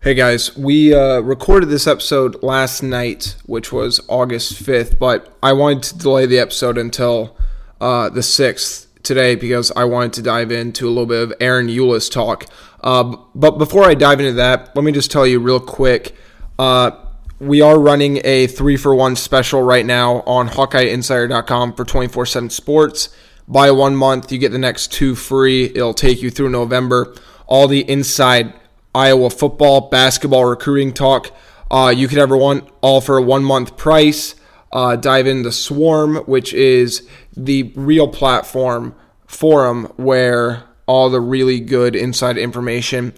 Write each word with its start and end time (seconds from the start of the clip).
Hey 0.00 0.14
guys, 0.14 0.56
we 0.56 0.94
uh, 0.94 1.18
recorded 1.18 1.70
this 1.70 1.88
episode 1.88 2.40
last 2.40 2.84
night, 2.84 3.34
which 3.46 3.72
was 3.72 4.00
August 4.06 4.62
5th, 4.62 4.96
but 4.96 5.36
I 5.42 5.52
wanted 5.54 5.82
to 5.82 5.98
delay 5.98 6.24
the 6.24 6.38
episode 6.38 6.78
until 6.78 7.36
uh, 7.80 8.08
the 8.08 8.20
6th 8.20 8.86
today 9.02 9.34
because 9.34 9.72
I 9.72 9.84
wanted 9.84 10.12
to 10.12 10.22
dive 10.22 10.52
into 10.52 10.86
a 10.86 10.90
little 10.90 11.04
bit 11.04 11.24
of 11.24 11.38
Ahron 11.40 11.68
Ulis 11.68 12.08
talk. 12.08 12.46
Uh, 12.80 13.16
but 13.34 13.58
before 13.58 13.82
I 13.82 13.94
dive 13.94 14.20
into 14.20 14.34
that, 14.34 14.74
let 14.76 14.84
me 14.84 14.92
just 14.92 15.10
tell 15.10 15.26
you 15.26 15.40
real 15.40 15.58
quick. 15.58 16.14
Uh, 16.60 16.92
we 17.40 17.60
are 17.60 17.76
running 17.76 18.20
a 18.24 18.46
three 18.46 18.76
for 18.76 18.94
one 18.94 19.16
special 19.16 19.62
right 19.62 19.84
now 19.84 20.22
on 20.26 20.48
HawkeyeInsider.com 20.48 21.74
for 21.74 21.84
24 21.84 22.24
7 22.24 22.50
sports. 22.50 23.08
Buy 23.48 23.72
one 23.72 23.96
month, 23.96 24.30
you 24.30 24.38
get 24.38 24.52
the 24.52 24.58
next 24.58 24.92
two 24.92 25.16
free. 25.16 25.64
It'll 25.64 25.92
take 25.92 26.22
you 26.22 26.30
through 26.30 26.50
November. 26.50 27.16
All 27.48 27.66
the 27.66 27.80
inside 27.90 28.54
Iowa 28.94 29.30
football, 29.30 29.88
basketball, 29.88 30.44
recruiting 30.44 30.92
talk. 30.92 31.30
Uh, 31.70 31.92
you 31.94 32.08
could 32.08 32.18
ever 32.18 32.36
want 32.36 32.68
all 32.80 33.00
for 33.00 33.18
a 33.18 33.22
one 33.22 33.44
month 33.44 33.76
price. 33.76 34.34
Uh, 34.72 34.96
dive 34.96 35.26
into 35.26 35.44
the 35.44 35.52
Swarm, 35.52 36.16
which 36.26 36.52
is 36.52 37.08
the 37.36 37.72
real 37.74 38.08
platform 38.08 38.94
forum 39.26 39.84
where 39.96 40.64
all 40.86 41.10
the 41.10 41.20
really 41.20 41.60
good 41.60 41.94
inside 41.94 42.36
information 42.36 43.14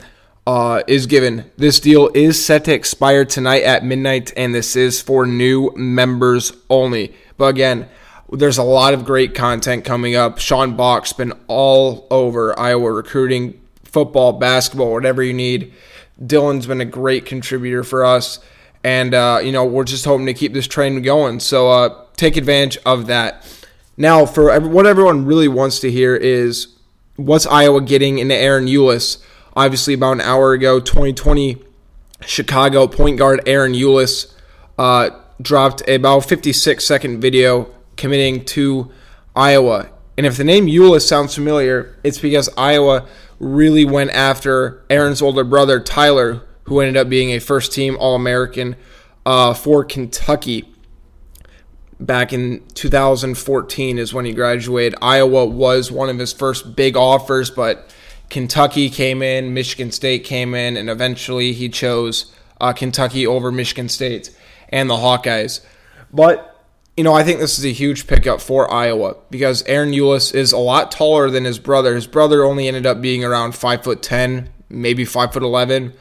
uh, 0.47 0.83
is 0.87 1.07
given. 1.07 1.51
This 1.57 1.81
deal 1.81 2.11
is 2.15 2.45
set 2.45 2.65
to 2.65 2.75
expire 2.75 3.25
tonight 3.25 3.63
at 3.63 3.85
midnight, 3.85 4.33
and 4.37 4.55
this 4.55 4.77
is 4.77 5.01
for 5.01 5.27
new 5.27 5.73
members 5.77 6.53
only. 6.69 7.15
But 7.37 7.47
again, 7.47 7.89
there's 8.33 8.59
a 8.59 8.63
lot 8.63 8.95
of 8.95 9.05
great 9.05 9.35
content 9.35 9.85
coming 9.85 10.15
up. 10.15 10.39
Sean 10.39 10.77
Bach's 10.77 11.13
been 11.13 11.33
all 11.47 12.07
over 12.11 12.59
Iowa 12.59 12.93
recruiting, 12.93 13.60
football, 13.93 14.33
basketball, 14.33 14.93
whatever 14.93 15.23
you 15.23 15.33
need. 15.33 15.73
Dylan's 16.21 16.67
been 16.67 16.81
a 16.81 16.87
great 16.87 17.25
contributor 17.27 17.83
for 17.83 18.05
us. 18.05 18.41
And, 18.83 19.15
uh, 19.15 19.41
you 19.43 19.53
know, 19.53 19.65
we're 19.65 19.85
just 19.85 20.05
hoping 20.05 20.27
to 20.27 20.35
keep 20.35 20.53
this 20.53 20.67
train 20.67 21.03
going. 21.03 21.41
So 21.41 21.71
uh, 21.71 22.05
take 22.17 22.37
advantage 22.37 22.79
of 22.85 23.07
that. 23.07 23.47
Now, 23.97 24.25
for 24.25 24.59
what 24.61 24.87
everyone 24.87 25.27
really 25.27 25.49
wants 25.49 25.81
to 25.81 25.91
hear 25.91 26.17
is 26.17 26.69
what's 27.17 27.47
Iowa 27.47 27.83
getting 27.83 28.19
into 28.19 28.35
Ahron 28.35 28.69
Ulis? 28.71 29.23
Obviously, 29.55 29.95
about 29.95 30.13
an 30.13 30.21
hour 30.23 30.53
ago, 30.53 30.81
2020 30.81 31.63
Chicago 32.25 32.87
point 32.87 33.19
guard 33.19 33.41
Ahron 33.47 33.79
Ulis 33.79 34.33
uh, 34.79 35.11
dropped 35.41 35.83
a 35.87 35.97
about 35.97 36.21
56 36.21 36.85
second 36.85 37.21
video 37.21 37.69
committing 37.97 38.45
to 38.47 38.91
Iowa. 39.35 39.91
And 40.17 40.27
if 40.27 40.37
the 40.37 40.45
name 40.45 40.67
Ulis 40.67 41.07
sounds 41.07 41.35
familiar, 41.35 41.97
it's 42.05 42.19
because 42.19 42.49
Iowa 42.57 43.07
really 43.41 43.85
went 43.85 44.11
after 44.11 44.85
Ahron's 44.91 45.21
older 45.23 45.43
brother, 45.43 45.81
Tyler, 45.81 46.43
who 46.65 46.79
ended 46.81 46.97
up 46.97 47.09
being 47.09 47.31
a 47.31 47.41
first 47.41 47.73
team 47.73 47.97
All 47.99 48.15
American 48.15 48.77
uh, 49.27 49.55
for 49.55 49.83
Kentucky. 49.83 50.73
Back 51.99 52.33
in 52.33 52.63
2014 52.75 53.99
is 53.99 54.15
when 54.15 54.25
he 54.25 54.33
graduated. 54.33 54.99
Iowa 55.03 55.47
was 55.47 55.91
one 55.91 56.09
of 56.09 56.19
his 56.19 56.33
first 56.33 56.77
big 56.77 56.97
offers, 56.97 57.51
but 57.51 57.95
Kentucky 58.31 58.89
came 58.89 59.21
in, 59.23 59.53
Michigan 59.53 59.91
State 59.91 60.25
came 60.25 60.55
in, 60.55 60.77
and 60.77 60.89
eventually 60.89 61.53
he 61.53 61.69
chose 61.69 62.33
uh, 62.61 62.73
Kentucky 62.73 63.27
over 63.27 63.51
Michigan 63.51 63.89
State 63.89 64.31
and 64.69 64.89
the 64.89 64.95
Hawkeyes. 64.95 65.61
But 66.13 66.50
you 67.01 67.05
know, 67.05 67.15
I 67.15 67.25
think 67.25 67.41
this 67.41 67.59
is 67.59 67.65
a 67.65 67.73
huge 67.73 68.07
pickup 68.07 68.43
for 68.43 68.71
Iowa 68.71 69.17
because 69.31 69.63
Ahron 69.63 69.97
Ulis 69.97 70.35
is 70.35 70.53
a 70.53 70.59
lot 70.59 70.93
taller 70.93 71.31
than 71.31 71.47
his 71.47 71.59
brother. 71.59 71.95
His 71.95 72.07
brother 72.07 72.45
only 72.45 72.69
ended 72.69 72.85
up 72.85 73.01
being 73.01 73.25
around 73.25 73.53
five 73.53 73.83
foot 73.83 74.03
ten, 74.03 74.51
maybe 74.69 75.07
five 75.07 75.33
foot 75.33 75.43
eleven. 75.43 75.95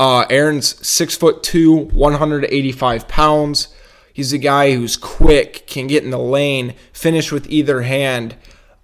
Uh, 0.00 0.24
Ahron's 0.26 0.84
six 0.84 1.16
foot 1.16 1.44
two, 1.44 1.84
185 1.92 3.06
pounds. 3.06 3.68
He's 4.12 4.32
a 4.32 4.38
guy 4.38 4.74
who's 4.74 4.96
quick, 4.96 5.68
can 5.68 5.86
get 5.86 6.02
in 6.02 6.10
the 6.10 6.18
lane, 6.18 6.74
finish 6.92 7.30
with 7.30 7.48
either 7.48 7.82
hand. 7.82 8.34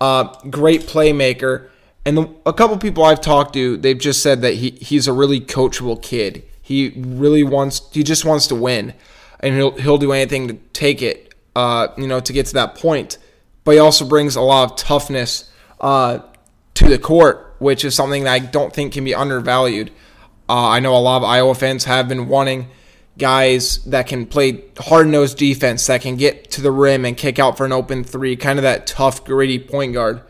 Uh, 0.00 0.32
great 0.48 0.82
playmaker. 0.82 1.68
And 2.04 2.16
the, 2.16 2.32
a 2.46 2.52
couple 2.52 2.78
people 2.78 3.02
I've 3.02 3.20
talked 3.20 3.54
to, 3.54 3.76
they've 3.76 3.98
just 3.98 4.22
said 4.22 4.40
that 4.42 4.54
he, 4.54 4.70
he's 4.70 5.08
a 5.08 5.12
really 5.12 5.40
coachable 5.40 6.00
kid. 6.00 6.44
He 6.62 6.92
really 6.96 7.42
wants, 7.42 7.90
he 7.92 8.04
just 8.04 8.24
wants 8.24 8.46
to 8.46 8.54
win, 8.54 8.94
and 9.40 9.56
he'll 9.56 9.72
he'll 9.72 9.98
do 9.98 10.12
anything 10.12 10.46
to 10.46 10.54
take 10.72 11.02
it 11.02 11.25
uh, 11.56 11.88
you 11.96 12.06
know, 12.06 12.20
to 12.20 12.32
get 12.34 12.44
to 12.44 12.52
that 12.52 12.74
point. 12.74 13.16
But 13.64 13.72
he 13.72 13.78
also 13.78 14.04
brings 14.04 14.36
a 14.36 14.42
lot 14.42 14.70
of 14.70 14.76
toughness 14.76 15.50
uh, 15.80 16.18
to 16.74 16.88
the 16.88 16.98
court, 16.98 17.56
which 17.58 17.82
is 17.82 17.94
something 17.94 18.24
that 18.24 18.32
I 18.32 18.38
don't 18.40 18.72
think 18.72 18.92
can 18.92 19.04
be 19.04 19.14
undervalued. 19.14 19.90
Uh, 20.48 20.68
I 20.68 20.80
know 20.80 20.94
a 20.94 21.00
lot 21.00 21.16
of 21.16 21.24
Iowa 21.24 21.54
fans 21.54 21.84
have 21.84 22.08
been 22.08 22.28
wanting 22.28 22.68
guys 23.16 23.82
that 23.84 24.06
can 24.06 24.26
play 24.26 24.64
hard 24.78 25.08
nosed 25.08 25.38
defense, 25.38 25.86
that 25.86 26.02
can 26.02 26.16
get 26.16 26.50
to 26.50 26.60
the 26.60 26.70
rim 26.70 27.06
and 27.06 27.16
kick 27.16 27.38
out 27.38 27.56
for 27.56 27.64
an 27.64 27.72
open 27.72 28.04
three, 28.04 28.36
kind 28.36 28.58
of 28.58 28.62
that 28.62 28.86
tough, 28.86 29.24
gritty 29.24 29.58
point 29.58 29.94
guard. 29.94 30.20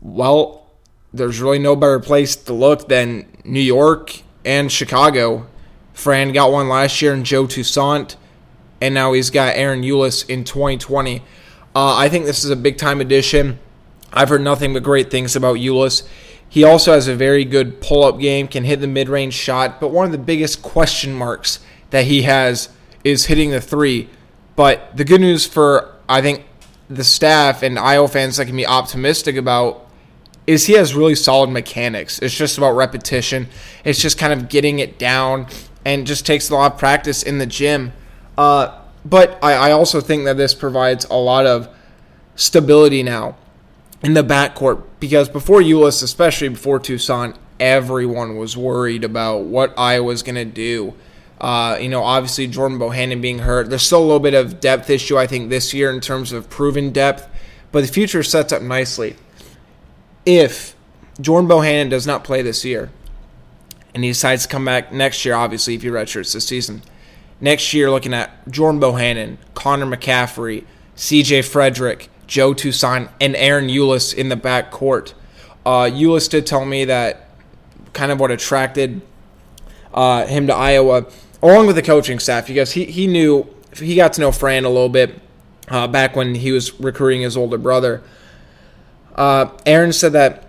Well, 0.00 0.66
there's 1.14 1.40
really 1.40 1.60
no 1.60 1.76
better 1.76 2.00
place 2.00 2.34
to 2.34 2.52
look 2.52 2.88
than 2.88 3.28
New 3.44 3.60
York 3.60 4.22
and 4.44 4.72
Chicago. 4.72 5.46
Fran 5.92 6.32
got 6.32 6.50
one 6.50 6.68
last 6.68 7.00
year 7.00 7.14
in 7.14 7.22
Joe 7.22 7.46
Toussaint 7.46 8.16
and 8.82 8.94
now 8.94 9.12
he's 9.12 9.30
got 9.30 9.54
Ahron 9.54 9.84
Ulis 9.84 10.28
in 10.28 10.42
2020. 10.42 11.20
Uh, 11.20 11.22
I 11.96 12.08
think 12.08 12.26
this 12.26 12.42
is 12.42 12.50
a 12.50 12.56
big 12.56 12.78
time 12.78 13.00
addition. 13.00 13.60
I've 14.12 14.28
heard 14.28 14.42
nothing 14.42 14.74
but 14.74 14.82
great 14.82 15.08
things 15.08 15.36
about 15.36 15.58
Ulis. 15.58 16.02
He 16.48 16.64
also 16.64 16.92
has 16.92 17.06
a 17.06 17.14
very 17.14 17.44
good 17.44 17.80
pull 17.80 18.02
up 18.02 18.18
game, 18.18 18.48
can 18.48 18.64
hit 18.64 18.80
the 18.80 18.88
mid 18.88 19.08
range 19.08 19.34
shot, 19.34 19.80
but 19.80 19.92
one 19.92 20.04
of 20.04 20.10
the 20.10 20.18
biggest 20.18 20.62
question 20.62 21.14
marks 21.14 21.60
that 21.90 22.06
he 22.06 22.22
has 22.22 22.70
is 23.04 23.26
hitting 23.26 23.50
the 23.52 23.60
three. 23.60 24.10
But 24.56 24.96
the 24.96 25.04
good 25.04 25.20
news 25.20 25.46
for, 25.46 25.94
I 26.08 26.20
think, 26.20 26.44
the 26.90 27.04
staff 27.04 27.62
and 27.62 27.78
Iowa 27.78 28.08
fans 28.08 28.36
that 28.38 28.46
can 28.46 28.56
be 28.56 28.66
optimistic 28.66 29.36
about 29.36 29.86
is 30.48 30.66
he 30.66 30.72
has 30.72 30.92
really 30.92 31.14
solid 31.14 31.50
mechanics. 31.50 32.18
It's 32.18 32.36
just 32.36 32.58
about 32.58 32.72
repetition. 32.72 33.46
It's 33.84 34.00
just 34.00 34.18
kind 34.18 34.32
of 34.32 34.48
getting 34.48 34.80
it 34.80 34.98
down 34.98 35.46
and 35.84 36.04
just 36.04 36.26
takes 36.26 36.50
a 36.50 36.54
lot 36.54 36.72
of 36.72 36.78
practice 36.78 37.22
in 37.22 37.38
the 37.38 37.46
gym. 37.46 37.92
Uh, 38.36 38.78
but 39.04 39.38
I, 39.42 39.54
I 39.54 39.70
also 39.72 40.00
think 40.00 40.24
that 40.24 40.36
this 40.36 40.54
provides 40.54 41.04
a 41.06 41.14
lot 41.14 41.46
of 41.46 41.68
stability 42.36 43.02
now 43.02 43.36
in 44.02 44.14
the 44.14 44.22
backcourt 44.22 44.82
because 45.00 45.28
before 45.28 45.60
Ulis, 45.60 46.02
especially 46.02 46.48
before 46.48 46.78
Toussaint, 46.78 47.36
everyone 47.60 48.36
was 48.36 48.56
worried 48.56 49.04
about 49.04 49.44
what 49.44 49.76
Iowa's 49.78 50.22
going 50.22 50.36
to 50.36 50.44
do. 50.44 50.94
Uh, 51.40 51.76
you 51.80 51.88
know, 51.88 52.02
obviously 52.02 52.46
Jordan 52.46 52.78
Bohannon 52.78 53.20
being 53.20 53.40
hurt. 53.40 53.68
There's 53.68 53.82
still 53.82 54.00
a 54.00 54.06
little 54.06 54.20
bit 54.20 54.34
of 54.34 54.60
depth 54.60 54.88
issue, 54.88 55.18
I 55.18 55.26
think, 55.26 55.50
this 55.50 55.74
year 55.74 55.90
in 55.90 56.00
terms 56.00 56.32
of 56.32 56.48
proven 56.48 56.90
depth, 56.90 57.28
but 57.72 57.82
the 57.82 57.92
future 57.92 58.22
sets 58.22 58.52
up 58.52 58.62
nicely. 58.62 59.16
If 60.24 60.76
Jordan 61.20 61.50
Bohannon 61.50 61.90
does 61.90 62.06
not 62.06 62.22
play 62.22 62.42
this 62.42 62.64
year, 62.64 62.90
and 63.94 64.04
he 64.04 64.10
decides 64.10 64.44
to 64.44 64.48
come 64.48 64.64
back 64.64 64.92
next 64.92 65.24
year, 65.24 65.34
obviously, 65.34 65.74
if 65.74 65.82
he 65.82 65.88
redshirts 65.88 66.32
this 66.32 66.46
season, 66.46 66.82
Next 67.42 67.74
year, 67.74 67.90
looking 67.90 68.14
at 68.14 68.48
Jordan 68.48 68.80
Bohannon, 68.80 69.36
Connor 69.54 69.84
McCaffery, 69.84 70.64
CJ 70.96 71.44
Frederick, 71.44 72.08
Joe 72.28 72.54
Toussaint, 72.54 73.10
and 73.20 73.34
Ahron 73.34 73.68
Ulis 73.68 74.14
in 74.14 74.28
the 74.28 74.36
back 74.36 74.70
court. 74.70 75.12
Uh, 75.66 75.90
Ulis 75.90 76.30
did 76.30 76.46
tell 76.46 76.64
me 76.64 76.84
that 76.84 77.28
kind 77.94 78.12
of 78.12 78.20
what 78.20 78.30
attracted 78.30 79.02
uh, 79.92 80.24
him 80.26 80.46
to 80.46 80.54
Iowa, 80.54 81.06
along 81.42 81.66
with 81.66 81.74
the 81.74 81.82
coaching 81.82 82.20
staff, 82.20 82.46
because 82.46 82.72
he, 82.72 82.84
he 82.84 83.08
knew, 83.08 83.52
he 83.76 83.96
got 83.96 84.12
to 84.12 84.20
know 84.20 84.30
Fran 84.30 84.64
a 84.64 84.68
little 84.68 84.88
bit 84.88 85.20
uh, 85.66 85.88
back 85.88 86.14
when 86.14 86.36
he 86.36 86.52
was 86.52 86.78
recruiting 86.78 87.22
his 87.22 87.36
older 87.36 87.58
brother. 87.58 88.04
Uh, 89.16 89.46
Ahron 89.66 89.92
said 89.92 90.12
that 90.12 90.46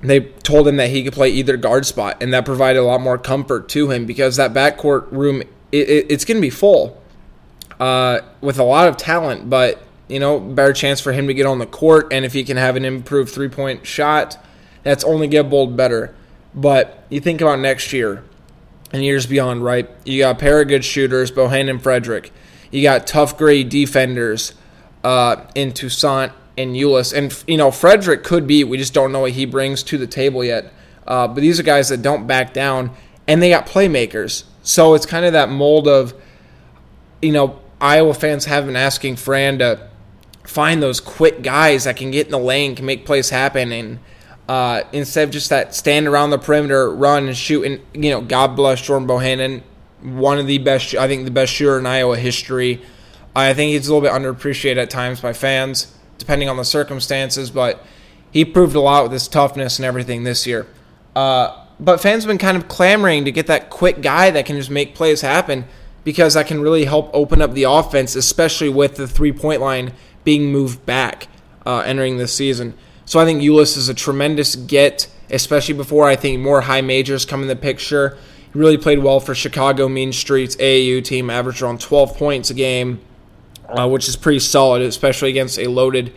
they 0.00 0.20
told 0.20 0.66
him 0.66 0.76
that 0.76 0.88
he 0.88 1.04
could 1.04 1.12
play 1.12 1.28
either 1.28 1.58
guard 1.58 1.84
spot, 1.84 2.22
and 2.22 2.32
that 2.32 2.46
provided 2.46 2.78
a 2.78 2.84
lot 2.84 3.02
more 3.02 3.18
comfort 3.18 3.68
to 3.68 3.90
him 3.90 4.06
because 4.06 4.36
that 4.36 4.54
backcourt 4.54 5.12
room 5.12 5.42
it, 5.72 5.88
it, 5.88 6.06
it's 6.10 6.24
going 6.24 6.36
to 6.36 6.42
be 6.42 6.50
full 6.50 7.00
uh, 7.78 8.20
with 8.40 8.58
a 8.58 8.64
lot 8.64 8.88
of 8.88 8.96
talent, 8.96 9.48
but 9.48 9.82
you 10.08 10.18
know, 10.18 10.40
better 10.40 10.72
chance 10.72 11.00
for 11.00 11.12
him 11.12 11.28
to 11.28 11.34
get 11.34 11.46
on 11.46 11.58
the 11.58 11.66
court, 11.66 12.12
and 12.12 12.24
if 12.24 12.32
he 12.32 12.42
can 12.44 12.56
have 12.56 12.76
an 12.76 12.84
improved 12.84 13.32
three 13.32 13.48
point 13.48 13.86
shot, 13.86 14.38
that's 14.82 15.04
only 15.04 15.28
get 15.28 15.48
bold 15.48 15.76
better. 15.76 16.14
But 16.54 17.04
you 17.08 17.20
think 17.20 17.40
about 17.40 17.60
next 17.60 17.92
year 17.92 18.24
and 18.92 19.04
years 19.04 19.26
beyond, 19.26 19.64
right? 19.64 19.88
You 20.04 20.18
got 20.20 20.36
a 20.36 20.38
pair 20.38 20.60
of 20.60 20.68
good 20.68 20.84
shooters, 20.84 21.30
Bohannon 21.30 21.70
and 21.70 21.82
Frederick. 21.82 22.32
You 22.70 22.82
got 22.82 23.06
tough 23.06 23.38
grade 23.38 23.68
defenders 23.68 24.54
uh, 25.04 25.46
in 25.54 25.72
Toussaint 25.72 26.32
and 26.58 26.74
Ulis. 26.74 27.16
And, 27.16 27.44
you 27.46 27.56
know, 27.56 27.70
Frederick 27.70 28.24
could 28.24 28.46
be, 28.46 28.64
we 28.64 28.78
just 28.78 28.94
don't 28.94 29.12
know 29.12 29.20
what 29.20 29.32
he 29.32 29.44
brings 29.44 29.82
to 29.84 29.98
the 29.98 30.06
table 30.06 30.44
yet. 30.44 30.72
Uh, 31.06 31.28
but 31.28 31.40
these 31.40 31.58
are 31.58 31.62
guys 31.62 31.88
that 31.88 32.02
don't 32.02 32.26
back 32.26 32.52
down, 32.52 32.90
and 33.26 33.42
they 33.42 33.50
got 33.50 33.66
playmakers. 33.66 34.44
So 34.70 34.94
it's 34.94 35.04
kind 35.04 35.26
of 35.26 35.32
that 35.32 35.48
mold 35.48 35.88
of, 35.88 36.14
you 37.20 37.32
know, 37.32 37.58
Iowa 37.80 38.14
fans 38.14 38.44
have 38.44 38.66
been 38.66 38.76
asking 38.76 39.16
Fran 39.16 39.58
to 39.58 39.90
find 40.44 40.80
those 40.80 41.00
quick 41.00 41.42
guys 41.42 41.84
that 41.84 41.96
can 41.96 42.12
get 42.12 42.26
in 42.26 42.30
the 42.30 42.38
lane, 42.38 42.76
can 42.76 42.86
make 42.86 43.04
plays 43.04 43.30
happen, 43.30 43.72
and 43.72 43.98
uh, 44.48 44.82
instead 44.92 45.24
of 45.24 45.32
just 45.32 45.50
that 45.50 45.74
stand 45.74 46.06
around 46.06 46.30
the 46.30 46.38
perimeter, 46.38 46.88
run 46.88 47.26
and 47.26 47.36
shoot. 47.36 47.64
And 47.64 47.80
you 48.04 48.12
know, 48.12 48.20
God 48.20 48.54
bless 48.54 48.80
Jordan 48.80 49.08
Bohannon, 49.08 49.62
one 50.02 50.38
of 50.38 50.46
the 50.46 50.58
best, 50.58 50.94
I 50.94 51.08
think, 51.08 51.24
the 51.24 51.32
best 51.32 51.52
shooter 51.52 51.76
in 51.76 51.84
Iowa 51.84 52.16
history. 52.16 52.80
I 53.34 53.52
think 53.54 53.72
he's 53.72 53.88
a 53.88 53.92
little 53.92 54.08
bit 54.08 54.14
underappreciated 54.14 54.80
at 54.80 54.88
times 54.88 55.20
by 55.20 55.32
fans, 55.32 55.92
depending 56.16 56.48
on 56.48 56.56
the 56.56 56.64
circumstances, 56.64 57.50
but 57.50 57.84
he 58.30 58.44
proved 58.44 58.76
a 58.76 58.80
lot 58.80 59.02
with 59.02 59.10
his 59.10 59.26
toughness 59.26 59.80
and 59.80 59.86
everything 59.86 60.22
this 60.22 60.46
year. 60.46 60.68
Uh, 61.16 61.66
but 61.80 62.00
fans 62.00 62.24
have 62.24 62.28
been 62.28 62.38
kind 62.38 62.56
of 62.56 62.68
clamoring 62.68 63.24
to 63.24 63.32
get 63.32 63.46
that 63.46 63.70
quick 63.70 64.02
guy 64.02 64.30
that 64.30 64.44
can 64.44 64.56
just 64.56 64.70
make 64.70 64.94
plays 64.94 65.22
happen 65.22 65.64
because 66.04 66.34
that 66.34 66.46
can 66.46 66.60
really 66.60 66.84
help 66.84 67.10
open 67.12 67.40
up 67.40 67.54
the 67.54 67.64
offense, 67.64 68.14
especially 68.14 68.68
with 68.68 68.96
the 68.96 69.08
three 69.08 69.32
point 69.32 69.60
line 69.60 69.92
being 70.22 70.52
moved 70.52 70.84
back 70.84 71.28
uh, 71.66 71.78
entering 71.78 72.18
this 72.18 72.34
season. 72.34 72.74
So 73.06 73.18
I 73.18 73.24
think 73.24 73.42
Ulis 73.42 73.76
is 73.76 73.88
a 73.88 73.94
tremendous 73.94 74.54
get, 74.54 75.08
especially 75.30 75.74
before 75.74 76.06
I 76.06 76.16
think 76.16 76.40
more 76.40 76.60
high 76.60 76.82
majors 76.82 77.24
come 77.24 77.42
in 77.42 77.48
the 77.48 77.56
picture. 77.56 78.16
He 78.52 78.58
really 78.58 78.78
played 78.78 79.00
well 79.00 79.18
for 79.18 79.34
Chicago 79.34 79.88
Mean 79.88 80.12
Streets 80.12 80.56
AAU 80.56 81.02
team, 81.02 81.30
averaged 81.30 81.62
around 81.62 81.80
12 81.80 82.16
points 82.16 82.50
a 82.50 82.54
game, 82.54 83.00
uh, 83.68 83.88
which 83.88 84.08
is 84.08 84.16
pretty 84.16 84.38
solid, 84.38 84.82
especially 84.82 85.30
against 85.30 85.58
a 85.58 85.66
loaded, 85.66 86.12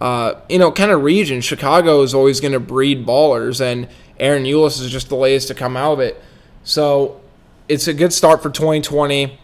uh, 0.00 0.34
you 0.48 0.58
know, 0.58 0.72
kind 0.72 0.90
of 0.90 1.02
region. 1.02 1.40
Chicago 1.40 2.02
is 2.02 2.14
always 2.14 2.40
going 2.40 2.52
to 2.52 2.60
breed 2.60 3.06
ballers, 3.06 3.60
and 3.60 3.88
Ahron 4.18 4.44
Ulis 4.44 4.80
is 4.80 4.90
just 4.90 5.08
the 5.08 5.16
latest 5.16 5.48
to 5.48 5.54
come 5.54 5.76
out 5.76 5.94
of 5.94 6.00
it. 6.00 6.22
So 6.62 7.20
it's 7.68 7.88
a 7.88 7.94
good 7.94 8.12
start 8.12 8.42
for 8.42 8.50
2020. 8.50 9.38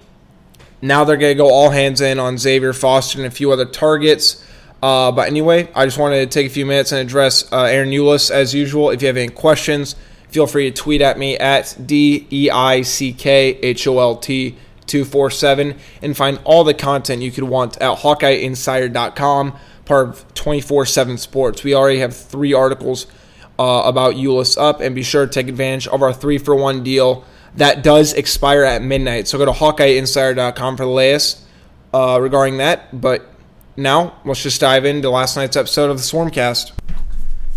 Now 0.83 1.05
they're 1.05 1.17
going 1.17 1.37
to 1.37 1.43
go 1.43 1.51
all 1.51 1.71
hands 1.71 2.01
in 2.01 2.19
on 2.19 2.39
Xavier 2.39 2.73
Foster 2.73 3.19
and 3.19 3.27
a 3.27 3.31
few 3.31 3.53
other 3.53 3.67
targets. 3.67 4.45
Uh, 4.83 5.13
but 5.13 5.29
anyway, 5.29 5.69
I 5.75 5.85
just 5.85 5.99
wanted 5.99 6.21
to 6.21 6.27
take 6.27 6.47
a 6.47 6.53
few 6.53 6.65
minutes 6.65 6.93
and 6.93 7.01
address 7.01 7.51
uh, 7.53 7.65
Ahron 7.65 7.93
Ulis 7.93 8.31
as 8.31 8.55
usual. 8.55 8.91
If 8.91 9.03
you 9.03 9.09
have 9.09 9.17
any 9.17 9.29
questions, 9.29 9.95
feel 10.29 10.47
free 10.47 10.71
to 10.71 10.77
tweet 10.83 11.03
at 11.03 11.19
me 11.19 11.37
at 11.37 11.77
D 11.85 12.27
E 12.31 12.51
I 12.51 12.83
C 12.83 13.13
K 13.13 13.59
H 13.63 13.87
O 13.87 13.99
L 13.99 14.17
T 14.17 14.57
247 14.87 15.79
and 16.03 16.17
find 16.17 16.41
all 16.45 16.65
the 16.65 16.75
content 16.75 17.23
you 17.23 17.31
could 17.31 17.45
want 17.45 17.77
at 17.77 17.99
HawkeyeInsider.com, 17.99 19.57
part 19.85 20.09
of 20.09 20.35
24 20.35 20.87
7 20.87 21.19
Sports. 21.19 21.63
We 21.63 21.75
already 21.75 21.99
have 21.99 22.17
three 22.17 22.53
articles 22.53 23.07
uh, 23.61 23.83
about 23.85 24.15
Ulis 24.15 24.57
up, 24.59 24.81
and 24.81 24.95
be 24.95 25.03
sure 25.03 25.27
to 25.27 25.31
take 25.31 25.47
advantage 25.47 25.87
of 25.87 26.01
our 26.01 26.15
three 26.15 26.39
for 26.39 26.57
one 26.57 26.83
deal 26.83 27.27
that 27.57 27.83
does 27.83 28.15
expire 28.15 28.65
at 28.65 28.81
midnight. 28.81 29.29
So 29.29 29.37
go 29.37 29.45
to 29.45 29.53
HawkeyeInsider.com 29.53 30.77
for 30.79 30.85
the 30.85 30.91
latest 30.91 31.43
uh, 31.93 32.19
regarding 32.21 32.57
that. 32.57 32.99
But 32.99 33.29
now, 33.77 34.19
let's 34.25 34.43
just 34.43 34.63
dive 34.63 34.87
into 34.87 35.11
last 35.11 35.37
night's 35.37 35.57
episode 35.57 35.91
of 35.91 35.99
the 35.99 36.03
Swarmcast. 36.03 36.73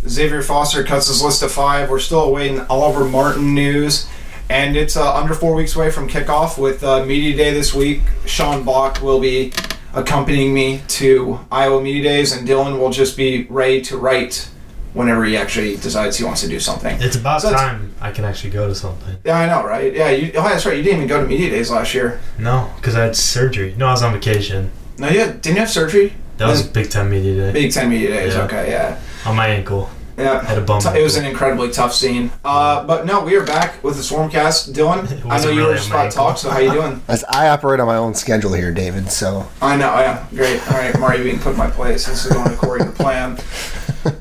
Xavier 0.06 0.42
Foster 0.42 0.84
cuts 0.84 1.08
his 1.08 1.22
list 1.22 1.40
to 1.40 1.48
five. 1.48 1.90
We're 1.90 2.00
still 2.00 2.24
awaiting 2.24 2.60
Oliver 2.62 3.06
Martin 3.06 3.54
news, 3.56 4.10
and 4.50 4.76
it's 4.76 4.98
uh, 4.98 5.16
under 5.16 5.34
four 5.34 5.56
weeks 5.56 5.74
away 5.76 5.90
from 5.90 6.10
kickoff 6.10 6.58
with 6.58 6.84
uh, 6.84 7.06
Media 7.06 7.38
Day 7.38 7.52
this 7.54 7.74
week. 7.74 8.02
Sean 8.26 8.66
Bach 8.66 9.02
will 9.02 9.22
be 9.22 9.54
accompanying 9.94 10.54
me 10.54 10.82
to 10.90 11.40
Iowa 11.50 11.82
Media 11.82 12.04
Days, 12.04 12.34
and 12.34 12.46
Dylan 12.46 12.80
will 12.80 12.90
just 12.90 13.16
be 13.16 13.46
ready 13.46 13.80
to 13.84 13.98
write 13.98 14.50
whenever 14.94 15.24
he 15.26 15.36
actually 15.38 15.76
decides 15.78 16.18
he 16.18 16.24
wants 16.24 16.42
to 16.42 16.48
do 16.48 16.60
something. 16.60 17.02
It's 17.02 17.16
about 17.16 17.42
so 17.42 17.52
time 17.52 17.94
I 18.02 18.12
can 18.12 18.26
actually 18.26 18.52
go 18.52 18.68
to 18.68 18.76
something. 18.76 19.18
Yeah, 19.26 19.40
I 19.40 19.48
know, 19.48 19.66
right? 19.66 19.94
Yeah, 19.94 20.10
you, 20.10 20.32
oh, 20.36 20.44
that's 20.44 20.66
right. 20.66 20.78
You 20.78 20.84
didn't 20.84 20.98
even 20.98 21.08
go 21.08 21.22
to 21.22 21.28
Media 21.28 21.50
Days 21.50 21.70
last 21.72 21.94
year. 21.94 22.20
No, 22.38 22.72
because 22.78 22.96
I 22.96 23.04
had 23.04 23.16
surgery. 23.16 23.76
No, 23.78 23.88
I 23.88 23.92
was 23.92 24.04
on 24.04 24.14
vacation. 24.14 24.72
No, 24.98 25.10
you 25.10 25.20
had, 25.20 25.42
didn't 25.42 25.56
you 25.56 25.62
have 25.62 25.70
surgery? 25.70 26.14
That 26.38 26.48
was 26.48 26.64
Big 26.64 26.90
Ten 26.90 27.10
Media 27.10 27.36
Day. 27.36 27.52
Big 27.54 27.72
Ten 27.72 27.90
Media 27.90 28.10
Days. 28.10 28.36
Yeah. 28.36 28.44
Okay, 28.44 28.72
yeah. 28.72 29.00
On 29.26 29.36
my 29.36 29.48
ankle. 29.48 29.90
Yeah, 30.18 30.46
Had 30.46 30.60
a 30.60 30.62
bum. 30.62 30.80
T- 30.80 30.90
it 30.90 31.02
was 31.02 31.16
an 31.18 31.26
incredibly 31.26 31.72
tough 31.72 31.94
scene. 31.94 32.30
Uh, 32.46 32.86
but 32.86 33.06
no, 33.06 33.22
we 33.24 33.36
are 33.36 33.44
back 33.44 33.84
with 33.84 33.96
the 33.96 34.04
Swarmcast. 34.04 34.72
Dylan, 34.72 35.08
I 35.32 35.42
know 35.42 35.50
you 35.50 35.58
really 35.58 35.64
were 35.64 35.70
on 35.72 35.78
just 35.78 35.90
about 35.90 36.12
to 36.12 36.18
talk, 36.18 36.38
so 36.38 36.52
how 36.52 36.60
you 36.60 36.72
doing? 36.72 37.02
As 37.08 37.24
I 37.24 37.50
operate 37.50 37.80
on 37.80 37.88
my 37.88 37.96
own 37.96 38.14
schedule 38.14 38.54
here, 38.54 38.72
David. 38.72 39.12
So 39.12 39.48
I 39.62 39.76
know, 39.76 39.92
yeah, 40.00 40.26
great. 40.30 40.62
All 40.72 40.78
right, 40.78 40.98
Mario 41.00 41.24
being 41.24 41.40
put 41.40 41.58
my 41.58 41.70
place. 41.70 42.06
This 42.06 42.26
is 42.26 42.32
going 42.32 42.54
according 42.54 42.88
to 42.88 42.94
plan. 42.94 43.40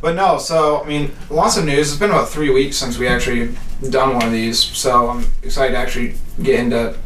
But 0.01 0.15
no, 0.15 0.39
so 0.39 0.83
I 0.83 0.89
mean, 0.89 1.13
lots 1.31 1.57
of 1.57 1.65
news. 1.65 1.91
It's 1.91 1.99
been 1.99 2.11
about 2.11 2.29
three 2.29 2.51
weeks 2.51 2.77
since 2.77 2.99
we 2.99 3.09
actually 3.09 3.55
done 3.91 4.15
one 4.15 4.27
of 4.27 4.33
these, 4.33 4.59
so 4.59 5.11
I'm 5.11 5.27
excited 5.43 5.73
to 5.73 5.79
actually 5.79 6.15
get 6.43 6.61
into 6.61 6.97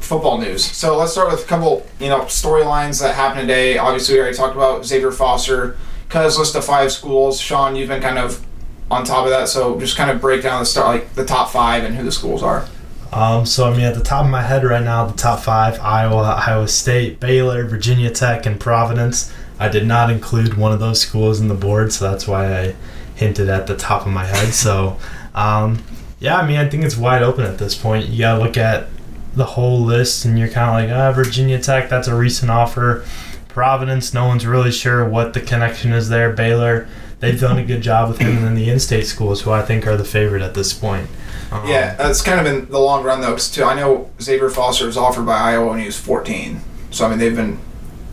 football 0.00 0.38
news. 0.38 0.64
So 0.64 0.96
let's 0.96 1.12
start 1.12 1.30
with 1.30 1.44
a 1.44 1.46
couple, 1.46 1.86
you 2.00 2.08
know, 2.08 2.20
storylines 2.22 3.00
that 3.00 3.14
happened 3.14 3.42
today. 3.42 3.78
Obviously, 3.78 4.14
we 4.14 4.20
already 4.20 4.36
talked 4.36 4.56
about 4.56 4.84
Xavier 4.84 5.12
Foster, 5.12 5.76
Cuz 6.08 6.38
list 6.38 6.54
of 6.54 6.64
five 6.64 6.92
schools. 6.92 7.40
Sean, 7.40 7.76
you've 7.76 7.88
been 7.88 8.02
kind 8.02 8.18
of 8.18 8.44
on 8.90 9.04
top 9.04 9.24
of 9.24 9.30
that, 9.30 9.48
so 9.48 9.78
just 9.80 9.96
kind 9.96 10.10
of 10.10 10.20
break 10.20 10.42
down 10.42 10.60
the 10.60 10.66
start, 10.66 10.86
like 10.88 11.14
the 11.14 11.24
top 11.24 11.50
five 11.50 11.84
and 11.84 11.96
who 11.96 12.04
the 12.04 12.12
schools 12.12 12.42
are. 12.42 12.68
Um, 13.12 13.46
so 13.46 13.70
I 13.70 13.76
mean, 13.76 13.86
at 13.86 13.94
the 13.94 14.02
top 14.02 14.24
of 14.24 14.30
my 14.30 14.42
head 14.42 14.64
right 14.64 14.82
now, 14.82 15.06
the 15.06 15.16
top 15.16 15.40
five: 15.40 15.78
Iowa, 15.80 16.42
Iowa 16.46 16.68
State, 16.68 17.20
Baylor, 17.20 17.64
Virginia 17.64 18.10
Tech, 18.10 18.44
and 18.44 18.58
Providence. 18.58 19.32
I 19.58 19.68
did 19.68 19.86
not 19.86 20.10
include 20.10 20.54
one 20.56 20.72
of 20.72 20.80
those 20.80 21.00
schools 21.00 21.40
in 21.40 21.48
the 21.48 21.54
board, 21.54 21.92
so 21.92 22.10
that's 22.10 22.26
why 22.26 22.58
I 22.60 22.74
hinted 23.14 23.48
at 23.48 23.66
the 23.66 23.76
top 23.76 24.06
of 24.06 24.12
my 24.12 24.24
head. 24.24 24.52
So, 24.52 24.96
um, 25.34 25.82
yeah, 26.18 26.36
I 26.36 26.46
mean, 26.46 26.56
I 26.58 26.68
think 26.68 26.84
it's 26.84 26.96
wide 26.96 27.22
open 27.22 27.44
at 27.44 27.58
this 27.58 27.74
point. 27.74 28.08
You 28.08 28.18
gotta 28.20 28.42
look 28.42 28.56
at 28.56 28.88
the 29.36 29.44
whole 29.44 29.80
list, 29.80 30.24
and 30.24 30.38
you're 30.38 30.48
kind 30.48 30.68
of 30.84 30.90
like, 30.90 30.96
ah, 30.98 31.12
Virginia 31.12 31.58
Tech, 31.60 31.88
that's 31.88 32.08
a 32.08 32.14
recent 32.14 32.50
offer. 32.50 33.04
Providence, 33.48 34.12
no 34.12 34.26
one's 34.26 34.44
really 34.46 34.72
sure 34.72 35.08
what 35.08 35.32
the 35.34 35.40
connection 35.40 35.92
is 35.92 36.08
there. 36.08 36.32
Baylor, 36.32 36.88
they've 37.20 37.38
done 37.40 37.58
a 37.58 37.64
good 37.64 37.82
job 37.82 38.08
with 38.08 38.18
him, 38.18 38.36
and 38.38 38.46
then 38.46 38.54
the 38.56 38.68
in-state 38.68 39.06
schools, 39.06 39.42
who 39.42 39.52
I 39.52 39.62
think 39.62 39.86
are 39.86 39.96
the 39.96 40.04
favorite 40.04 40.42
at 40.42 40.54
this 40.54 40.72
point. 40.72 41.08
Um, 41.52 41.68
Yeah, 41.68 41.94
that's 41.94 42.20
kind 42.20 42.40
of 42.40 42.46
in 42.46 42.68
the 42.70 42.80
long 42.80 43.04
run 43.04 43.20
though. 43.20 43.32
'cause, 43.32 43.48
too, 43.50 43.64
I 43.64 43.74
know 43.74 44.08
Xavier 44.20 44.50
Foster 44.50 44.86
was 44.86 44.96
offered 44.96 45.26
by 45.26 45.38
Iowa 45.38 45.70
when 45.70 45.78
he 45.78 45.86
was 45.86 45.96
14, 45.96 46.62
so 46.90 47.06
I 47.06 47.10
mean 47.10 47.18
they've 47.18 47.36
been 47.36 47.58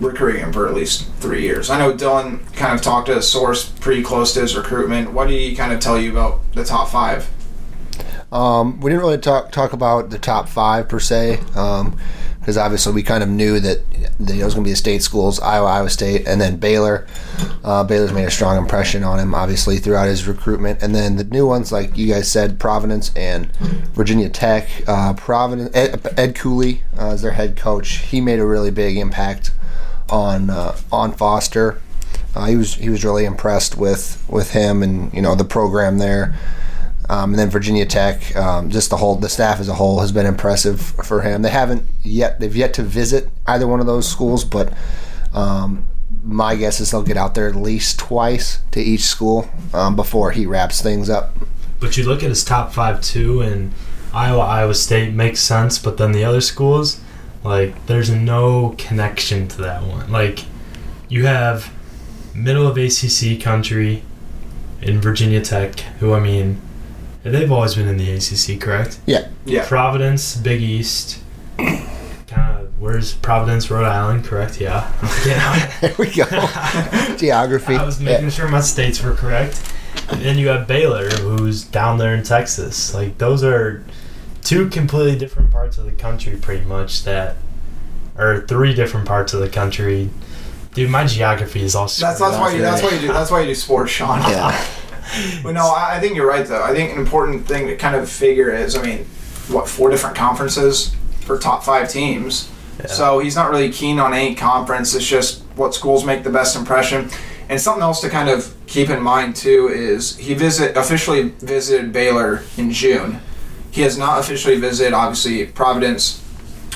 recruiting 0.02 0.42
him 0.42 0.52
for 0.52 0.68
at 0.68 0.74
least 0.74 1.10
three 1.20 1.44
years. 1.44 1.70
I 1.70 1.78
know 1.80 1.94
Dylan 1.94 2.52
kind 2.54 2.74
of 2.74 2.82
talked 2.82 3.08
to 3.08 3.18
a 3.18 3.22
source 3.22 3.70
pretty 3.70 4.04
close 4.04 4.34
to 4.34 4.42
his 4.42 4.58
recruitment. 4.58 5.14
What 5.14 5.28
did 5.28 5.40
he 5.40 5.56
kind 5.56 5.72
of 5.72 5.80
tell 5.80 6.00
you 6.00 6.12
about 6.12 6.42
the 6.54 6.66
top 6.66 6.90
five? 6.90 7.30
um, 8.32 8.80
we 8.80 8.90
didn't 8.90 9.04
really 9.04 9.18
talk 9.18 9.52
talk 9.52 9.74
about 9.74 10.10
the 10.10 10.20
top 10.20 10.48
five 10.48 10.88
per 10.88 11.00
se, 11.00 11.40
because 12.40 12.58
obviously 12.58 12.94
we 12.94 13.04
kind 13.04 13.24
of 13.24 13.30
knew 13.30 13.60
that, 13.60 13.82
that 14.20 14.36
it 14.36 14.44
was 14.44 14.54
going 14.54 14.64
to 14.64 14.68
be 14.70 14.72
the 14.72 14.78
state 14.78 15.04
schools, 15.04 15.40
Iowa, 15.40 15.68
Iowa 15.68 15.90
State, 15.90 16.28
and 16.28 16.40
then 16.40 16.56
Baylor. 16.56 17.06
Uh, 17.64 17.84
Baylor's 17.84 18.14
made 18.14 18.26
a 18.26 18.32
strong 18.32 18.58
impression 18.58 19.04
on 19.04 19.20
him, 19.20 19.36
obviously 19.36 19.78
throughout 19.78 20.08
his 20.08 20.28
recruitment, 20.28 20.82
and 20.82 20.96
then 20.96 21.18
the 21.18 21.26
new 21.26 21.46
ones, 21.46 21.72
like 21.72 21.98
you 21.98 22.08
guys 22.08 22.32
said, 22.32 22.58
Providence 22.58 23.12
and 23.16 23.54
Virginia 23.94 24.30
Tech. 24.30 24.68
Uh, 24.88 25.14
Providence, 25.14 25.76
Ed, 25.76 26.02
Ed 26.18 26.36
Cooley 26.36 26.84
uh, 26.98 27.08
is 27.08 27.22
their 27.22 27.32
head 27.32 27.58
coach. 27.58 27.98
He 27.98 28.22
made 28.22 28.40
a 28.40 28.46
really 28.46 28.72
big 28.72 28.98
impact 28.98 29.52
on 30.12 30.50
uh, 30.50 30.78
on 30.92 31.14
Foster. 31.14 31.82
Uh, 32.36 32.46
he 32.46 32.56
was 32.56 32.76
he 32.76 32.90
was 32.90 33.04
really 33.04 33.26
impressed 33.26 33.78
with 33.78 34.24
with 34.30 34.52
him 34.52 34.84
and 34.84 35.14
you 35.14 35.22
know 35.22 35.36
the 35.36 35.46
program 35.46 35.98
there. 35.98 36.36
Um, 37.10 37.32
and 37.32 37.40
then 37.40 37.50
Virginia 37.50 37.86
Tech, 37.86 38.34
um, 38.38 38.70
just 38.70 38.90
the 38.90 38.98
whole 38.98 39.16
the 39.16 39.28
staff 39.28 39.60
as 39.60 39.68
a 39.68 39.74
whole 39.74 40.00
has 40.00 40.14
been 40.14 40.26
impressive 40.26 40.80
for 40.82 41.22
him. 41.22 41.42
They 41.42 41.50
haven't 41.50 41.84
yet 42.04 42.40
they've 42.40 42.56
yet 42.56 42.74
to 42.76 42.84
visit 42.84 43.30
either 43.48 43.68
one 43.68 43.80
of 43.82 43.86
those 43.86 44.08
schools, 44.08 44.46
but 44.46 44.74
um, 45.34 45.86
my 46.24 46.56
guess 46.56 46.80
is 46.80 46.92
they'll 46.92 47.04
get 47.04 47.18
out 47.18 47.36
there 47.36 47.48
at 47.48 47.56
least 47.56 48.00
twice 48.00 48.62
to 48.72 48.80
each 48.80 49.02
school 49.02 49.50
um, 49.74 49.96
before 49.96 50.32
he 50.32 50.46
wraps 50.46 50.82
things 50.82 51.10
up. 51.10 51.36
But 51.80 51.98
you 51.98 52.06
look 52.06 52.24
at 52.24 52.30
his 52.30 52.46
top 52.46 52.72
five 52.72 53.02
too, 53.02 53.42
and 53.42 53.74
Iowa, 54.14 54.42
Iowa 54.42 54.76
State 54.76 55.14
makes 55.14 55.40
sense, 55.40 55.80
but 55.80 55.98
then 55.98 56.12
the 56.12 56.24
other 56.24 56.42
schools, 56.42 57.02
like, 57.44 57.86
there's 57.88 58.10
no 58.10 58.76
connection 58.78 59.48
to 59.50 59.58
that 59.62 59.84
one. 59.84 60.12
Like, 60.12 60.46
you 61.10 61.26
have 61.26 61.74
middle 62.34 62.68
of 62.68 62.78
ACC 62.78 63.42
country 63.42 64.04
in 64.82 65.00
Virginia 65.02 65.42
Tech, 65.42 65.80
who 66.00 66.14
I 66.14 66.20
mean, 66.20 66.62
they've 67.24 67.52
always 67.52 67.76
been 67.76 67.88
in 67.88 67.98
the 67.98 68.12
ACC, 68.12 68.60
correct? 68.62 69.00
Yeah, 69.06 69.28
Yeah, 69.46 69.68
Providence, 69.68 70.36
Big 70.38 70.62
East, 70.62 71.20
kind 71.58 71.80
of. 72.60 72.68
Where's 72.80 73.14
Providence, 73.14 73.70
Rhode 73.70 73.86
Island? 73.86 74.26
Correct? 74.26 74.60
Yeah. 74.60 74.92
yeah. 75.28 75.72
there 75.82 75.94
we 76.00 76.10
go. 76.12 76.24
Geography. 77.18 77.76
I 77.76 77.84
was 77.86 78.02
Yeah. 78.02 78.14
making 78.14 78.32
sure 78.32 78.48
my 78.48 78.62
states 78.62 79.04
were 79.04 79.14
correct. 79.14 79.62
And 80.10 80.22
then 80.22 80.38
you 80.40 80.48
have 80.48 80.68
Baylor, 80.68 81.10
who's 81.10 81.64
down 81.64 82.00
there 82.00 82.16
in 82.16 82.24
Texas. 82.24 82.92
Like 82.94 83.20
those 83.20 83.44
are 83.44 83.84
two 84.44 84.70
completely 84.70 85.18
different 85.18 85.52
parts 85.52 85.78
of 85.78 85.86
the 85.86 85.92
country, 85.92 86.38
pretty 86.38 86.66
much. 86.66 87.04
That 87.04 87.38
or 88.18 88.42
three 88.42 88.74
different 88.74 89.08
parts 89.08 89.34
of 89.34 89.40
the 89.40 89.50
country. 89.50 90.10
Dude, 90.74 90.90
my 90.90 91.06
geography 91.06 91.64
is 91.64 91.76
all. 91.76 91.86
that's 91.86 92.00
that's 92.00 92.20
why 92.20 92.54
you 92.54 92.62
that's 92.62 92.82
why 92.82 92.92
you 92.92 93.00
do 93.00 93.08
that's 93.08 93.32
why 93.32 93.42
you 93.42 93.48
do 93.48 93.56
sports, 93.56 93.92
Sean. 93.92 94.20
Yeah. 94.22 94.68
But 95.44 95.52
no, 95.56 95.68
I 95.68 95.98
I 95.98 96.00
think 96.00 96.16
you're 96.16 96.28
right 96.28 96.46
though. 96.46 96.64
I 96.64 96.74
think 96.74 96.94
an 96.94 96.98
important 97.00 97.46
thing 97.46 97.68
to 97.68 97.76
kind 97.76 97.98
of 97.98 98.10
figure 98.10 98.50
is, 98.50 98.78
I 98.78 98.82
mean, 98.82 99.00
what 99.50 99.68
four 99.68 99.90
different 99.90 100.16
conferences 100.16 100.96
for 101.22 101.38
top 101.38 101.64
five 101.66 101.90
teams. 101.90 102.50
Yeah. 102.80 102.88
So 102.88 103.20
he's 103.20 103.36
not 103.36 103.50
really 103.50 103.72
keen 103.72 104.00
on 104.00 104.14
any 104.14 104.36
conference. 104.36 104.96
It's 104.96 105.06
just 105.06 105.42
what 105.56 105.76
schools 105.76 106.06
make 106.06 106.24
the 106.24 106.30
best 106.30 106.56
impression. 106.56 107.10
And 107.50 107.60
something 107.60 107.84
else 107.84 108.00
to 108.02 108.10
kind 108.10 108.30
of 108.30 108.56
keep 108.68 108.90
in 108.90 109.02
mind 109.02 109.36
too 109.36 109.68
is 109.68 110.16
he 110.18 110.34
visit 110.34 110.78
officially 110.78 111.30
visited 111.40 111.92
Baylor 111.92 112.44
in 112.56 112.72
June. 112.72 113.20
He 113.72 113.82
has 113.82 113.98
not 113.98 114.20
officially 114.20 114.60
visited, 114.60 114.94
obviously, 114.94 115.46
Providence 115.48 116.24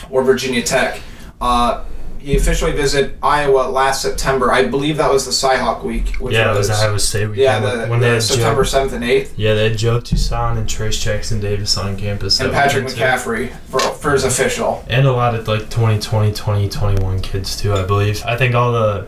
or 0.10 0.24
Virginia 0.24 0.64
Tech. 0.64 1.02
Uh, 1.42 1.84
he 2.18 2.36
officially 2.36 2.72
visited 2.72 3.18
Iowa 3.22 3.70
last 3.70 4.02
September. 4.02 4.52
I 4.52 4.66
believe 4.66 4.98
that 4.98 5.12
was 5.12 5.26
the 5.26 5.32
Cyhawk 5.32 5.84
week. 5.84 6.16
Which 6.16 6.34
yeah, 6.34 6.52
it 6.52 6.58
was 6.58 6.70
was 6.70 6.82
Iowa 6.82 6.98
State 6.98 7.28
week. 7.28 7.38
yeah, 7.38 7.60
the, 7.60 7.88
when 7.88 8.00
the 8.00 8.08
they 8.08 8.14
had 8.14 8.24
September 8.24 8.64
Joe, 8.64 8.70
seventh 8.70 8.94
and 8.94 9.04
eighth, 9.04 9.38
yeah, 9.38 9.54
they 9.54 9.70
had 9.70 9.78
Joe 9.78 10.00
Toussaint 10.00 10.58
and 10.58 10.68
Trayce 10.68 11.00
Jackson 11.00 11.40
Davis 11.40 11.78
on 11.78 11.96
campus. 11.98 12.40
and 12.40 12.52
Patrick. 12.52 12.86
McCaffery 12.86 13.52
for, 13.70 13.80
for 13.80 14.14
his 14.14 14.24
official. 14.24 14.84
and 14.90 15.06
a 15.06 15.12
lot 15.12 15.36
of 15.36 15.48
like 15.48 15.70
2020 15.70 16.32
2021 16.32 17.22
kids 17.22 17.56
too 17.56 17.74
i 17.74 17.84
believe 17.84 18.24
i 18.26 18.36
think 18.36 18.56
all 18.56 18.72
the 18.72 19.08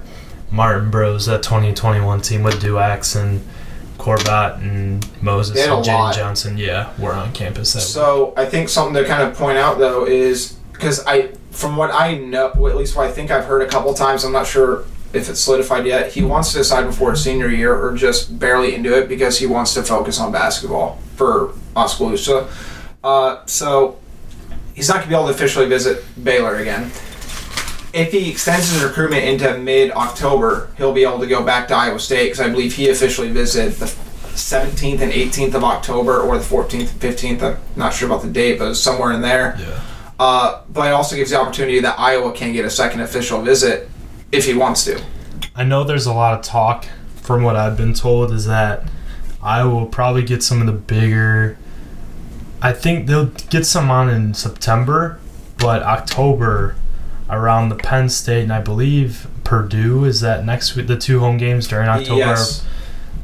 martin 0.51 0.89
bros 0.91 1.25
that 1.25 1.41
2021 1.44 2.22
team 2.22 2.44
with 2.44 2.62
duax 2.62 3.20
and 3.20 3.41
corbat 3.98 4.58
and 4.62 5.06
moses 5.22 5.56
They 5.56 5.62
had 5.62 5.70
a 5.72 5.77
and 5.77 5.88
lot. 5.88 6.16
johnson 6.16 6.58
yeah 6.58 6.92
were 7.00 7.13
on 7.13 7.32
campus 7.34 7.74
that 7.74 7.82
So 7.82 8.34
I 8.38 8.46
think 8.46 8.70
something 8.70 8.94
to 8.96 9.06
kind 9.08 9.24
of 9.24 9.36
point 9.38 9.58
out 9.58 9.77
though 9.80 10.06
is 10.06 10.54
because 10.72 11.04
I, 11.08 11.30
from 11.51 11.75
what 11.75 11.92
I 11.92 12.18
know, 12.20 12.51
well, 12.56 12.72
at 12.72 12.77
least 12.77 12.96
what 12.96 13.08
I 13.08 13.12
think 13.12 13.32
I've 13.32 13.46
heard 13.46 13.63
a 13.63 13.68
couple 13.68 13.92
times, 13.96 14.24
I'm 14.24 14.32
not 14.32 14.46
sure 14.46 14.86
if 15.12 15.27
it's 15.27 15.39
solidified 15.39 15.88
yet. 15.88 16.12
He 16.12 16.22
wants 16.24 16.51
to 16.51 16.60
decide 16.60 16.86
before 16.86 17.12
his 17.12 17.24
senior 17.24 17.50
year 17.50 17.75
or 17.75 17.96
just 17.96 18.38
barely 18.38 18.75
into 18.75 18.96
it 18.96 19.10
because 19.10 19.39
he 19.39 19.48
wants 19.48 19.74
to 19.74 19.82
focus 19.82 20.20
on 20.20 20.32
basketball 20.32 21.00
for 21.16 21.54
Oskaloosa. 21.75 22.48
Uh, 23.04 23.44
so 23.48 23.98
he's 24.75 24.88
not 24.88 24.96
going 24.98 25.06
to 25.06 25.10
be 25.10 25.16
able 25.16 25.25
to 25.27 25.34
officially 25.34 25.66
visit 25.68 26.04
Baylor 26.24 26.58
again. 26.58 26.92
If 27.98 28.12
he 28.12 28.30
extends 28.30 28.72
his 28.72 28.84
recruitment 28.84 29.24
into 29.25 29.58
mid 29.58 29.92
October, 29.92 30.70
he'll 30.77 30.94
be 30.94 31.04
able 31.04 31.20
to 31.20 31.27
go 31.27 31.44
back 31.44 31.68
to 31.70 31.75
Iowa 31.75 32.00
State 32.00 32.25
because 32.25 32.39
I 32.39 32.50
believe 32.50 32.75
he 32.75 32.89
officially 32.89 33.30
visited 33.32 33.74
the 33.74 33.86
17th 33.86 35.01
and 35.01 35.12
18th 35.12 35.56
of 35.56 35.63
October 35.63 36.20
or 36.22 36.38
the 36.38 36.44
14th 36.44 36.92
and 36.92 37.01
15th. 37.01 37.42
I'm 37.42 37.58
not 37.75 37.94
sure 37.94 38.08
about 38.08 38.22
the 38.22 38.30
date, 38.30 38.60
but 38.60 38.75
somewhere 38.75 39.12
in 39.13 39.22
there. 39.22 39.56
yeah 39.60 39.82
Uh, 40.20 40.62
but 40.70 40.88
it 40.88 40.92
also 40.94 41.16
gives 41.16 41.32
the 41.32 41.39
opportunity 41.39 41.80
that 41.80 42.00
Iowa 42.00 42.32
can 42.34 42.54
get 42.54 42.66
a 42.66 42.70
second 42.70 43.01
official 43.01 43.42
visit 43.42 43.89
if 44.32 44.46
he 44.46 44.54
wants 44.54 44.84
to. 44.86 45.01
i 45.56 45.63
know 45.63 45.84
there's 45.84 46.06
a 46.06 46.13
lot 46.13 46.38
of 46.38 46.44
talk 46.46 46.86
from 47.16 47.42
what 47.44 47.56
i've 47.56 47.77
been 47.77 47.94
told 47.94 48.32
is 48.32 48.46
that 48.46 48.84
iowa 49.42 49.74
will 49.74 49.86
probably 49.86 50.22
get 50.24 50.44
some 50.44 50.60
of 50.60 50.68
the 50.68 50.74
bigger 50.74 51.58
i 52.62 52.72
think 52.74 53.08
they'll 53.08 53.32
get 53.50 53.66
some 53.66 53.89
on 53.89 54.10
in 54.10 54.34
september 54.34 55.18
but 55.58 55.82
october 55.84 56.75
around 57.30 57.70
the 57.70 57.76
penn 57.76 58.08
state 58.10 58.44
and 58.44 58.54
i 58.54 58.60
believe 58.62 59.28
purdue 59.44 60.06
is 60.06 60.22
that 60.22 60.46
next 60.46 60.76
week 60.76 60.88
the 60.88 60.98
two 60.98 61.20
home 61.20 61.38
games 61.38 61.68
during 61.68 61.88
october 61.90 62.20
Yes. 62.20 62.66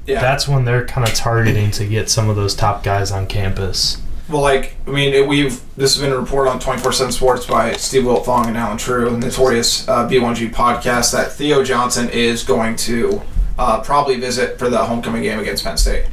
Yeah. 0.05 0.19
that's 0.19 0.47
when 0.47 0.65
they're 0.65 0.85
kind 0.85 1.07
of 1.07 1.13
targeting 1.13 1.71
to 1.71 1.85
get 1.85 2.09
some 2.09 2.29
of 2.29 2.35
those 2.35 2.53
top 2.55 2.83
guys 2.83 3.09
on 3.11 3.25
campus. 3.27 4.01
well, 4.29 4.41
like 4.41 4.75
I 4.85 4.89
mean, 4.91 5.13
it, 5.13 5.25
we've 5.27 5.61
this 5.77 5.95
has 5.95 6.01
been 6.03 6.11
a 6.11 6.17
report 6.19 6.49
on 6.49 6.59
twenty 6.59 6.81
four 6.81 6.91
seven 6.91 7.13
Sports 7.13 7.45
by 7.45 7.73
Steve 7.73 8.03
Wiltfong 8.03 8.47
and 8.47 8.57
Allen 8.57 8.77
Trieu, 8.77 9.15
notorious 9.17 9.87
uh, 9.87 10.05
B1G 10.09 10.51
podcast. 10.51 11.13
That 11.13 11.31
Theo 11.31 11.63
Johnson 11.63 12.09
is 12.09 12.43
going 12.43 12.75
to 12.77 13.21
uh, 13.57 13.79
probably 13.81 14.19
visit 14.19 14.59
for 14.59 14.69
the 14.69 14.83
homecoming 14.85 15.21
game 15.23 15.39
against 15.39 15.63
Penn 15.63 15.77
State 15.77 16.05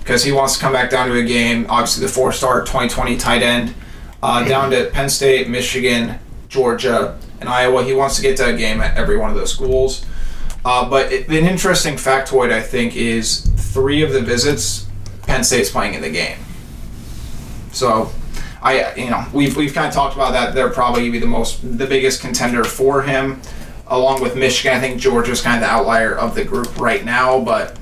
because 0.00 0.24
he 0.24 0.32
wants 0.32 0.54
to 0.54 0.60
come 0.60 0.72
back 0.72 0.90
down 0.90 1.08
to 1.08 1.14
a 1.16 1.22
game. 1.24 1.66
Obviously, 1.68 2.04
the 2.04 2.12
four 2.12 2.32
star 2.32 2.64
twenty 2.64 2.88
twenty 2.88 3.16
tight 3.16 3.42
end 3.42 3.72
uh, 4.20 4.42
down 4.48 4.70
to 4.72 4.86
Penn 4.92 5.08
State, 5.08 5.48
Michigan, 5.48 6.18
Georgia, 6.52 7.18
and 7.40 7.48
Iowa. 7.48 7.82
He 7.82 7.94
wants 7.94 8.16
to 8.16 8.22
get 8.22 8.36
to 8.36 8.54
a 8.54 8.56
game 8.56 8.80
at 8.80 8.96
every 8.96 9.16
one 9.16 9.30
of 9.30 9.36
those 9.36 9.50
schools. 9.50 10.04
Uh, 10.64 10.88
but 10.88 11.10
it, 11.10 11.26
an 11.28 11.46
interesting 11.46 11.94
factoid, 11.94 12.52
I 12.52 12.60
think, 12.60 12.94
is 12.94 13.40
three 13.56 14.02
of 14.02 14.12
the 14.12 14.20
visits, 14.20 14.86
Penn 15.22 15.42
State's 15.42 15.70
playing 15.70 15.94
in 15.94 16.02
the 16.02 16.10
game. 16.10 16.38
So, 17.72 18.12
I 18.62 18.94
you 18.94 19.10
know 19.10 19.26
we've 19.32 19.56
we've 19.56 19.74
kind 19.74 19.88
of 19.88 19.94
talked 19.94 20.14
about 20.14 20.32
that. 20.32 20.54
They're 20.54 20.70
probably 20.70 21.10
be 21.10 21.18
the 21.18 21.26
most 21.26 21.62
the 21.78 21.86
biggest 21.86 22.20
contender 22.20 22.62
for 22.62 23.02
him, 23.02 23.40
along 23.88 24.20
with 24.20 24.36
Michigan. 24.36 24.76
I 24.76 24.80
think 24.80 25.00
Georgia's 25.00 25.40
kind 25.40 25.56
of 25.56 25.68
the 25.68 25.74
outlier 25.74 26.14
of 26.14 26.34
the 26.34 26.44
group 26.44 26.78
right 26.78 27.04
now, 27.04 27.40
but 27.40 27.76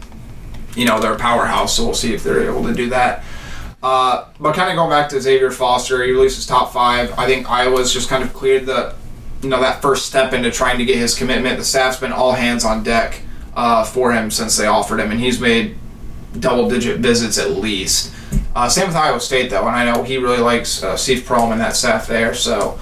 you 0.76 0.86
know 0.86 1.00
they're 1.00 1.14
a 1.14 1.18
powerhouse, 1.18 1.76
so 1.76 1.84
we'll 1.84 1.94
see 1.94 2.14
if 2.14 2.22
they're 2.22 2.48
able 2.48 2.64
to 2.64 2.72
do 2.72 2.88
that. 2.90 3.24
Uh, 3.82 4.26
but 4.38 4.54
kind 4.54 4.70
of 4.70 4.76
going 4.76 4.90
back 4.90 5.08
to 5.08 5.20
Xavier 5.20 5.50
Foster, 5.50 6.04
he 6.04 6.10
releases 6.10 6.46
top 6.46 6.72
five. 6.72 7.18
I 7.18 7.26
think 7.26 7.50
Iowa's 7.50 7.92
just 7.92 8.08
kind 8.08 8.22
of 8.22 8.32
cleared 8.32 8.66
the 8.66 8.94
you 9.42 9.48
know 9.48 9.60
that 9.60 9.80
first 9.80 10.06
step 10.06 10.32
into 10.32 10.50
trying 10.50 10.78
to 10.78 10.84
get 10.84 10.96
his 10.96 11.14
commitment. 11.14 11.58
The 11.58 11.64
staff's 11.64 11.98
been 11.98 12.12
all 12.12 12.32
hands 12.32 12.64
on 12.64 12.82
deck 12.82 13.22
uh, 13.56 13.84
for 13.84 14.12
him 14.12 14.30
since 14.30 14.56
they 14.56 14.66
offered 14.66 15.00
him, 15.00 15.10
and 15.10 15.18
he's 15.18 15.40
made 15.40 15.76
double 16.38 16.68
digit 16.68 17.00
visits 17.00 17.38
at 17.38 17.52
least. 17.52 18.14
Uh, 18.54 18.68
same 18.68 18.88
with 18.88 18.96
Iowa 18.96 19.20
State 19.20 19.50
though, 19.50 19.66
and 19.66 19.76
I 19.76 19.84
know 19.84 20.02
he 20.02 20.18
really 20.18 20.38
likes 20.38 20.82
uh, 20.82 20.96
Steve 20.96 21.20
Prohm 21.20 21.52
and 21.52 21.60
that 21.60 21.74
staff 21.74 22.06
there, 22.06 22.34
so 22.34 22.78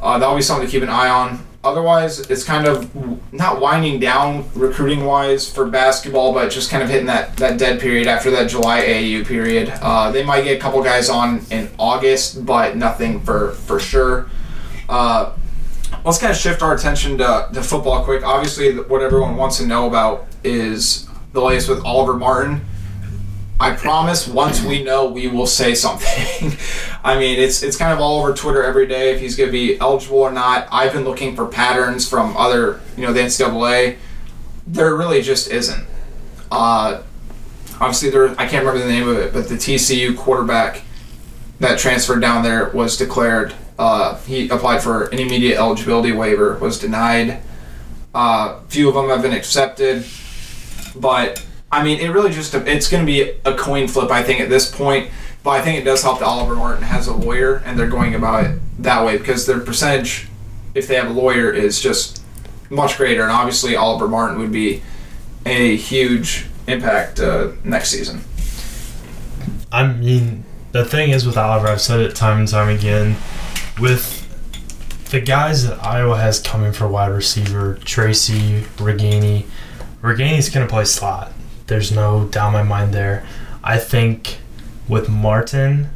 uh, 0.00 0.18
that'll 0.18 0.36
be 0.36 0.42
something 0.42 0.66
to 0.66 0.70
keep 0.70 0.82
an 0.82 0.88
eye 0.88 1.08
on. 1.08 1.45
Otherwise, 1.66 2.20
it's 2.30 2.44
kind 2.44 2.64
of 2.64 2.88
not 3.32 3.60
winding 3.60 3.98
down 3.98 4.48
recruiting 4.54 5.04
wise 5.04 5.50
for 5.50 5.66
basketball, 5.66 6.32
but 6.32 6.48
just 6.48 6.70
kind 6.70 6.80
of 6.80 6.88
hitting 6.88 7.06
that, 7.06 7.36
that 7.38 7.58
dead 7.58 7.80
period 7.80 8.06
after 8.06 8.30
that 8.30 8.48
July 8.48 8.82
au 8.82 9.24
period. 9.24 9.68
Uh, 9.82 10.12
they 10.12 10.24
might 10.24 10.42
get 10.42 10.56
a 10.56 10.60
couple 10.60 10.80
guys 10.80 11.08
on 11.08 11.44
in 11.50 11.68
August, 11.76 12.46
but 12.46 12.76
nothing 12.76 13.20
for 13.20 13.50
for 13.50 13.80
sure. 13.80 14.30
Uh, 14.88 15.32
let's 16.04 16.18
kind 16.18 16.30
of 16.30 16.36
shift 16.38 16.62
our 16.62 16.72
attention 16.72 17.18
to, 17.18 17.48
to 17.52 17.62
football 17.64 18.04
quick. 18.04 18.24
Obviously, 18.24 18.78
what 18.78 19.02
everyone 19.02 19.36
wants 19.36 19.58
to 19.58 19.66
know 19.66 19.88
about 19.88 20.26
is 20.44 21.08
the 21.32 21.40
latest 21.42 21.68
with 21.68 21.84
Oliver 21.84 22.14
Martin. 22.14 22.64
I 23.58 23.74
promise 23.74 24.28
once 24.28 24.62
we 24.62 24.82
know, 24.82 25.06
we 25.06 25.28
will 25.28 25.46
say 25.46 25.74
something. 25.74 26.58
I 27.04 27.18
mean, 27.18 27.38
it's 27.38 27.62
it's 27.62 27.76
kind 27.76 27.92
of 27.92 28.00
all 28.00 28.20
over 28.20 28.34
Twitter 28.34 28.62
every 28.62 28.86
day 28.86 29.14
if 29.14 29.20
he's 29.20 29.34
going 29.34 29.48
to 29.48 29.52
be 29.52 29.78
eligible 29.80 30.18
or 30.18 30.30
not. 30.30 30.68
I've 30.70 30.92
been 30.92 31.04
looking 31.04 31.34
for 31.34 31.46
patterns 31.46 32.08
from 32.08 32.36
other, 32.36 32.80
you 32.96 33.06
know, 33.06 33.12
the 33.14 33.20
NCAA. 33.20 33.96
There 34.66 34.94
really 34.94 35.22
just 35.22 35.50
isn't. 35.50 35.86
Uh, 36.50 37.02
obviously, 37.80 38.10
there 38.10 38.28
I 38.32 38.46
can't 38.46 38.66
remember 38.66 38.80
the 38.80 38.92
name 38.92 39.08
of 39.08 39.16
it, 39.16 39.32
but 39.32 39.48
the 39.48 39.54
TCU 39.54 40.16
quarterback 40.16 40.82
that 41.60 41.78
transferred 41.78 42.20
down 42.20 42.42
there 42.42 42.68
was 42.70 42.98
declared. 42.98 43.54
Uh, 43.78 44.18
he 44.20 44.48
applied 44.50 44.82
for 44.82 45.04
an 45.04 45.18
immediate 45.18 45.56
eligibility 45.56 46.12
waiver, 46.12 46.58
was 46.58 46.78
denied. 46.78 47.40
Uh, 48.14 48.60
few 48.68 48.88
of 48.88 48.94
them 48.94 49.08
have 49.08 49.22
been 49.22 49.32
accepted, 49.32 50.04
but 50.94 51.44
I 51.70 51.82
mean, 51.82 51.98
it 52.00 52.08
really 52.08 52.30
just 52.30 52.54
it's 52.54 52.88
going 52.88 53.04
to 53.04 53.06
be 53.06 53.32
a 53.44 53.54
coin 53.54 53.88
flip, 53.88 54.10
I 54.10 54.22
think, 54.22 54.40
at 54.40 54.48
this 54.48 54.70
point. 54.70 55.10
But 55.42 55.50
I 55.50 55.62
think 55.62 55.80
it 55.80 55.84
does 55.84 56.02
help 56.02 56.18
that 56.18 56.24
Oliver 56.24 56.56
Martin 56.56 56.82
has 56.82 57.06
a 57.06 57.14
lawyer, 57.14 57.62
and 57.64 57.78
they're 57.78 57.88
going 57.88 58.14
about 58.14 58.44
it 58.44 58.60
that 58.80 59.04
way 59.04 59.16
because 59.16 59.46
their 59.46 59.60
percentage, 59.60 60.28
if 60.74 60.88
they 60.88 60.96
have 60.96 61.08
a 61.08 61.12
lawyer, 61.12 61.52
is 61.52 61.80
just 61.80 62.22
much 62.68 62.96
greater. 62.96 63.22
And 63.22 63.30
obviously, 63.30 63.76
Oliver 63.76 64.08
Martin 64.08 64.38
would 64.38 64.52
be 64.52 64.82
a 65.44 65.76
huge 65.76 66.46
impact 66.66 67.20
uh, 67.20 67.52
next 67.62 67.90
season. 67.90 68.22
I 69.70 69.86
mean, 69.86 70.44
the 70.72 70.84
thing 70.84 71.10
is 71.10 71.26
with 71.26 71.36
Oliver, 71.36 71.68
I've 71.68 71.80
said 71.80 72.00
it 72.00 72.14
time 72.16 72.40
and 72.40 72.48
time 72.48 72.68
again, 72.68 73.16
with 73.78 74.22
the 75.10 75.20
guys 75.20 75.66
that 75.66 75.82
Iowa 75.84 76.16
has 76.16 76.40
coming 76.40 76.72
for 76.72 76.88
wide 76.88 77.12
receiver, 77.12 77.78
Tracy, 77.84 78.62
Ragaini, 78.76 79.44
Ragaini's 80.02 80.48
going 80.48 80.66
to 80.66 80.70
play 80.70 80.84
slot. 80.84 81.32
There's 81.66 81.90
no 81.90 82.26
doubt 82.26 82.48
in 82.48 82.52
my 82.54 82.62
mind 82.62 82.94
there. 82.94 83.26
I 83.62 83.78
think 83.78 84.38
with 84.88 85.08
Martin, 85.08 85.88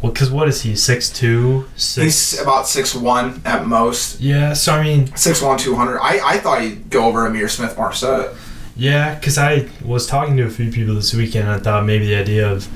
well, 0.00 0.12
because 0.12 0.30
what 0.30 0.48
is 0.48 0.62
he, 0.62 0.72
6'2", 0.72 1.66
6 1.76 1.96
He's 1.96 2.40
about 2.40 2.66
six 2.66 2.94
one 2.94 3.40
at 3.44 3.66
most. 3.66 4.20
Yeah, 4.20 4.52
so 4.52 4.74
I 4.74 4.82
mean, 4.82 5.14
Six 5.16 5.40
one, 5.40 5.58
two 5.58 5.76
hundred. 5.76 6.00
I, 6.00 6.20
I 6.34 6.38
thought 6.38 6.62
he'd 6.62 6.90
go 6.90 7.06
over 7.06 7.28
Ihmir 7.28 7.48
Smith 7.48 7.76
Marsette. 7.76 8.34
Yeah, 8.76 9.14
because 9.14 9.38
I 9.38 9.68
was 9.84 10.06
talking 10.06 10.36
to 10.38 10.44
a 10.44 10.50
few 10.50 10.72
people 10.72 10.94
this 10.94 11.14
weekend. 11.14 11.48
I 11.48 11.58
thought 11.58 11.84
maybe 11.84 12.06
the 12.06 12.16
idea 12.16 12.50
of 12.50 12.68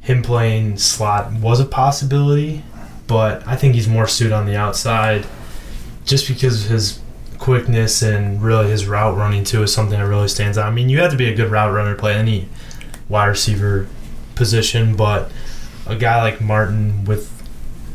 him 0.00 0.22
playing 0.22 0.76
slot 0.78 1.32
was 1.32 1.60
a 1.60 1.64
possibility, 1.64 2.64
but 3.06 3.46
I 3.46 3.54
think 3.54 3.74
he's 3.74 3.86
more 3.86 4.08
suited 4.08 4.32
on 4.32 4.46
the 4.46 4.56
outside 4.56 5.26
just 6.04 6.26
because 6.26 6.64
of 6.64 6.70
his 6.70 6.98
quickness 7.42 8.02
and 8.02 8.40
really 8.40 8.70
his 8.70 8.86
route 8.86 9.16
running 9.16 9.42
too 9.42 9.64
is 9.64 9.74
something 9.74 9.98
that 9.98 10.06
really 10.06 10.28
stands 10.28 10.56
out. 10.56 10.66
I 10.66 10.70
mean, 10.70 10.88
you 10.88 11.00
have 11.00 11.10
to 11.10 11.16
be 11.16 11.28
a 11.28 11.34
good 11.34 11.50
route 11.50 11.72
runner 11.72 11.96
to 11.96 12.00
play 12.00 12.14
any 12.14 12.48
wide 13.08 13.26
receiver 13.26 13.88
position, 14.36 14.94
but 14.94 15.28
a 15.84 15.96
guy 15.96 16.22
like 16.22 16.40
Martin 16.40 17.04
with 17.04 17.30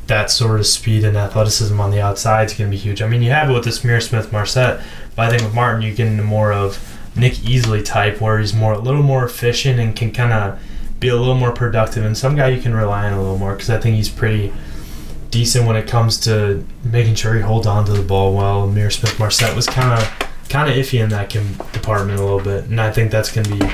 that 0.08 0.30
sort 0.30 0.60
of 0.60 0.68
speed 0.68 1.06
and 1.06 1.16
athleticism 1.16 1.80
on 1.80 1.92
the 1.92 2.02
outside 2.02 2.48
is 2.48 2.54
going 2.56 2.70
to 2.70 2.76
be 2.76 2.78
huge. 2.78 3.02
I 3.02 3.08
mean, 3.08 3.22
you 3.22 3.32
have 3.32 3.50
it 3.50 3.54
with 3.54 3.64
the 3.64 3.70
Ihmir 3.70 4.04
Smith 4.04 4.34
Marsette, 4.34 4.84
but 5.16 5.28
I 5.28 5.30
think 5.30 5.44
with 5.44 5.54
Martin, 5.54 5.82
you 5.82 5.94
get 5.94 6.08
into 6.08 6.24
more 6.24 6.52
of 6.52 7.00
Nick 7.16 7.36
Easley 7.36 7.86
type, 7.86 8.20
where 8.20 8.40
he's 8.40 8.54
more 8.54 8.74
a 8.74 8.80
little 8.80 9.02
more 9.02 9.24
efficient 9.24 9.80
and 9.80 9.96
can 9.96 10.12
kind 10.12 10.34
of 10.34 10.60
be 11.00 11.08
a 11.08 11.16
little 11.16 11.36
more 11.36 11.54
productive, 11.54 12.04
and 12.04 12.18
some 12.18 12.36
guy 12.36 12.50
you 12.50 12.62
can 12.62 12.76
rely 12.76 13.06
on 13.06 13.14
a 13.14 13.22
little 13.22 13.38
more 13.38 13.54
because 13.54 13.70
I 13.70 13.80
think 13.80 13.96
he's 13.96 14.10
pretty 14.10 14.52
decent 15.38 15.68
when 15.68 15.76
it 15.76 15.88
comes 15.88 16.18
to 16.18 16.66
making 16.84 17.14
sure 17.14 17.36
he 17.36 17.42
holds 17.42 17.68
on 17.68 17.86
to 17.86 17.94
the 17.94 18.02
ball 18.02 18.36
well. 18.36 18.68
Ihmir 18.68 18.92
Smith 18.92 19.20
Marsette 19.20 19.56
was 19.56 19.68
kind 19.68 19.94
of 19.94 20.50
kind 20.50 20.68
of 20.68 20.76
iffy 20.76 21.00
in 21.04 21.10
that 21.10 21.30
department 21.74 22.20
a 22.20 22.24
little 22.24 22.42
bit, 22.42 22.66
and 22.66 22.82
I 22.82 22.92
think 22.92 23.12
that's 23.12 23.32
going 23.32 23.46
to 23.46 23.56
be 23.56 23.74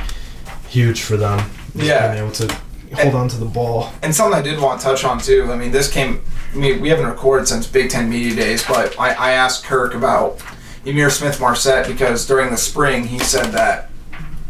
huge 0.68 1.04
for 1.04 1.16
them. 1.16 1.50
Yeah. 1.74 2.12
being 2.12 2.26
able 2.26 2.34
to 2.34 2.54
hold 2.96 3.16
on 3.16 3.30
to 3.30 3.38
the 3.38 3.46
ball. 3.46 3.92
And 4.02 4.14
something 4.14 4.38
I 4.38 4.42
did 4.42 4.60
want 4.60 4.82
to 4.82 4.86
touch 4.86 5.06
on 5.06 5.20
too. 5.20 5.50
I 5.50 5.56
mean, 5.56 5.72
this 5.72 5.90
came. 5.90 6.22
I 6.54 6.58
mean, 6.58 6.82
we 6.82 6.90
haven't 6.90 7.06
recorded 7.06 7.48
since 7.48 7.66
Big 7.66 7.90
Ten 7.90 8.10
Media 8.10 8.36
Days, 8.36 8.68
but 8.68 9.00
I, 9.00 9.14
I 9.14 9.32
asked 9.32 9.64
Kirk 9.64 9.94
about 9.94 10.40
Ihmir 10.86 11.12
Smith 11.12 11.40
Marsette 11.40 11.88
because 11.88 12.28
during 12.28 12.52
the 12.52 12.58
spring 12.58 13.08
he 13.08 13.20
said 13.20 13.52
that 13.54 13.90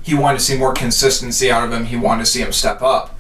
he 0.02 0.16
wanted 0.16 0.40
to 0.40 0.44
see 0.44 0.58
more 0.58 0.74
consistency 0.74 1.52
out 1.52 1.64
of 1.64 1.72
him. 1.72 1.86
He 1.86 1.96
wanted 1.96 2.26
to 2.26 2.32
see 2.32 2.42
him 2.42 2.52
step 2.52 2.82
up. 2.82 3.16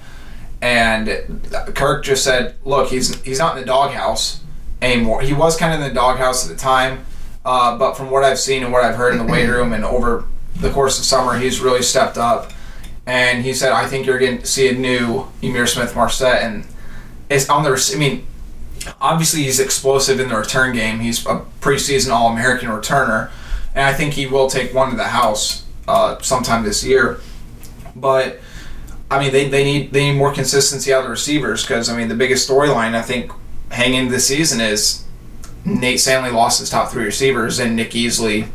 And 0.63 1.46
Kirk 1.75 2.05
just 2.05 2.24
said, 2.24 2.55
"Look, 2.63 2.89
he's 2.89 3.22
he's 3.24 3.38
not 3.38 3.58
in 3.58 3.63
the 3.63 3.67
doghouse 3.67 4.39
anymore. 4.82 5.22
He 5.22 5.34
was 5.34 5.58
kind 5.58 5.74
of 5.74 5.82
in 5.82 5.89
the 5.89 5.93
doghouse 5.93 6.50
at 6.50 6.55
the 6.55 6.58
time, 6.58 7.05
uh, 7.43 7.77
but 7.77 7.96
from 7.96 8.10
what 8.10 8.24
I've 8.24 8.39
seen 8.39 8.63
and 8.63 8.72
what 8.72 8.82
I've 8.86 8.96
heard 8.96 9.12
in 9.12 9.17
the 9.17 9.29
weight 9.29 9.50
room 9.50 9.74
and 9.74 9.84
over 9.84 10.24
the 10.55 10.72
course 10.72 10.98
of 10.98 11.03
summer, 11.03 11.38
he's 11.38 11.60
really 11.60 11.82
stepped 11.82 12.17
up." 12.17 12.53
And 13.05 13.43
he 13.43 13.53
said, 13.53 13.74
"I 13.74 13.88
think 13.88 14.05
you're 14.05 14.17
going 14.17 14.38
to 14.38 14.46
see 14.46 14.70
a 14.70 14.72
new 14.72 15.27
Ihmir 15.41 15.67
Smith 15.67 15.98
Marsette, 15.98 16.43
and 16.43 16.65
it's 17.29 17.50
on 17.50 17.63
the. 17.63 17.91
I 17.93 17.98
mean, 17.98 18.25
obviously 19.01 19.43
he's 19.43 19.60
explosive 19.60 20.17
in 20.22 20.29
the 20.29 20.38
return 20.38 20.74
game. 20.74 21.01
He's 21.01 21.25
a 21.25 21.41
preseason 21.60 22.13
All 22.13 22.32
American 22.32 22.70
returner, 22.70 23.32
and 23.75 23.86
I 23.86 23.93
think 23.93 24.13
he 24.13 24.27
will 24.27 24.50
take 24.50 24.74
one 24.74 24.91
to 24.91 24.96
the 24.96 25.10
house 25.10 25.65
uh, 25.89 26.20
sometime 26.22 26.63
this 26.63 26.86
year. 26.86 27.20
But 27.98 28.39
I 29.13 29.20
mean, 29.20 29.32
they, 29.32 29.48
they 29.48 29.63
need 29.63 29.91
they 29.91 30.12
need 30.12 30.17
more 30.17 30.34
consistency 30.34 30.93
out 30.93 31.00
of 31.00 31.05
the 31.05 31.12
receivers 31.12 31.63
because 31.63 31.89
I 31.89 31.98
mean 31.98 32.08
the 32.08 32.15
biggest 32.15 32.50
storyline 32.50 32.96
I 32.96 33.01
think 33.01 33.32
hanging 33.70 34.10
this 34.10 34.27
season 34.27 34.62
is 34.62 35.03
Nate 35.65 36.00
Stanley 36.00 36.32
lost 36.32 36.60
his 36.60 36.70
top 36.70 36.91
three 36.91 37.05
receivers 37.05 37.60
and 37.60 37.75
Nick 37.75 37.91
Easley, 37.91 38.48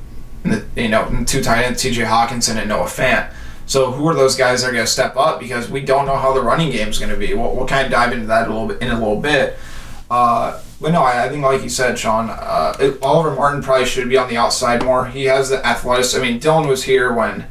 and 0.45 0.53
the, 0.53 0.83
you 0.83 0.89
know, 0.89 1.25
two 1.27 1.43
tight 1.43 1.65
ends 1.65 1.83
T.J. 1.83 2.03
Hockenson 2.03 2.57
and 2.57 2.69
Noah 2.69 2.87
Fant. 2.87 3.33
So 3.67 3.93
who 3.93 4.07
are 4.09 4.15
those 4.15 4.35
guys 4.35 4.63
that 4.63 4.69
are 4.69 4.73
going 4.73 4.85
to 4.85 4.91
step 4.91 5.17
up? 5.17 5.41
Because 5.41 5.71
we 5.71 5.81
don't 5.83 6.07
know 6.07 6.17
how 6.17 6.33
the 6.33 6.41
running 6.41 6.71
game 6.71 6.89
is 6.89 6.99
going 6.99 7.11
to 7.11 7.19
be. 7.19 7.35
We'll, 7.35 7.55
we'll 7.55 7.67
kind 7.67 7.85
of 7.85 7.93
dive 7.93 8.13
into 8.13 8.27
that 8.27 8.49
a 8.49 8.51
little 8.51 8.69
bit 8.69 8.81
in 8.81 8.89
a 8.89 8.99
little 8.99 9.21
bit. 9.21 9.59
Uh, 10.11 10.61
but 10.81 10.93
no, 10.93 11.03
I, 11.03 11.27
I 11.27 11.29
think 11.29 11.43
like 11.43 11.63
you 11.63 11.69
said, 11.69 11.99
Sean, 11.99 12.31
uh, 12.31 12.95
Oliver 13.03 13.35
Martin 13.35 13.63
probably 13.63 13.85
should 13.85 14.09
be 14.09 14.17
on 14.17 14.29
the 14.29 14.39
outside 14.39 14.83
more. 14.85 15.07
He 15.07 15.25
has 15.25 15.51
the 15.51 15.65
athleticism. 15.67 16.23
I 16.23 16.31
mean, 16.31 16.41
Dylan 16.41 16.67
was 16.67 16.85
here 16.85 17.13
when 17.13 17.47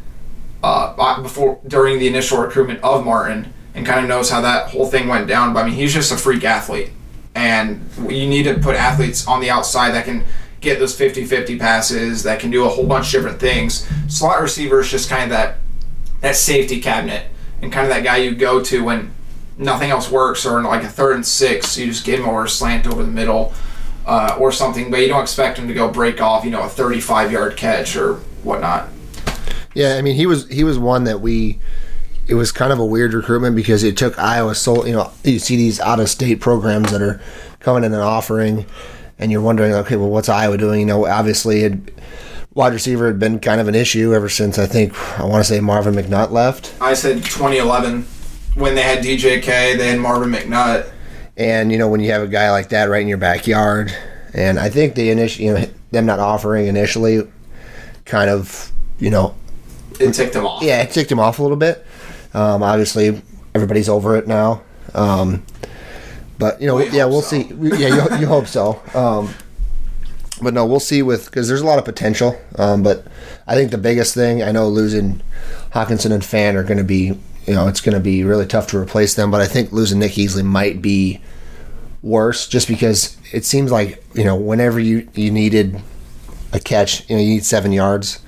uh, 0.64 1.22
before 1.22 1.60
during 1.68 2.00
the 2.00 2.08
initial 2.08 2.40
recruitment 2.40 2.84
of 2.84 3.06
Martin 3.06 3.54
and 3.76 3.86
kind 3.86 4.00
of 4.00 4.08
knows 4.08 4.30
how 4.30 4.42
that 4.42 4.72
whole 4.72 4.88
thing 4.88 5.08
went 5.08 5.28
down. 5.28 5.54
But 5.54 5.64
I 5.64 5.68
mean, 5.68 5.76
he's 5.76 5.94
just 5.94 6.12
a 6.12 6.18
freak 6.18 6.44
athlete, 6.44 6.92
and 7.36 7.88
you 8.00 8.28
need 8.28 8.44
to 8.44 8.56
put 8.56 8.76
athletes 8.76 9.28
on 9.28 9.40
the 9.40 9.50
outside 9.50 9.92
that 9.92 10.06
can 10.06 10.24
get 10.60 10.80
those 10.80 10.98
50-50 10.98 11.60
passes, 11.60 12.24
that 12.24 12.40
can 12.40 12.50
do 12.50 12.66
a 12.66 12.70
whole 12.70 12.86
bunch 12.86 13.14
of 13.14 13.22
different 13.22 13.40
things. 13.40 13.88
Slot 14.08 14.42
receiver 14.42 14.80
is 14.80 14.90
just 14.90 15.10
kind 15.10 15.24
of 15.24 15.30
that 15.30 15.58
that 16.22 16.36
safety 16.36 16.82
cabinet 16.82 17.28
and 17.62 17.72
kind 17.72 17.86
of 17.86 17.94
that 17.94 18.04
guy 18.04 18.18
you 18.18 18.34
go 18.34 18.60
to 18.64 18.84
when 18.84 19.14
nothing 19.56 19.92
else 19.92 20.10
works 20.10 20.48
or 20.48 20.58
in 20.58 20.66
like 20.66 20.84
a 20.84 20.88
third 20.88 21.16
and 21.16 21.26
six, 21.26 21.78
you 21.78 21.86
just 21.86 22.04
give 22.04 22.20
him 22.20 22.28
over 22.28 22.46
a 22.46 22.50
slant 22.50 22.88
over 22.88 23.04
the 23.04 23.12
middle. 23.12 23.54
Uh, 24.06 24.38
or 24.40 24.54
something, 24.54 24.90
but 24.90 25.02
you 25.02 25.10
don't 25.10 25.22
expect 25.22 25.60
him 25.60 25.68
to 25.68 25.74
go 25.74 25.92
break 25.92 26.22
off, 26.22 26.46
you 26.46 26.50
know, 26.50 26.64
a 26.64 26.70
35 26.70 27.30
yard 27.30 27.58
catch 27.58 27.98
or 27.98 28.14
whatnot. 28.42 28.88
Yeah, 29.78 29.94
I 29.94 30.02
mean 30.02 30.16
he 30.16 30.26
was 30.26 30.50
he 30.50 30.64
was 30.64 30.80
one 30.80 31.04
that 31.04 31.22
we. 31.22 31.60
It 32.28 32.34
was 32.34 32.52
kind 32.52 32.74
of 32.74 32.80
a 32.80 32.86
weird 32.86 33.14
recruitment 33.14 33.56
because 33.56 33.84
it 33.84 33.96
took 33.96 34.18
Iowa 34.18 34.56
so 34.56 34.84
you 34.86 34.94
know 34.94 35.12
you 35.24 35.38
see 35.38 35.56
these 35.56 35.80
out 35.80 36.00
of 36.00 36.10
state 36.10 36.42
programs 36.42 36.92
that 36.92 37.02
are 37.02 37.22
coming 37.60 37.84
in 37.84 37.94
and 37.94 38.02
offering, 38.02 38.66
and 39.20 39.32
you're 39.32 39.40
wondering 39.40 39.74
okay 39.74 39.96
well 39.96 40.10
what's 40.10 40.30
Iowa 40.30 40.58
doing 40.58 40.80
you 40.80 40.86
know 40.88 41.06
obviously 41.06 41.62
it, 41.62 41.94
wide 42.56 42.74
receiver 42.74 43.06
had 43.06 43.20
been 43.20 43.40
kind 43.40 43.62
of 43.62 43.68
an 43.68 43.76
issue 43.76 44.16
ever 44.16 44.30
since 44.30 44.58
I 44.58 44.66
think 44.66 44.98
I 45.20 45.26
want 45.26 45.46
to 45.46 45.48
say 45.48 45.60
Marvin 45.60 45.94
McNutt 45.94 46.32
left, 46.32 46.74
I 46.82 46.96
said 46.96 47.18
2011 47.18 48.02
when 48.56 48.74
they 48.74 48.82
had 48.82 49.04
DJK, 49.04 49.78
they 49.78 49.90
had 49.90 50.00
Marvin 50.00 50.32
McNutt. 50.32 50.90
and 51.38 51.72
you 51.72 51.78
know 51.78 51.88
when 51.88 52.00
you 52.02 52.12
have 52.12 52.24
a 52.24 52.28
guy 52.28 52.50
like 52.50 52.70
that 52.70 52.90
right 52.90 53.04
in 53.04 53.08
your 53.08 53.20
backyard, 53.20 53.96
and 54.34 54.58
I 54.58 54.70
think 54.70 54.96
the 54.96 55.12
initial 55.12 55.46
you 55.46 55.54
know 55.54 55.66
them 55.92 56.08
not 56.08 56.18
offering 56.18 56.66
initially, 56.66 57.22
kind 58.06 58.32
of 58.32 58.72
you 58.98 59.12
know 59.12 59.36
It 60.00 60.14
ticked 60.14 60.34
them 60.34 60.46
off. 60.46 60.62
yeah, 60.64 60.82
it 60.84 60.92
ticked 60.92 61.12
him 61.12 61.20
off 61.20 61.40
a 61.40 61.42
little 61.42 61.58
bit. 61.58 61.86
Um, 62.34 62.62
obviously, 62.64 63.22
everybody's 63.56 63.90
over 63.90 64.16
it 64.18 64.28
now. 64.28 64.62
Um, 64.94 65.44
but 66.40 66.62
you 66.62 66.68
know, 66.68 66.76
We 66.76 66.90
yeah, 66.90 67.06
we'll 67.06 67.22
so. 67.22 67.42
see. 67.42 67.54
We- 67.54 67.76
Yeah, 67.78 68.10
you, 68.16 68.20
you 68.22 68.28
hope 68.28 68.48
so. 68.48 68.82
Um, 68.94 69.34
but 70.42 70.54
no, 70.54 70.66
we'll 70.66 70.80
see 70.80 71.02
with 71.02 71.26
because 71.26 71.48
there's 71.48 71.62
a 71.62 71.66
lot 71.66 71.80
of 71.80 71.86
potential. 71.86 72.40
Um, 72.58 72.84
but 72.84 73.08
I 73.48 73.56
think 73.56 73.72
the 73.72 73.78
biggest 73.80 74.14
thing 74.14 74.44
I 74.44 74.52
know 74.52 74.68
losing 74.68 75.22
Hockenson 75.74 76.12
and 76.12 76.22
Fant 76.22 76.56
are 76.56 76.64
going 76.64 76.78
to 76.78 76.84
be 76.84 77.18
you 77.48 77.54
know 77.56 77.68
it's 77.68 77.82
going 77.82 77.96
to 77.96 78.00
be 78.00 78.24
really 78.24 78.46
tough 78.46 78.68
to 78.68 78.78
replace 78.78 79.16
them. 79.16 79.32
But 79.32 79.42
I 79.42 79.48
think 79.48 79.72
losing 79.72 79.98
Nick 80.00 80.12
Easley 80.14 80.44
might 80.44 80.82
be 80.82 81.22
worse 82.04 82.48
just 82.48 82.68
because 82.68 83.18
it 83.34 83.46
seems 83.46 83.72
like 83.72 84.04
you 84.14 84.24
know 84.24 84.36
whenever 84.36 84.80
you 84.80 85.08
you 85.16 85.32
needed 85.32 85.82
a 86.54 86.60
catch, 86.60 87.10
you 87.10 87.16
know 87.16 87.22
you 87.22 87.30
need 87.30 87.46
seven 87.46 87.72
yards. 87.72 88.20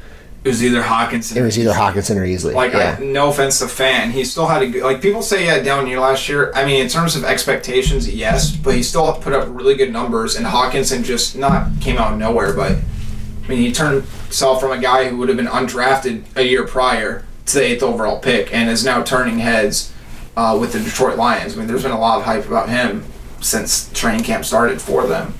It 0.43 0.47
was 0.47 0.63
either 0.63 0.81
Hockenson. 0.81 1.35
It 1.35 1.41
was 1.41 1.59
either 1.59 1.73
Hockenson 1.73 2.15
or 2.15 2.23
Easley. 2.23 2.53
Like, 2.53 2.71
yeah. 2.71 2.97
I, 2.97 3.03
no 3.03 3.29
offense 3.29 3.59
to 3.59 3.65
Fant, 3.65 4.11
he 4.11 4.23
still 4.23 4.47
had 4.47 4.61
a 4.61 4.67
good. 4.67 4.83
Like 4.83 5.01
people 5.01 5.21
say, 5.21 5.41
he 5.41 5.47
had 5.47 5.65
down 5.65 5.85
year 5.85 5.99
last 5.99 6.29
year. 6.29 6.53
I 6.55 6.65
mean, 6.65 6.81
in 6.81 6.87
terms 6.87 7.17
of 7.17 7.25
expectations, 7.25 8.07
yes, 8.09 8.55
but 8.55 8.73
he 8.73 8.81
still 8.81 9.11
put 9.15 9.33
up 9.33 9.47
really 9.49 9.75
good 9.75 9.91
numbers. 9.91 10.37
And 10.37 10.45
Hockenson 10.45 11.03
just 11.03 11.37
not 11.37 11.69
came 11.81 11.97
out 11.97 12.13
of 12.13 12.19
nowhere, 12.19 12.53
but 12.53 12.71
I 12.71 13.47
mean, 13.47 13.57
he 13.59 13.73
turned 13.73 14.03
himself 14.03 14.61
from 14.61 14.71
a 14.71 14.79
guy 14.79 15.09
who 15.09 15.17
would 15.17 15.27
have 15.27 15.37
been 15.37 15.47
undrafted 15.47 16.23
a 16.37 16.43
year 16.43 16.65
prior 16.65 17.25
to 17.47 17.53
the 17.55 17.63
eighth 17.63 17.83
overall 17.83 18.19
pick, 18.19 18.53
and 18.53 18.69
is 18.69 18.85
now 18.85 19.03
turning 19.03 19.39
heads 19.39 19.91
uh, 20.37 20.57
with 20.59 20.71
the 20.71 20.79
Detroit 20.79 21.17
Lions. 21.17 21.55
I 21.55 21.57
mean, 21.57 21.67
there's 21.67 21.83
been 21.83 21.91
a 21.91 21.99
lot 21.99 22.17
of 22.17 22.23
hype 22.23 22.47
about 22.47 22.69
him 22.69 23.03
since 23.41 23.91
training 23.91 24.23
camp 24.23 24.45
started 24.45 24.81
for 24.81 25.05
them. 25.05 25.33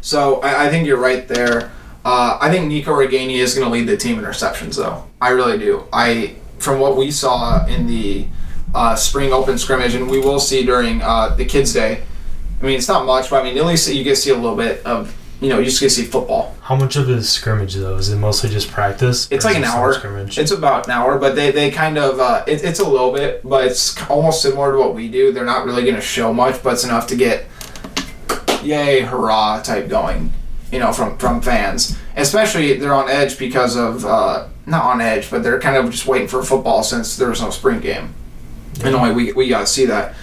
So 0.00 0.40
I, 0.40 0.66
I 0.66 0.70
think 0.70 0.88
you're 0.88 0.98
right 0.98 1.28
there. 1.28 1.70
Uh, 2.04 2.38
I 2.40 2.50
think 2.50 2.68
Nico 2.68 2.92
Ragaini 2.92 3.36
is 3.36 3.54
going 3.54 3.66
to 3.66 3.72
lead 3.72 3.86
the 3.86 3.96
team 3.96 4.18
in 4.18 4.24
receptions, 4.24 4.76
though. 4.76 5.08
I 5.20 5.30
really 5.30 5.58
do. 5.58 5.84
I 5.92 6.36
from 6.58 6.78
what 6.78 6.96
we 6.96 7.10
saw 7.10 7.66
in 7.66 7.86
the 7.86 8.26
uh, 8.74 8.94
spring 8.96 9.32
open 9.32 9.58
scrimmage, 9.58 9.94
and 9.94 10.08
we 10.10 10.18
will 10.18 10.40
see 10.40 10.64
during 10.64 11.02
uh, 11.02 11.30
the 11.30 11.44
Kids 11.44 11.72
Day. 11.72 12.02
I 12.60 12.64
mean, 12.64 12.78
it's 12.78 12.88
not 12.88 13.06
much, 13.06 13.30
but 13.30 13.40
I 13.40 13.44
mean, 13.44 13.58
at 13.58 13.66
least 13.66 13.92
you 13.92 14.04
get 14.04 14.10
to 14.10 14.16
see 14.16 14.30
a 14.30 14.36
little 14.36 14.56
bit 14.56 14.84
of 14.86 15.16
you 15.42 15.48
know, 15.48 15.58
you 15.58 15.64
just 15.64 15.80
get 15.80 15.88
to 15.88 15.94
see 15.94 16.04
football. 16.04 16.54
How 16.60 16.76
much 16.76 16.94
of 16.94 17.10
it 17.10 17.18
is 17.18 17.28
scrimmage 17.28 17.74
though? 17.74 17.96
Is 17.96 18.10
it 18.10 18.16
mostly 18.16 18.48
just 18.48 18.70
practice? 18.70 19.26
It's 19.32 19.44
like 19.44 19.56
an 19.56 19.64
hour. 19.64 19.92
Scrimmage. 19.92 20.38
It's 20.38 20.52
about 20.52 20.86
an 20.86 20.92
hour, 20.92 21.18
but 21.18 21.34
they, 21.34 21.50
they 21.50 21.72
kind 21.72 21.98
of 21.98 22.20
uh, 22.20 22.44
it, 22.46 22.62
it's 22.62 22.78
a 22.78 22.88
little 22.88 23.12
bit, 23.12 23.42
but 23.42 23.66
it's 23.66 24.00
almost 24.08 24.40
similar 24.40 24.70
to 24.70 24.78
what 24.78 24.94
we 24.94 25.08
do. 25.08 25.32
They're 25.32 25.44
not 25.44 25.66
really 25.66 25.82
going 25.82 25.96
to 25.96 26.00
show 26.00 26.32
much, 26.32 26.62
but 26.62 26.74
it's 26.74 26.84
enough 26.84 27.08
to 27.08 27.16
get 27.16 27.46
yay 28.62 29.00
hurrah 29.00 29.60
type 29.62 29.88
going, 29.88 30.32
you 30.72 30.78
know, 30.78 30.92
from 30.92 31.16
from 31.18 31.40
fans. 31.40 31.96
Especially 32.16 32.78
they're 32.78 32.94
on 32.94 33.08
edge 33.08 33.38
because 33.38 33.76
of 33.76 34.04
uh, 34.04 34.48
not 34.66 34.84
on 34.84 35.00
edge, 35.00 35.30
but 35.30 35.42
they're 35.42 35.60
kind 35.60 35.76
of 35.76 35.90
just 35.90 36.06
waiting 36.06 36.26
for 36.26 36.42
football 36.42 36.82
since 36.82 37.16
there 37.16 37.28
was 37.28 37.40
no 37.40 37.50
spring 37.50 37.80
game, 37.80 38.14
and 38.82 38.94
only 38.96 39.12
we 39.12 39.32
we 39.32 39.48
got 39.48 39.60
to 39.60 39.66
see 39.66 39.84
that. 39.86 40.14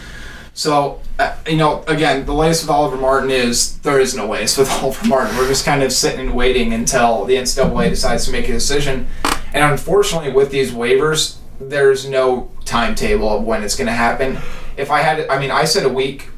So, 0.59 0.99
uh, 1.19 1.38
you 1.47 1.55
know, 1.55 1.83
again, 1.88 2.25
the 2.25 2.33
latest 2.33 2.63
with 2.63 2.69
Oliver 2.69 2.97
Martin 2.97 3.29
is 3.29 3.79
there 3.79 3.97
is 3.97 4.13
no 4.13 4.27
latest 4.27 4.57
with 4.57 4.69
Oliver 4.69 5.07
Martin. 5.07 5.38
We're 5.38 5.47
just 5.47 5.63
kind 5.63 5.83
of 5.83 5.93
sitting 5.93 6.19
and 6.19 6.35
waiting 6.35 6.73
until 6.73 7.23
the 7.23 7.35
NCAA 7.35 7.89
decides 7.89 8.25
to 8.25 8.31
make 8.33 8.49
a 8.49 8.51
decision. 8.51 9.07
And 9.53 9.63
unfortunately, 9.63 10.33
with 10.33 10.51
these 10.51 10.71
waivers, 10.71 11.38
there's 11.62 12.09
no 12.09 12.51
timetable 12.65 13.29
of 13.29 13.43
when 13.43 13.63
it's 13.63 13.75
going 13.75 13.88
to 13.88 13.93
happen. 13.93 14.38
If 14.75 14.91
I 14.91 14.99
had, 14.99 15.27
I 15.29 15.39
mean, 15.39 15.51
I 15.51 15.63
said 15.65 15.85
a 15.85 15.89
week. 15.89 16.29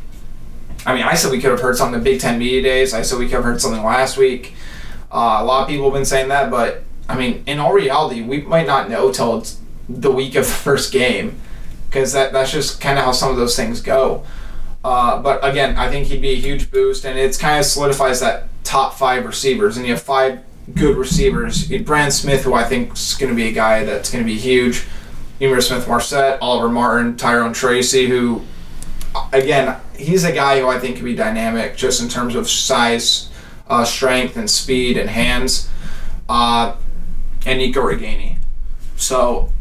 I 0.85 0.95
mean, 0.95 1.03
I 1.03 1.13
said 1.13 1.31
we 1.31 1.39
could 1.39 1.51
have 1.51 1.61
heard 1.61 1.77
something 1.77 1.99
the 1.99 2.03
Big 2.03 2.19
Ten 2.19 2.39
Media 2.39 2.61
Days. 2.61 2.93
I 2.93 3.01
said 3.01 3.19
we 3.19 3.25
could 3.25 3.35
have 3.35 3.43
heard 3.43 3.61
something 3.61 3.83
last 3.83 4.17
week. 4.17 4.53
Uh, 5.11 5.37
a 5.41 5.43
lot 5.43 5.63
of 5.63 5.67
people 5.67 5.85
have 5.85 5.93
been 5.93 6.05
saying 6.05 6.29
that, 6.29 6.49
but 6.49 6.83
I 7.07 7.17
mean, 7.17 7.43
in 7.45 7.59
all 7.59 7.73
reality, 7.73 8.21
we 8.21 8.41
might 8.41 8.65
not 8.65 8.89
know 8.89 9.11
till 9.11 9.37
it's 9.37 9.59
the 9.89 10.11
week 10.11 10.35
of 10.35 10.45
the 10.45 10.51
first 10.51 10.91
game 10.91 11.39
because 11.87 12.13
that, 12.13 12.31
that's 12.31 12.51
just 12.51 12.79
kind 12.79 12.97
of 12.97 13.05
how 13.05 13.11
some 13.11 13.31
of 13.31 13.37
those 13.37 13.55
things 13.55 13.81
go. 13.81 14.23
Uh, 14.83 15.21
but 15.21 15.45
again, 15.45 15.77
I 15.77 15.89
think 15.89 16.07
he'd 16.07 16.21
be 16.21 16.31
a 16.31 16.35
huge 16.35 16.71
boost, 16.71 17.05
and 17.05 17.19
it's 17.19 17.37
kind 17.37 17.59
of 17.59 17.65
solidifies 17.65 18.19
that 18.21 18.47
top 18.63 18.93
five 18.93 19.25
receivers, 19.25 19.77
and 19.77 19.85
you 19.85 19.93
have 19.93 20.01
five 20.01 20.39
good 20.73 20.97
receivers. 20.97 21.67
Brandon 21.81 22.11
Smith, 22.11 22.43
who 22.43 22.53
I 22.53 22.63
think 22.63 22.93
is 22.93 23.15
going 23.15 23.29
to 23.29 23.35
be 23.35 23.47
a 23.47 23.51
guy 23.51 23.83
that's 23.83 24.09
going 24.09 24.23
to 24.23 24.27
be 24.27 24.39
huge. 24.39 24.85
Ihmir 25.39 25.61
Smith 25.61 25.87
Marsette, 25.87 26.41
Oliver 26.41 26.69
Martin, 26.69 27.17
Tyrone 27.17 27.53
Tracy, 27.53 28.07
who, 28.07 28.41
again, 29.33 29.75
he's 30.01 30.23
a 30.23 30.31
guy 30.31 30.59
who 30.59 30.67
I 30.67 30.79
think 30.79 30.97
could 30.97 31.05
be 31.05 31.15
dynamic 31.15 31.75
just 31.75 32.01
in 32.01 32.09
terms 32.09 32.35
of 32.35 32.49
size, 32.49 33.29
uh, 33.67 33.85
strength, 33.85 34.35
and 34.37 34.49
speed 34.49 34.97
and 34.97 35.09
hands. 35.09 35.69
Uh, 36.27 36.75
and 37.45 37.59
Nico 37.59 37.81
Ragaini. 37.81 38.37
So 38.95 39.51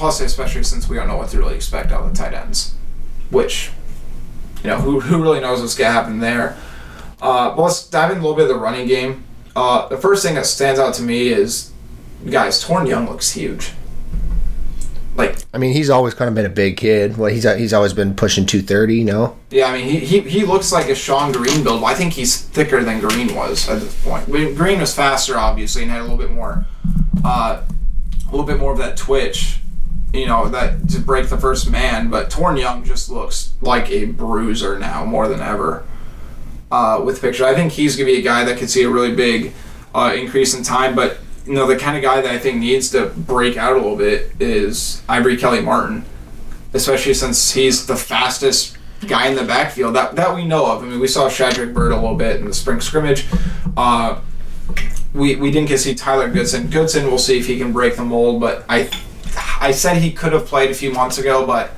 plus 0.00 0.20
especially 0.22 0.62
since 0.62 0.88
we 0.88 0.96
don't 0.96 1.08
know 1.08 1.16
what 1.18 1.28
to 1.28 1.38
really 1.38 1.54
expect 1.54 1.92
out 1.92 2.02
of 2.02 2.10
the 2.10 2.16
tight 2.16 2.32
ends, 2.32 2.74
which 3.30 3.70
you 4.62 4.70
know 4.70 4.78
who, 4.78 5.00
who 5.00 5.22
really 5.22 5.40
knows 5.40 5.60
what's 5.60 5.74
gonna 5.74 5.92
happen 5.92 6.20
there. 6.20 6.56
Uh, 7.20 7.54
but 7.54 7.62
let's 7.62 7.86
dive 7.86 8.10
in 8.10 8.16
a 8.16 8.20
little 8.20 8.34
bit 8.34 8.44
of 8.44 8.48
the 8.48 8.54
running 8.54 8.86
game. 8.86 9.24
Uh, 9.54 9.86
the 9.88 9.98
first 9.98 10.24
thing 10.24 10.36
that 10.36 10.46
stands 10.46 10.80
out 10.80 10.94
to 10.94 11.02
me 11.02 11.28
is, 11.28 11.70
guys, 12.30 12.64
Toren 12.64 12.88
Young 12.88 13.06
looks 13.06 13.32
huge. 13.32 13.72
Like, 15.20 15.36
I 15.52 15.58
mean, 15.58 15.72
he's 15.72 15.90
always 15.90 16.14
kind 16.14 16.28
of 16.28 16.34
been 16.34 16.46
a 16.46 16.50
big 16.50 16.76
kid. 16.76 17.16
Well, 17.16 17.30
he's 17.30 17.44
he's 17.56 17.72
always 17.72 17.92
been 17.92 18.14
pushing 18.14 18.46
230, 18.46 18.96
you 18.96 19.04
know? 19.04 19.36
yeah, 19.50 19.66
I 19.66 19.72
mean, 19.76 19.86
he, 19.86 19.98
he, 19.98 20.20
he 20.20 20.44
looks 20.44 20.72
like 20.72 20.86
a 20.88 20.92
Shonn 20.92 21.32
Greene 21.32 21.62
build. 21.62 21.82
I 21.84 21.94
think 21.94 22.12
he's 22.12 22.40
thicker 22.40 22.82
than 22.82 23.00
Greene 23.00 23.34
was 23.34 23.68
at 23.68 23.80
this 23.80 24.04
point. 24.04 24.26
Greene 24.26 24.80
was 24.80 24.94
faster, 24.94 25.36
obviously, 25.36 25.82
and 25.82 25.90
had 25.90 26.00
a 26.00 26.02
little 26.02 26.16
bit 26.16 26.30
more, 26.30 26.64
uh, 27.24 27.62
a 28.26 28.30
little 28.30 28.46
bit 28.46 28.58
more 28.58 28.72
of 28.72 28.78
that 28.78 28.96
twitch, 28.96 29.60
you 30.12 30.26
know, 30.26 30.48
that 30.48 30.88
to 30.90 31.00
break 31.00 31.28
the 31.28 31.38
first 31.38 31.70
man. 31.70 32.10
But 32.10 32.30
Toren 32.30 32.58
Young 32.58 32.84
just 32.84 33.10
looks 33.10 33.54
like 33.60 33.90
a 33.90 34.06
bruiser 34.06 34.78
now 34.78 35.04
more 35.04 35.28
than 35.28 35.40
ever. 35.40 35.84
Uh, 36.70 37.02
with 37.04 37.20
picture, 37.20 37.44
I 37.44 37.54
think 37.54 37.72
he's 37.72 37.96
gonna 37.96 38.06
be 38.06 38.18
a 38.18 38.22
guy 38.22 38.44
that 38.44 38.56
could 38.56 38.70
see 38.70 38.84
a 38.84 38.88
really 38.88 39.14
big 39.14 39.52
uh, 39.92 40.14
increase 40.16 40.54
in 40.54 40.62
time. 40.62 40.94
But 40.94 41.18
you 41.50 41.56
know, 41.56 41.66
the 41.66 41.76
kind 41.76 41.96
of 41.96 42.02
guy 42.04 42.20
that 42.20 42.30
I 42.30 42.38
think 42.38 42.60
needs 42.60 42.90
to 42.90 43.06
break 43.06 43.56
out 43.56 43.72
a 43.72 43.74
little 43.74 43.96
bit 43.96 44.30
is 44.38 45.02
Ivory 45.08 45.36
Kelly 45.36 45.60
Martin, 45.60 46.04
especially 46.72 47.12
since 47.12 47.50
he's 47.50 47.86
the 47.86 47.96
fastest 47.96 48.78
guy 49.08 49.26
in 49.26 49.34
the 49.34 49.42
backfield 49.42 49.96
that 49.96 50.14
that 50.14 50.32
we 50.32 50.44
know 50.44 50.70
of. 50.70 50.84
I 50.84 50.86
mean, 50.86 51.00
we 51.00 51.08
saw 51.08 51.28
Shadrick 51.28 51.74
Byrd 51.74 51.90
a 51.90 51.96
little 51.96 52.14
bit 52.14 52.38
in 52.38 52.46
the 52.46 52.54
spring 52.54 52.80
scrimmage. 52.80 53.26
Uh, 53.76 54.20
we 55.12 55.34
we 55.34 55.50
didn't 55.50 55.66
get 55.66 55.78
to 55.78 55.82
see 55.82 55.94
Tyler 55.96 56.30
Goodson. 56.30 56.68
Goodson, 56.68 57.06
we'll 57.06 57.18
see 57.18 57.40
if 57.40 57.48
he 57.48 57.58
can 57.58 57.72
break 57.72 57.96
the 57.96 58.04
mold. 58.04 58.40
But 58.40 58.64
I 58.68 58.88
I 59.60 59.72
said 59.72 59.96
he 59.96 60.12
could 60.12 60.32
have 60.32 60.46
played 60.46 60.70
a 60.70 60.74
few 60.74 60.92
months 60.92 61.18
ago, 61.18 61.44
but 61.44 61.72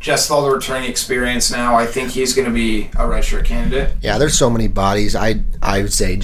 just 0.00 0.30
all 0.30 0.44
the 0.44 0.50
returning 0.50 0.90
experience 0.90 1.50
now, 1.50 1.76
I 1.76 1.86
think 1.86 2.10
he's 2.10 2.34
going 2.34 2.46
to 2.46 2.52
be 2.52 2.88
a 2.88 3.06
redshirt 3.08 3.46
candidate. 3.46 3.94
Yeah, 4.02 4.18
there's 4.18 4.36
so 4.36 4.50
many 4.50 4.68
bodies. 4.68 5.16
I 5.16 5.40
I 5.62 5.80
would 5.80 5.94
say, 5.94 6.16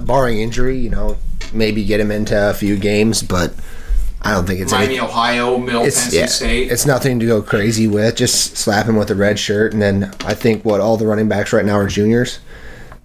barring 0.00 0.38
injury, 0.38 0.78
you 0.78 0.88
know, 0.88 1.18
maybe 1.52 1.84
get 1.84 2.00
him 2.00 2.10
into 2.10 2.50
a 2.50 2.54
few 2.54 2.76
games, 2.76 3.22
but 3.22 3.52
I 4.22 4.32
don't 4.32 4.46
think 4.46 4.60
it's 4.60 4.72
any- 4.72 4.86
Miami, 4.96 5.00
Ohio, 5.00 5.58
Middle 5.58 5.84
it's 5.84 5.98
Tennessee 6.00 6.18
yeah, 6.18 6.26
State. 6.26 6.72
it's 6.72 6.86
nothing 6.86 7.20
to 7.20 7.26
go 7.26 7.40
crazy 7.42 7.86
with. 7.86 8.16
Just 8.16 8.56
slap 8.56 8.86
him 8.86 8.96
with 8.96 9.10
a 9.10 9.14
red 9.14 9.38
shirt, 9.38 9.72
and 9.72 9.80
then 9.80 10.12
I 10.24 10.34
think 10.34 10.64
what 10.64 10.80
all 10.80 10.96
the 10.96 11.06
running 11.06 11.28
backs 11.28 11.52
right 11.52 11.64
now 11.64 11.76
are 11.76 11.86
juniors. 11.86 12.40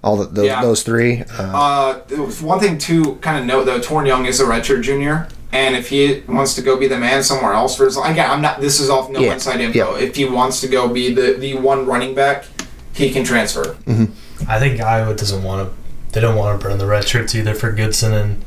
All 0.04 0.18
the, 0.18 0.26
those, 0.26 0.46
Yeah. 0.48 0.62
those 0.62 0.84
three. 0.84 1.24
Uh, 1.40 1.44
Uh, 1.44 1.94
one 2.42 2.60
thing 2.60 2.78
to 2.80 3.16
kind 3.22 3.38
of 3.38 3.46
note 3.46 3.66
though, 3.66 3.80
Toren 3.80 4.06
Young 4.08 4.26
is 4.26 4.40
a 4.42 4.44
redshirt 4.44 4.82
junior, 4.82 5.28
and 5.54 5.76
if 5.78 5.90
he 5.90 6.24
wants 6.28 6.56
to 6.56 6.62
go 6.62 6.76
be 6.76 6.88
the 6.88 6.98
man 6.98 7.24
somewhere 7.24 7.54
else 7.54 7.76
for 7.78 7.86
his, 7.86 7.96
again, 7.96 8.30
I'm 8.30 8.42
not. 8.42 8.60
This 8.60 8.80
is 8.82 8.90
off 8.90 9.10
no 9.10 9.20
Yeah, 9.22 9.34
inside 9.34 9.62
info. 9.62 9.96
yeah. 9.96 10.04
If 10.04 10.16
he 10.18 10.26
wants 10.26 10.60
to 10.62 10.68
go 10.68 10.90
be 10.90 11.14
the 11.14 11.34
the 11.40 11.54
one 11.56 11.86
running 11.86 12.16
back, 12.16 12.46
he 12.94 13.12
can 13.12 13.24
transfer. 13.24 13.78
I 14.48 14.60
think 14.60 14.82
Iowa 14.82 15.14
doesn't 15.16 15.42
want 15.44 15.70
to. 15.70 15.83
They 16.14 16.22
don't 16.22 16.36
want 16.36 16.60
to 16.60 16.68
burn 16.68 16.78
the 16.78 16.86
red 16.86 17.08
shirts 17.08 17.36
either 17.36 17.54
for 17.56 17.72
Goodson 17.72 18.14
and 18.14 18.46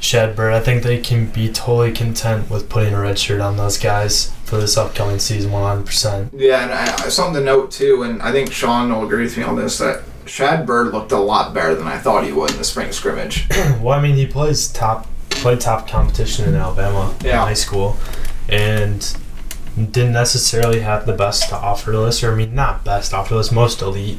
Shad 0.00 0.34
Byrd. 0.34 0.54
I 0.54 0.60
think 0.60 0.82
they 0.82 0.98
can 0.98 1.26
be 1.26 1.52
totally 1.52 1.92
content 1.92 2.50
with 2.50 2.68
putting 2.68 2.94
a 2.94 3.00
red 3.00 3.18
shirt 3.18 3.40
on 3.40 3.56
those 3.56 3.78
guys 3.78 4.32
for 4.44 4.56
this 4.56 4.76
upcoming 4.76 5.18
season, 5.18 5.50
100%. 5.50 6.30
Yeah, 6.32 6.62
and 6.64 6.72
I, 6.72 7.08
something 7.08 7.34
to 7.34 7.40
note 7.40 7.70
too, 7.70 8.02
and 8.02 8.22
I 8.22 8.32
think 8.32 8.52
Sean 8.52 8.90
will 8.90 9.04
agree 9.04 9.24
with 9.24 9.36
me 9.36 9.42
on 9.42 9.56
this 9.56 9.78
that 9.78 10.04
Shad 10.24 10.66
Byrd 10.66 10.92
looked 10.92 11.12
a 11.12 11.18
lot 11.18 11.52
better 11.52 11.74
than 11.74 11.86
I 11.86 11.98
thought 11.98 12.24
he 12.24 12.32
would 12.32 12.50
in 12.50 12.58
the 12.58 12.64
spring 12.64 12.92
scrimmage. 12.92 13.46
Well, 13.80 13.98
I 13.98 14.02
mean, 14.02 14.16
he 14.16 14.26
plays 14.26 14.68
top, 14.68 15.06
played 15.30 15.60
top 15.60 15.88
competition 15.88 16.48
in 16.48 16.54
Alabama 16.54 17.14
in 17.22 17.30
high 17.30 17.54
school, 17.54 17.96
and 18.48 19.16
didn't 19.76 20.12
necessarily 20.12 20.80
have 20.80 21.06
the 21.06 21.12
best 21.12 21.48
to 21.50 21.56
offer 21.56 21.92
list, 21.96 22.24
or 22.24 22.32
I 22.32 22.34
mean, 22.34 22.54
not 22.54 22.84
best 22.84 23.12
offer 23.12 23.36
list, 23.36 23.52
most 23.52 23.82
elite. 23.82 24.18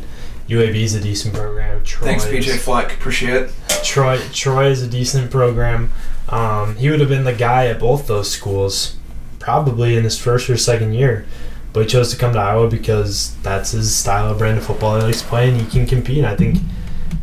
UAB 0.50 0.76
is 0.76 0.96
a 0.96 1.02
decent 1.02 1.34
program. 1.34 1.84
Troy 1.84 2.08
Thanks, 2.08 2.26
is- 2.26 2.46
PJ 2.46 2.58
Fleck. 2.58 2.94
Appreciate 2.94 3.34
it. 3.34 3.52
Troy 3.84 4.20
Troy 4.34 4.68
is 4.68 4.82
a 4.82 4.88
decent 4.88 5.30
program. 5.32 5.92
Um, 6.30 6.76
he 6.76 6.90
would 6.90 7.00
have 7.00 7.10
been 7.10 7.24
the 7.24 7.34
guy 7.34 7.68
at 7.68 7.80
both 7.80 8.08
those 8.08 8.30
schools, 8.30 8.96
probably 9.40 9.96
in 9.96 10.04
his 10.04 10.18
first 10.18 10.50
or 10.50 10.58
second 10.58 10.94
year. 10.94 11.26
But 11.74 11.82
he 11.84 11.88
chose 11.88 12.10
to 12.12 12.18
come 12.18 12.34
to 12.34 12.40
Iowa 12.40 12.70
because 12.70 13.36
that's 13.44 13.72
his 13.72 13.96
style 13.96 14.32
of 14.32 14.38
brand 14.40 14.58
of 14.58 14.66
football 14.66 14.98
he 14.98 15.04
likes 15.04 15.22
playing. 15.22 15.60
he 15.60 15.66
can 15.70 15.86
compete. 15.86 16.26
I 16.26 16.36
think 16.36 16.58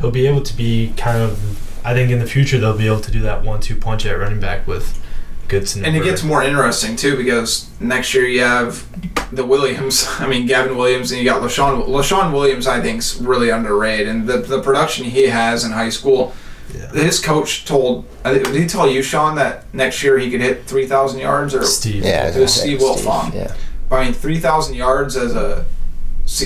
he'll 0.01 0.11
be 0.11 0.27
able 0.27 0.43
to 0.43 0.57
be 0.57 0.93
kind 0.97 1.21
of. 1.23 1.61
I 1.87 1.93
think 1.93 2.11
in 2.11 2.19
the 2.19 2.27
future 2.27 2.59
they'll 2.59 2.77
be 2.79 2.87
able 2.87 3.01
to 3.01 3.11
do 3.11 3.21
that 3.21 3.43
one-two 3.45 3.77
punch 3.77 4.07
at 4.07 4.13
running 4.19 4.41
back 4.41 4.67
with 4.67 5.03
Goodson. 5.49 5.85
And 5.85 5.97
it 5.97 6.03
gets 6.03 6.23
more 6.23 6.43
interesting 6.43 6.97
too 6.97 7.17
because 7.17 7.69
next 7.81 8.15
year 8.15 8.25
you 8.27 8.41
have 8.41 8.87
the 9.33 9.45
Williams. 9.45 10.07
I 10.19 10.27
mean 10.27 10.47
Gavin 10.47 10.77
Williams, 10.77 11.11
and 11.11 11.21
you 11.21 11.25
got 11.27 11.43
Leshon. 11.43 11.87
Leshon 11.87 12.33
Williams, 12.33 12.67
I 12.67 12.81
think's 12.81 13.17
really 13.17 13.51
underrated, 13.51 14.09
and 14.09 14.27
the 14.27 14.39
the 14.39 14.63
production 14.63 15.05
he 15.05 15.27
has 15.27 15.65
in 15.65 15.73
high 15.73 15.91
school. 15.91 16.35
Yeah. 16.75 16.91
His 16.93 17.21
coach 17.21 17.67
told. 17.67 18.07
Did 18.25 18.47
he 18.49 18.67
tell 18.67 18.89
you, 18.89 19.03
Sean, 19.03 19.37
that 19.37 19.73
next 19.73 20.03
year 20.03 20.19
he 20.19 20.31
could 20.31 20.41
hit 20.41 20.67
three 20.67 20.87
thousand 20.87 21.21
yards? 21.21 21.55
Or 21.55 21.63
Steve. 21.65 22.05
yeah, 22.05 22.35
it 22.35 22.41
was 22.41 22.55
Steve 22.55 22.79
Wiltfong. 22.81 23.35
Yeah. 23.35 23.55
I 23.91 24.05
mean, 24.05 24.13
three 24.13 24.41
thousand 24.41 24.75
yards 24.75 25.17
as 25.17 25.35
a 25.35 25.67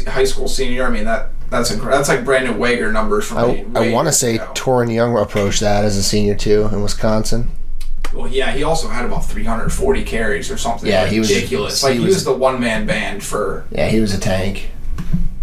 high 0.07 0.25
school 0.25 0.49
senior. 0.49 0.85
I 0.85 0.91
mean 0.91 1.05
that 1.05 1.31
that's 1.51 1.71
incredible. 1.71 1.99
That's 1.99 2.09
like 2.09 2.25
Brandon 2.25 2.59
Wager 2.59 2.93
numbers 2.93 3.27
from. 3.27 3.39
I, 3.39 3.65
I 3.75 3.93
want 3.93 4.09
to 4.09 4.13
say 4.13 4.37
ago. 4.37 4.51
Toren 4.55 4.93
Young 4.93 5.17
approached 5.17 5.61
that 5.61 5.85
as 5.85 5.97
a 5.97 6.03
senior 6.03 6.35
too 6.35 6.69
in 6.73 6.83
Wisconsin. 6.83 7.51
Well, 8.15 8.27
yeah, 8.29 8.53
he 8.53 8.63
also 8.63 8.89
had 8.89 9.05
about 9.05 9.25
340 9.27 10.03
carries 10.05 10.51
or 10.51 10.57
something. 10.57 10.89
Yeah, 10.89 11.07
he 11.07 11.19
was- 11.21 11.29
ridiculous. 11.29 11.83
like 11.83 11.95
he 11.95 12.01
was- 12.01 12.25
the 12.25 12.33
one 12.35 12.59
man 12.61 12.87
band 12.87 13.23
for. 13.23 13.65
Yeah, 13.71 13.89
he 13.89 14.01
was 14.01 14.15
a 14.15 14.19
tank. 14.21 14.71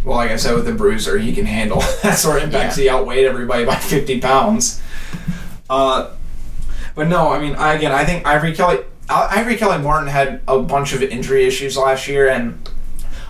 Well, 0.03 0.17
like 0.17 0.31
I 0.31 0.35
said, 0.35 0.53
with 0.55 0.65
the 0.65 0.71
bruiser, 0.73 1.17
he 1.17 1.33
can 1.33 1.45
handle 1.45 1.79
that 2.03 2.17
sort 2.17 2.37
of 2.37 2.43
impact. 2.45 2.75
He 2.75 2.89
outweighed 2.89 3.25
everybody 3.25 3.65
by 3.65 3.75
50 3.75 4.19
pounds. 4.21 4.81
Uh, 5.69 6.09
but 6.95 7.07
no, 7.07 7.31
I 7.31 7.39
mean, 7.39 7.55
I, 7.55 7.73
again, 7.73 7.91
I 7.91 8.05
think 8.05 8.25
Ivory 8.25 8.53
Kelly, 8.53 8.79
Ivory 9.09 9.55
Kelly 9.55 9.79
Martin 9.81 10.07
had 10.09 10.41
a 10.47 10.59
bunch 10.59 10.93
of 10.93 11.01
injury 11.01 11.45
issues 11.45 11.75
last 11.77 12.07
year, 12.07 12.29
and 12.29 12.69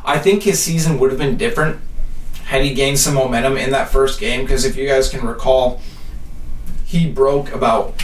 I 0.04 0.20
think 0.20 0.44
his 0.44 0.62
season 0.62 1.00
would 1.00 1.10
have 1.12 1.20
been 1.20 1.38
different 1.38 1.80
had 2.46 2.62
he 2.62 2.74
gained 2.74 3.00
some 3.00 3.16
momentum 3.16 3.58
in 3.58 3.72
that 3.72 3.90
first 3.90 4.20
game. 4.20 4.42
Because 4.42 4.66
if 4.66 4.76
you 4.76 4.86
guys 4.88 5.10
can 5.10 5.26
recall, 5.26 5.82
he 6.86 7.10
broke 7.10 7.52
about 7.54 7.96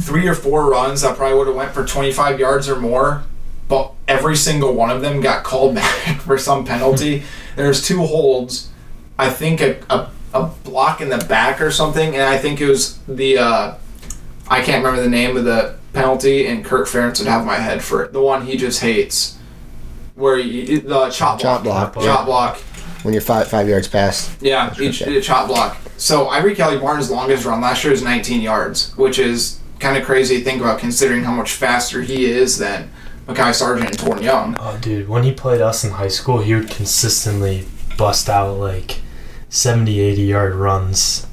three 0.00 0.26
or 0.28 0.34
four 0.34 0.70
runs 0.70 1.02
that 1.02 1.16
probably 1.16 1.36
would 1.38 1.46
have 1.48 1.56
went 1.56 1.72
for 1.72 1.84
25 1.84 2.38
yards 2.40 2.68
or 2.68 2.76
more 2.78 3.22
but 3.68 3.92
every 4.06 4.36
single 4.36 4.72
one 4.72 4.90
of 4.90 5.02
them 5.02 5.20
got 5.20 5.44
called 5.44 5.74
back 5.76 6.20
for 6.20 6.38
some 6.38 6.64
penalty 6.64 7.22
there's 7.56 7.86
two 7.86 8.02
holds 8.04 8.70
i 9.18 9.28
think 9.28 9.60
a, 9.60 9.78
a, 9.90 10.08
a 10.34 10.46
block 10.64 11.00
in 11.00 11.08
the 11.08 11.18
back 11.28 11.60
or 11.60 11.70
something 11.70 12.14
and 12.14 12.22
i 12.22 12.38
think 12.38 12.60
it 12.60 12.66
was 12.68 12.98
the 13.08 13.36
uh, 13.38 13.74
i 14.48 14.62
can't 14.62 14.82
remember 14.84 15.02
the 15.02 15.10
name 15.10 15.36
of 15.36 15.44
the 15.44 15.76
penalty 15.92 16.46
and 16.46 16.64
kirk 16.64 16.86
ferentz 16.86 17.18
would 17.18 17.28
have 17.28 17.44
my 17.44 17.56
head 17.56 17.82
for 17.82 18.02
it 18.04 18.12
the 18.12 18.20
one 18.22 18.46
he 18.46 18.56
just 18.56 18.80
hates 18.80 19.36
where 20.14 20.38
you, 20.38 20.80
the 20.80 21.10
chop 21.10 21.40
block 21.40 21.62
Chop 21.62 21.62
block, 21.62 21.96
yeah. 21.96 22.02
chop 22.02 22.26
block 22.26 22.56
When 23.04 23.14
you're 23.14 23.20
five 23.20 23.46
five 23.48 23.68
yards 23.68 23.86
past. 23.88 24.30
yeah, 24.42 24.74
each 24.80 25.00
Okay. 25.02 25.20
chop 25.20 25.46
block. 25.46 25.76
So 25.96 26.26
Ivory 26.28 26.56
Kelly 26.56 26.76
Martin's 26.78 27.08
longest 27.08 27.44
run 27.44 27.60
last 27.60 27.84
year 27.84 27.92
is 27.92 28.02
19 28.02 28.40
yards, 28.40 28.92
which 28.96 29.20
is 29.20 29.60
kind 29.78 29.96
of 29.96 30.04
crazy 30.04 30.38
to 30.38 30.44
think 30.44 30.60
about 30.60 30.78
considering 30.78 31.24
how 31.24 31.32
much 31.32 31.52
faster 31.52 32.02
he 32.02 32.26
is 32.26 32.58
than 32.58 32.90
Mekhi 33.26 33.54
Sargent 33.54 33.90
and 33.90 33.98
Toren 33.98 34.22
Young. 34.22 34.56
Oh, 34.58 34.78
dude, 34.80 35.08
when 35.08 35.22
he 35.22 35.32
played 35.32 35.60
us 35.60 35.84
in 35.84 35.90
high 35.92 36.08
school, 36.08 36.40
he 36.40 36.54
would 36.54 36.70
consistently 36.70 37.66
bust 37.96 38.28
out 38.28 38.54
like 38.54 39.00
70, 39.48 40.00
80 40.00 40.22
yard 40.22 40.54
runs 40.54 41.26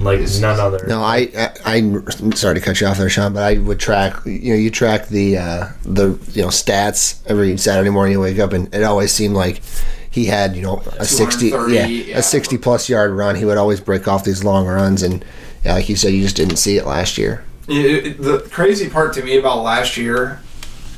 like 0.00 0.20
none 0.40 0.60
other. 0.60 0.84
No, 0.86 1.02
I, 1.02 1.30
I, 1.64 1.76
I'm 1.76 2.32
sorry 2.32 2.56
to 2.56 2.60
cut 2.60 2.80
you 2.80 2.86
off 2.86 2.98
there, 2.98 3.08
Sean, 3.08 3.32
but 3.32 3.42
I 3.42 3.58
would 3.58 3.78
track. 3.78 4.24
You 4.24 4.50
know, 4.50 4.58
you 4.58 4.70
track 4.70 5.08
the 5.08 5.38
uh, 5.38 5.68
the 5.84 6.18
you 6.32 6.42
know 6.42 6.48
stats 6.48 7.20
every 7.26 7.56
Saturday 7.56 7.90
morning. 7.90 8.12
You 8.12 8.20
wake 8.20 8.38
up, 8.38 8.52
and 8.52 8.72
it 8.74 8.82
always 8.82 9.12
seemed 9.12 9.34
like 9.34 9.62
he 10.10 10.26
had 10.26 10.56
you 10.56 10.62
know 10.62 10.82
a 10.98 11.04
sixty 11.04 11.48
yeah, 11.48 11.86
yeah, 11.86 12.18
a 12.18 12.22
sixty 12.22 12.58
plus 12.58 12.88
yard 12.88 13.12
run. 13.12 13.36
He 13.36 13.44
would 13.44 13.58
always 13.58 13.80
break 13.80 14.08
off 14.08 14.24
these 14.24 14.44
long 14.44 14.66
runs, 14.66 15.02
and 15.02 15.24
yeah, 15.64 15.74
like 15.74 15.88
you 15.88 15.96
said, 15.96 16.12
you 16.12 16.22
just 16.22 16.36
didn't 16.36 16.56
see 16.56 16.76
it 16.76 16.86
last 16.86 17.16
year. 17.16 17.44
It- 17.68 18.22
the 18.22 18.38
crazy 18.50 18.88
part 18.88 19.12
to 19.14 19.22
me 19.22 19.38
about 19.38 19.62
last 19.62 19.96
year, 19.96 20.40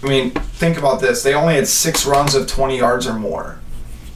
I 0.02 0.07
mean, 0.07 0.31
think 0.31 0.79
about 0.79 1.00
this. 1.00 1.22
They 1.22 1.35
only 1.35 1.55
had 1.55 1.68
six 1.68 2.05
runs 2.07 2.35
of 2.35 2.46
20 2.46 2.79
yards 2.79 3.07
or 3.07 3.14
more. 3.14 3.59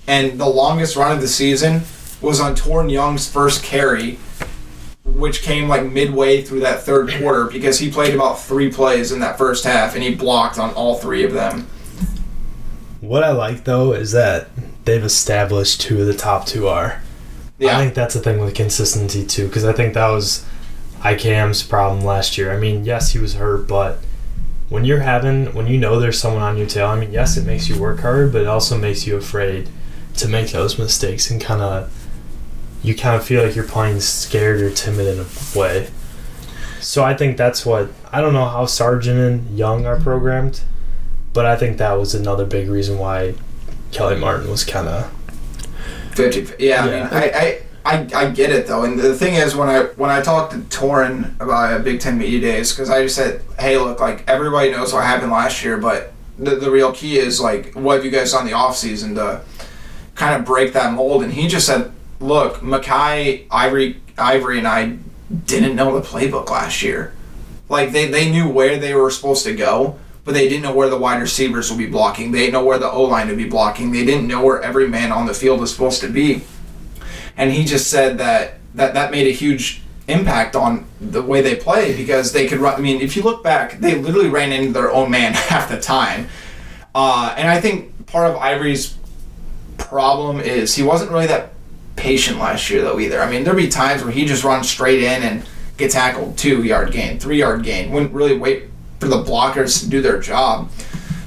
And 0.07 0.39
the 0.41 0.47
longest 0.47 0.97
run 0.97 1.13
of 1.13 1.21
the 1.21 1.29
season 1.29 1.83
was 2.21 2.41
on 2.41 2.55
Toren 2.57 2.91
Young's 2.91 3.29
first 3.29 3.63
carry, 3.63 4.19
which 5.05 5.43
came 5.43 5.69
like 5.69 5.85
midway 5.87 6.43
through 6.43 6.61
that 6.61 6.83
third 6.83 7.13
quarter 7.19 7.45
because 7.45 7.79
he 7.79 7.91
played 7.91 8.15
about 8.15 8.41
three 8.41 8.71
plays 8.71 9.13
in 9.13 9.21
that 9.21 9.39
first 9.39 9.65
half 9.65 9.95
and 9.95 10.03
he 10.03 10.15
blocked 10.15 10.59
on 10.59 10.71
all 10.75 10.97
three 10.97 11.25
of 11.25 11.33
them. 11.33 11.67
What 13.01 13.25
I 13.25 13.31
like 13.31 13.65
though 13.65 13.93
is 13.93 14.13
that 14.13 14.49
they've 14.85 15.03
established 15.05 15.85
who 15.85 16.05
the 16.05 16.15
top 16.15 16.47
two 16.47 16.69
are. 16.69 17.01
Yeah. 17.59 17.77
I 17.77 17.81
think 17.83 17.95
that's 17.95 18.15
the 18.15 18.21
thing 18.21 18.39
with 18.41 18.55
consistency 18.55 19.25
too, 19.25 19.47
because 19.47 19.65
I 19.65 19.73
think 19.73 19.95
that 19.95 20.09
was 20.09 20.45
IKM's 21.01 21.63
problem 21.63 22.05
last 22.05 22.37
year. 22.37 22.53
I 22.53 22.59
mean, 22.59 22.85
yes, 22.85 23.13
he 23.13 23.19
was 23.19 23.35
hurt, 23.35 23.67
but 23.67 23.99
when 24.69 24.85
you're 24.85 25.01
having, 25.01 25.53
when 25.55 25.67
you 25.67 25.79
know 25.79 25.99
there's 25.99 26.21
someone 26.21 26.43
on 26.43 26.57
your 26.57 26.67
tail, 26.67 26.87
I 26.87 26.99
mean, 26.99 27.13
yes, 27.13 27.37
it 27.37 27.45
makes 27.45 27.69
you 27.69 27.81
work 27.81 28.01
hard, 28.01 28.33
but 28.33 28.43
it 28.43 28.47
also 28.47 28.79
makes 28.79 29.07
you 29.07 29.17
afraid 29.17 29.69
to 30.17 30.29
make 30.29 30.51
those 30.51 30.79
mistakes 30.79 31.31
and 31.31 31.41
kind 31.41 31.63
of 31.63 31.93
you 32.83 32.95
kind 32.95 33.17
of 33.17 33.25
feel 33.25 33.45
like 33.45 33.55
you're 33.55 33.67
playing 33.67 34.01
scared 34.01 34.61
or 34.61 34.71
timid 34.71 35.07
in 35.07 35.21
a 35.21 35.59
way. 35.59 35.89
So 36.81 37.05
I 37.05 37.15
think 37.15 37.37
that's 37.37 37.67
what 37.67 37.91
I 38.13 38.21
don't 38.21 38.33
know 38.33 38.47
how 38.47 38.67
Sargent 38.67 39.19
and 39.19 39.59
Young 39.59 39.87
are 39.87 40.01
programmed, 40.01 40.63
but 41.33 41.47
I 41.47 41.57
think 41.57 41.79
that 41.79 41.93
was 41.93 42.15
another 42.15 42.47
big 42.47 42.69
reason 42.69 42.99
why 42.99 43.35
Kelly 43.93 44.17
Martin 44.17 44.51
was 44.51 44.65
kind 44.65 44.89
of 44.89 45.13
50 46.15 46.63
yeah, 46.63 46.83
I 46.83 46.87
mean, 46.87 47.09
I, 47.11 47.31
I, 47.35 47.63
I, 47.91 48.09
I 48.15 48.31
get 48.31 48.51
it 48.51 48.69
though, 48.69 48.85
and 48.85 48.97
the 48.97 49.17
thing 49.17 49.35
is, 49.35 49.57
when 49.57 49.69
I 49.69 49.83
when 49.97 50.11
I 50.11 50.21
talked 50.21 50.53
to 50.53 50.59
Toren 50.59 51.35
about 51.41 51.83
Big 51.83 51.99
Ten 51.99 52.19
Media 52.19 52.41
Days, 52.41 52.71
because 52.71 52.89
I 52.89 53.03
just 53.03 53.17
said, 53.17 53.43
hey, 53.59 53.79
look, 53.79 53.99
like 53.99 54.23
everybody 54.29 54.71
knows 54.71 54.93
what 54.93 55.03
happened 55.03 55.33
last 55.33 55.65
year, 55.65 55.77
but 55.77 56.13
the, 56.39 56.55
the 56.55 56.71
real 56.71 56.93
key 56.93 57.19
is 57.19 57.41
like, 57.41 57.75
what 57.75 57.97
have 57.97 58.05
you 58.05 58.13
guys 58.13 58.31
done 58.31 58.47
the 58.47 58.53
off 58.53 58.77
season 58.77 59.17
to 59.17 59.43
kind 60.15 60.39
of 60.39 60.47
break 60.47 60.73
that 60.75 60.95
mold? 60.95 61.25
And 61.25 61.33
he 61.33 61.49
just 61.49 61.67
said, 61.67 61.91
look, 62.21 62.59
Mekhi, 62.59 63.47
Ivory, 63.51 64.01
Ivory, 64.17 64.59
and 64.59 64.69
I 64.69 64.97
didn't 65.47 65.75
know 65.75 65.99
the 65.99 66.07
playbook 66.07 66.49
last 66.49 66.83
year. 66.83 67.13
Like 67.69 67.91
they, 67.91 68.07
they 68.07 68.31
knew 68.31 68.49
where 68.49 68.79
they 68.79 68.95
were 68.95 69.11
supposed 69.11 69.45
to 69.45 69.55
go, 69.55 69.99
but 70.25 70.35
they 70.35 70.49
didn't 70.49 70.63
know 70.63 70.75
where 70.75 70.89
the 70.89 70.97
wide 70.97 71.21
receivers 71.21 71.71
would 71.71 71.79
be 71.79 71.87
blocking. 71.87 72.31
They 72.31 72.41
didn't 72.41 72.53
know 72.53 72.65
where 72.65 72.79
the 72.79 72.91
O 72.91 73.03
line 73.03 73.27
would 73.29 73.37
be 73.37 73.49
blocking. 73.49 73.91
They 73.91 74.05
didn't 74.05 74.29
know 74.29 74.45
where 74.45 74.63
every 74.63 74.89
man 74.89 75.11
on 75.11 75.27
the 75.27 75.35
field 75.35 75.61
was 75.61 75.73
supposed 75.73 76.01
to 76.03 76.09
be. 76.09 76.43
And 77.37 77.51
he 77.53 77.65
just 77.65 77.91
said 77.91 78.19
that 78.19 78.59
that, 78.75 78.95
that 78.95 79.11
made 79.11 79.27
a 79.27 79.33
huge 79.33 79.83
impact 80.09 80.57
on 80.57 80.87
the 81.01 81.23
way 81.23 81.41
they 81.41 81.55
play 81.55 81.97
because 81.97 82.33
they 82.33 82.47
could 82.47 82.59
run. 82.59 82.75
I 82.75 82.81
mean, 82.81 83.01
if 83.01 83.17
you 83.17 83.23
look 83.23 83.43
back, 83.43 83.79
they 83.79 83.95
literally 83.95 84.29
ran 84.29 84.53
into 84.53 84.73
their 84.73 84.91
own 84.91 85.11
man 85.11 85.33
half 85.35 85.69
the 85.69 85.81
time. 85.81 86.29
Uh, 86.95 87.35
and 87.37 87.49
I 87.49 87.61
think 87.61 88.07
part 88.07 88.31
of 88.31 88.37
Ivory's 88.37 88.97
problem 89.79 90.41
is 90.41 90.75
he 90.75 90.83
wasn't 90.83 91.11
really 91.11 91.27
that 91.27 91.53
patient 91.97 92.39
last 92.39 92.71
year 92.71 92.83
though 92.83 92.99
either. 92.99 93.21
I 93.21 93.31
mean, 93.31 93.45
there'd 93.45 93.57
be 93.57 93.69
times 93.69 94.03
where 94.03 94.13
he 94.13 94.25
just 94.25 94.45
runs 94.45 94.69
straight 94.69 95.03
in 95.03 95.23
and 95.23 95.47
get 95.77 95.91
tackled, 95.91 96.37
two 96.37 96.63
yard 96.63 96.93
gain, 96.93 97.19
three 97.19 97.39
yard 97.39 97.63
gain, 97.63 97.91
wouldn't 97.91 98.13
really 98.13 98.37
wait 98.37 98.65
for 98.99 99.09
the 99.09 99.23
blockers 99.23 99.81
to 99.81 99.89
do 99.89 100.03
their 100.03 100.21
job. 100.21 100.71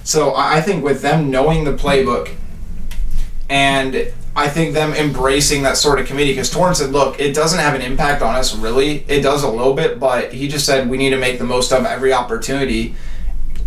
So 0.04 0.32
I 0.32 0.58
I 0.58 0.62
think 0.62 0.84
with 0.84 1.02
them 1.02 1.32
knowing 1.32 1.64
the 1.64 1.74
playbook 1.74 2.34
and 3.50 4.14
I 4.36 4.50
think 4.50 4.74
them 4.74 4.94
embracing 4.94 5.62
that 5.64 5.78
sort 5.78 6.00
of 6.00 6.08
committee 6.08 6.32
because 6.32 6.50
Torrance 6.50 6.80
said, 6.80 6.92
look, 6.92 7.20
it 7.20 7.36
doesn't 7.36 7.60
have 7.60 7.76
an 7.76 7.82
impact 7.82 8.22
on 8.24 8.36
us 8.36 8.56
really. 8.56 9.06
It 9.08 9.22
does 9.22 9.44
a 9.44 9.50
little 9.50 9.76
bit, 9.76 10.00
but 10.00 10.34
he 10.34 10.48
just 10.48 10.66
said 10.66 10.90
we 10.90 10.98
need 10.98 11.12
to 11.12 11.18
make 11.18 11.38
the 11.38 11.46
most 11.46 11.72
of 11.72 11.86
every 11.86 12.14
opportunity 12.14 12.96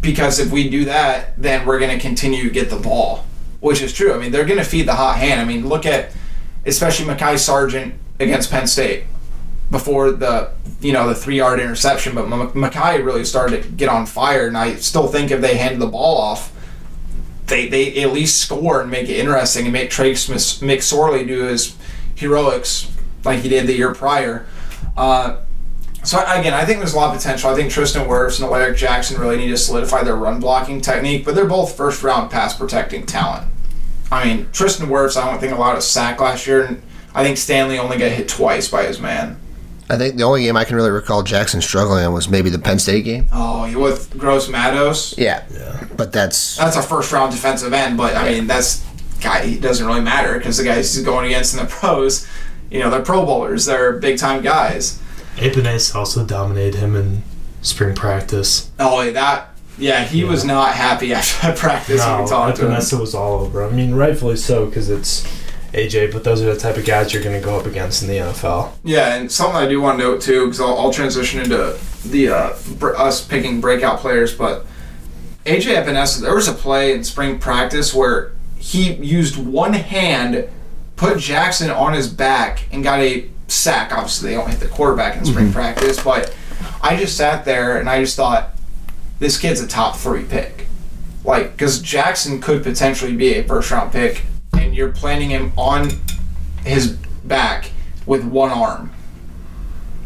because 0.00 0.38
if 0.38 0.50
we 0.50 0.68
do 0.68 0.84
that, 0.86 1.40
then 1.40 1.66
we're 1.66 1.78
going 1.78 1.96
to 1.96 2.00
continue 2.00 2.42
to 2.44 2.50
get 2.50 2.68
the 2.68 2.78
ball, 2.78 3.24
which 3.60 3.80
is 3.80 3.92
true. 3.92 4.12
I 4.12 4.18
mean, 4.18 4.32
they're 4.32 4.44
going 4.44 4.58
to 4.58 4.64
feed 4.64 4.88
the 4.88 4.94
hot 4.94 5.18
hand. 5.18 5.40
I 5.40 5.44
mean, 5.44 5.68
look 5.68 5.86
at 5.86 6.10
especially 6.64 7.06
Mekhi 7.06 7.38
Sargent 7.38 7.94
against 8.18 8.50
Penn 8.50 8.66
State 8.66 9.04
before 9.70 10.12
the 10.12 10.50
you 10.80 10.92
know 10.92 11.08
the 11.08 11.14
three 11.14 11.36
yard 11.36 11.60
interception, 11.60 12.14
but 12.14 12.26
Mekhi 12.26 13.04
really 13.04 13.24
started 13.24 13.62
to 13.62 13.68
get 13.68 13.88
on 13.88 14.06
fire, 14.06 14.46
and 14.46 14.56
I 14.56 14.76
still 14.76 15.08
think 15.08 15.30
if 15.30 15.40
they 15.40 15.56
handed 15.56 15.80
the 15.80 15.86
ball 15.86 16.18
off, 16.18 16.52
they 17.46 17.68
they 17.68 18.02
at 18.02 18.12
least 18.12 18.40
score 18.40 18.80
and 18.80 18.90
make 18.90 19.08
it 19.08 19.18
interesting 19.18 19.64
and 19.64 19.72
make 19.72 19.90
Trace 19.90 20.28
Mis- 20.28 20.60
McSorley 20.60 21.26
do 21.26 21.44
his 21.44 21.76
heroics 22.14 22.90
like 23.24 23.40
he 23.40 23.48
did 23.48 23.66
the 23.66 23.74
year 23.74 23.94
prior. 23.94 24.46
Uh, 24.96 25.38
so 26.02 26.18
again, 26.20 26.54
I 26.54 26.64
think 26.64 26.78
there's 26.78 26.94
a 26.94 26.96
lot 26.96 27.14
of 27.14 27.20
potential. 27.20 27.50
I 27.50 27.54
think 27.54 27.72
Tristan 27.72 28.06
Wirfs 28.06 28.40
and 28.40 28.46
Alaric 28.46 28.76
Jackson 28.76 29.20
really 29.20 29.36
need 29.36 29.48
to 29.48 29.56
solidify 29.56 30.04
their 30.04 30.14
run 30.14 30.38
blocking 30.38 30.80
technique, 30.80 31.24
but 31.24 31.34
they're 31.34 31.46
both 31.46 31.76
first 31.76 32.02
round 32.02 32.30
pass 32.30 32.56
protecting 32.56 33.04
talent. 33.06 33.48
I 34.10 34.24
mean, 34.24 34.48
Tristan 34.52 34.86
Wirfs, 34.86 35.20
I 35.20 35.28
don't 35.28 35.40
think 35.40 35.52
a 35.52 35.80
sack 35.80 36.20
last 36.20 36.46
year, 36.46 36.64
and 36.64 36.82
I 37.12 37.24
think 37.24 37.36
Stanley 37.36 37.78
only 37.78 37.98
got 37.98 38.12
hit 38.12 38.28
twice 38.28 38.68
by 38.68 38.84
his 38.84 39.00
man. 39.00 39.40
I 39.88 39.96
think 39.96 40.16
the 40.16 40.24
only 40.24 40.42
game 40.42 40.56
I 40.56 40.64
can 40.64 40.76
really 40.76 40.90
recall 40.90 41.22
Jackson 41.22 41.60
struggling 41.60 42.04
in 42.04 42.12
was 42.12 42.28
maybe 42.28 42.50
the 42.50 42.58
Penn 42.58 42.78
State 42.78 43.04
game. 43.04 43.26
Oh, 43.32 43.64
you 43.66 43.78
with 43.78 44.16
Gross 44.18 44.48
Matos? 44.48 45.16
Yeah, 45.16 45.44
yeah. 45.52 45.86
but 45.96 46.12
that's 46.12 46.56
That's 46.56 46.76
a 46.76 46.82
first 46.82 47.12
round 47.12 47.32
defensive 47.32 47.72
end, 47.72 47.96
but 47.96 48.16
I 48.16 48.30
mean 48.30 48.46
that's 48.46 48.84
guy. 49.20 49.42
It 49.42 49.60
doesn't 49.60 49.86
really 49.86 50.00
matter 50.00 50.36
because 50.38 50.56
the 50.58 50.64
guys 50.64 50.94
he's 50.94 51.04
going 51.04 51.26
against 51.26 51.54
in 51.54 51.60
the 51.60 51.66
pros, 51.70 52.26
you 52.70 52.80
know, 52.80 52.90
they're 52.90 53.02
Pro 53.02 53.24
Bowlers, 53.24 53.64
they're 53.66 53.92
big 53.92 54.18
time 54.18 54.42
guys. 54.42 55.00
Epenesa 55.36 55.94
also 55.94 56.24
dominated 56.24 56.78
him 56.78 56.96
in 56.96 57.22
spring 57.62 57.94
practice. 57.94 58.70
Oh, 58.78 59.08
that 59.12 59.50
yeah, 59.78 60.04
he 60.04 60.24
was 60.24 60.44
not 60.44 60.74
happy 60.74 61.12
after 61.14 61.46
that 61.46 61.58
practice 61.58 62.00
when 62.00 62.08
No, 62.16 62.22
we 62.22 62.28
talked 62.28 62.56
to 62.56 62.66
him. 62.66 62.72
Epenesa 62.72 62.98
was 62.98 63.14
all 63.14 63.40
over. 63.40 63.64
I 63.64 63.70
mean, 63.70 63.94
rightfully 63.94 64.36
so 64.36 64.66
because 64.66 64.90
it's 64.90 65.26
AJ, 65.72 66.12
but 66.12 66.24
those 66.24 66.42
are 66.42 66.52
the 66.52 66.58
type 66.58 66.76
of 66.76 66.84
guys 66.84 67.12
you're 67.12 67.22
going 67.22 67.38
to 67.38 67.44
go 67.44 67.58
up 67.58 67.66
against 67.66 68.02
in 68.02 68.08
the 68.08 68.16
NFL. 68.16 68.72
Yeah, 68.84 69.16
and 69.16 69.30
something 69.30 69.56
I 69.56 69.68
do 69.68 69.80
want 69.80 69.98
to 69.98 70.04
note 70.04 70.22
too, 70.22 70.44
because 70.44 70.60
I'll, 70.60 70.78
I'll 70.78 70.92
transition 70.92 71.40
into 71.40 71.78
the 72.04 72.28
uh, 72.28 72.56
br- 72.78 72.96
us 72.96 73.24
picking 73.26 73.60
breakout 73.60 74.00
players, 74.00 74.34
but 74.34 74.66
AJ 75.44 75.84
Epenesa, 75.84 76.20
there 76.20 76.34
was 76.34 76.48
a 76.48 76.52
play 76.52 76.92
in 76.92 77.04
spring 77.04 77.38
practice 77.38 77.94
where 77.94 78.32
he 78.58 78.94
used 78.94 79.36
one 79.36 79.74
hand, 79.74 80.48
put 80.96 81.18
Jackson 81.18 81.70
on 81.70 81.92
his 81.92 82.08
back, 82.08 82.66
and 82.72 82.82
got 82.82 83.00
a 83.00 83.30
sack. 83.48 83.92
Obviously, 83.92 84.30
they 84.30 84.36
don't 84.36 84.50
hit 84.50 84.60
the 84.60 84.68
quarterback 84.68 85.16
in 85.16 85.24
spring 85.24 85.52
practice, 85.52 86.02
but 86.02 86.34
I 86.82 86.96
just 86.96 87.16
sat 87.16 87.44
there 87.44 87.78
and 87.78 87.88
I 87.88 88.00
just 88.00 88.16
thought, 88.16 88.50
this 89.18 89.38
kid's 89.38 89.60
a 89.60 89.68
top 89.68 89.96
three 89.96 90.24
pick. 90.24 90.66
Like, 91.24 91.52
because 91.52 91.80
Jackson 91.80 92.40
could 92.40 92.62
potentially 92.62 93.14
be 93.14 93.34
a 93.34 93.44
first 93.44 93.70
round 93.70 93.92
pick, 93.92 94.22
and 94.58 94.74
you're 94.74 94.92
planting 94.92 95.30
him 95.30 95.52
on 95.56 95.90
his 96.64 96.92
back 97.24 97.70
with 98.06 98.24
one 98.24 98.50
arm. 98.50 98.92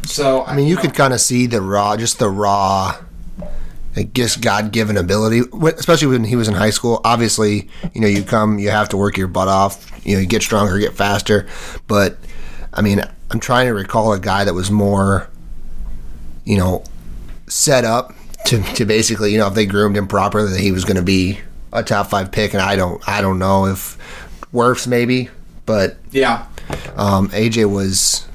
So 0.04 0.44
I 0.44 0.56
mean, 0.56 0.66
you 0.66 0.76
could 0.76 0.94
kind 0.94 1.12
of 1.12 1.20
see 1.20 1.46
the 1.46 1.60
raw, 1.60 1.96
just 1.96 2.18
the 2.18 2.28
raw, 2.28 2.96
I 3.96 4.02
guess, 4.02 4.36
God 4.36 4.72
given 4.72 4.96
ability, 4.96 5.42
especially 5.76 6.08
when 6.08 6.24
he 6.24 6.36
was 6.36 6.48
in 6.48 6.54
high 6.54 6.70
school. 6.70 7.00
Obviously, 7.04 7.68
you 7.92 8.00
know, 8.00 8.06
you 8.06 8.22
come, 8.22 8.58
you 8.58 8.70
have 8.70 8.88
to 8.90 8.96
work 8.96 9.16
your 9.16 9.28
butt 9.28 9.48
off, 9.48 9.90
you 10.04 10.14
know, 10.14 10.20
you 10.20 10.26
get 10.26 10.42
stronger, 10.42 10.78
get 10.78 10.94
faster. 10.94 11.48
But, 11.86 12.16
I 12.72 12.82
mean, 12.82 13.02
I'm 13.30 13.40
trying 13.40 13.66
to 13.66 13.74
recall 13.74 14.12
a 14.12 14.20
guy 14.20 14.44
that 14.44 14.54
was 14.54 14.70
more, 14.70 15.28
you 16.44 16.56
know, 16.56 16.84
set 17.48 17.84
up 17.84 18.14
to, 18.46 18.62
to 18.74 18.84
basically, 18.84 19.32
you 19.32 19.38
know, 19.38 19.48
if 19.48 19.54
they 19.54 19.66
groomed 19.66 19.96
him 19.96 20.06
properly, 20.08 20.50
that 20.52 20.60
he 20.60 20.72
was 20.72 20.84
going 20.84 20.96
to 20.96 21.02
be 21.02 21.40
a 21.72 21.82
top 21.82 22.10
five 22.10 22.32
pick. 22.32 22.54
And 22.54 22.62
I 22.62 22.76
don't, 22.76 23.06
I 23.08 23.20
don't 23.20 23.38
know 23.38 23.66
if 23.66 23.98
Wirfs 24.52 24.86
maybe, 24.86 25.28
but 25.66 25.96
yeah, 26.10 26.46
um, 26.96 27.28
AJ 27.30 27.72
was 27.72 28.26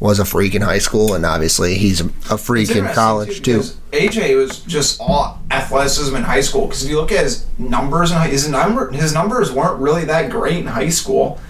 was 0.00 0.20
a 0.20 0.24
freak 0.24 0.54
in 0.54 0.62
high 0.62 0.78
school, 0.78 1.14
and 1.14 1.26
obviously 1.26 1.74
he's 1.74 2.00
a, 2.00 2.38
freak 2.38 2.70
in 2.70 2.86
college 2.94 3.42
too. 3.42 3.58
because 3.58 3.76
AJ 3.92 4.36
was 4.36 4.60
just 4.60 5.00
all 5.00 5.40
athleticism 5.50 6.14
in 6.14 6.22
high 6.22 6.40
school. 6.40 6.66
Because 6.66 6.84
if 6.84 6.90
you 6.90 6.96
look 6.96 7.10
at 7.10 7.24
his 7.24 7.46
numbers, 7.58 8.12
high, 8.12 8.28
his 8.28 8.48
number 8.48 8.90
his 8.92 9.12
numbers 9.12 9.50
weren't 9.50 9.80
really 9.80 10.04
that 10.04 10.30
great 10.30 10.58
in 10.58 10.66
high 10.66 10.90
school. 10.90 11.40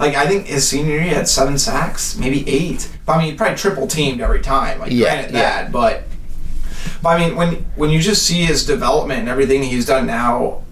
Like 0.00 0.16
I 0.16 0.26
think 0.26 0.46
his 0.46 0.66
senior 0.66 0.94
year 0.94 1.02
he 1.02 1.08
had 1.10 1.28
seven 1.28 1.58
sacks, 1.58 2.16
maybe 2.16 2.48
eight. 2.48 2.90
But 3.06 3.12
I 3.12 3.18
mean, 3.18 3.30
he 3.32 3.36
probably 3.36 3.56
triple 3.56 3.86
teamed 3.86 4.20
every 4.20 4.40
time. 4.40 4.80
Like 4.80 4.90
Yeah, 4.90 5.14
granted 5.14 5.34
yeah. 5.34 5.40
that, 5.40 5.72
but 5.72 6.04
but 7.02 7.10
I 7.10 7.26
mean, 7.26 7.36
when 7.36 7.66
when 7.76 7.90
you 7.90 8.00
just 8.00 8.26
see 8.26 8.44
his 8.44 8.66
development 8.66 9.20
and 9.20 9.28
everything 9.28 9.62
he's 9.62 9.86
done 9.86 10.06
now, 10.06 10.62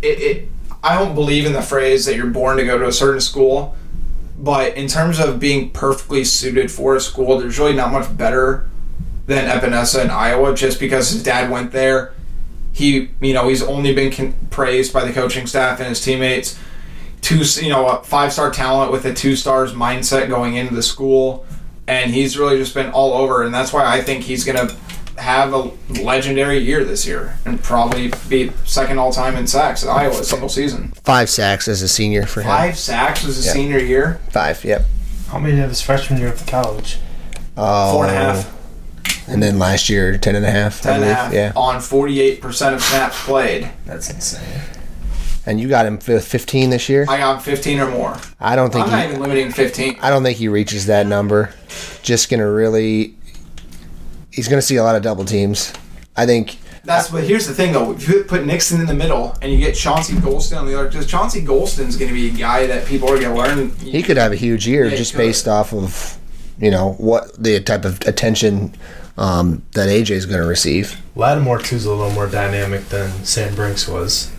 it, 0.00 0.18
it 0.18 0.48
I 0.82 0.98
don't 0.98 1.14
believe 1.14 1.46
in 1.46 1.52
the 1.52 1.62
phrase 1.62 2.06
that 2.06 2.16
you're 2.16 2.26
born 2.26 2.56
to 2.56 2.64
go 2.64 2.78
to 2.78 2.86
a 2.86 2.92
certain 2.92 3.20
school. 3.20 3.76
But 4.38 4.74
in 4.76 4.88
terms 4.88 5.20
of 5.20 5.38
being 5.38 5.70
perfectly 5.70 6.24
suited 6.24 6.70
for 6.70 6.96
a 6.96 7.00
school, 7.00 7.38
there's 7.38 7.58
really 7.58 7.74
not 7.74 7.92
much 7.92 8.16
better 8.16 8.68
than 9.26 9.48
Epenesa 9.48 10.02
in 10.02 10.10
Iowa 10.10 10.54
just 10.54 10.80
because 10.80 11.10
his 11.10 11.22
dad 11.22 11.50
went 11.50 11.72
there. 11.72 12.14
He, 12.72 13.10
you 13.20 13.34
know, 13.34 13.48
he's 13.48 13.62
only 13.62 13.94
been 13.94 14.10
con- 14.10 14.34
praised 14.48 14.92
by 14.94 15.04
the 15.04 15.12
coaching 15.12 15.46
staff 15.46 15.78
and 15.78 15.88
his 15.88 16.00
teammates. 16.00 16.58
Two, 17.20 17.42
you 17.62 17.68
know, 17.68 17.86
a 17.86 18.02
five 18.02 18.32
star 18.32 18.50
talent 18.50 18.90
with 18.90 19.04
a 19.04 19.12
two 19.12 19.36
stars 19.36 19.74
mindset 19.74 20.28
going 20.28 20.54
into 20.54 20.74
the 20.74 20.82
school, 20.82 21.44
and 21.86 22.14
he's 22.14 22.38
really 22.38 22.56
just 22.56 22.72
been 22.72 22.90
all 22.90 23.12
over. 23.12 23.42
And 23.42 23.52
that's 23.52 23.74
why 23.74 23.84
I 23.84 24.00
think 24.00 24.24
he's 24.24 24.44
going 24.44 24.66
to 24.68 24.74
have 25.20 25.52
a 25.52 25.70
legendary 26.02 26.58
year 26.58 26.84
this 26.84 27.06
year 27.06 27.38
and 27.44 27.62
probably 27.62 28.12
be 28.28 28.50
second 28.64 28.98
all 28.98 29.12
time 29.12 29.36
in 29.36 29.46
sacks 29.46 29.84
at 29.84 29.90
Iowa 29.90 30.22
single 30.24 30.48
season. 30.48 30.92
Five 31.04 31.28
sacks 31.30 31.68
as 31.68 31.82
a 31.82 31.88
senior 31.88 32.26
for 32.26 32.40
him. 32.40 32.48
Five 32.48 32.78
sacks 32.78 33.24
as 33.24 33.42
a 33.42 33.46
Yeah. 33.46 33.52
senior 33.52 33.78
year. 33.78 34.20
Five, 34.30 34.64
yep. 34.64 34.86
How 35.28 35.38
many 35.38 35.56
did 35.56 35.68
his 35.68 35.80
freshman 35.80 36.18
year 36.18 36.28
of 36.28 36.44
the 36.44 36.50
college? 36.50 36.98
Oh, 37.56 37.92
Four 37.92 38.06
and 38.06 38.14
a 38.16 38.18
half. 38.18 38.50
And 39.28 39.42
then 39.42 39.58
last 39.58 39.88
year, 39.88 40.16
ten 40.18 40.34
and 40.34 40.44
a 40.44 40.50
half. 40.50 40.80
I 40.84 40.90
Ten 40.90 40.94
and 40.94 41.02
a 41.02 41.06
believe. 41.06 41.16
half 41.16 41.32
Yeah. 41.32 41.52
on 41.54 41.80
48% 41.80 42.74
of 42.74 42.82
snaps 42.82 43.16
played. 43.24 43.68
That's 43.86 44.10
insane. 44.10 44.40
And 45.46 45.58
you 45.60 45.68
got 45.68 45.86
him 45.86 45.98
with 46.06 46.24
15 46.26 46.70
this 46.70 46.88
year. 46.88 47.06
I 47.08 47.18
got 47.18 47.42
15 47.42 47.80
or 47.80 47.90
more. 47.90 48.16
I 48.40 48.56
don't 48.56 48.72
think 48.72 48.86
I'm 48.86 48.90
not 48.92 49.04
even 49.06 49.20
limiting 49.20 49.50
15. 49.52 49.96
I 50.02 50.10
don't 50.10 50.22
think 50.22 50.38
he 50.38 50.48
reaches 50.48 50.86
that 50.86 51.06
number. 51.06 51.50
Just 52.02 52.28
gonna 52.30 52.50
really. 52.50 53.14
He's 54.30 54.48
gonna 54.48 54.62
see 54.62 54.76
a 54.76 54.82
lot 54.82 54.96
of 54.96 55.02
double 55.02 55.24
teams. 55.24 55.72
I 56.16 56.26
think 56.26 56.58
That's 56.84 57.08
but 57.10 57.24
here's 57.24 57.46
the 57.46 57.54
thing 57.54 57.72
though. 57.72 57.92
If 57.92 58.08
you 58.08 58.24
put 58.24 58.44
Nixon 58.44 58.80
in 58.80 58.86
the 58.86 58.94
middle 58.94 59.36
and 59.42 59.52
you 59.52 59.58
get 59.58 59.74
Chauncey 59.74 60.14
Golston 60.14 60.58
on 60.58 60.66
the 60.66 60.78
other, 60.78 60.88
because 60.88 61.06
Chauncey 61.06 61.42
Golston's 61.42 61.96
going 61.96 62.08
to 62.08 62.14
be 62.14 62.28
a 62.28 62.32
guy 62.32 62.66
that 62.66 62.86
people 62.86 63.08
are 63.08 63.18
going 63.20 63.34
to 63.34 63.34
learn. 63.34 63.70
He 63.76 64.02
could 64.02 64.16
have 64.16 64.32
a 64.32 64.36
huge 64.36 64.66
year 64.66 64.86
Yeah, 64.88 64.96
just 64.96 65.16
based 65.16 65.46
off 65.46 65.72
of, 65.72 66.18
you 66.58 66.70
know, 66.70 66.92
what 66.94 67.42
the 67.42 67.60
type 67.60 67.84
of 67.84 68.00
attention 68.06 68.74
um, 69.16 69.62
that 69.72 69.88
AJ 69.88 70.10
is 70.10 70.26
going 70.26 70.40
to 70.40 70.46
receive. 70.46 70.96
Lattimore 71.14 71.58
too's 71.58 71.84
a 71.84 71.90
little 71.90 72.10
more 72.12 72.26
dynamic 72.26 72.88
than 72.88 73.10
Sam 73.24 73.54
Brincks 73.54 73.86
was 73.86 74.30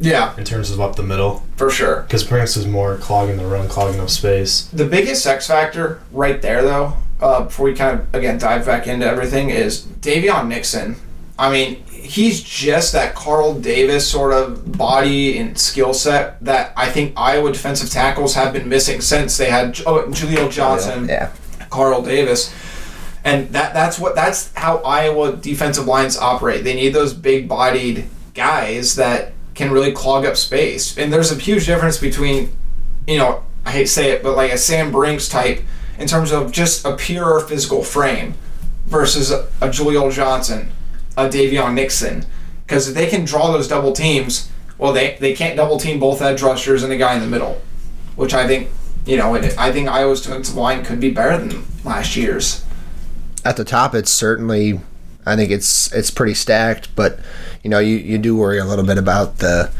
Yeah, 0.00 0.34
in 0.36 0.44
terms 0.44 0.70
of 0.70 0.80
up 0.80 0.96
the 0.96 1.02
middle. 1.02 1.42
for 1.56 1.70
sure. 1.70 2.02
Because 2.02 2.24
Brincks 2.24 2.56
was 2.56 2.66
more 2.66 2.96
clogging 2.96 3.36
the 3.36 3.46
run, 3.46 3.68
clogging 3.68 4.00
up 4.00 4.10
space. 4.10 4.64
The 4.72 4.86
biggest 4.86 5.26
X 5.26 5.46
factor 5.46 6.00
right 6.10 6.40
there, 6.42 6.62
though, 6.62 6.94
uh, 7.22 7.44
before 7.44 7.66
we 7.66 7.74
kind 7.74 8.00
of 8.00 8.14
again 8.14 8.38
dive 8.38 8.66
back 8.66 8.86
into 8.86 9.06
everything, 9.06 9.50
is 9.50 9.82
Daviyon 9.82 10.48
Nixon. 10.48 10.96
I 11.38 11.50
mean, 11.50 11.82
he's 11.86 12.42
just 12.42 12.92
that 12.92 13.14
Carl 13.14 13.58
Davis 13.58 14.08
sort 14.08 14.32
of 14.32 14.76
body 14.76 15.38
and 15.38 15.56
skill 15.56 15.94
set 15.94 16.42
that 16.44 16.72
I 16.76 16.90
think 16.90 17.14
Iowa 17.16 17.52
defensive 17.52 17.90
tackles 17.90 18.34
have 18.34 18.52
been 18.52 18.68
missing 18.68 19.00
since 19.00 19.36
they 19.36 19.50
had 19.50 19.80
oh, 19.86 20.04
Jaleel 20.08 20.50
Johnson, 20.50 21.08
Yeah. 21.08 21.32
Carl 21.70 22.02
Davis. 22.02 22.54
And 23.24 23.48
that 23.50 23.72
that's 23.72 23.98
what 23.98 24.14
that's 24.14 24.52
how 24.54 24.78
Iowa 24.78 25.36
defensive 25.36 25.86
lines 25.86 26.18
operate. 26.18 26.64
They 26.64 26.74
need 26.74 26.90
those 26.90 27.14
big 27.14 27.48
bodied 27.48 28.08
guys 28.34 28.96
that 28.96 29.32
can 29.54 29.70
really 29.70 29.92
clog 29.92 30.24
up 30.24 30.36
space. 30.36 30.98
And 30.98 31.12
there's 31.12 31.30
a 31.30 31.36
huge 31.36 31.66
difference 31.66 31.98
between, 31.98 32.50
you 33.06 33.18
know, 33.18 33.44
I 33.64 33.70
hate 33.70 33.86
to 33.86 33.92
say 33.92 34.10
it, 34.10 34.22
but 34.22 34.36
like 34.36 34.50
a 34.50 34.58
Sam 34.58 34.90
Brincks 34.90 35.28
type 35.28 35.62
in 35.98 36.08
terms 36.08 36.32
of 36.32 36.52
just 36.52 36.84
a 36.84 36.96
pure 36.96 37.40
physical 37.40 37.82
frame 37.82 38.34
versus 38.86 39.30
a, 39.30 39.48
Jaleel 39.60 40.12
Johnson, 40.12 40.72
a 41.16 41.28
Daviyon 41.28 41.74
Nixon. 41.74 42.24
Because 42.66 42.88
if 42.88 42.94
they 42.94 43.06
can 43.06 43.24
draw 43.24 43.52
those 43.52 43.68
double 43.68 43.92
teams, 43.92 44.50
well, 44.78 44.92
they, 44.92 45.16
they 45.20 45.34
can't 45.34 45.56
double 45.56 45.78
team 45.78 46.00
both 46.00 46.22
edge 46.22 46.42
rushers 46.42 46.82
and 46.82 46.90
the 46.90 46.96
guy 46.96 47.14
in 47.14 47.20
the 47.20 47.26
middle, 47.26 47.60
which 48.16 48.34
I 48.34 48.46
think, 48.46 48.70
you 49.06 49.16
know, 49.16 49.34
it, 49.34 49.56
I 49.58 49.72
think 49.72 49.88
Iowa's 49.88 50.22
defensive 50.22 50.56
line 50.56 50.84
could 50.84 51.00
be 51.00 51.10
better 51.10 51.36
than 51.38 51.64
last 51.84 52.16
year's. 52.16 52.64
At 53.44 53.56
the 53.56 53.64
top, 53.64 53.94
it's 53.94 54.10
certainly, 54.10 54.80
I 55.26 55.36
think 55.36 55.50
it's 55.50 55.92
it's 55.92 56.10
pretty 56.10 56.34
stacked, 56.34 56.94
but 56.94 57.18
you 57.62 57.70
know, 57.70 57.78
you, 57.78 57.96
you 57.96 58.18
do 58.18 58.36
worry 58.36 58.58
a 58.58 58.64
little 58.64 58.84
bit 58.84 58.98
about 58.98 59.38
the 59.38 59.70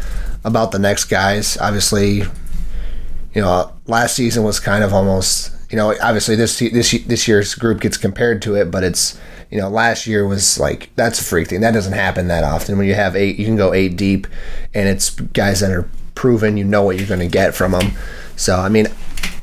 about 0.44 0.72
the 0.72 0.79
next 0.79 1.05
guys. 1.05 1.57
Obviously, 1.59 2.22
you 3.35 3.40
know, 3.40 3.72
last 3.87 4.16
season 4.16 4.42
was 4.42 4.61
kind 4.61 4.85
of 4.85 4.92
almost, 4.92 5.53
you 5.72 5.78
know, 5.78 5.94
obviously 6.02 6.37
this 6.37 6.58
this 6.58 6.92
this 7.06 7.26
year's 7.26 7.54
group 7.54 7.80
gets 7.80 7.96
compared 7.96 8.42
to 8.42 8.54
it, 8.54 8.70
but 8.70 8.85
it's 8.85 9.18
you 9.50 9.58
know, 9.58 9.68
last 9.68 10.06
year 10.06 10.26
was 10.26 10.61
like 10.61 10.90
that's 10.96 11.20
a 11.20 11.24
freak 11.24 11.48
thing. 11.48 11.62
That 11.62 11.72
doesn't 11.72 11.94
happen 11.94 12.28
that 12.28 12.44
often. 12.44 12.78
When 12.78 12.87
you 12.87 12.94
have 12.94 13.16
eight, 13.16 13.38
you 13.38 13.46
can 13.46 13.56
go 13.56 13.72
eight 13.72 13.96
deep, 13.96 14.26
and 14.74 14.88
it's 14.88 15.11
guys 15.11 15.61
that 15.61 15.70
are 15.70 15.88
proven. 16.14 16.56
You 16.56 16.64
know 16.64 16.82
what 16.82 16.98
you're 16.98 17.08
going 17.08 17.20
to 17.20 17.26
get 17.26 17.54
from 17.54 17.72
them. 17.72 17.92
So 18.37 18.56
I 18.56 18.68
mean, 18.68 18.87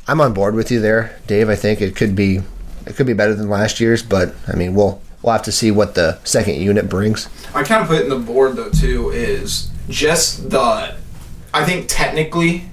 I'm 0.06 0.20
on 0.20 0.32
board 0.32 0.54
with 0.54 0.70
you 0.70 0.80
there, 0.80 1.18
Dave. 1.26 1.48
I 1.48 1.56
think 1.56 1.80
it 1.80 1.96
could 1.96 2.14
be 2.14 2.40
it 2.86 2.94
could 2.94 3.06
be 3.06 3.12
better 3.12 3.34
than 3.34 3.48
last 3.48 3.80
year's, 3.80 4.02
but 4.02 4.34
I 4.46 4.54
mean, 4.54 4.74
we'll 4.74 5.02
we'll 5.22 5.32
have 5.32 5.42
to 5.42 5.52
see 5.52 5.72
what 5.72 5.96
the 5.96 6.18
second 6.22 6.56
unit 6.56 6.88
brings. 6.88 7.28
I 7.54 7.64
kind 7.64 7.82
of 7.82 7.88
put 7.88 7.98
it 7.98 8.04
in 8.04 8.08
the 8.08 8.18
board 8.18 8.56
though 8.56 8.70
too 8.70 9.10
is 9.10 9.70
just 9.88 10.50
the 10.50 10.94
I 11.52 11.64
think 11.64 11.86
technically 11.88 12.64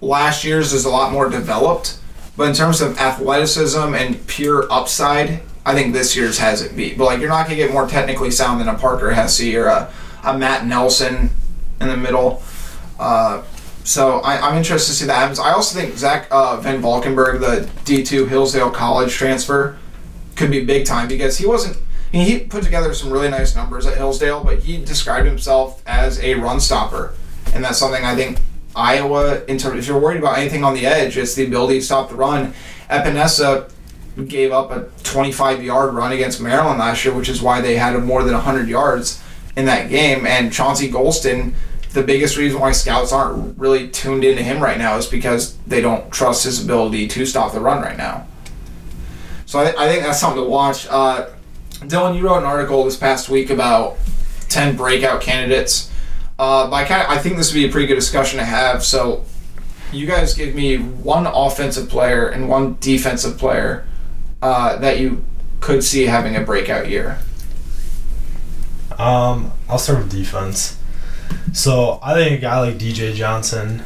last 0.00 0.44
year's 0.44 0.72
is 0.72 0.86
a 0.86 0.90
lot 0.90 1.12
more 1.12 1.28
developed, 1.28 1.98
but 2.36 2.48
in 2.48 2.54
terms 2.54 2.80
of 2.80 2.98
athleticism 2.98 3.94
and 3.94 4.26
pure 4.26 4.70
upside, 4.70 5.40
I 5.64 5.74
think 5.74 5.92
this 5.92 6.16
year's 6.16 6.38
has 6.38 6.62
it 6.62 6.76
beat. 6.76 6.98
But 6.98 7.04
like 7.04 7.20
you're 7.20 7.28
not 7.28 7.46
gonna 7.46 7.56
get 7.56 7.72
more 7.72 7.86
technically 7.86 8.30
sound 8.30 8.60
than 8.60 8.68
a 8.68 8.74
Parker 8.74 9.12
Hesse 9.12 9.54
or 9.54 9.66
a, 9.66 9.92
a 10.24 10.36
Matt 10.36 10.66
Nelson 10.66 11.30
in 11.80 11.88
the 11.88 11.96
middle. 11.96 12.42
Uh, 12.98 13.42
so 13.84 14.20
I, 14.20 14.48
I'm 14.48 14.56
interested 14.56 14.92
to 14.92 14.96
see 14.98 15.06
that 15.06 15.14
happens. 15.14 15.38
I 15.38 15.52
also 15.52 15.78
think 15.78 15.96
Zach 15.96 16.26
uh, 16.30 16.58
Van 16.58 16.80
Valkenburg, 16.80 17.40
the 17.40 17.68
D2 17.84 18.28
Hillsdale 18.28 18.70
College 18.70 19.12
transfer, 19.12 19.78
could 20.36 20.50
be 20.50 20.64
big 20.64 20.86
time 20.86 21.06
because 21.06 21.38
he 21.38 21.46
wasn't. 21.46 21.76
He 22.10 22.38
put 22.38 22.62
together 22.62 22.94
some 22.94 23.10
really 23.10 23.28
nice 23.28 23.56
numbers 23.56 23.86
at 23.86 23.96
Hillsdale, 23.96 24.44
but 24.44 24.60
he 24.60 24.82
described 24.82 25.26
himself 25.26 25.82
as 25.84 26.20
a 26.20 26.34
run 26.34 26.60
stopper, 26.60 27.12
and 27.52 27.64
that's 27.64 27.78
something 27.78 28.04
I 28.04 28.14
think 28.14 28.38
Iowa. 28.76 29.44
In 29.44 29.58
terms, 29.58 29.78
if 29.78 29.86
you're 29.86 30.00
worried 30.00 30.18
about 30.18 30.38
anything 30.38 30.64
on 30.64 30.74
the 30.74 30.86
edge, 30.86 31.16
it's 31.16 31.34
the 31.34 31.46
ability 31.46 31.78
to 31.80 31.84
stop 31.84 32.08
the 32.08 32.14
run. 32.14 32.54
Epenesa 32.90 33.70
gave 34.28 34.52
up 34.52 34.70
a 34.70 34.88
25 35.02 35.62
yard 35.62 35.94
run 35.94 36.12
against 36.12 36.40
Maryland 36.40 36.78
last 36.78 37.04
year, 37.04 37.14
which 37.14 37.28
is 37.28 37.42
why 37.42 37.60
they 37.60 37.76
had 37.76 38.00
more 38.04 38.22
than 38.22 38.34
100 38.34 38.68
yards 38.68 39.22
in 39.56 39.64
that 39.66 39.88
game. 39.88 40.26
And 40.26 40.52
Chauncey 40.52 40.90
Golston, 40.90 41.54
the 41.92 42.02
biggest 42.02 42.36
reason 42.36 42.60
why 42.60 42.72
scouts 42.72 43.12
aren't 43.12 43.58
really 43.58 43.88
tuned 43.88 44.24
into 44.24 44.42
him 44.42 44.62
right 44.62 44.78
now 44.78 44.96
is 44.96 45.06
because 45.06 45.56
they 45.66 45.80
don't 45.80 46.10
trust 46.12 46.44
his 46.44 46.62
ability 46.62 47.08
to 47.08 47.26
stop 47.26 47.52
the 47.52 47.60
run 47.60 47.82
right 47.82 47.96
now. 47.96 48.26
So 49.46 49.60
I, 49.60 49.68
I 49.84 49.88
think 49.88 50.02
that's 50.02 50.20
something 50.20 50.42
to 50.42 50.48
watch. 50.48 50.86
Uh, 50.88 51.28
Dylan, 51.80 52.16
you 52.16 52.26
wrote 52.26 52.38
an 52.38 52.44
article 52.44 52.84
this 52.84 52.96
past 52.96 53.28
week 53.28 53.50
about 53.50 53.98
10 54.48 54.76
breakout 54.76 55.20
candidates. 55.20 55.90
Uh, 56.38 56.68
but 56.68 56.76
I, 56.76 56.84
kind 56.84 57.06
I 57.08 57.18
think 57.18 57.36
this 57.36 57.52
would 57.52 57.58
be 57.58 57.66
a 57.66 57.70
pretty 57.70 57.86
good 57.86 57.94
discussion 57.94 58.38
to 58.38 58.44
have. 58.44 58.84
So 58.84 59.24
you 59.92 60.06
guys 60.06 60.34
give 60.34 60.54
me 60.54 60.76
one 60.76 61.26
offensive 61.26 61.88
player 61.88 62.26
and 62.28 62.48
one 62.48 62.76
defensive 62.80 63.38
player 63.38 63.86
uh, 64.42 64.76
that 64.78 64.98
you 64.98 65.24
could 65.60 65.84
see 65.84 66.06
having 66.06 66.36
a 66.36 66.40
breakout 66.40 66.90
year. 66.90 67.18
Um, 68.98 69.52
I'll 69.68 69.78
start 69.78 69.98
with 69.98 70.10
defense. 70.10 70.78
So 71.52 71.98
I 72.02 72.14
think 72.14 72.38
a 72.38 72.40
guy 72.42 72.60
like 72.60 72.78
DJ 72.78 73.14
Johnson 73.14 73.82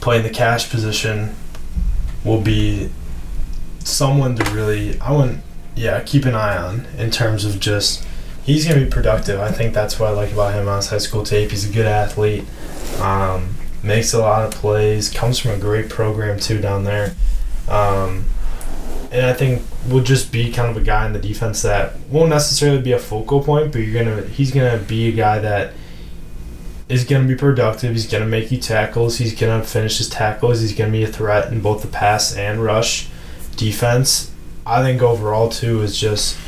playing 0.00 0.22
the 0.22 0.30
cash 0.30 0.70
position 0.70 1.34
will 2.24 2.40
be 2.40 2.90
someone 3.80 4.36
to 4.36 4.50
really 4.52 4.98
I 5.00 5.12
wouldn't 5.12 5.42
yeah, 5.74 6.00
keep 6.00 6.24
an 6.24 6.34
eye 6.34 6.56
on 6.56 6.86
in 6.98 7.10
terms 7.10 7.44
of 7.44 7.58
just 7.58 8.06
he's 8.44 8.66
gonna 8.66 8.80
be 8.80 8.90
productive. 8.90 9.40
I 9.40 9.50
think 9.50 9.74
that's 9.74 9.98
what 9.98 10.08
I 10.08 10.12
like 10.12 10.32
about 10.32 10.54
him 10.54 10.68
on 10.68 10.76
his 10.76 10.88
high 10.88 10.98
school 10.98 11.24
tape. 11.24 11.50
He's 11.50 11.68
a 11.68 11.72
good 11.72 11.86
athlete. 11.86 12.44
Um, 13.00 13.56
makes 13.82 14.12
a 14.12 14.18
lot 14.18 14.44
of 14.44 14.52
plays, 14.52 15.10
comes 15.10 15.38
from 15.38 15.52
a 15.52 15.58
great 15.58 15.88
program 15.88 16.38
too 16.38 16.60
down 16.60 16.84
there. 16.84 17.14
Um, 17.68 18.26
and 19.10 19.26
I 19.26 19.34
think 19.34 19.62
will 19.88 20.02
just 20.02 20.32
be 20.32 20.50
kind 20.50 20.70
of 20.70 20.76
a 20.76 20.84
guy 20.84 21.06
in 21.06 21.12
the 21.12 21.18
defense 21.18 21.62
that 21.62 21.98
won't 22.08 22.30
necessarily 22.30 22.80
be 22.80 22.92
a 22.92 22.98
focal 22.98 23.42
point, 23.42 23.72
but 23.72 23.80
you're 23.80 24.02
gonna 24.02 24.22
he's 24.22 24.50
gonna 24.50 24.78
be 24.78 25.08
a 25.08 25.12
guy 25.12 25.38
that 25.38 25.74
is 26.88 27.04
gonna 27.04 27.28
be 27.28 27.34
productive. 27.34 27.92
He's 27.92 28.06
gonna 28.06 28.26
make 28.26 28.50
you 28.50 28.58
tackles. 28.58 29.18
He's 29.18 29.38
gonna 29.38 29.62
finish 29.64 29.98
his 29.98 30.08
tackles. 30.08 30.60
He's 30.60 30.74
gonna 30.74 30.92
be 30.92 31.04
a 31.04 31.08
threat 31.08 31.52
in 31.52 31.60
both 31.60 31.82
the 31.82 31.88
pass 31.88 32.34
and 32.34 32.62
rush 32.62 33.08
defense. 33.56 34.30
I 34.64 34.82
think 34.82 35.02
overall 35.02 35.48
too 35.48 35.82
is 35.82 35.98
just. 35.98 36.38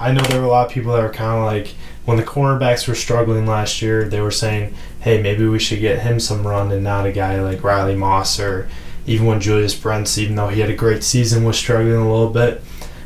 I 0.00 0.12
know 0.12 0.22
there 0.22 0.40
were 0.40 0.46
a 0.46 0.50
lot 0.50 0.66
of 0.66 0.72
people 0.72 0.92
that 0.92 1.02
were 1.02 1.12
kind 1.12 1.38
of 1.38 1.44
like 1.44 1.74
when 2.04 2.16
the 2.16 2.22
cornerbacks 2.22 2.86
were 2.88 2.94
struggling 2.94 3.46
last 3.46 3.82
year. 3.82 4.08
They 4.08 4.20
were 4.20 4.30
saying, 4.30 4.74
"Hey, 5.00 5.20
maybe 5.20 5.46
we 5.46 5.58
should 5.58 5.80
get 5.80 6.00
him 6.00 6.20
some 6.20 6.46
run 6.46 6.72
and 6.72 6.84
not 6.84 7.06
a 7.06 7.12
guy 7.12 7.40
like 7.40 7.62
Riley 7.64 7.96
Moss 7.96 8.38
or 8.38 8.68
even 9.06 9.26
when 9.26 9.40
Julius 9.40 9.74
Brents, 9.74 10.18
even 10.18 10.36
though 10.36 10.48
he 10.48 10.60
had 10.60 10.70
a 10.70 10.74
great 10.74 11.02
season, 11.02 11.44
was 11.44 11.58
struggling 11.58 11.96
a 11.96 12.10
little 12.10 12.30
bit. 12.30 12.62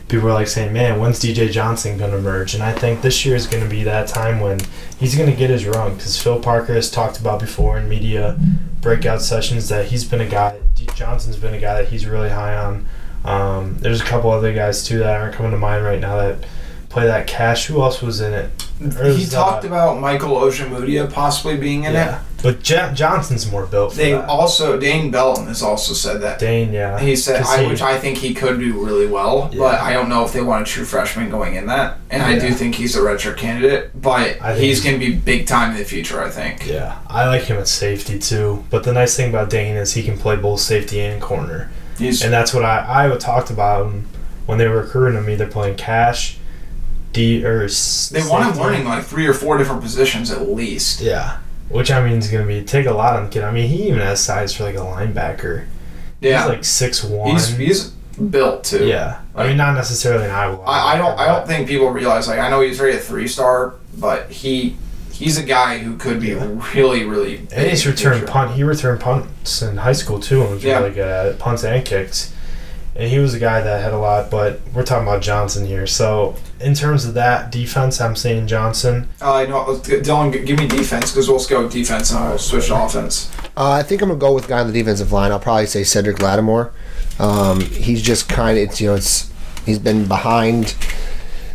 People 0.08 0.26
were 0.26 0.34
like 0.34 0.48
saying, 0.48 0.72
"Man, 0.72 1.00
when's 1.00 1.20
DJ 1.20 1.50
Johnson 1.50 1.96
going 1.96 2.10
to 2.10 2.18
emerge?" 2.18 2.54
And 2.54 2.62
I 2.62 2.72
think 2.72 3.00
this 3.00 3.24
year 3.24 3.36
is 3.36 3.46
going 3.46 3.62
to 3.62 3.70
be 3.70 3.84
that 3.84 4.08
time 4.08 4.40
when 4.40 4.60
he's 4.98 5.14
going 5.14 5.30
to 5.30 5.36
get 5.36 5.50
his 5.50 5.64
run 5.64 5.94
because 5.94 6.20
Phil 6.20 6.40
Parker 6.40 6.74
has 6.74 6.90
talked 6.90 7.18
about 7.18 7.40
before 7.40 7.78
in 7.78 7.88
media 7.88 8.38
breakout 8.80 9.22
sessions 9.22 9.68
that 9.68 9.86
he's 9.86 10.04
been 10.04 10.20
a 10.20 10.28
guy. 10.28 10.58
Johnson's 10.94 11.36
been 11.36 11.54
a 11.54 11.60
guy 11.60 11.80
that 11.80 11.88
he's 11.88 12.06
really 12.06 12.28
high 12.28 12.56
on. 12.56 12.86
Um, 13.24 13.78
there's 13.78 14.00
a 14.00 14.04
couple 14.04 14.30
other 14.30 14.52
guys 14.52 14.84
too 14.84 14.98
that 14.98 15.20
aren't 15.20 15.34
coming 15.34 15.52
to 15.52 15.58
mind 15.58 15.84
right 15.84 16.00
now 16.00 16.16
that 16.16 16.44
play 16.92 17.06
that 17.06 17.26
cash. 17.26 17.66
Who 17.66 17.82
else 17.82 18.00
was 18.02 18.20
in 18.20 18.32
it? 18.32 18.50
Or 18.98 19.10
He 19.12 19.26
talked 19.26 19.64
uh, 19.64 19.68
about 19.68 20.00
Michael 20.00 20.30
Ojemudia 20.36 21.10
possibly 21.12 21.56
being 21.56 21.84
in 21.84 21.92
yeah, 21.94 22.20
but 22.42 22.68
Ja- 22.68 22.92
Johnson's 22.92 23.48
more 23.50 23.64
built 23.66 23.92
it. 23.92 23.96
for 23.96 24.02
They 24.02 24.12
that. 24.12 24.28
also 24.28 24.78
Dane 24.78 25.10
Belton 25.10 25.46
has 25.46 25.62
also 25.62 25.94
said 25.94 26.20
that. 26.22 26.38
Dane, 26.40 26.72
yeah, 26.72 26.98
He 26.98 27.14
said 27.16 27.42
I, 27.42 27.62
he- 27.62 27.68
which 27.68 27.80
I 27.80 27.96
think 27.98 28.18
he 28.18 28.34
could 28.34 28.58
do 28.58 28.84
really 28.84 29.06
well, 29.06 29.48
Yeah. 29.52 29.58
but 29.60 29.80
I 29.80 29.92
don't 29.92 30.08
know 30.08 30.24
if 30.24 30.32
they 30.32 30.42
want 30.42 30.66
a 30.66 30.70
true 30.70 30.84
freshman 30.84 31.30
going 31.30 31.54
in 31.54 31.66
that. 31.66 31.98
And 32.10 32.22
I 32.22 32.38
do 32.38 32.50
think 32.52 32.74
he's 32.74 32.96
a 32.96 33.00
redshirt 33.00 33.36
candidate, 33.36 33.90
but 34.00 34.42
I 34.42 34.52
he's 34.54 34.60
he's- 34.60 34.80
going 34.84 34.98
to 35.00 35.06
be 35.06 35.14
big 35.14 35.46
time 35.46 35.70
in 35.72 35.76
the 35.78 35.84
future. 35.84 36.22
I 36.22 36.28
think. 36.30 36.66
Yeah, 36.66 36.98
I 37.08 37.26
like 37.28 37.44
him 37.44 37.56
at 37.58 37.68
safety 37.68 38.18
too. 38.18 38.64
But 38.68 38.82
the 38.84 38.92
nice 38.92 39.16
thing 39.16 39.30
about 39.30 39.48
Dane 39.48 39.76
is 39.76 39.94
he 39.94 40.02
can 40.02 40.18
play 40.18 40.36
both 40.36 40.60
safety 40.60 41.00
and 41.00 41.22
corner, 41.22 41.70
He's 41.98 42.22
and 42.22 42.32
that's 42.32 42.52
what 42.52 42.64
I 42.64 42.78
Iowa 42.78 43.16
talked 43.18 43.50
about 43.50 43.86
him 43.86 44.08
when 44.46 44.58
they 44.58 44.66
were 44.66 44.82
recruiting 44.82 45.18
him. 45.18 45.30
Either 45.30 45.46
playing 45.46 45.76
cash, 45.76 46.38
D 47.12 47.44
or 47.44 47.68
they 48.10 48.22
want 48.28 48.54
him 48.54 48.60
learning 48.62 48.84
like 48.84 49.04
three 49.04 49.26
or 49.26 49.34
four 49.34 49.58
different 49.58 49.82
positions 49.82 50.30
at 50.30 50.48
least. 50.48 51.00
Yeah, 51.00 51.38
which 51.68 51.90
I 51.90 52.02
mean 52.06 52.18
is 52.18 52.28
going 52.28 52.46
to 52.46 52.48
be 52.48 52.64
take 52.64 52.86
a 52.86 52.92
lot 52.92 53.14
on 53.16 53.24
the 53.24 53.30
kid. 53.30 53.44
I 53.44 53.50
mean 53.50 53.68
he 53.68 53.88
even 53.88 54.00
has 54.00 54.22
size 54.22 54.54
for 54.54 54.64
like 54.64 54.74
a 54.76 54.78
linebacker. 54.78 55.66
Yeah, 56.20 56.42
he's 56.42 56.48
like 56.48 56.64
six 56.64 57.02
one. 57.04 57.30
he's 57.32 57.56
he's 57.56 57.90
built 58.30 58.64
too. 58.64 58.86
yeah, 58.86 59.20
I 59.34 59.46
mean 59.48 59.56
not 59.56 59.74
necessarily 59.74 60.24
an 60.24 60.30
Iowa. 60.30 60.62
I, 60.64 60.94
I 60.94 60.98
don't 60.98 61.18
I 61.18 61.26
don't 61.26 61.46
think 61.46 61.68
people 61.68 61.90
realize 61.90 62.28
like 62.28 62.38
I 62.38 62.48
know 62.50 62.60
he's 62.60 62.78
very 62.78 62.94
a 62.94 62.98
three 62.98 63.26
star 63.28 63.74
but 63.98 64.30
he 64.30 64.76
he's 65.12 65.36
a 65.38 65.42
guy 65.42 65.78
who 65.78 65.96
could 65.96 66.20
be 66.20 66.34
really 66.74 67.04
really. 67.04 67.36
big 67.38 67.52
And 67.52 67.68
he's 67.70 67.86
returned 67.86 68.26
punt. 68.26 68.52
He 68.52 68.62
returned 68.64 69.00
punts 69.00 69.62
in 69.62 69.76
high 69.76 69.92
school 69.92 70.18
too, 70.20 70.42
and 70.42 70.50
was 70.50 70.64
Yeah. 70.64 70.78
really 70.78 70.94
good 70.94 71.32
at 71.34 71.38
punts 71.38 71.64
and 71.64 71.84
kicks. 71.84 72.32
And 72.94 73.10
he 73.10 73.18
was 73.18 73.32
a 73.32 73.38
guy 73.38 73.60
that 73.60 73.82
had 73.82 73.92
a 73.92 73.98
lot. 73.98 74.30
But 74.30 74.60
we're 74.74 74.84
talking 74.84 75.06
about 75.06 75.22
Johnson 75.22 75.66
here. 75.66 75.86
So 75.86 76.36
in 76.60 76.74
terms 76.74 77.04
of 77.04 77.14
that 77.14 77.50
defense, 77.50 78.00
I'm 78.00 78.16
saying 78.16 78.46
Johnson. 78.46 79.08
Uh, 79.20 79.34
I 79.34 79.46
know. 79.46 79.64
Dylan, 79.76 80.46
give 80.46 80.58
me 80.58 80.66
defense 80.66 81.10
because 81.10 81.28
we'll 81.28 81.44
go 81.46 81.64
with 81.64 81.72
defense 81.72 82.10
and 82.10 82.20
I'll 82.20 82.38
switch 82.38 82.66
to 82.66 82.84
offense. 82.84 83.30
Uh, 83.56 83.70
I 83.72 83.82
think 83.82 84.02
I'm 84.02 84.08
gonna 84.08 84.20
go 84.20 84.34
with 84.34 84.46
a 84.46 84.48
guy 84.48 84.60
on 84.60 84.66
the 84.66 84.72
defensive 84.72 85.12
line. 85.12 85.32
I'll 85.32 85.40
probably 85.40 85.66
say 85.66 85.84
Cedric 85.84 86.20
Lattimore. 86.20 86.72
Um, 87.18 87.60
he's 87.60 88.02
just 88.02 88.28
kind 88.28 88.58
of 88.58 88.64
it's 88.64 88.80
you 88.80 88.88
know 88.88 88.94
it's 88.94 89.30
he's 89.64 89.78
been 89.78 90.08
behind 90.08 90.74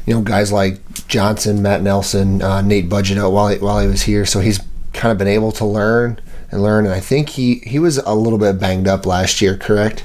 you 0.06 0.14
know 0.14 0.22
guys 0.22 0.52
like 0.52 0.80
Johnson, 1.08 1.62
Matt 1.62 1.82
Nelson, 1.82 2.42
uh, 2.42 2.62
Nate 2.62 2.90
Budget 2.90 3.18
while 3.18 3.50
he, 3.50 3.58
while 3.58 3.80
he 3.80 3.88
was 3.88 4.04
here, 4.04 4.26
so 4.26 4.40
he's 4.40 4.60
kind 4.94 5.12
of 5.12 5.18
been 5.18 5.28
able 5.28 5.52
to 5.54 5.66
learn 5.66 6.20
and 6.52 6.62
learn. 6.62 6.86
And 6.86 6.94
I 6.94 7.00
think 7.00 7.30
he 7.30 7.56
he 7.60 7.80
was 7.80 7.98
a 7.98 8.14
little 8.14 8.40
bit 8.40 8.60
banged 8.60 8.88
up 8.88 9.06
last 9.06 9.42
year, 9.42 9.58
correct? 9.58 10.04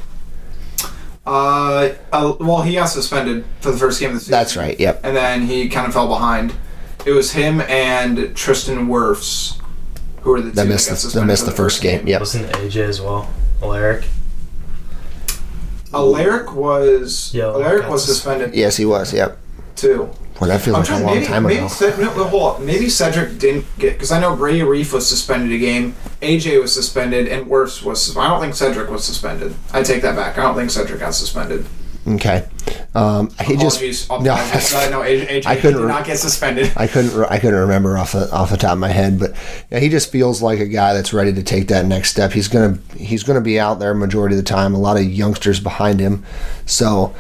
Uh, 1.25 1.95
uh, 2.13 2.35
well, 2.41 2.63
he 2.63 2.75
got 2.75 2.87
suspended 2.87 3.45
for 3.61 3.71
the 3.71 3.79
first 3.79 4.01
game 4.01 4.09
of 4.11 4.15
the 4.15 4.21
season. 4.21 4.33
That's 4.33 4.57
right. 4.57 4.79
Yep. 4.79 5.01
and 5.05 5.17
then 5.17 5.43
he 5.47 5.69
kind 5.69 5.87
of 5.87 5.93
fell 5.93 6.09
behind. 6.09 6.55
It 7.07 7.13
was 7.13 7.33
him 7.33 7.61
and 7.63 8.35
Tristan 8.37 8.89
Wirfs 8.89 9.61
who 10.23 10.31
were 10.31 10.41
the 10.41 10.51
two 10.51 10.55
That 10.57 10.67
missed 10.69 10.89
got 10.89 10.93
the, 10.93 10.95
that 10.97 11.01
suspended 11.01 11.29
missed 11.29 11.45
for 11.45 11.51
the 11.51 11.57
first 11.57 11.83
game. 11.83 12.07
Yep. 12.07 12.21
Wasn't 12.21 12.47
AJ 12.53 12.77
as 12.89 13.01
well? 13.01 13.33
Alaric. 13.61 14.05
Alaric 15.93 16.55
was 16.55 17.33
Yeah, 17.35 17.47
Alaric 17.47 17.83
got 17.83 17.91
was 17.91 18.05
suspended 18.05 18.55
Yes, 18.55 18.77
he 18.77 18.85
was. 18.85 19.13
Yep. 19.13 19.39
too. 19.77 20.11
Well, 20.43 20.51
that 20.51 20.61
feels 20.61 20.75
I'm 20.75 20.81
like 20.81 20.89
a 20.89 20.89
trying, 20.89 21.05
long 21.05 21.15
maybe, 21.15 21.27
time 21.27 21.43
maybe, 21.45 21.57
ago. 21.59 21.69
Ced- 21.69 21.99
no, 22.01 22.11
hold 22.25 22.57
on. 22.57 22.67
maybe 22.67 22.89
Cedric 22.89 23.39
didn't 23.39 23.65
get 23.79 23.93
because 23.93 24.11
I 24.11 24.19
know 24.19 24.35
Brady 24.35 24.63
Reiff 24.63 24.93
was 24.93 25.07
suspended 25.07 25.53
a 25.53 25.59
game, 25.59 25.95
AJ 26.21 26.61
was 26.61 26.75
suspended, 26.75 27.29
and 27.29 27.47
Wirfs 27.47 27.81
was. 27.85 28.17
I 28.17 28.27
don't 28.27 28.41
think 28.41 28.57
Cedric 28.57 28.91
was 28.91 29.05
suspended. 29.05 29.55
I 29.73 29.85
take 29.85 30.03
that 30.03 30.17
back. 30.17 30.39
I 30.39 30.43
don't 30.43 30.57
think 30.57 30.73
Cedric 30.73 30.99
got 30.99 31.15
suspended. 31.15 31.65
Okay. 32.09 32.45
Um, 32.93 33.31
he 33.45 33.57
just 33.57 33.81
no, 34.11 34.17
Uh, 34.17 34.19
no, 34.23 34.33
AJ, 34.33 35.29
AJ 35.29 35.47
I 35.47 35.55
couldn't 35.55 35.83
did 35.83 35.87
not 35.87 36.05
get 36.05 36.19
suspended. 36.19 36.73
I 36.77 36.89
couldn't 36.89 37.15
I 37.31 37.39
couldn't 37.39 37.61
remember 37.61 37.97
off 37.97 38.11
the 38.11 38.29
off 38.33 38.51
the 38.51 38.57
top 38.57 38.73
of 38.73 38.79
my 38.79 38.89
head, 38.89 39.21
but 39.21 39.37
yeah, 39.71 39.79
he 39.79 39.89
just 39.89 40.11
feels 40.11 40.43
like 40.43 40.59
a 40.59 40.67
guy 40.67 40.93
that's 40.93 41.13
ready 41.13 41.33
to 41.35 41.43
take 41.45 41.69
that 41.69 41.87
next 41.87 42.11
step. 42.11 42.33
He's 42.33 42.49
gonna 42.49 42.79
he's 42.97 43.23
gonna 43.23 43.41
be 43.41 43.61
out 43.61 43.79
there 43.79 43.95
majority 43.95 44.35
of 44.35 44.43
the 44.43 44.51
time. 44.51 44.75
A 44.75 44.79
lot 44.79 44.97
of 44.97 45.05
youngsters 45.05 45.61
behind 45.61 46.01
him, 46.01 46.25
so 46.67 47.15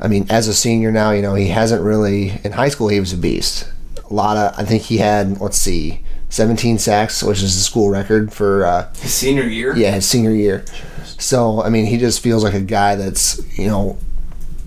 I 0.00 0.08
mean, 0.08 0.26
as 0.30 0.46
a 0.48 0.54
senior 0.54 0.92
now, 0.92 1.10
you 1.10 1.22
know 1.22 1.34
he 1.34 1.48
hasn't 1.48 1.82
really 1.82 2.40
in 2.44 2.52
high 2.52 2.68
school 2.68 2.88
he 2.88 3.00
was 3.00 3.12
a 3.12 3.16
beast. 3.16 3.70
A 4.10 4.14
lot 4.14 4.36
of 4.36 4.58
I 4.58 4.64
think 4.64 4.82
he 4.84 4.98
had 4.98 5.40
let's 5.40 5.58
see, 5.58 6.00
17 6.30 6.78
sacks, 6.78 7.22
which 7.22 7.42
is 7.42 7.54
the 7.56 7.60
school 7.62 7.90
record 7.90 8.32
for 8.32 8.64
uh, 8.64 8.92
His 9.00 9.12
senior 9.14 9.44
year. 9.44 9.76
yeah, 9.76 9.92
his 9.92 10.06
senior 10.08 10.30
year. 10.32 10.64
So 11.18 11.62
I 11.62 11.68
mean, 11.68 11.86
he 11.86 11.98
just 11.98 12.20
feels 12.22 12.44
like 12.44 12.54
a 12.54 12.60
guy 12.60 12.94
that's 12.96 13.40
you 13.58 13.66
know, 13.66 13.98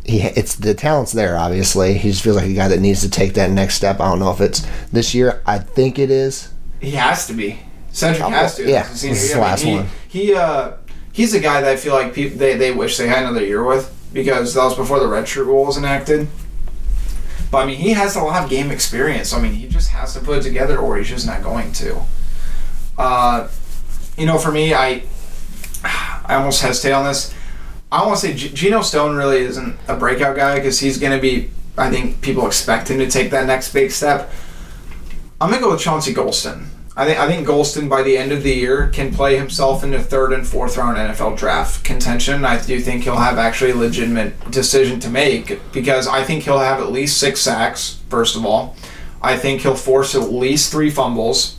he 0.06 0.22
it's 0.22 0.56
the 0.56 0.74
talent's 0.74 1.12
there. 1.14 1.38
Obviously, 1.38 1.94
he 1.98 2.10
just 2.12 2.24
feels 2.24 2.36
like 2.36 2.46
a 2.50 2.54
guy 2.54 2.68
that 2.68 2.80
needs 2.80 3.02
to 3.02 3.10
take 3.10 3.34
that 3.36 3.50
next 3.52 3.76
step. 3.76 4.00
I 4.00 4.10
don't 4.10 4.20
know 4.20 4.32
if 4.32 4.42
it's 4.42 4.66
this 4.92 5.14
year. 5.16 5.42
I 5.46 5.60
think 5.60 5.98
it 5.98 6.12
is. 6.12 6.52
He 6.80 6.92
has 6.92 7.26
to 7.28 7.34
be. 7.34 7.60
Cedric 7.94 8.24
Oh, 8.24 8.30
has 8.30 8.56
to. 8.56 8.70
yeah, 8.70 8.84
This 8.84 8.92
is 8.94 9.00
senior 9.02 9.14
this 9.16 9.24
is 9.24 9.30
year. 9.30 9.38
the 9.40 9.44
I 9.44 9.46
mean, 9.46 9.52
last 9.52 9.62
he, 9.64 9.76
one. 9.76 9.88
He 10.08 10.34
uh 10.34 10.72
he's 11.14 11.34
a 11.34 11.40
guy 11.40 11.62
that 11.62 11.70
I 11.70 11.76
feel 11.78 11.94
like 11.94 12.14
people 12.14 12.38
they, 12.38 12.56
they 12.58 12.72
wish 12.72 12.98
they 12.98 13.08
had 13.08 13.20
another 13.24 13.46
year 13.46 13.64
with 13.64 13.94
because 14.14 14.54
that 14.54 14.64
was 14.64 14.76
before 14.76 15.00
the 15.00 15.06
redshirt 15.06 15.46
rule 15.46 15.66
was 15.66 15.78
enacted. 15.78 16.28
But 17.52 17.60
I 17.60 17.66
mean, 17.66 17.78
he 17.78 17.90
has 17.92 18.16
a 18.16 18.22
lot 18.22 18.44
of 18.44 18.50
game 18.50 18.72
experience. 18.72 19.34
I 19.34 19.42
mean, 19.42 19.54
he 19.54 19.68
just 19.68 19.90
has 19.90 20.14
to 20.14 20.20
put 20.22 20.38
it 20.40 20.44
together, 20.44 20.78
or 20.78 20.98
he's 20.98 21.10
just 21.10 21.28
not 21.28 21.44
going 21.44 21.72
to. 21.74 22.02
Uh, 22.98 23.50
you 24.18 24.26
know, 24.26 24.38
for 24.38 24.52
me, 24.52 24.74
I 24.74 25.04
I 25.84 26.36
almost 26.36 26.62
hesitate 26.62 26.94
on 26.94 27.06
this. 27.06 27.34
I 27.92 28.06
want 28.06 28.20
to 28.20 28.28
say 28.28 28.34
G- 28.34 28.50
Geno 28.54 28.82
Stone 28.82 29.18
really 29.18 29.40
isn't 29.40 29.78
a 29.88 29.98
breakout 29.98 30.36
guy 30.38 30.56
because 30.56 30.80
he's 30.80 30.98
going 30.98 31.12
to 31.12 31.22
be. 31.22 31.50
I 31.78 31.90
think 31.90 32.22
people 32.22 32.48
expect 32.48 32.90
him 32.90 33.00
to 33.00 33.10
take 33.10 33.32
that 33.32 33.48
next 33.48 33.74
big 33.74 33.92
step. 33.92 34.32
I'm 35.40 35.50
gonna 35.50 35.62
go 35.62 35.72
with 35.72 35.80
Chauncey 35.82 36.14
Golston. 36.14 36.68
I 36.96 37.06
think 37.06 37.20
I 37.20 37.28
think 37.28 37.48
Golston 37.48 37.88
by 37.88 38.04
the 38.04 38.18
end 38.18 38.34
of 38.34 38.44
the 38.44 38.54
year 38.54 38.90
can 38.90 39.14
play 39.14 39.38
himself 39.38 39.84
into 39.84 40.00
third 40.00 40.34
and 40.34 40.46
fourth 40.46 40.76
round 40.76 40.98
NFL 40.98 41.38
draft 41.38 41.86
contention. 41.86 42.44
I 42.44 42.62
do 42.62 42.82
think 42.82 43.04
he'll 43.04 43.16
have 43.16 43.38
actually 43.38 43.72
a 43.72 43.76
legitimate 43.76 44.52
decision 44.52 45.00
to 45.02 45.10
make 45.10 45.60
because 45.72 46.06
I 46.06 46.24
think 46.24 46.44
he'll 46.44 46.60
have 46.60 46.82
at 46.82 46.92
least 46.92 47.18
six 47.18 47.40
sacks. 47.40 48.02
First 48.10 48.36
of 48.36 48.46
all, 48.46 48.76
I 49.22 49.38
think 49.38 49.62
he'll 49.62 49.76
force 49.76 50.16
at 50.16 50.34
least 50.34 50.70
three 50.70 50.90
fumbles, 50.90 51.58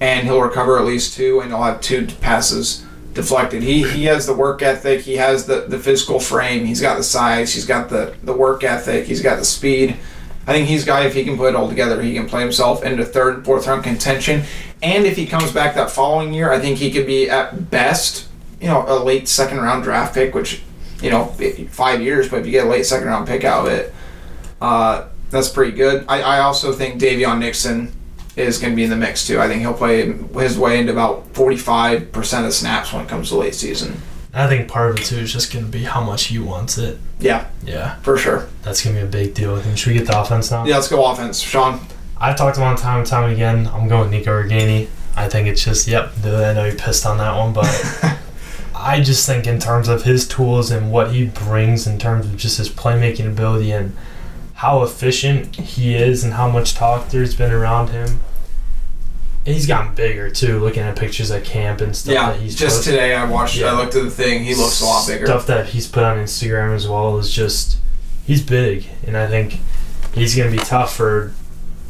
and 0.00 0.26
he'll 0.26 0.40
recover 0.40 0.78
at 0.78 0.84
least 0.84 1.14
two, 1.14 1.40
and 1.40 1.50
he'll 1.50 1.62
have 1.62 1.80
two 1.80 2.06
passes 2.20 2.84
deflected. 3.14 3.64
He 3.64 3.82
he 3.82 4.04
has 4.04 4.26
the 4.26 4.34
work 4.34 4.62
ethic. 4.62 5.00
He 5.00 5.16
has 5.16 5.46
the, 5.46 5.62
the 5.62 5.78
physical 5.80 6.20
frame. 6.20 6.64
He's 6.66 6.80
got 6.80 6.96
the 6.96 7.02
size. 7.02 7.52
He's 7.52 7.66
got 7.66 7.88
the 7.88 8.14
the 8.22 8.32
work 8.32 8.62
ethic. 8.62 9.06
He's 9.06 9.22
got 9.22 9.40
the 9.40 9.44
speed. 9.44 9.96
I 10.48 10.52
think 10.52 10.66
he's 10.66 10.84
a 10.84 10.86
guy 10.86 11.04
if 11.04 11.12
he 11.12 11.24
can 11.24 11.36
put 11.36 11.50
it 11.50 11.54
all 11.54 11.68
together, 11.68 12.00
he 12.00 12.14
can 12.14 12.26
play 12.26 12.40
himself 12.40 12.82
into 12.82 13.04
third 13.04 13.34
and 13.34 13.44
fourth 13.44 13.66
round 13.66 13.84
contention. 13.84 14.44
And 14.82 15.04
if 15.04 15.14
he 15.14 15.26
comes 15.26 15.52
back 15.52 15.74
that 15.74 15.90
following 15.90 16.32
year, 16.32 16.50
I 16.50 16.58
think 16.58 16.78
he 16.78 16.90
could 16.90 17.06
be 17.06 17.28
at 17.28 17.70
best, 17.70 18.28
you 18.58 18.66
know, 18.66 18.82
a 18.88 18.98
late 18.98 19.28
second 19.28 19.58
round 19.58 19.84
draft 19.84 20.14
pick, 20.14 20.34
which, 20.34 20.62
you 21.02 21.10
know, 21.10 21.26
five 21.68 22.00
years, 22.00 22.30
but 22.30 22.40
if 22.40 22.46
you 22.46 22.52
get 22.52 22.66
a 22.66 22.70
late 22.70 22.86
second 22.86 23.08
round 23.08 23.28
pick 23.28 23.44
out 23.44 23.66
of 23.66 23.72
it, 23.74 23.94
uh, 24.62 25.08
that's 25.28 25.50
pretty 25.50 25.76
good. 25.76 26.06
I, 26.08 26.22
I 26.22 26.38
also 26.40 26.72
think 26.72 26.98
Daviyon 26.98 27.40
Nixon 27.40 27.92
is 28.34 28.58
going 28.58 28.72
to 28.72 28.76
be 28.76 28.84
in 28.84 28.90
the 28.90 28.96
mix 28.96 29.26
too. 29.26 29.38
I 29.38 29.48
think 29.48 29.60
he'll 29.60 29.74
play 29.74 30.10
his 30.10 30.58
way 30.58 30.80
into 30.80 30.92
about 30.92 31.30
45% 31.34 32.46
of 32.46 32.54
snaps 32.54 32.94
when 32.94 33.04
it 33.04 33.08
comes 33.08 33.28
to 33.28 33.36
late 33.36 33.54
season. 33.54 34.00
I 34.34 34.46
think 34.46 34.68
part 34.68 34.90
of 34.90 34.98
it 34.98 35.04
too 35.06 35.16
is 35.16 35.32
just 35.32 35.52
going 35.52 35.64
to 35.64 35.70
be 35.70 35.84
how 35.84 36.02
much 36.02 36.24
he 36.24 36.38
wants 36.38 36.76
it. 36.78 36.98
Yeah, 37.18 37.46
Yeah, 37.64 37.96
for 37.96 38.16
sure. 38.18 38.48
that's 38.62 38.82
going 38.84 38.94
to 38.96 39.02
be 39.02 39.06
a 39.08 39.10
big 39.10 39.34
deal. 39.34 39.60
Should 39.74 39.92
we 39.92 39.98
get 39.98 40.06
the 40.06 40.20
offense 40.20 40.50
now? 40.50 40.64
Yeah, 40.64 40.76
let's 40.76 40.88
go 40.88 41.04
offense. 41.10 41.40
Sean. 41.40 41.80
I've 42.20 42.36
talked 42.36 42.56
about 42.56 42.78
it 42.78 42.82
time 42.82 42.98
and 42.98 43.06
time 43.06 43.30
again. 43.30 43.66
I'm 43.68 43.88
going 43.88 44.10
Nico 44.10 44.30
Ragaini. 44.42 44.88
I 45.16 45.28
think 45.28 45.48
it's 45.48 45.64
just, 45.64 45.88
yep, 45.88 46.12
I 46.24 46.52
know 46.52 46.64
you 46.64 46.76
pissed 46.76 47.06
on 47.06 47.18
that 47.18 47.36
one, 47.36 47.52
but 47.52 47.66
I 48.74 49.00
just 49.00 49.26
think 49.26 49.46
in 49.46 49.58
terms 49.58 49.88
of 49.88 50.02
his 50.04 50.26
tools 50.28 50.70
and 50.70 50.92
what 50.92 51.12
he 51.12 51.26
brings 51.26 51.86
in 51.86 51.98
terms 51.98 52.26
of 52.26 52.36
just 52.36 52.58
his 52.58 52.68
playmaking 52.68 53.26
ability 53.26 53.72
and 53.72 53.96
how 54.54 54.82
efficient 54.82 55.56
he 55.56 55.94
is 55.94 56.22
and 56.24 56.34
how 56.34 56.48
much 56.48 56.74
talk 56.74 57.08
there's 57.10 57.34
been 57.34 57.52
around 57.52 57.88
him. 57.90 58.20
He's 59.48 59.66
gotten 59.66 59.94
bigger 59.94 60.30
too, 60.30 60.58
looking 60.60 60.82
at 60.82 60.96
pictures 60.96 61.30
at 61.30 61.44
camp 61.44 61.80
and 61.80 61.94
stuff 61.96 62.12
Yeah, 62.14 62.32
that 62.32 62.40
he's 62.40 62.54
just 62.54 62.76
posted. 62.76 62.94
today 62.94 63.14
I 63.14 63.24
watched. 63.24 63.56
Yeah. 63.56 63.72
I 63.72 63.76
looked 63.76 63.94
at 63.94 64.04
the 64.04 64.10
thing. 64.10 64.44
He 64.44 64.54
looks 64.54 64.80
a 64.80 64.84
lot 64.84 65.06
bigger. 65.06 65.26
Stuff 65.26 65.46
that 65.46 65.66
he's 65.66 65.88
put 65.88 66.02
on 66.04 66.18
Instagram 66.18 66.74
as 66.74 66.86
well 66.86 67.18
is 67.18 67.32
just 67.32 67.78
he's 68.26 68.42
big, 68.42 68.86
and 69.06 69.16
I 69.16 69.26
think 69.26 69.58
he's 70.14 70.34
going 70.36 70.50
to 70.50 70.56
be 70.56 70.62
tough 70.62 70.94
for 70.94 71.32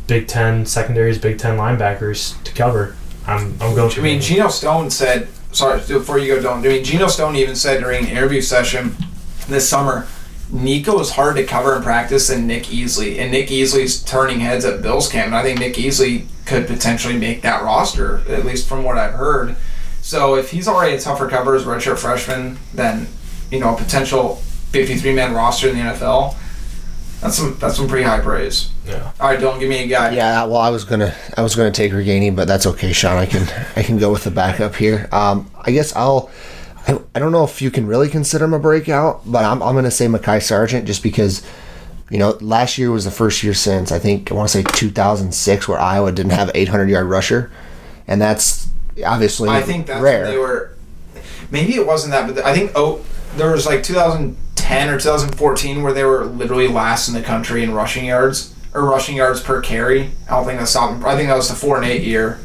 Big 0.07 0.27
Ten 0.29 0.65
secondaries, 0.67 1.19
Big 1.19 1.39
Ten 1.39 1.57
linebackers 1.59 2.43
to 2.45 2.53
cover. 2.53 2.97
I'm 3.27 3.57
I'm 3.61 3.75
going. 3.75 3.91
To 3.91 4.01
I 4.01 4.05
mean, 4.05 4.21
Geno 4.21 4.49
Stone 4.49 4.91
said. 4.91 5.29
Sorry, 5.51 5.81
before 5.81 6.19
you 6.19 6.35
go, 6.35 6.43
don't. 6.43 6.59
I 6.65 6.69
mean, 6.69 6.85
Geno 6.85 7.09
Stone 7.09 7.35
even 7.37 7.57
said 7.57 7.81
during 7.83 8.05
an 8.05 8.11
interview 8.11 8.41
session 8.43 8.95
this 9.49 9.69
summer, 9.69 10.07
Nico 10.51 10.99
is 11.01 11.11
hard 11.11 11.37
to 11.37 11.45
cover 11.45 11.77
in 11.77 11.83
practice 11.83 12.29
than 12.29 12.47
Nick 12.47 12.65
Easley, 12.65 13.19
and 13.19 13.31
Nick 13.31 13.49
Easley's 13.49 14.03
turning 14.03 14.41
heads 14.41 14.65
at 14.65 14.83
Bills 14.83 15.09
camp. 15.09 15.27
And 15.27 15.37
I 15.37 15.43
think 15.43 15.59
Nick 15.61 15.75
Easley 15.75 16.27
could 16.47 16.67
potentially 16.67 17.17
make 17.19 17.43
that 17.43 17.63
roster, 17.63 18.23
at 18.29 18.47
least 18.47 18.69
from 18.69 18.83
what 18.83 18.97
I've 18.97 19.15
heard. 19.15 19.57
So 20.01 20.37
if 20.37 20.51
he's 20.51 20.67
already 20.67 20.97
a 20.97 21.01
tougher 21.01 21.29
cover 21.29 21.55
as 21.55 21.67
a 21.67 21.67
redshirt 21.67 21.99
freshman 21.99 22.59
than 22.73 23.07
you 23.51 23.61
know 23.61 23.75
a 23.75 23.77
potential 23.77 24.37
53 24.71 25.15
man 25.15 25.35
roster 25.35 25.69
in 25.69 25.77
the 25.77 25.83
NFL, 25.83 26.35
that's 27.21 27.37
some 27.37 27.59
that's 27.59 27.77
some 27.77 27.89
pretty 27.89 28.05
high 28.05 28.21
praise. 28.21 28.71
yeah. 28.87 29.13
All 29.21 29.29
right, 29.29 29.39
don't 29.41 29.59
give 29.59 29.69
me 29.69 29.83
a 29.83 29.87
guy. 29.87 30.15
Yeah, 30.15 30.45
well, 30.45 30.59
I 30.59 30.71
was 30.71 30.85
gonna, 30.85 31.15
I 31.37 31.43
was 31.43 31.57
gonna 31.57 31.73
take 31.73 31.93
Ragaini, 31.93 32.35
but 32.35 32.49
that's 32.49 32.67
okay, 32.67 32.93
Sean. 32.93 33.19
I 33.19 33.27
can, 33.27 33.43
I 33.77 33.83
can 33.83 33.99
go 33.99 34.11
with 34.11 34.25
the 34.25 34.31
backup 34.31 34.77
here. 34.77 35.09
Um, 35.13 35.51
I 35.61 35.73
guess 35.73 35.95
I'll. 35.95 36.31
I, 36.89 36.99
I 37.15 37.19
don't 37.19 37.33
know 37.33 37.45
if 37.45 37.61
you 37.61 37.71
can 37.71 37.87
really 37.87 38.09
consider 38.09 38.47
him 38.47 38.55
a 38.55 38.59
breakout, 38.59 39.21
but 39.31 39.45
I'm, 39.45 39.63
I'm 39.63 39.75
gonna 39.75 39.91
say 39.91 40.07
Mekhi 40.07 40.43
Sargent 40.43 40.87
just 40.87 41.03
because, 41.03 41.47
you 42.11 42.19
know, 42.19 42.31
last 42.41 42.79
year 42.79 42.91
was 42.91 43.05
the 43.05 43.11
first 43.11 43.43
year 43.43 43.55
since 43.55 43.93
I 43.93 43.99
think 43.99 44.33
I 44.33 44.35
want 44.35 44.49
to 44.49 44.59
say 44.59 44.65
2006 44.65 45.69
where 45.69 45.79
Iowa 45.79 46.11
didn't 46.13 46.33
have 46.33 46.49
an 46.49 46.57
800 46.57 46.89
yard 46.89 47.07
rusher, 47.07 47.53
and 48.07 48.21
that's 48.21 48.69
obviously 49.05 49.51
I 49.51 49.63
think 49.63 49.87
that's 49.87 50.03
rare. 50.03 50.27
they 50.27 50.39
were. 50.39 50.75
Maybe 51.51 51.75
it 51.75 51.87
wasn't 51.87 52.13
that, 52.13 52.35
but 52.35 52.45
I 52.45 52.55
think 52.55 52.73
oh, 52.75 53.05
there 53.37 53.51
was 53.51 53.67
like 53.67 53.83
2010 53.83 54.89
or 54.89 54.99
2014 54.99 55.83
where 55.83 55.93
they 55.93 56.05
were 56.05 56.25
literally 56.25 56.69
last 56.69 57.09
in 57.09 57.15
the 57.15 57.23
country 57.23 57.63
in 57.63 57.73
rushing 57.73 58.07
yards 58.07 58.55
or 58.75 58.85
rushing 58.85 59.17
yards 59.17 59.41
per 59.41 59.61
carry. 59.61 60.11
I 60.29 60.37
don't 60.37 60.47
think 60.47 60.59
that's 60.59 60.71
stopped. 60.71 61.05
I 61.05 61.17
think 61.17 61.29
that 61.29 61.37
was 61.37 61.49
the 61.49 61.55
four 61.55 61.77
and 61.77 61.85
eight 61.87 62.03
year. 62.03 62.39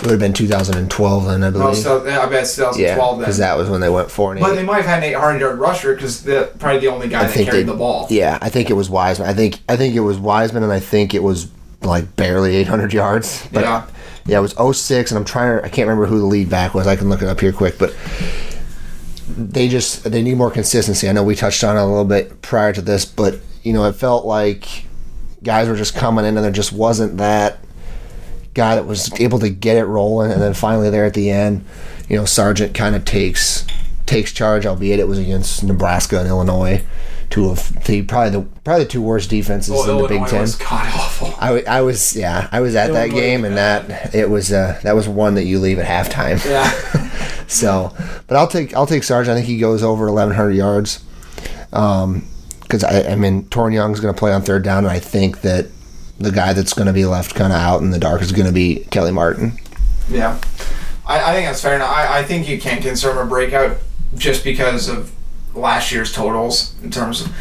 It 0.00 0.04
would 0.04 0.10
have 0.12 0.20
been 0.20 0.32
2012 0.32 1.26
then, 1.26 1.44
I 1.44 1.50
No, 1.50 1.58
believe. 1.58 1.76
so, 1.76 2.02
yeah, 2.06 2.20
I 2.20 2.26
bet 2.26 2.44
it's 2.44 2.56
yeah, 2.56 2.64
2012 2.70 3.18
because 3.18 3.36
that 3.36 3.56
was 3.58 3.68
when 3.68 3.82
they 3.82 3.90
went 3.90 4.10
four 4.10 4.30
and 4.30 4.38
eight. 4.38 4.42
But 4.42 4.54
they 4.54 4.62
might 4.62 4.76
have 4.76 4.86
had 4.86 4.98
an 4.98 5.04
800 5.10 5.40
yard 5.40 5.58
rusher 5.58 5.94
because 5.94 6.22
they're 6.22 6.44
probably 6.46 6.80
the 6.80 6.86
only 6.88 7.08
guy 7.08 7.20
I 7.24 7.26
that 7.26 7.34
carried 7.34 7.50
they- 7.52 7.62
the 7.64 7.74
ball. 7.74 8.06
Yeah, 8.08 8.38
I 8.40 8.48
think 8.48 8.70
it 8.70 8.72
was 8.74 8.88
Weisman. 8.88 9.26
I 9.26 9.34
think 9.34 9.58
I 9.68 9.76
think 9.76 9.94
it 9.94 10.00
was 10.00 10.16
Weisman, 10.16 10.62
and 10.62 10.72
I 10.72 10.80
think 10.80 11.12
it 11.12 11.22
was 11.22 11.48
like 11.82 12.16
barely 12.16 12.56
800 12.56 12.94
yards. 12.94 13.46
But 13.52 13.62
Yeah. 13.64 13.82
yeah, 14.24 14.38
it 14.38 14.40
was 14.40 14.54
06, 14.56 15.10
and 15.10 15.18
I'm 15.18 15.24
trying 15.26 15.58
I 15.62 15.68
can't 15.68 15.86
remember 15.86 16.06
who 16.06 16.18
the 16.18 16.24
lead 16.24 16.48
back 16.48 16.72
was. 16.72 16.86
I 16.86 16.96
can 16.96 17.10
look 17.10 17.20
it 17.20 17.28
up 17.28 17.38
here 17.40 17.52
quick, 17.52 17.78
but 17.78 17.94
they 19.36 19.68
just, 19.68 20.04
they 20.10 20.22
need 20.22 20.36
more 20.36 20.50
consistency. 20.50 21.08
I 21.08 21.12
know 21.12 21.22
we 21.22 21.36
touched 21.36 21.62
on 21.62 21.76
it 21.76 21.80
a 21.80 21.84
little 21.84 22.04
bit 22.04 22.40
prior 22.42 22.72
to 22.72 22.82
this, 22.82 23.04
but, 23.04 23.38
you 23.62 23.72
know, 23.72 23.84
it 23.84 23.92
felt 23.94 24.24
like 24.24 24.66
guys 25.42 25.68
were 25.68 25.76
just 25.76 25.94
coming 25.94 26.24
in 26.24 26.36
and 26.36 26.44
there 26.44 26.50
just 26.50 26.72
wasn't 26.72 27.18
that 27.18 27.58
guy 28.60 28.74
that 28.74 28.86
was 28.86 29.10
able 29.20 29.38
to 29.38 29.48
get 29.48 29.76
it 29.76 29.84
rolling 29.84 30.30
and 30.30 30.40
then 30.42 30.52
finally 30.54 30.90
there 30.90 31.04
at 31.06 31.14
the 31.14 31.30
end 31.30 31.64
you 32.08 32.16
know 32.16 32.24
sargent 32.24 32.74
kind 32.74 32.94
of 32.94 33.04
takes 33.04 33.66
takes 34.06 34.32
charge 34.32 34.66
albeit 34.66 35.00
it 35.00 35.08
was 35.08 35.18
against 35.18 35.62
nebraska 35.64 36.18
and 36.18 36.28
illinois 36.28 36.82
two 37.30 37.48
of 37.48 37.72
the 37.84 38.02
probably 38.02 38.30
the 38.30 38.42
probably 38.64 38.84
the 38.84 38.90
two 38.90 39.00
worst 39.00 39.30
defenses 39.30 39.70
Well, 39.70 39.82
in 39.82 39.86
the 39.88 39.92
Illinois 39.94 40.18
big 40.24 40.28
ten 40.30 40.40
was 40.40 40.56
god 40.56 40.86
awful. 40.94 41.32
I, 41.40 41.62
I 41.62 41.80
was 41.80 42.16
yeah 42.16 42.48
i 42.52 42.60
was 42.60 42.74
at 42.74 42.92
that 42.92 43.10
game 43.10 43.44
and 43.44 43.56
that 43.56 44.14
it 44.14 44.28
was 44.28 44.52
uh 44.52 44.78
that 44.82 44.94
was 44.94 45.08
one 45.08 45.34
that 45.36 45.44
you 45.44 45.58
leave 45.58 45.78
at 45.78 45.86
halftime 45.86 46.44
Yeah. 46.44 46.68
so, 47.46 47.92
but 48.26 48.36
I'll 48.36 48.46
take 48.48 48.74
I'll 48.76 48.86
take 48.86 49.02
Sarge. 49.02 49.28
I 49.28 49.34
think 49.34 49.46
he 49.46 49.58
goes 49.58 49.82
over 49.82 50.06
1,100 50.06 50.52
yards. 50.52 51.02
Um, 51.72 52.26
because 52.62 52.84
I, 52.84 53.12
I 53.12 53.16
mean, 53.16 53.44
Toren 53.46 53.72
Young's 53.74 53.98
going 53.98 54.14
to 54.14 54.18
play 54.18 54.32
on 54.32 54.42
third 54.42 54.62
down, 54.62 54.84
and 54.84 54.92
I 54.92 55.00
think 55.00 55.40
that 55.40 55.66
the 56.20 56.30
guy 56.30 56.52
that's 56.52 56.74
going 56.74 56.86
to 56.86 56.92
be 56.92 57.06
left 57.06 57.34
kind 57.34 57.52
of 57.52 57.58
out 57.58 57.80
in 57.80 57.90
the 57.90 57.98
dark 57.98 58.20
is 58.22 58.30
going 58.30 58.46
to 58.46 58.52
be 58.52 58.84
Kelly 58.90 59.10
Martin. 59.10 59.58
Yeah, 60.08 60.38
I, 61.06 61.30
I 61.30 61.34
think 61.34 61.46
that's 61.46 61.62
fair 61.62 61.76
enough. 61.76 61.90
I, 61.90 62.20
I 62.20 62.22
think 62.22 62.48
you 62.48 62.60
can't 62.60 62.82
consider 62.82 63.12
him 63.12 63.26
a 63.26 63.26
breakout 63.26 63.78
just 64.14 64.44
because 64.44 64.88
of 64.88 65.12
last 65.54 65.90
year's 65.90 66.12
totals 66.12 66.74
in 66.82 66.90
terms 66.90 67.22
of. 67.22 67.32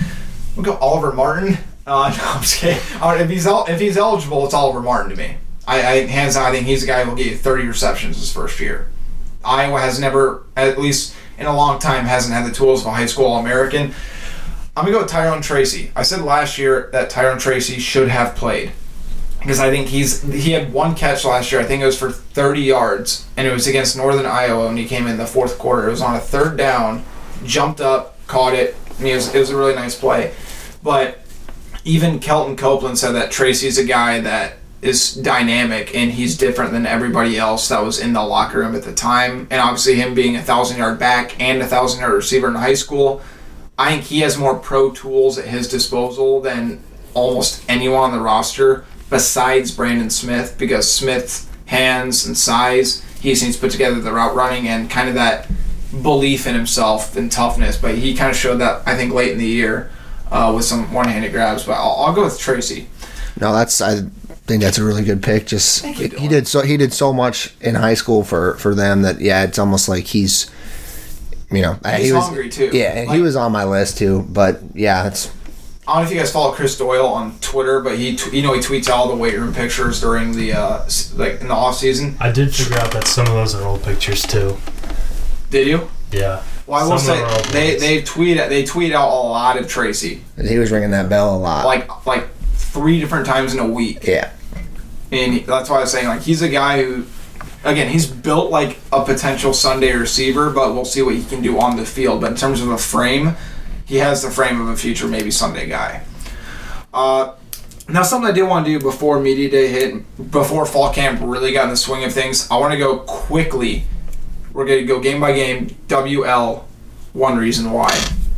We'll 0.56 0.66
go 0.66 0.76
Oliver 0.78 1.14
Martin. 1.14 1.58
Uh, 1.86 2.10
no, 2.18 2.24
I'm 2.24 2.42
just 2.42 2.58
kidding. 2.58 2.82
Uh, 3.02 3.18
if 3.20 3.30
he's 3.30 3.46
if 3.46 3.80
he's 3.80 3.98
eligible, 3.98 4.46
it's 4.46 4.54
Oliver 4.54 4.82
Martin 4.82 5.12
to 5.12 5.16
me. 5.16 5.38
I, 5.68 5.78
I 5.78 6.06
hands 6.08 6.34
down, 6.34 6.46
I 6.46 6.52
think 6.52 6.66
he's 6.66 6.82
the 6.82 6.88
guy 6.88 7.04
who 7.04 7.12
will 7.12 7.18
get 7.18 7.28
you 7.28 7.38
30 7.38 7.68
receptions 7.68 8.18
his 8.18 8.34
first 8.34 8.60
year. 8.60 8.90
Iowa 9.46 9.80
has 9.80 10.00
never, 10.00 10.44
at 10.58 10.80
least 10.80 11.16
in 11.38 11.46
a 11.46 11.56
long 11.56 11.80
time, 11.80 12.06
hasn't 12.06 12.34
had 12.34 12.46
the 12.50 12.54
tools 12.54 12.82
of 12.82 12.88
a 12.88 12.92
high 12.92 13.06
school 13.06 13.26
All 13.26 13.40
American. 13.40 13.94
I'm 14.80 14.86
gonna 14.86 14.96
go 14.96 15.02
with 15.02 15.12
Tyrone 15.12 15.42
Tracy. 15.42 15.92
I 15.94 16.04
said 16.04 16.22
last 16.22 16.58
year 16.58 16.88
that 16.94 17.10
Tyrone 17.10 17.38
Tracy 17.38 17.80
should 17.80 18.08
have 18.08 18.34
played 18.38 18.72
because 19.42 19.60
I 19.60 19.70
think 19.70 19.90
he's 19.90 20.22
he 20.22 20.52
had 20.52 20.72
one 20.72 20.96
catch 20.96 21.26
last 21.26 21.52
year. 21.52 21.60
I 21.60 21.66
think 21.66 21.84
it 21.84 21.86
was 21.86 22.00
for 22.00 22.10
30 22.10 22.62
yards, 22.62 23.28
and 23.36 23.46
it 23.46 23.52
was 23.52 23.68
against 23.68 23.98
Northern 23.98 24.26
Iowa 24.26 24.68
when 24.68 24.78
he 24.78 24.86
came 24.86 25.06
in 25.06 25.18
the 25.18 25.26
fourth 25.26 25.60
quarter. 25.60 25.90
It 25.90 25.92
was 25.92 26.02
on 26.02 26.16
a 26.16 26.20
third 26.22 26.56
down, 26.56 27.04
jumped 27.44 27.82
up, 27.82 28.26
caught 28.26 28.54
it. 28.54 28.78
Mean, 29.02 29.12
it 29.12 29.16
was, 29.16 29.36
it 29.36 29.40
was 29.40 29.50
a 29.50 29.58
really 29.58 29.76
nice 29.76 30.00
play. 30.00 30.34
But 30.82 31.26
even 31.84 32.20
Kelton 32.20 32.56
Copeland 32.56 32.98
said 32.98 33.12
that 33.12 33.32
Tracy's 33.32 33.78
a 33.78 33.84
guy 33.84 34.22
that 34.22 34.60
is 34.82 35.14
dynamic 35.14 35.94
and 35.94 36.10
he's 36.12 36.38
different 36.38 36.72
than 36.72 36.86
everybody 36.86 37.38
else 37.38 37.68
that 37.68 37.84
was 37.84 38.00
in 38.00 38.14
the 38.14 38.24
locker 38.24 38.60
room 38.60 38.76
at 38.76 38.84
the 38.84 38.94
time. 38.94 39.46
And 39.52 39.60
obviously, 39.60 39.96
him 39.96 40.14
being 40.14 40.38
a 40.38 40.42
thousand 40.42 40.78
yard 40.78 41.00
back 41.00 41.38
and 41.38 41.62
a 41.62 41.68
thousand 41.68 42.00
yard 42.00 42.14
receiver 42.14 42.48
in 42.48 42.56
high 42.56 42.76
school, 42.76 43.22
I 43.80 43.92
think 43.92 44.04
he 44.04 44.20
has 44.20 44.38
more 44.38 44.60
pro 44.60 44.92
tools 44.92 45.38
at 45.38 45.46
his 45.46 45.70
disposal 45.70 46.42
than 46.42 46.84
almost 47.14 47.64
anyone 47.70 48.02
on 48.02 48.12
the 48.12 48.20
roster 48.20 48.84
besides 49.10 49.72
Brandon 49.72 50.10
Smith 50.10 50.56
because 50.60 50.92
Smith's 50.92 51.48
hands 51.66 52.26
and 52.26 52.38
size, 52.38 53.02
he 53.22 53.34
seems 53.36 53.56
to 53.56 53.62
put 53.62 53.72
together 53.72 54.02
the 54.02 54.12
route 54.12 54.36
running 54.36 54.68
and 54.68 54.90
kind 54.90 55.08
of 55.08 55.16
that 55.16 55.48
belief 56.02 56.46
in 56.46 56.56
himself 56.56 57.16
and 57.16 57.32
toughness. 57.32 57.78
But 57.78 57.96
he 57.96 58.14
kind 58.14 58.30
of 58.30 58.36
showed 58.36 58.58
that, 58.58 58.86
I 58.86 58.98
think, 58.98 59.14
late 59.14 59.32
in 59.32 59.38
the 59.38 59.48
year 59.48 59.90
uh, 60.30 60.52
with 60.54 60.66
some 60.66 60.94
one 60.94 61.08
handed 61.08 61.32
grabs. 61.32 61.64
But 61.64 61.74
I'll, 61.74 61.96
I'll 62.06 62.14
go 62.14 62.26
with 62.26 62.38
Tracy. 62.38 62.90
No, 63.40 63.54
that's 63.54 63.80
I 63.80 64.02
think 64.46 64.62
that's 64.62 64.78
a 64.78 64.84
really 64.84 65.06
good 65.06 65.24
pick. 65.24 65.48
Just 65.48 65.86
he 65.86 66.28
did 66.28 66.50
so 66.50 66.62
he 66.62 66.76
did 66.76 66.92
so 66.92 67.14
much 67.14 67.54
in 67.62 67.76
high 67.76 67.94
school 67.94 68.26
for 68.26 68.56
for 68.56 68.76
them 68.76 69.04
that 69.04 69.22
yeah, 69.22 69.44
it's 69.44 69.58
almost 69.58 69.88
like 69.88 70.04
he's 70.04 70.52
you 71.52 71.62
know 71.62 71.78
He's 71.96 72.06
he 72.08 72.12
was 72.14 72.26
hungry, 72.26 72.50
too. 72.50 72.70
Yeah, 72.74 72.94
and 72.98 73.12
he 73.12 73.22
was 73.22 73.36
on 73.36 73.52
my 73.52 73.64
list 73.64 73.98
too. 73.98 74.26
But 74.30 74.62
yeah, 74.74 75.08
it's 75.08 75.32
I 75.88 75.94
don't 75.94 76.02
know 76.04 76.08
if 76.08 76.14
you 76.14 76.20
guys 76.20 76.32
follow 76.32 76.52
Chris 76.54 76.78
Doyle 76.78 77.08
on 77.08 77.40
Twitter, 77.40 77.80
but 77.80 77.98
he, 77.98 78.16
t- 78.16 78.36
you 78.38 78.44
know, 78.44 78.54
he 78.54 78.60
tweets 78.60 78.90
all 78.90 79.08
the 79.10 79.16
weight 79.16 79.36
room 79.36 79.52
pictures 79.56 80.00
during 80.00 80.34
the, 80.34 80.54
uh, 80.54 80.88
like, 81.16 81.42
in 81.42 81.48
the 81.48 81.54
off 81.56 81.78
season. 81.78 82.16
I 82.20 82.32
did 82.32 82.54
figure 82.54 82.78
out 82.78 82.92
that 82.92 83.08
some 83.08 83.26
of 83.26 83.34
those 83.34 83.56
are 83.56 83.66
old 83.68 83.82
pictures 83.82 84.22
too. 84.22 84.56
Did 85.50 85.66
you? 85.66 85.90
Yeah. 86.12 86.44
Well, 86.68 86.84
I 86.84 86.88
will 86.88 87.00
say 87.00 87.20
old 87.24 87.44
they 87.46 87.70
ones. 87.72 87.82
they 87.82 88.02
tweet 88.04 88.38
they 88.38 88.64
tweet 88.66 88.94
out 88.94 89.10
a 89.10 89.18
lot 89.18 89.58
of 89.58 89.68
Tracy, 89.68 90.24
he 90.40 90.60
was 90.60 90.70
ringing 90.72 90.92
that 90.92 91.10
bell 91.10 91.36
a 91.36 91.40
lot. 91.40 91.66
like 91.66 92.06
like 92.06 92.28
three 92.54 93.00
different 93.00 93.26
times 93.26 93.56
in 93.56 93.60
a 93.60 93.68
week. 93.68 94.06
yeah, 94.06 94.30
And 95.12 95.34
he- 95.34 95.40
that's 95.40 95.72
why 95.72 95.78
I 95.78 95.82
was 95.82 95.92
saying, 95.92 96.08
like, 96.08 96.22
he's 96.22 96.44
a 96.44 96.50
guy 96.50 96.84
who, 96.84 97.06
again, 97.64 97.90
he's 97.90 98.08
built 98.08 98.52
like 98.52 98.80
a 98.92 99.04
potential 99.04 99.54
Sunday 99.54 99.94
receiver, 99.94 100.50
but 100.50 100.74
we'll 100.74 100.86
see 100.86 101.02
what 101.02 101.16
he 101.16 101.24
can 101.24 101.42
do 101.42 101.60
on 101.60 101.78
the 101.78 101.86
field. 101.86 102.22
But 102.22 102.32
in 102.32 102.38
terms 102.38 102.62
of 102.62 102.70
a 102.70 102.78
frame, 102.78 103.36
he 103.86 103.98
has 103.98 104.22
the 104.22 104.32
frame 104.32 104.62
of 104.62 104.68
a 104.68 104.78
future 104.78 105.08
maybe 105.08 105.32
Sunday 105.32 105.68
guy. 105.68 106.04
Uh, 106.94 107.36
now, 107.88 108.04
something 108.04 108.30
I 108.30 108.34
did 108.34 108.44
want 108.44 108.66
to 108.68 108.72
do 108.72 108.80
before 108.80 109.20
media 109.20 109.50
day 109.50 109.68
hit, 109.68 110.32
before 110.32 110.66
fall 110.66 110.94
camp 110.94 111.22
really 111.24 111.52
got 111.52 111.64
in 111.66 111.70
the 111.72 111.78
swing 111.78 112.04
of 112.04 112.14
things, 112.14 112.50
I 112.52 112.58
want 112.58 112.72
to 112.72 112.78
go 112.78 113.00
quickly. 113.00 113.84
We're 114.54 114.66
going 114.66 114.80
to 114.80 114.86
go 114.86 115.00
game 115.00 115.20
by 115.20 115.34
game, 115.34 115.68
WL, 115.88 116.64
one 117.14 117.38
reason 117.38 117.72
why, 117.72 117.92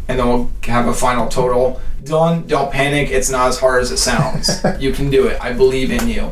and 0.08 0.18
then 0.18 0.28
we'll 0.28 0.50
have 0.64 0.88
a 0.88 0.94
final 0.94 1.28
total. 1.28 1.82
Dylan, 2.04 2.48
don't 2.48 2.72
panic. 2.72 3.10
It's 3.10 3.30
not 3.30 3.50
as 3.50 3.60
hard 3.60 3.82
as 3.82 3.92
it 3.92 3.98
sounds. 3.98 4.64
you 4.80 4.94
can 4.94 5.10
do 5.10 5.28
it. 5.28 5.42
I 5.42 5.54
believe 5.54 5.92
in 5.92 6.08
you. 6.08 6.32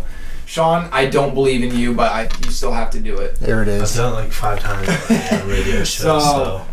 Sean, 0.49 0.89
I 0.91 1.05
don't 1.05 1.35
believe 1.35 1.61
in 1.63 1.77
you, 1.77 1.93
but 1.93 2.11
I, 2.11 2.23
you 2.43 2.49
still 2.49 2.71
have 2.71 2.89
to 2.91 2.99
do 2.99 3.17
it. 3.19 3.35
there 3.35 3.61
it 3.61 3.67
I've 3.69 3.83
is. 3.83 3.95
done 3.95 4.13
it 4.13 4.15
like 4.15 4.31
five 4.31 4.59
times 4.59 4.89
on 4.89 4.95
the 5.07 5.45
radio 5.47 5.83
show. 5.83 6.19
So- 6.19 6.19
So, 6.19 6.65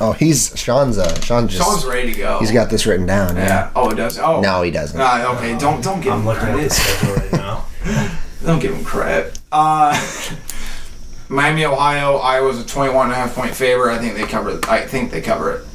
Oh, 0.00 0.12
he's 0.12 0.52
Sean's. 0.58 0.98
Uh, 0.98 1.20
Sean 1.20 1.46
just 1.48 1.62
Sean's 1.62 1.84
ready 1.84 2.12
to 2.12 2.18
go. 2.18 2.38
he's 2.40 2.50
got 2.52 2.70
this 2.70 2.86
written 2.86 3.04
down. 3.06 3.36
Yeah. 3.36 3.44
Yeah. 3.46 3.70
Oh, 3.76 3.90
it 3.90 3.96
does. 3.96 4.18
Oh. 4.18 4.40
No, 4.40 4.62
he 4.62 4.70
doesn't. 4.70 5.00
Ah, 5.00 5.36
okay. 5.36 5.56
Don't 5.58 5.82
don't 5.82 6.00
give 6.00 6.12
I'm 6.12 6.20
him 6.20 6.26
looking 6.26 6.42
at 6.48 6.52
the 6.52 6.52
credit. 6.54 6.72
schedule 6.72 7.14
right 7.14 7.32
now. 7.32 7.66
Don't 8.46 8.58
give 8.58 8.72
him 8.74 8.84
credit. 8.84 9.38
Uh, 9.52 9.94
Miami, 11.28 11.64
Ohio. 11.64 12.16
Iowa's 12.16 12.58
a 12.60 12.64
21 12.66 13.04
and 13.06 13.12
a 13.12 13.14
half 13.16 13.34
point 13.34 13.54
favorite. 13.54 13.92
I 13.94 13.98
think 13.98 14.14
they 14.14 14.24
cover. 14.26 14.50
it. 14.58 14.68
I 14.68 14.84
think 14.86 15.10
they 15.12 15.20
cover 15.20 15.52
it. 15.52 15.66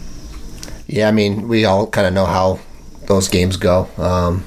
Yeah, 0.87 1.07
I 1.07 1.11
mean, 1.11 1.47
we 1.47 1.63
all 1.65 1.87
kind 1.87 2.07
of 2.07 2.13
know 2.13 2.25
how 2.25 2.59
those 3.05 3.29
games 3.29 3.55
go. 3.57 3.87
Um, 3.97 4.43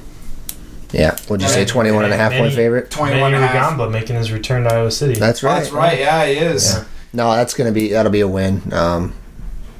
yeah, 0.91 1.15
would 1.29 1.41
you 1.41 1.47
say 1.47 1.61
Yeah, 1.61 1.65
21 1.67 2.03
and 2.05 2.13
a 2.13 2.17
half 2.17 2.31
Manny- 2.31 2.43
point 2.43 2.53
favorite? 2.55 2.89
21 2.91 3.19
Manny 3.19 3.35
and 3.35 3.43
a 3.43 3.47
half. 3.47 3.73
Rugamba 3.73 3.91
making 3.91 4.15
his 4.15 4.31
return 4.31 4.63
to 4.63 4.73
Iowa 4.73 4.91
City. 4.91 5.19
That's 5.19 5.43
right. 5.43 5.59
That's 5.59 5.71
right. 5.71 5.99
Yeah, 5.99 6.25
he 6.25 6.33
is. 6.33 6.73
Yeah. 6.73 6.83
No, 7.13 7.33
that's 7.33 7.53
gonna 7.53 7.71
be 7.71 7.89
that'll 7.89 8.11
be 8.11 8.21
a 8.21 8.27
win. 8.27 8.61
Um, 8.73 9.13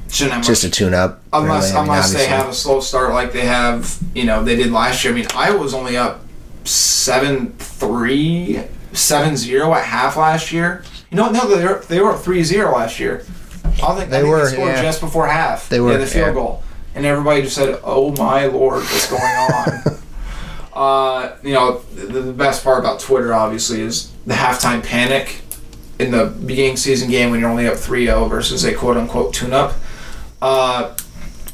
Shouldn't 0.10 0.34
have 0.36 0.46
just 0.46 0.64
a 0.66 0.70
tune 0.70 0.94
up. 0.94 1.22
Unless 1.32 1.70
really. 1.70 1.76
I 1.78 1.82
mean, 1.84 1.90
unless 1.92 2.14
they 2.14 2.28
have 2.28 2.50
a 2.50 2.54
slow 2.54 2.82
start 2.82 3.14
like 3.14 3.32
they 3.32 3.46
have, 3.46 3.98
you 4.14 4.26
know, 4.26 4.44
they 4.44 4.58
did 4.58 4.72
last 4.72 5.04
year. 5.06 5.14
I 5.14 5.16
mean, 5.16 5.28
Iowa 5.34 5.58
was 5.58 5.74
only 5.74 5.96
up 5.96 6.20
7 6.66 7.54
3, 7.58 8.60
7 8.94 9.38
0 9.38 9.74
at 9.74 9.86
half 9.86 10.18
last 10.18 10.52
year. 10.52 10.84
You 11.10 11.18
know, 11.18 11.30
no, 11.30 11.48
they 11.48 11.64
were, 11.66 11.80
they 11.88 12.00
were 12.02 12.12
up 12.12 12.20
3 12.22 12.44
0 12.44 12.72
last 12.74 13.00
year. 13.00 13.24
I 13.64 13.70
don't 13.78 13.98
think 13.98 14.10
They 14.10 14.18
I 14.18 14.22
think 14.22 14.32
were, 14.32 14.46
they 14.46 14.52
scored 14.54 14.68
yeah. 14.76 14.82
just 14.82 15.00
before 15.02 15.28
half. 15.28 15.70
They 15.70 15.80
were, 15.80 15.92
yeah, 15.94 15.98
the 15.98 16.06
field 16.08 16.28
yeah. 16.28 16.34
goal, 16.34 16.64
and 16.94 17.06
everybody 17.06 17.42
just 17.44 17.56
said, 17.56 17.80
"Oh 17.84 18.12
my 18.18 18.46
lord, 18.48 18.82
what's 18.84 19.10
going 19.10 19.22
on?" 19.24 19.98
uh, 20.74 21.36
you 21.44 21.54
know, 21.54 21.80
the, 21.96 22.22
the 22.22 22.34
best 22.34 22.64
part 22.64 22.80
about 22.80 23.00
Twitter 23.00 23.34
obviously 23.34 23.82
is 23.82 24.12
the 24.26 24.34
halftime 24.34 24.84
panic 24.84 25.42
in 26.00 26.12
the 26.12 26.26
beginning 26.46 26.78
season 26.78 27.10
game 27.10 27.30
when 27.30 27.40
you're 27.40 27.50
only 27.50 27.68
up 27.68 27.76
3-0 27.76 28.30
versus 28.30 28.64
a 28.64 28.74
quote 28.74 28.98
unquote 28.98 29.34
tune 29.34 29.54
up. 29.54 29.76
Uh, 30.42 30.96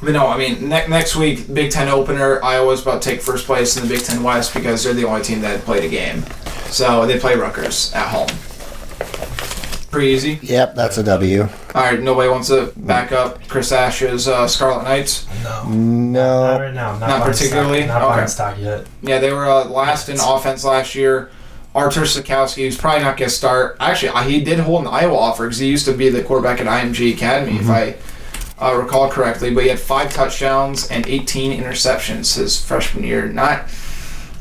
but 0.01 0.11
no, 0.11 0.27
I 0.27 0.37
mean, 0.37 0.69
ne- 0.69 0.87
next 0.87 1.15
week, 1.15 1.51
Big 1.51 1.71
Ten 1.71 1.87
opener, 1.87 2.43
Iowa's 2.43 2.83
about 2.83 3.01
to 3.01 3.09
take 3.09 3.21
first 3.21 3.45
place 3.45 3.75
in 3.77 3.83
the 3.87 3.89
Big 3.89 4.03
Ten 4.03 4.21
West 4.21 4.53
because 4.53 4.83
they're 4.83 4.93
the 4.93 5.05
only 5.05 5.23
team 5.23 5.41
that 5.41 5.61
played 5.61 5.83
a 5.83 5.89
game. 5.89 6.23
So 6.67 7.07
they 7.07 7.19
play 7.19 7.35
Rutgers 7.35 7.91
at 7.93 8.07
home. 8.09 8.29
Pretty 9.91 10.07
easy. 10.07 10.39
Yep, 10.41 10.75
that's 10.75 10.97
a 10.97 11.03
W. 11.03 11.43
All 11.43 11.81
right, 11.81 11.99
nobody 12.01 12.29
wants 12.29 12.49
to 12.49 12.73
back 12.75 13.11
up 13.13 13.45
Chris 13.47 13.71
Ash's 13.71 14.27
uh, 14.27 14.47
Scarlet 14.47 14.83
Knights. 14.83 15.25
No. 15.43 15.63
Not 15.63 15.71
No, 15.73 16.59
right 16.59 16.73
now. 16.73 16.91
Not, 16.97 16.99
Not 16.99 17.09
buying 17.21 17.31
particularly? 17.31 17.83
Stock, 17.83 17.87
not 17.87 18.01
Okay. 18.03 18.15
buying 18.17 18.27
stock 18.27 18.57
yet. 18.59 18.85
Yeah, 19.01 19.19
they 19.19 19.31
were 19.31 19.45
uh, 19.45 19.65
last 19.65 20.09
in 20.09 20.17
offense 20.19 20.63
last 20.65 20.93
year. 20.93 21.29
Artur 21.73 22.01
Sitkowski, 22.01 22.63
who's 22.65 22.77
probably 22.77 23.03
not 23.03 23.17
going 23.17 23.29
to 23.29 23.35
start. 23.35 23.77
Actually, 23.79 24.09
uh, 24.09 24.23
he 24.23 24.41
did 24.43 24.59
hold 24.59 24.81
an 24.81 24.87
Iowa 24.87 25.15
offer 25.15 25.45
because 25.45 25.59
he 25.59 25.67
used 25.67 25.85
to 25.85 25.93
be 25.93 26.09
the 26.09 26.23
quarterback 26.23 26.59
at 26.59 26.65
IMG 26.65 27.13
Academy, 27.13 27.57
if 27.57 27.69
I 27.69 27.95
uh, 28.59 28.75
recall 28.75 29.09
correctly. 29.09 29.53
But 29.53 29.63
he 29.63 29.69
had 29.69 29.79
five 29.79 30.11
touchdowns 30.11 30.89
and 30.89 31.05
18 31.07 31.57
interceptions 31.61 32.35
his 32.35 32.59
freshman 32.63 33.03
year. 33.03 33.27
Not 33.27 33.65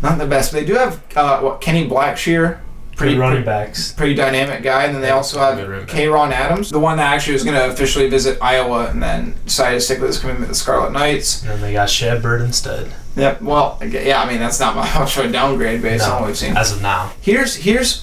not 0.03 0.18
the 0.18 0.26
best. 0.26 0.53
But 0.53 0.61
they 0.61 0.64
do 0.66 0.74
have 0.74 1.01
uh, 1.14 1.40
what 1.40 1.61
Kenny 1.61 1.86
Blackshear 1.88 2.59
pretty 2.97 3.14
Good 3.14 3.20
running 3.20 3.44
backs. 3.44 3.92
pretty 3.92 4.14
dynamic 4.14 4.62
guy. 4.62 4.84
And 4.84 4.94
then 4.94 5.03
they 5.03 5.11
also 5.11 5.38
have 5.38 5.57
running. 5.68 5.86
Kay'Ron 5.86 6.32
Adams, 6.32 6.70
the 6.70 6.80
one 6.80 6.97
that 6.97 7.12
actually 7.14 7.34
was 7.34 7.44
going 7.44 7.57
to 7.57 7.70
officially 7.70 8.09
visit 8.09 8.38
Iowa 8.42 8.88
and 8.88 9.03
then 9.03 9.34
decided 9.44 9.76
to 9.76 9.80
stick 9.82 10.01
with 10.01 10.09
his 10.09 10.18
commitment 10.18 10.47
to 10.47 10.49
the 10.49 10.55
Scarlet 10.55 10.92
Knights. 10.92 11.42
And 11.42 11.51
then 11.53 11.61
they 11.61 11.72
got 11.74 11.88
Shad 11.90 12.22
Byrd 12.22 12.40
instead. 12.40 12.90
Yep. 13.16 13.42
Well, 13.42 13.78
yeah. 13.86 14.20
I 14.22 14.28
mean, 14.28 14.40
that's 14.40 14.59
not 14.59 14.74
much 14.76 15.16
of 15.18 15.26
a 15.26 15.32
downgrade 15.32 15.82
based 15.82 16.09
on 16.09 16.20
what 16.22 16.26
we've 16.28 16.36
seen. 16.36 16.57
as 16.57 16.72
of 16.72 16.82
now. 16.82 17.12
Here's 17.20 17.55
here's 17.57 18.03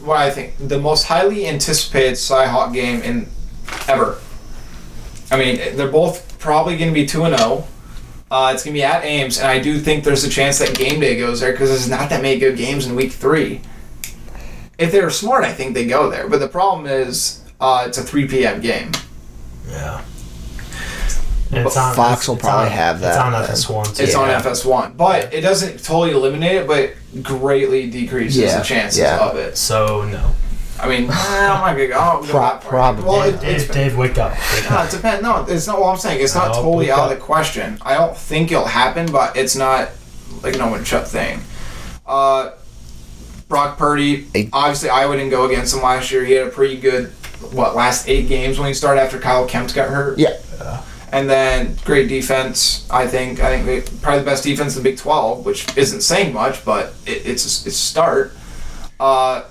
what 0.00 0.18
I 0.18 0.30
think 0.30 0.54
the 0.58 0.78
most 0.78 1.04
highly 1.04 1.46
anticipated 1.46 2.14
Cyhawk 2.14 2.72
game 2.74 3.00
in 3.02 3.28
ever. 3.88 4.18
I 5.30 5.38
mean, 5.38 5.76
they're 5.76 5.88
both 5.90 6.38
probably 6.38 6.76
going 6.76 6.90
to 6.90 6.94
be 6.94 7.06
two 7.06 7.24
and 7.24 7.36
zero. 7.36 7.66
Uh, 8.30 8.50
it's 8.52 8.64
going 8.64 8.74
to 8.74 8.78
be 8.78 8.82
at 8.82 9.04
Ames, 9.04 9.38
and 9.38 9.46
I 9.46 9.60
do 9.60 9.78
think 9.78 10.02
there's 10.04 10.24
a 10.24 10.28
chance 10.30 10.58
that 10.58 10.76
game 10.76 10.98
day 11.00 11.16
goes 11.18 11.40
there 11.40 11.52
because 11.52 11.68
there's 11.70 11.88
not 11.88 12.10
that 12.10 12.20
many 12.20 12.38
good 12.38 12.56
games 12.56 12.86
in 12.86 12.94
week 12.96 13.12
three. 13.12 13.60
If 14.78 14.92
they 14.92 15.00
were 15.00 15.10
smart, 15.10 15.44
I 15.44 15.52
think 15.52 15.74
they 15.74 15.86
go 15.86 16.10
there. 16.10 16.28
But 16.28 16.40
the 16.40 16.48
problem 16.48 16.86
is, 16.86 17.42
uh, 17.60 17.84
it's 17.86 17.98
a 17.98 18.02
3 18.02 18.26
p.m. 18.28 18.60
game. 18.60 18.90
Yeah. 19.68 20.02
And 21.52 21.66
it's 21.66 21.76
on, 21.76 21.94
Fox 21.94 22.12
it's- 22.22 22.28
will 22.28 22.34
it's 22.34 22.42
probably 22.44 22.66
on- 22.66 22.72
have 22.72 23.00
that 23.00 23.10
It's 23.10 23.18
on 23.18 23.32
then. 23.32 23.42
FS1 23.42 23.96
too. 23.96 24.02
It's 24.02 24.14
on 24.16 24.28
FS1, 24.28 24.96
but 24.96 25.32
it 25.32 25.42
doesn't 25.42 25.84
totally 25.84 26.10
eliminate 26.10 26.56
it, 26.56 26.66
but 26.66 26.90
greatly 27.22 27.88
decreases 27.88 28.38
Yeah, 28.42 28.58
the 28.58 28.64
chances 28.64 28.98
yeah. 28.98 29.18
of 29.18 29.36
it. 29.36 29.56
So 29.56 30.02
no. 30.04 30.30
I 30.80 30.88
mean, 30.88 31.08
I'm 31.12 31.48
not 31.60 31.76
gonna 31.76 31.86
go. 31.86 32.20
Pro- 32.28 32.58
probably. 32.68 33.04
Well, 33.04 33.22
it, 33.22 33.40
Dave, 33.40 33.54
it's 33.56 33.64
Dave, 33.66 33.74
Dave, 33.90 33.96
wake 33.96 34.18
up. 34.18 34.32
Wake 34.32 34.68
No, 34.70 34.82
it 34.82 34.90
depends. 34.90 35.22
No, 35.22 35.44
it's 35.48 35.66
not 35.68 35.80
what 35.80 35.90
I'm 35.92 35.98
saying. 35.98 36.20
It's 36.20 36.34
not 36.34 36.48
No, 36.48 36.54
totally 36.62 36.90
out 36.90 37.10
of 37.12 37.16
the 37.16 37.24
question. 37.24 37.78
I 37.82 37.94
don't 37.94 38.16
think 38.16 38.50
it'll 38.50 38.64
happen, 38.66 39.06
but 39.12 39.36
it's 39.36 39.54
not 39.54 39.90
like 40.42 40.58
no 40.58 40.66
one 40.66 40.82
shut 40.82 41.06
thing. 41.06 41.40
Uh, 42.04 42.50
Brock 43.48 43.78
Purdy. 43.78 44.26
Obviously, 44.52 44.88
I 44.88 45.06
wouldn't 45.06 45.30
go 45.30 45.46
against 45.46 45.74
him 45.74 45.82
last 45.82 46.10
year. 46.10 46.24
He 46.24 46.32
had 46.32 46.46
a 46.46 46.50
pretty 46.50 46.78
good 46.78 47.10
what 47.52 47.76
last 47.76 48.08
eight 48.08 48.28
games 48.28 48.58
when 48.58 48.68
he 48.68 48.74
started 48.74 49.00
after 49.00 49.18
Kyle 49.18 49.46
Kempt 49.46 49.74
got 49.74 49.90
hurt. 49.90 50.18
Yeah. 50.18 50.38
And 51.12 51.30
then 51.30 51.76
great 51.84 52.08
defense. 52.08 52.88
I 52.90 53.06
think. 53.06 53.38
I 53.40 53.48
think 53.62 53.66
they, 53.66 53.98
probably 54.00 54.20
the 54.20 54.24
best 54.24 54.42
defense 54.42 54.76
in 54.76 54.82
the 54.82 54.90
Big 54.90 54.98
Twelve, 54.98 55.44
which 55.46 55.76
isn't 55.76 56.00
saying 56.00 56.32
much, 56.32 56.64
but 56.64 56.94
it, 57.06 57.26
it's 57.26 57.44
a, 57.44 57.68
it's 57.68 57.76
a 57.76 57.80
start. 57.80 58.32
Uh, 58.98 59.44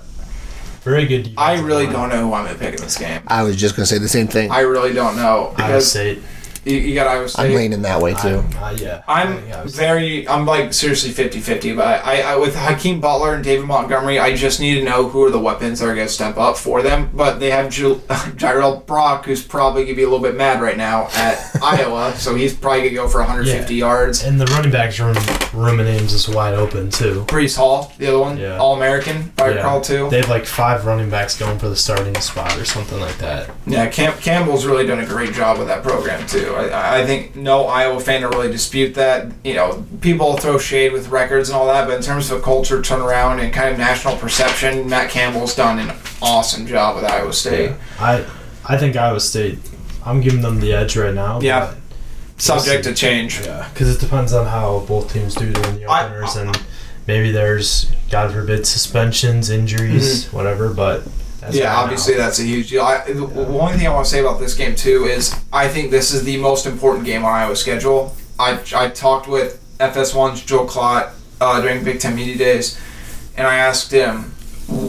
Very 0.82 1.06
good. 1.06 1.32
I 1.38 1.58
really 1.60 1.84
line. 1.84 1.92
don't 1.94 2.08
know 2.10 2.28
who 2.28 2.34
I'm 2.34 2.44
gonna 2.44 2.58
pick 2.58 2.74
in 2.74 2.82
this 2.82 2.98
game. 2.98 3.22
I 3.28 3.42
was 3.44 3.56
just 3.56 3.76
gonna 3.76 3.86
say 3.86 3.96
the 3.96 4.08
same 4.08 4.26
thing. 4.28 4.50
I 4.50 4.60
really 4.60 4.92
don't 4.92 5.16
know 5.16 5.22
Iowa 5.22 5.54
because 5.56 5.90
State. 5.90 6.18
You, 6.64 6.76
you 6.76 6.94
got 6.94 7.06
Iowa 7.06 7.28
State. 7.28 7.42
I'm 7.50 7.54
leaning 7.54 7.82
that 7.82 8.00
way 8.00 8.14
too. 8.14 8.38
I'm, 8.38 8.56
uh, 8.62 8.70
yeah. 8.78 9.02
I 9.06 9.22
I'm 9.22 9.36
think 9.38 9.54
Iowa 9.54 9.68
State. 9.68 9.76
very, 9.80 10.28
I'm 10.28 10.46
like 10.46 10.72
seriously 10.72 11.10
50 11.10 11.40
50, 11.40 11.74
but 11.74 12.04
I, 12.04 12.22
I, 12.22 12.36
with 12.36 12.54
Hakeem 12.56 13.00
Butler 13.00 13.34
and 13.34 13.44
David 13.44 13.66
Montgomery, 13.66 14.18
I 14.18 14.34
just 14.34 14.60
need 14.60 14.76
to 14.76 14.82
know 14.84 15.08
who 15.08 15.24
are 15.24 15.30
the 15.30 15.38
weapons 15.40 15.80
that 15.80 15.86
are 15.88 15.94
going 15.94 16.06
to 16.06 16.12
step 16.12 16.36
up 16.38 16.56
for 16.56 16.82
them. 16.82 17.10
But 17.12 17.38
they 17.38 17.50
have 17.50 17.70
Jul- 17.70 17.96
Jirehl 18.36 18.86
Brock, 18.86 19.26
who's 19.26 19.42
probably 19.44 19.82
going 19.82 19.94
to 19.94 19.96
be 19.96 20.02
a 20.02 20.08
little 20.08 20.22
bit 20.22 20.36
mad 20.36 20.60
right 20.62 20.76
now 20.76 21.08
at 21.14 21.38
Iowa, 21.62 22.14
so 22.16 22.34
he's 22.34 22.54
probably 22.54 22.80
going 22.80 22.90
to 22.90 22.96
go 22.96 23.08
for 23.08 23.18
150 23.18 23.74
yards. 23.74 24.24
And 24.24 24.40
the 24.40 24.46
running 24.46 24.70
backs 24.72 24.98
room 25.00 25.16
room 25.52 25.80
of 25.80 25.86
names 25.86 26.12
is 26.12 26.28
wide 26.28 26.54
open 26.54 26.90
too. 26.90 27.24
Breece 27.28 27.56
Hall, 27.56 27.92
the 27.98 28.08
other 28.08 28.18
one, 28.18 28.38
Yeah. 28.38 28.58
All 28.58 28.74
American, 28.76 29.16
if 29.16 29.40
I 29.40 29.48
Yeah. 29.50 29.54
recall, 29.56 29.80
too. 29.80 30.08
They 30.10 30.18
have 30.20 30.28
like 30.30 30.46
five 30.46 30.86
running 30.86 31.10
backs 31.10 31.38
going 31.38 31.58
for 31.58 31.68
the 31.68 31.76
starting 31.76 32.14
spot 32.20 32.56
or 32.58 32.64
something 32.64 32.98
like 33.00 33.18
that. 33.18 33.50
Yeah, 33.66 33.86
Cam- 33.88 34.18
Campbell's 34.18 34.66
really 34.66 34.86
done 34.86 35.00
a 35.00 35.06
great 35.06 35.32
job 35.34 35.58
with 35.58 35.68
that 35.68 35.82
program 35.82 36.26
too. 36.26 36.53
I, 36.56 37.00
I 37.00 37.06
think 37.06 37.36
no 37.36 37.66
Iowa 37.66 38.00
fan 38.00 38.22
will 38.22 38.30
really 38.30 38.50
dispute 38.50 38.94
that. 38.94 39.32
You 39.44 39.54
know, 39.54 39.84
people 40.00 40.36
throw 40.36 40.58
shade 40.58 40.92
with 40.92 41.08
records 41.08 41.48
and 41.48 41.56
all 41.56 41.66
that, 41.66 41.86
but 41.86 41.96
in 41.96 42.02
terms 42.02 42.30
of 42.30 42.38
a 42.38 42.42
culture 42.42 42.80
turnaround 42.80 43.42
and 43.42 43.52
kind 43.52 43.72
of 43.72 43.78
national 43.78 44.16
perception, 44.16 44.88
Matt 44.88 45.10
Campbell's 45.10 45.54
done 45.54 45.78
an 45.78 45.96
awesome 46.22 46.66
job 46.66 46.96
with 46.96 47.04
Iowa 47.04 47.32
State. 47.32 47.72
I 47.98 48.24
I 48.66 48.78
think 48.78 48.96
Iowa 48.96 49.20
State. 49.20 49.58
I'm 50.04 50.20
giving 50.20 50.42
them 50.42 50.60
the 50.60 50.72
edge 50.72 50.96
right 50.96 51.14
now. 51.14 51.40
Yeah. 51.40 51.74
Subject 52.36 52.84
to 52.84 52.94
change. 52.94 53.40
Yeah, 53.40 53.68
because 53.72 53.94
it 53.94 54.00
depends 54.00 54.32
on 54.32 54.46
how 54.46 54.80
both 54.80 55.12
teams 55.12 55.34
do 55.34 55.52
during 55.52 55.76
the 55.76 55.86
I- 55.86 56.06
openers, 56.06 56.36
and 56.36 56.60
maybe 57.06 57.30
there's 57.30 57.90
God 58.10 58.32
forbid 58.32 58.66
suspensions, 58.66 59.50
injuries, 59.50 60.24
mm-hmm. 60.24 60.36
whatever. 60.36 60.74
But 60.74 61.06
that's 61.44 61.56
Yeah, 61.56 61.76
obviously 61.76 62.14
that's 62.14 62.38
a 62.38 62.42
huge 62.42 62.70
deal. 62.70 62.82
I, 62.82 63.04
the 63.04 63.26
only 63.46 63.74
thing 63.74 63.86
I 63.86 63.92
want 63.92 64.06
to 64.06 64.10
say 64.10 64.20
about 64.20 64.40
this 64.40 64.54
game 64.54 64.74
too 64.74 65.04
is 65.04 65.38
I 65.52 65.68
think 65.68 65.90
this 65.90 66.12
is 66.12 66.24
the 66.24 66.38
most 66.38 66.64
important 66.64 67.04
game 67.04 67.24
on 67.24 67.32
Iowa's 67.32 67.60
schedule. 67.60 68.16
I, 68.38 68.60
I 68.74 68.88
talked 68.88 69.28
with 69.28 69.62
FS1's 69.78 70.42
Joel 70.42 70.66
Klatt 70.66 71.12
uh, 71.40 71.60
during 71.60 71.84
Big 71.84 72.00
Ten 72.00 72.16
Media 72.16 72.36
Days, 72.38 72.80
and 73.36 73.46
I 73.46 73.56
asked 73.56 73.92
him, 73.92 74.34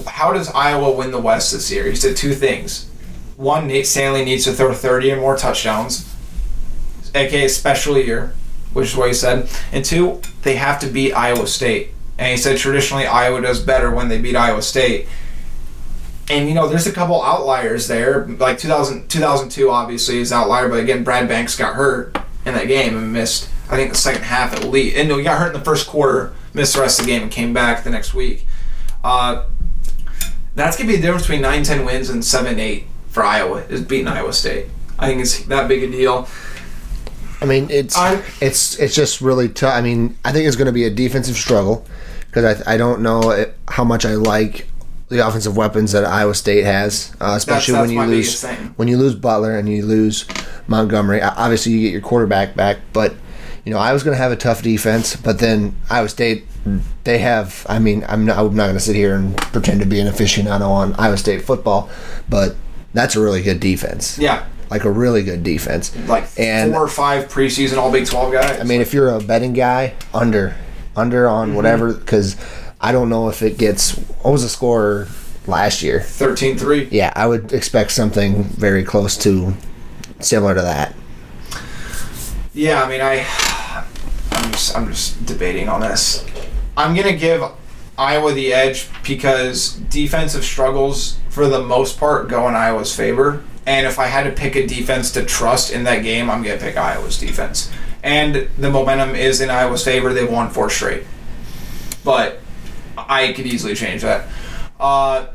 "How 0.08 0.32
does 0.32 0.50
Iowa 0.52 0.92
win 0.92 1.12
the 1.12 1.20
West 1.20 1.52
this 1.52 1.70
year?" 1.70 1.86
He 1.90 1.96
said 1.96 2.16
two 2.16 2.34
things. 2.34 2.90
One, 3.36 3.68
Nate 3.68 3.86
Stanley 3.86 4.24
needs 4.24 4.46
to 4.46 4.54
throw 4.54 4.74
30 4.74 5.12
or 5.12 5.18
more 5.18 5.36
touchdowns, 5.36 6.10
aka 7.14 7.50
special 7.50 7.98
year, 7.98 8.34
which 8.72 8.90
is 8.90 8.96
what 8.96 9.10
he 9.10 9.14
said. 9.14 9.50
And 9.74 9.84
two, 9.84 10.22
they 10.44 10.56
have 10.56 10.80
to 10.80 10.88
beat 10.88 11.12
Iowa 11.12 11.48
State. 11.48 11.90
And 12.18 12.32
he 12.32 12.38
said 12.38 12.58
traditionally 12.58 13.06
Iowa 13.06 13.42
does 13.42 13.60
better 13.62 13.92
when 13.92 14.08
they 14.08 14.22
beat 14.22 14.38
Iowa 14.38 14.62
State. 14.62 15.08
And 16.30 16.48
you 16.48 16.56
know, 16.56 16.68
there's 16.68 16.88
a 16.88 16.92
couple 16.92 17.22
outliers 17.22 17.88
there. 17.88 18.26
Like 18.26 18.58
2000, 18.58 19.08
2002 19.10 19.70
obviously 19.70 20.18
is 20.18 20.32
outlier, 20.32 20.68
but 20.70 20.80
again, 20.80 21.04
Brad 21.04 21.28
Banks 21.28 21.56
got 21.56 21.76
hurt 21.76 22.18
in 22.46 22.54
that 22.56 22.68
game 22.68 22.98
and 22.98 23.14
missed. 23.14 23.50
I 23.70 23.76
think 23.78 23.92
the 23.92 23.98
second 23.98 24.24
half 24.24 24.54
at 24.54 24.64
least. 24.64 24.96
And 24.98 25.10
no, 25.10 25.18
he 25.18 25.24
got 25.24 25.40
hurt 25.40 25.54
in 25.54 25.60
the 25.60 25.66
first 25.66 25.88
quarter, 25.88 26.34
missed 26.54 26.76
the 26.76 26.82
rest 26.82 27.00
of 27.00 27.06
the 27.06 27.12
game, 27.12 27.24
and 27.24 27.32
came 27.32 27.54
back 27.54 27.84
the 27.84 27.90
next 27.90 28.14
week. 28.14 28.46
Uh, 29.04 29.46
that's 30.56 30.78
gonna 30.78 30.88
be 30.88 30.96
the 30.96 31.02
difference 31.02 31.28
between 31.28 31.42
9-10 31.42 31.86
wins 31.86 32.10
and 32.10 32.24
7-8 32.24 32.86
for 33.10 33.24
Iowa 33.24 33.64
is 33.70 33.82
beating 33.82 34.08
Iowa 34.08 34.34
State. 34.34 34.68
I 34.98 35.08
think 35.08 35.22
it's 35.22 35.44
that 35.46 35.68
big 35.68 35.84
a 35.84 35.92
deal. 35.92 36.28
I 37.42 37.46
mean, 37.46 37.70
it's 37.70 37.98
I'm- 37.98 38.24
it's 38.42 38.80
it's 38.80 38.96
just 38.96 39.22
really 39.22 39.50
tough. 39.50 39.74
I 39.74 39.82
mean, 39.82 40.18
I 40.24 40.32
think 40.32 40.48
it's 40.48 40.56
going 40.56 40.68
to 40.68 40.72
be 40.72 40.86
a 40.86 40.90
defensive 40.90 41.36
struggle 41.36 41.86
because 42.28 42.62
I, 42.66 42.74
I 42.74 42.78
don't 42.78 43.02
know 43.02 43.32
it, 43.32 43.56
how 43.68 43.84
much 43.84 44.06
I 44.06 44.16
like 44.16 44.68
the 45.10 45.26
offensive 45.28 45.56
weapons 45.56 45.92
that 45.92 46.04
Iowa 46.06 46.34
State 46.34 46.64
has, 46.64 47.16
uh, 47.22 47.34
especially 47.38 47.74
that's 47.74 47.92
when 47.92 48.10
you 48.10 48.16
lose 48.16 48.44
when 48.76 48.88
you 48.88 48.98
lose 48.98 49.16
Butler 49.16 49.58
and 49.58 49.70
you 49.70 49.86
lose 49.86 50.26
Montgomery. 50.68 51.22
Obviously, 51.22 51.74
you 51.74 51.82
get 51.82 51.92
your 51.92 52.02
quarterback 52.02 52.56
back, 52.56 52.78
but 52.92 53.14
you 53.66 53.72
know 53.72 53.78
Iowa's 53.78 54.04
going 54.04 54.16
to 54.18 54.22
have 54.22 54.32
a 54.32 54.36
tough 54.36 54.62
defense. 54.64 55.16
But 55.16 55.40
then 55.40 55.76
Iowa 55.90 56.10
State, 56.10 56.46
they 57.04 57.20
have. 57.20 57.66
I 57.70 57.78
mean, 57.80 58.04
I'm 58.08 58.26
not, 58.26 58.38
I'm 58.40 58.56
not 58.56 58.64
going 58.66 58.76
to 58.76 58.80
sit 58.80 58.96
here 58.96 59.16
and 59.16 59.38
pretend 59.38 59.80
to 59.82 59.86
be 59.86 60.00
an 60.00 60.08
aficionado 60.08 60.68
on 60.70 60.94
Iowa 60.96 61.18
State 61.18 61.44
football, 61.44 61.90
but 62.28 62.56
that's 62.94 63.16
a 63.16 63.22
really 63.22 63.44
good 63.44 63.60
defense. 63.60 64.18
Yeah, 64.18 64.46
Like 64.72 64.86
a 64.86 64.92
really 64.92 65.22
good 65.22 65.44
defense. 65.44 65.96
like 66.08 66.24
And- 66.38 66.72
four 66.72 66.84
or 66.84 66.88
five 66.88 67.28
preseason 67.28 67.78
All 67.78 67.92
Big 67.92 68.06
12 68.08 68.32
guys. 68.34 68.60
I 68.60 68.64
mean, 68.64 68.80
if 68.82 68.94
you're 68.94 69.10
a 69.10 69.20
betting 69.20 69.52
guy, 69.54 69.94
under, 70.14 70.56
under 70.96 71.28
on 71.28 71.48
Mm-hmm. 71.50 71.56
whatever, 71.58 71.94
because 71.94 72.38
I 72.86 72.92
don't 72.92 73.10
know 73.10 73.30
if 73.30 73.42
it 73.42 73.58
gets. 73.58 73.96
What 74.22 74.30
was 74.30 74.44
the 74.44 74.48
score 74.48 75.08
last 75.48 75.82
year? 75.82 76.02
13-3. 76.02 76.90
Yeah, 76.92 77.12
I 77.16 77.26
would 77.26 77.52
expect 77.52 77.92
something 77.92 78.44
very 78.44 78.84
close 78.84 79.18
to 79.24 79.56
similar 80.20 80.54
to 80.54 80.62
that. 80.62 80.94
Yeah, 82.54 82.84
I 82.84 82.88
mean, 82.88 83.02
I, 83.02 83.26
I'm 84.30 84.52
just, 84.52 84.78
I'm 84.78 84.88
just 84.88 85.26
debating 85.26 85.68
on 85.68 85.82
this. 85.82 86.24
I'm 86.78 86.96
gonna 86.96 87.16
give 87.16 87.42
Iowa 87.98 88.34
the 88.34 88.54
edge 88.54 88.88
because 89.02 89.78
defensive 89.90 90.44
struggles, 90.44 91.18
for 91.30 91.48
the 91.48 91.64
most 91.64 91.98
part, 91.98 92.28
go 92.28 92.48
in 92.48 92.54
Iowa's 92.54 92.96
favor. 92.96 93.44
And 93.66 93.88
if 93.88 93.98
I 93.98 94.06
had 94.06 94.26
to 94.26 94.32
pick 94.32 94.56
a 94.56 94.68
defense 94.68 95.12
to 95.14 95.26
trust 95.26 95.72
in 95.74 95.86
that 95.86 96.04
game, 96.04 96.30
I'm 96.30 96.44
gonna 96.44 96.60
pick 96.60 96.78
Iowa's 96.78 97.18
defense. 97.18 97.72
And 98.04 98.48
the 98.60 98.70
momentum 98.70 99.16
is 99.16 99.42
in 99.42 99.50
Iowa's 99.50 99.84
favor. 99.84 100.14
They've 100.14 100.30
won 100.30 100.52
four 100.52 100.70
straight, 100.70 101.06
but 102.04 102.42
I 102.98 103.34
could 103.34 103.46
easily 103.46 103.76
change 103.76 104.02
that. 104.02 104.28
Uh, 104.80 105.28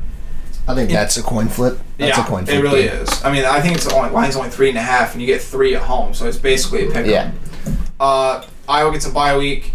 I 0.67 0.75
think 0.75 0.91
that's 0.91 1.17
a 1.17 1.23
coin 1.23 1.47
flip. 1.47 1.79
That's 1.97 2.17
yeah, 2.17 2.23
a 2.23 2.27
coin 2.27 2.45
flip. 2.45 2.57
it 2.57 2.61
really 2.61 2.83
game. 2.83 2.95
is. 2.97 3.23
I 3.23 3.31
mean, 3.31 3.45
I 3.45 3.59
think 3.61 3.75
it's 3.75 3.87
only 3.91 4.09
line's 4.11 4.35
only 4.35 4.49
three 4.49 4.69
and 4.69 4.77
a 4.77 4.81
half, 4.81 5.13
and 5.13 5.21
you 5.21 5.27
get 5.27 5.41
three 5.41 5.75
at 5.75 5.81
home, 5.81 6.13
so 6.13 6.27
it's 6.27 6.37
basically 6.37 6.83
a 6.87 6.91
pick. 6.91 7.05
'em. 7.05 7.09
Yeah. 7.09 7.31
Uh, 7.99 8.43
Iowa 8.69 8.91
gets 8.91 9.05
a 9.07 9.11
bye 9.11 9.37
week. 9.37 9.73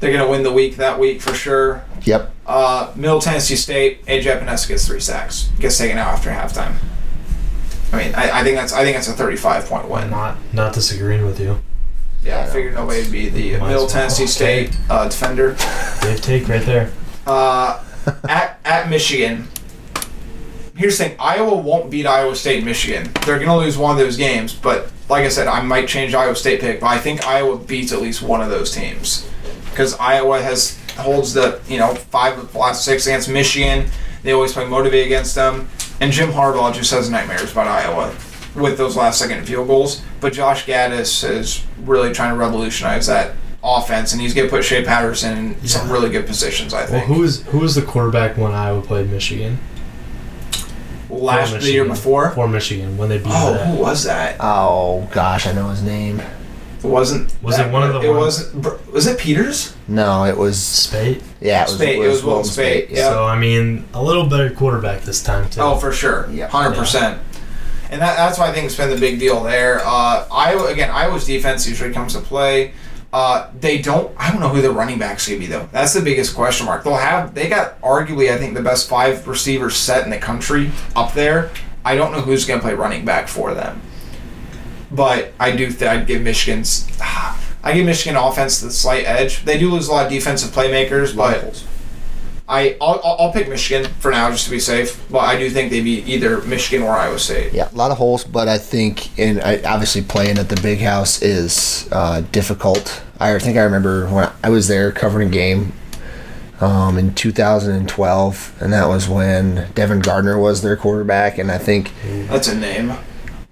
They're 0.00 0.12
gonna 0.12 0.28
win 0.28 0.42
the 0.42 0.52
week 0.52 0.76
that 0.76 0.98
week 0.98 1.22
for 1.22 1.32
sure. 1.32 1.84
Yep. 2.02 2.30
Uh, 2.46 2.92
Middle 2.96 3.20
Tennessee 3.20 3.56
State. 3.56 4.04
AJ 4.06 4.24
Epenesa 4.40 4.68
gets 4.68 4.86
three 4.86 5.00
sacks. 5.00 5.48
Gets 5.58 5.78
taken 5.78 5.96
out 5.98 6.08
after 6.08 6.30
halftime. 6.30 6.74
I 7.92 7.96
mean, 8.04 8.14
I, 8.14 8.40
I 8.40 8.44
think 8.44 8.56
that's 8.56 8.72
I 8.72 8.82
think 8.84 8.96
that's 8.96 9.08
a 9.08 9.12
35 9.12 9.66
point 9.66 9.88
win. 9.88 10.10
not 10.10 10.36
not 10.52 10.74
disagreeing 10.74 11.24
with 11.24 11.40
you. 11.40 11.60
Yeah, 12.22 12.40
I 12.40 12.46
figured 12.46 12.74
nobody 12.74 13.02
would 13.02 13.12
be 13.12 13.28
the 13.28 13.52
Might 13.58 13.68
Middle 13.68 13.84
as 13.86 13.92
well. 13.94 14.00
Tennessee 14.02 14.24
Okay. 14.24 14.66
State 14.66 14.76
uh, 14.90 15.08
defender. 15.08 15.56
Dave 16.02 16.20
take 16.20 16.48
right 16.48 16.64
there. 16.66 16.90
Uh, 17.26 17.82
at 18.28 18.58
at 18.64 18.88
Michigan. 18.88 19.48
Here's 20.76 20.98
the 20.98 21.04
thing: 21.04 21.16
Iowa 21.18 21.56
won't 21.56 21.90
beat 21.90 22.06
Iowa 22.06 22.36
State, 22.36 22.64
Michigan. 22.64 23.10
They're 23.24 23.38
gonna 23.38 23.56
lose 23.56 23.78
one 23.78 23.92
of 23.92 23.98
those 23.98 24.16
games. 24.16 24.54
But 24.54 24.90
like 25.08 25.24
I 25.24 25.28
said, 25.28 25.46
I 25.48 25.62
might 25.62 25.88
change 25.88 26.14
Iowa 26.14 26.36
State 26.36 26.60
pick, 26.60 26.80
but 26.80 26.86
I 26.86 26.98
think 26.98 27.26
Iowa 27.26 27.56
beats 27.56 27.92
at 27.92 28.00
least 28.00 28.22
one 28.22 28.40
of 28.40 28.50
those 28.50 28.72
teams 28.72 29.28
because 29.70 29.94
Iowa 29.98 30.40
has 30.40 30.80
holds 30.96 31.34
the 31.34 31.60
you 31.68 31.78
know 31.78 31.94
five 31.94 32.38
of 32.38 32.52
the 32.52 32.58
last 32.58 32.84
six 32.84 33.06
against 33.06 33.28
Michigan. 33.28 33.90
They 34.22 34.32
always 34.32 34.52
play 34.52 34.66
motivate 34.66 35.06
against 35.06 35.34
them. 35.34 35.68
And 36.00 36.12
Jim 36.12 36.30
Harbaugh 36.30 36.74
just 36.74 36.90
has 36.90 37.08
nightmares 37.08 37.52
about 37.52 37.66
Iowa 37.66 38.14
with 38.54 38.76
those 38.76 38.96
last 38.96 39.18
second 39.18 39.46
field 39.46 39.68
goals. 39.68 40.02
But 40.20 40.32
Josh 40.32 40.66
Gattis 40.66 41.28
is 41.28 41.64
really 41.84 42.12
trying 42.12 42.34
to 42.34 42.38
revolutionize 42.38 43.06
that 43.06 43.34
offense, 43.62 44.12
and 44.12 44.20
he's 44.22 44.34
going 44.34 44.46
to 44.46 44.50
put 44.50 44.64
Shea 44.64 44.84
Patterson 44.84 45.36
in 45.60 45.66
some 45.66 45.90
really 45.90 46.10
good 46.10 46.26
positions. 46.26 46.72
I 46.74 46.86
think. 46.86 47.04
who 47.06 47.20
was 47.20 47.42
who 47.44 47.58
was 47.58 47.74
the 47.74 47.82
quarterback 47.82 48.36
when 48.36 48.52
Iowa 48.52 48.82
played 48.82 49.10
Michigan? 49.10 49.58
last 51.08 51.52
For 51.52 51.58
the 51.58 51.70
year 51.70 51.84
Michigan. 51.84 51.88
before? 51.88 52.30
For 52.30 52.48
Michigan 52.48 52.96
when 52.98 53.08
they 53.08 53.18
beat 53.18 53.28
Oh, 53.28 53.54
that. 53.54 53.66
who 53.68 53.76
was 53.76 54.04
that? 54.04 54.36
Oh 54.40 55.08
gosh, 55.12 55.46
I 55.46 55.52
know 55.52 55.68
his 55.68 55.82
name. 55.82 56.20
It 56.20 56.88
wasn't. 56.88 57.32
Was 57.42 57.56
that- 57.56 57.68
it 57.68 57.72
one 57.72 57.82
of 57.84 57.94
the 57.94 58.00
It 58.00 58.08
ones- 58.10 58.52
wasn't. 58.52 58.92
Was 58.92 59.06
it 59.06 59.18
Peters? 59.18 59.72
No, 59.88 60.24
it 60.24 60.36
was 60.36 60.58
Speight. 60.58 61.22
yeah, 61.40 61.62
it 61.62 61.68
was, 61.68 61.74
Speight, 61.76 61.98
it 62.04 62.08
was 62.08 62.22
Wilton 62.22 62.44
Speight, 62.50 62.90
yeah. 62.90 63.08
So 63.08 63.24
I 63.24 63.36
mean, 63.38 63.84
a 63.94 64.02
little 64.02 64.26
better 64.26 64.50
quarterback 64.50 65.02
this 65.02 65.22
time 65.22 65.48
too. 65.48 65.60
Oh, 65.60 65.76
for 65.76 65.92
sure. 65.92 66.28
Yeah. 66.32 66.48
hundred 66.48 66.76
percent. 66.76 67.18
And 67.88 68.02
that, 68.02 68.16
that's 68.16 68.36
why 68.36 68.48
I 68.48 68.52
think 68.52 68.66
it's 68.66 68.74
been 68.76 68.90
the 68.90 68.96
big 68.98 69.20
deal 69.20 69.44
there. 69.44 69.80
Uh, 69.84 70.24
Iowa 70.30 70.66
again. 70.66 70.90
Iowa's 70.90 71.24
defense 71.24 71.68
usually 71.68 71.92
comes 71.92 72.14
to 72.14 72.18
play. 72.20 72.72
Uh, 73.16 73.50
they 73.58 73.78
don't. 73.78 74.14
I 74.18 74.30
don't 74.30 74.40
know 74.40 74.50
who 74.50 74.60
their 74.60 74.72
running 74.72 74.98
backs 74.98 75.26
gonna 75.26 75.40
be 75.40 75.46
though. 75.46 75.66
That's 75.72 75.94
the 75.94 76.02
biggest 76.02 76.34
question 76.34 76.66
mark. 76.66 76.84
They'll 76.84 76.96
have. 76.96 77.34
They 77.34 77.48
got 77.48 77.80
arguably 77.80 78.30
I 78.30 78.36
think 78.36 78.52
the 78.52 78.60
best 78.60 78.90
five 78.90 79.26
receivers 79.26 79.74
set 79.74 80.04
in 80.04 80.10
the 80.10 80.18
country 80.18 80.70
up 80.94 81.14
there. 81.14 81.50
I 81.82 81.96
don't 81.96 82.12
know 82.12 82.20
who's 82.20 82.44
gonna 82.44 82.60
play 82.60 82.74
running 82.74 83.06
back 83.06 83.28
for 83.28 83.54
them. 83.54 83.80
But 84.92 85.32
I 85.40 85.56
do. 85.56 85.72
Th- 85.72 85.90
I'd 85.90 86.06
give 86.06 86.20
Michigan's. 86.20 86.86
I 87.00 87.72
give 87.72 87.86
Michigan 87.86 88.16
offense 88.16 88.60
the 88.60 88.70
slight 88.70 89.06
edge. 89.06 89.46
They 89.46 89.58
do 89.58 89.70
lose 89.70 89.88
a 89.88 89.92
lot 89.92 90.04
of 90.04 90.12
defensive 90.12 90.50
playmakers, 90.50 91.16
but 91.16 91.64
I 92.46 92.76
I'll, 92.82 93.00
I'll 93.02 93.16
I'll 93.18 93.32
pick 93.32 93.48
Michigan 93.48 93.90
for 93.98 94.10
now 94.10 94.30
just 94.30 94.44
to 94.44 94.50
be 94.50 94.60
safe. 94.60 95.02
But 95.10 95.20
I 95.20 95.38
do 95.38 95.48
think 95.48 95.70
they'd 95.70 95.80
be 95.80 96.02
either 96.02 96.42
Michigan 96.42 96.86
or 96.86 96.92
Iowa 96.92 97.18
State. 97.18 97.54
Yeah, 97.54 97.70
a 97.72 97.74
lot 97.74 97.90
of 97.90 97.96
holes, 97.96 98.24
but 98.24 98.46
I 98.46 98.58
think 98.58 99.18
in 99.18 99.40
I, 99.40 99.62
obviously 99.62 100.02
playing 100.02 100.36
at 100.36 100.50
the 100.50 100.60
big 100.60 100.80
house 100.80 101.22
is 101.22 101.88
uh, 101.92 102.20
difficult. 102.30 103.04
I 103.18 103.38
think 103.38 103.56
I 103.56 103.62
remember 103.62 104.06
when 104.08 104.30
I 104.42 104.50
was 104.50 104.68
there 104.68 104.92
covering 104.92 105.28
a 105.28 105.30
game 105.30 105.72
um, 106.60 106.98
in 106.98 107.14
2012, 107.14 108.56
and 108.60 108.72
that 108.72 108.88
was 108.88 109.08
when 109.08 109.70
Devin 109.74 110.00
Gardner 110.00 110.38
was 110.38 110.62
their 110.62 110.76
quarterback, 110.76 111.38
and 111.38 111.50
I 111.50 111.58
think 111.58 111.92
That's 112.28 112.48
a 112.48 112.54
name. 112.54 112.92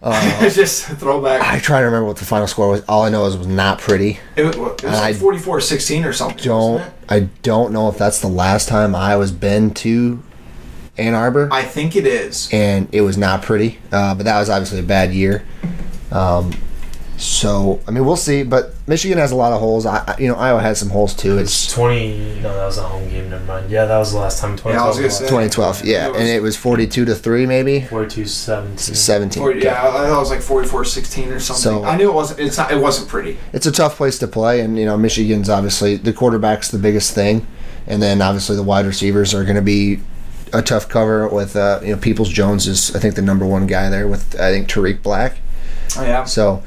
uh, 0.03 0.49
just 0.51 0.91
a 0.91 0.95
throwback. 0.97 1.43
I 1.43 1.59
try 1.59 1.81
to 1.81 1.87
remember 1.87 2.07
what 2.07 2.17
the 2.19 2.25
final 2.25 2.47
score 2.47 2.69
was. 2.71 2.83
All 2.89 3.03
I 3.03 3.09
know 3.11 3.25
is 3.27 3.35
it 3.35 3.39
was 3.39 3.47
not 3.47 3.79
pretty. 3.79 4.19
It 4.37 4.45
was, 4.45 4.57
it 4.57 4.61
was 4.61 4.83
like 4.85 5.17
44-16 5.17 6.05
or 6.07 6.13
something. 6.13 6.45
Don't? 6.45 6.83
I 7.09 7.21
don't 7.43 7.73
know 7.73 7.89
if 7.89 7.99
that's 7.99 8.21
the 8.21 8.29
last 8.29 8.69
time 8.69 8.95
I 8.95 9.17
was 9.17 9.33
been 9.33 9.73
to 9.75 10.23
Ann 10.97 11.15
Arbor. 11.15 11.49
I 11.53 11.63
think 11.63 11.97
it 11.97 12.07
is. 12.07 12.49
and 12.53 12.89
it 12.93 13.01
was 13.03 13.17
not 13.19 13.43
pretty. 13.43 13.79
Uh, 13.93 14.15
but 14.15 14.25
that 14.25 14.39
was 14.39 14.49
obviously 14.49 14.79
a 14.81 14.83
bad 14.83 15.13
year. 15.13 15.45
Um, 16.13 16.53
so 17.17 17.81
I 17.87 17.91
mean, 17.91 18.05
we'll 18.05 18.17
see. 18.17 18.43
But 18.43 18.75
Michigan 18.87 19.19
has 19.19 19.31
a 19.33 19.37
lot 19.37 19.53
of 19.53 19.61
holes. 19.61 19.87
I, 19.87 19.99
I- 20.07 20.17
you 20.19 20.29
know, 20.29 20.35
Iowa 20.35 20.61
has 20.61 20.79
some 20.79 20.91
holes 20.91 21.15
too. 21.15 21.39
It's 21.39 21.65
It's 21.67 21.73
20. 21.75 22.41
No, 22.43 22.55
that 22.55 22.65
was 22.67 22.79
a 22.79 22.83
home 22.83 23.09
game. 23.09 23.31
Never 23.31 23.45
mind. 23.45 23.71
Yeah, 23.71 23.85
that 23.87 23.99
was 23.99 24.13
the 24.13 24.19
last 24.19 24.41
time. 24.41 24.57
2012. 24.57 24.75
Yeah, 24.77 24.85
I 24.85 24.89
was 24.89 24.97
gonna 24.99 25.11
say. 25.11 25.25
2012, 25.27 25.85
yeah, 25.85 26.07
It 26.07 26.13
was- 26.13 26.21
and 26.21 26.29
it 26.29 26.43
was 26.43 26.57
42 26.57 27.05
to 27.05 27.15
three, 27.15 27.47
maybe 27.47 27.83
42 27.83 28.27
17. 28.27 28.95
17. 28.95 29.43
Or, 29.43 29.53
yeah, 29.53 29.81
I 29.81 29.91
thought 29.91 30.07
it 30.17 30.19
was 30.19 30.31
like 30.31 30.41
44-16 30.41 31.33
or 31.35 31.41
something. 31.41 31.63
So- 31.63 31.85
I 31.85 31.97
knew 31.97 32.09
it 32.11 32.15
wasn't. 32.15 32.41
It's 32.41 32.57
not. 32.59 32.71
It 32.73 32.81
wasn't 32.81 33.09
pretty. 33.09 33.39
It's 33.53 33.67
a 33.67 33.73
tough 33.73 33.97
place 33.97 34.19
to 34.19 34.27
play, 34.27 34.61
and 34.61 34.79
you 34.79 34.85
know, 34.87 34.97
Michigan's 34.97 35.49
obviously 35.49 35.97
the 35.97 36.13
quarterback's 36.13 36.71
the 36.71 36.79
biggest 36.79 37.15
thing, 37.15 37.47
and 37.87 38.03
then 38.03 38.21
obviously 38.23 38.57
the 38.57 38.63
wide 38.63 38.87
receivers 38.87 39.35
are 39.35 39.45
going 39.45 39.57
to 39.57 39.63
be 39.63 40.01
a 40.53 40.63
tough 40.63 40.89
cover 40.89 41.27
with 41.29 41.57
uh, 41.57 41.81
you 41.83 41.91
know 41.93 41.97
Peoples 41.97 42.29
Jones 42.29 42.67
is 42.69 42.95
I 42.95 42.99
think 43.01 43.15
the 43.17 43.23
number 43.23 43.45
one 43.47 43.67
guy 43.67 43.89
there 43.89 44.07
with 44.07 44.39
I 44.41 44.53
think 44.53 44.69
Tarik 44.69 45.03
Black. 45.03 45.39
Oh, 45.97 46.03
yeah. 46.03 46.25
So. 46.25 46.63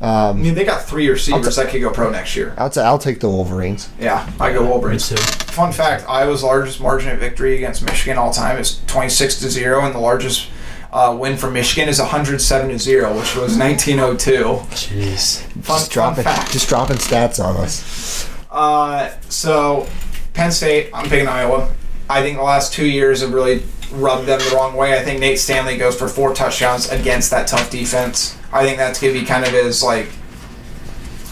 I 0.00 0.28
Um, 0.28 0.42
mean, 0.42 0.54
they 0.54 0.64
got 0.64 0.84
three 0.84 1.08
receivers 1.08 1.56
that 1.56 1.70
could 1.70 1.80
go 1.80 1.90
pro 1.90 2.10
next 2.10 2.36
year. 2.36 2.54
I'll, 2.56 2.70
t- 2.70 2.80
I'll 2.80 2.98
take 2.98 3.18
the 3.20 3.28
Wolverines. 3.28 3.88
Yeah, 3.98 4.28
I 4.38 4.52
go 4.52 4.62
Me 4.62 4.68
Wolverines. 4.68 5.08
too. 5.08 5.16
Fun 5.16 5.72
fact: 5.72 6.04
Iowa's 6.08 6.42
largest 6.44 6.80
margin 6.80 7.10
of 7.10 7.18
victory 7.18 7.56
against 7.56 7.82
Michigan 7.84 8.16
all 8.16 8.32
time 8.32 8.58
is 8.58 8.80
26 8.86 9.40
to 9.40 9.50
zero, 9.50 9.84
and 9.84 9.92
the 9.94 9.98
largest 9.98 10.48
uh, 10.92 11.16
win 11.18 11.36
for 11.36 11.50
Michigan 11.50 11.88
is 11.88 11.98
107 11.98 12.68
to 12.70 12.78
zero, 12.78 13.08
which 13.16 13.34
was 13.34 13.58
1902. 13.58 14.32
Jeez. 14.70 15.40
Fun, 15.40 15.78
just 15.78 15.90
dropping, 15.90 16.24
fun 16.24 16.34
fact. 16.36 16.52
just 16.52 16.68
dropping 16.68 16.96
stats 16.98 17.44
on 17.44 17.56
us. 17.56 18.30
Uh, 18.50 19.10
so 19.28 19.88
Penn 20.32 20.52
State, 20.52 20.90
I'm 20.94 21.08
picking 21.08 21.26
Iowa. 21.28 21.70
I 22.08 22.22
think 22.22 22.36
the 22.38 22.42
last 22.44 22.72
two 22.72 22.86
years 22.86 23.20
have 23.20 23.32
really 23.34 23.64
rubbed 23.92 24.26
them 24.26 24.38
the 24.38 24.52
wrong 24.54 24.76
way. 24.76 24.96
I 24.96 25.02
think 25.02 25.18
Nate 25.20 25.38
Stanley 25.40 25.76
goes 25.76 25.96
for 25.98 26.06
four 26.08 26.32
touchdowns 26.34 26.88
against 26.88 27.30
that 27.32 27.48
tough 27.48 27.68
defense. 27.70 28.37
I 28.52 28.64
think 28.64 28.78
that's 28.78 29.00
gonna 29.00 29.12
be 29.12 29.24
kind 29.24 29.44
of 29.44 29.52
his 29.52 29.82
like 29.82 30.08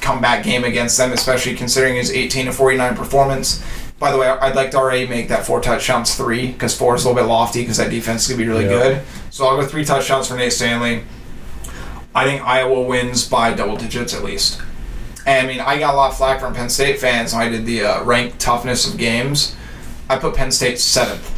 comeback 0.00 0.44
game 0.44 0.64
against 0.64 0.96
them, 0.98 1.12
especially 1.12 1.54
considering 1.56 1.96
his 1.96 2.10
18 2.10 2.46
to 2.46 2.52
49 2.52 2.96
performance. 2.96 3.62
By 3.98 4.12
the 4.12 4.18
way, 4.18 4.28
I'd 4.28 4.54
like 4.54 4.70
to 4.72 4.76
already 4.76 5.06
make 5.06 5.28
that 5.28 5.46
four 5.46 5.60
touchdowns 5.60 6.14
three 6.14 6.52
because 6.52 6.76
four 6.76 6.94
is 6.94 7.04
a 7.04 7.08
little 7.08 7.22
bit 7.22 7.28
lofty 7.28 7.62
because 7.62 7.78
that 7.78 7.90
defense 7.90 8.22
is 8.22 8.28
gonna 8.28 8.42
be 8.42 8.48
really 8.48 8.64
Yeah. 8.64 8.70
good. 8.70 9.02
So 9.30 9.46
I'll 9.46 9.56
go 9.56 9.66
three 9.66 9.84
touchdowns 9.84 10.28
for 10.28 10.36
Nate 10.36 10.52
Stanley. 10.52 11.02
I 12.14 12.24
think 12.24 12.42
Iowa 12.46 12.82
wins 12.82 13.26
by 13.26 13.52
double 13.54 13.76
digits 13.76 14.14
at 14.14 14.22
least. 14.22 14.58
And 15.26 15.46
I 15.46 15.50
mean, 15.50 15.60
I 15.60 15.78
got 15.78 15.94
a 15.94 15.96
lot 15.96 16.10
of 16.12 16.16
flack 16.16 16.40
from 16.40 16.54
Penn 16.54 16.68
State 16.68 17.00
fans 17.00 17.32
when 17.32 17.42
I 17.42 17.48
did 17.48 17.66
the 17.66 17.84
uh, 17.84 18.02
ranked 18.04 18.38
toughness 18.38 18.86
of 18.86 18.96
games. 18.96 19.56
I 20.08 20.16
put 20.16 20.34
Penn 20.36 20.50
State 20.52 20.78
seventh, 20.78 21.28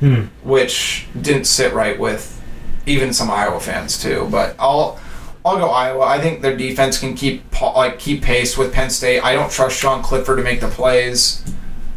Hmm. 0.00 0.22
which 0.42 1.06
didn't 1.20 1.44
sit 1.44 1.72
right 1.74 1.98
with 1.98 2.40
even 2.86 3.12
some 3.12 3.30
Iowa 3.30 3.60
fans 3.60 3.98
too. 4.02 4.26
But 4.30 4.56
I'll 4.58 4.98
I'll 5.44 5.58
go 5.58 5.70
Iowa. 5.70 6.04
I 6.04 6.20
think 6.20 6.42
their 6.42 6.56
defense 6.56 6.98
can 6.98 7.14
keep 7.14 7.42
like 7.62 7.98
keep 7.98 8.22
pace 8.22 8.58
with 8.58 8.72
Penn 8.72 8.90
State. 8.90 9.20
I 9.20 9.34
don't 9.34 9.50
trust 9.50 9.78
Sean 9.78 10.02
Clifford 10.02 10.38
to 10.38 10.42
make 10.44 10.60
the 10.60 10.68
plays 10.68 11.42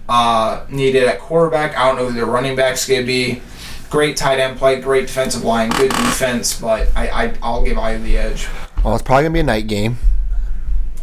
uh, 0.07 0.65
needed 0.69 1.03
at 1.03 1.19
quarterback. 1.19 1.77
I 1.77 1.87
don't 1.87 1.97
know 1.97 2.07
who 2.07 2.13
their 2.13 2.25
running 2.25 2.55
back's 2.55 2.87
gonna 2.87 3.03
be. 3.03 3.41
Great 3.89 4.17
tight 4.17 4.39
end 4.39 4.57
play, 4.57 4.79
great 4.81 5.07
defensive 5.07 5.43
line, 5.43 5.69
good 5.71 5.91
defense, 5.91 6.59
but 6.59 6.89
I, 6.95 7.07
I 7.09 7.33
I'll 7.43 7.63
give 7.63 7.77
Iowa 7.77 7.99
the 7.99 8.17
edge. 8.17 8.47
Well, 8.83 8.95
it's 8.95 9.03
probably 9.03 9.23
gonna 9.23 9.33
be 9.33 9.39
a 9.41 9.43
night 9.43 9.67
game, 9.67 9.97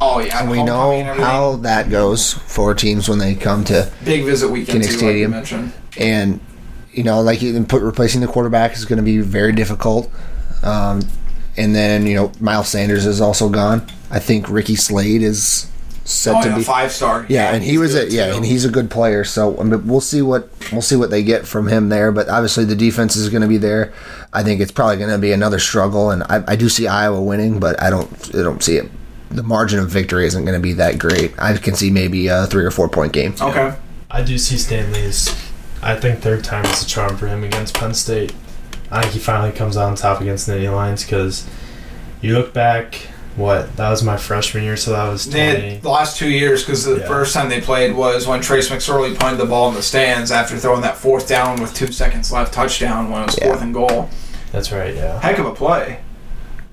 Oh 0.01 0.19
yeah, 0.19 0.41
and 0.41 0.51
we 0.51 0.63
know 0.63 1.03
how 1.15 1.57
that 1.57 1.91
goes 1.91 2.33
for 2.33 2.75
teams 2.75 3.09
when 3.09 3.19
they 3.19 3.35
come 3.35 3.65
to. 3.65 3.93
big 4.05 4.25
visit 4.25 4.49
weekend 4.49 4.83
Kinnick 4.83 4.87
too, 4.87 4.93
Stadium. 4.99 5.33
like 5.33 5.51
you 5.51 5.57
mentioned. 5.59 5.73
And 5.99 6.41
you 6.93 7.05
know, 7.05 7.21
like 7.21 7.43
you 7.43 7.63
put 7.65 7.83
replacing 7.83 8.23
the 8.23 8.27
quarterback 8.27 8.73
is 8.73 8.85
going 8.85 8.97
to 8.97 9.03
be 9.03 9.19
very 9.19 9.53
difficult. 9.53 10.11
Um, 10.63 11.03
and 11.61 11.75
then 11.75 12.07
you 12.07 12.15
know, 12.15 12.33
Miles 12.41 12.69
Sanders 12.69 13.07
is 13.07 13.21
also 13.21 13.49
gone. 13.49 13.87
I 14.11 14.19
think 14.19 14.49
Ricky 14.49 14.75
Slade 14.77 15.23
is 15.23 15.71
set 16.05 16.35
Oh, 16.35 16.43
to 16.43 16.49
yeah, 16.49 16.57
be. 16.57 16.65
five 16.65 16.91
star. 16.91 17.27
Yeah, 17.29 17.53
and 17.55 17.63
he 17.63 17.79
was 17.79 17.93
good, 17.93 18.09
a 18.09 18.13
yeah, 18.13 18.31
too. 18.31 18.37
and 18.39 18.45
he's 18.45 18.65
a 18.65 18.71
good 18.71 18.91
player. 18.91 19.23
So 19.25 19.59
I 19.61 19.63
mean, 19.65 19.87
we'll 19.87 20.01
see 20.01 20.23
what 20.23 20.49
we'll 20.73 20.83
see 20.83 20.97
what 20.97 21.11
they 21.11 21.23
get 21.23 21.47
from 21.47 21.69
him 21.69 21.89
there. 21.89 22.11
But 22.11 22.29
obviously, 22.29 22.65
the 22.65 22.75
defense 22.77 23.15
is 23.17 23.29
going 23.29 23.43
to 23.43 23.49
be 23.49 23.59
there. 23.59 23.93
I 24.33 24.43
think 24.43 24.61
it's 24.61 24.73
probably 24.73 24.97
going 24.97 25.11
to 25.11 25.19
be 25.19 25.33
another 25.33 25.59
struggle, 25.59 26.11
and 26.11 26.23
I, 26.25 26.43
I 26.49 26.57
do 26.57 26.69
see 26.69 26.87
Iowa 26.89 27.23
winning, 27.23 27.61
but 27.61 27.81
I 27.83 27.91
don't 27.91 28.11
I 28.35 28.43
don't 28.43 28.63
see 28.63 28.77
it. 28.77 28.91
The 29.31 29.43
margin 29.45 29.79
of 29.79 29.89
victory 29.91 30.27
isn't 30.27 30.45
going 30.45 30.59
to 30.59 30.63
be 30.63 30.73
that 30.73 30.99
great. 30.99 31.33
I 31.39 31.57
can 31.57 31.75
see 31.77 31.91
maybe 31.91 32.27
a 32.27 32.47
three 32.47 32.65
or 32.65 32.71
four 32.73 32.89
point 32.89 33.13
game. 33.13 33.35
okay. 33.41 33.77
I 34.11 34.23
do 34.23 34.39
see 34.39 34.57
Stanley's. 34.59 35.29
I 35.83 35.95
think 35.95 36.19
third 36.21 36.43
time 36.43 36.65
is 36.67 36.83
a 36.83 36.87
charm 36.87 37.17
for 37.17 37.29
him 37.29 37.45
against 37.45 37.75
Penn 37.75 37.95
State. 37.95 38.33
I 38.91 39.03
think 39.03 39.13
he 39.15 39.19
finally 39.21 39.53
comes 39.53 39.77
on 39.77 39.95
top 39.95 40.21
against 40.21 40.47
the 40.47 40.53
Nittany 40.55 40.75
Lions 40.75 41.05
because 41.05 41.47
you 42.21 42.35
look 42.35 42.53
back, 42.53 42.95
what 43.37 43.77
that 43.77 43.89
was 43.91 44.03
my 44.03 44.17
freshman 44.17 44.65
year, 44.65 44.77
so 44.77 44.91
that 44.93 45.09
was 45.09 45.27
They 45.27 45.53
twenty. 45.53 45.77
the 45.79 45.89
last 45.89 46.17
two 46.19 46.29
years 46.29 46.63
because 46.63 46.85
the 46.85 46.99
Yeah. 46.99 47.07
first 47.07 47.33
time 47.33 47.49
they 47.49 47.61
played 47.61 47.95
was 47.95 48.27
when 48.27 48.41
Trace 48.41 48.69
McSorley 48.69 49.17
punted 49.19 49.39
the 49.41 49.47
ball 49.47 49.69
in 49.69 49.75
the 49.75 49.83
stands 49.83 50.33
after 50.33 50.57
throwing 50.59 50.83
that 50.83 50.97
fourth 50.99 51.29
down 51.29 51.61
with 51.61 51.73
two 51.73 51.93
seconds 51.93 52.33
left 52.33 52.53
touchdown 52.53 53.11
when 53.11 53.23
it 53.23 53.27
was 53.27 53.39
Yeah. 53.41 53.47
fourth 53.49 53.63
and 53.63 53.73
goal. 53.73 54.11
That's 54.53 54.73
right, 54.73 54.95
yeah. 54.95 55.21
Heck 55.21 55.39
of 55.39 55.47
a 55.47 55.53
play. 55.55 55.99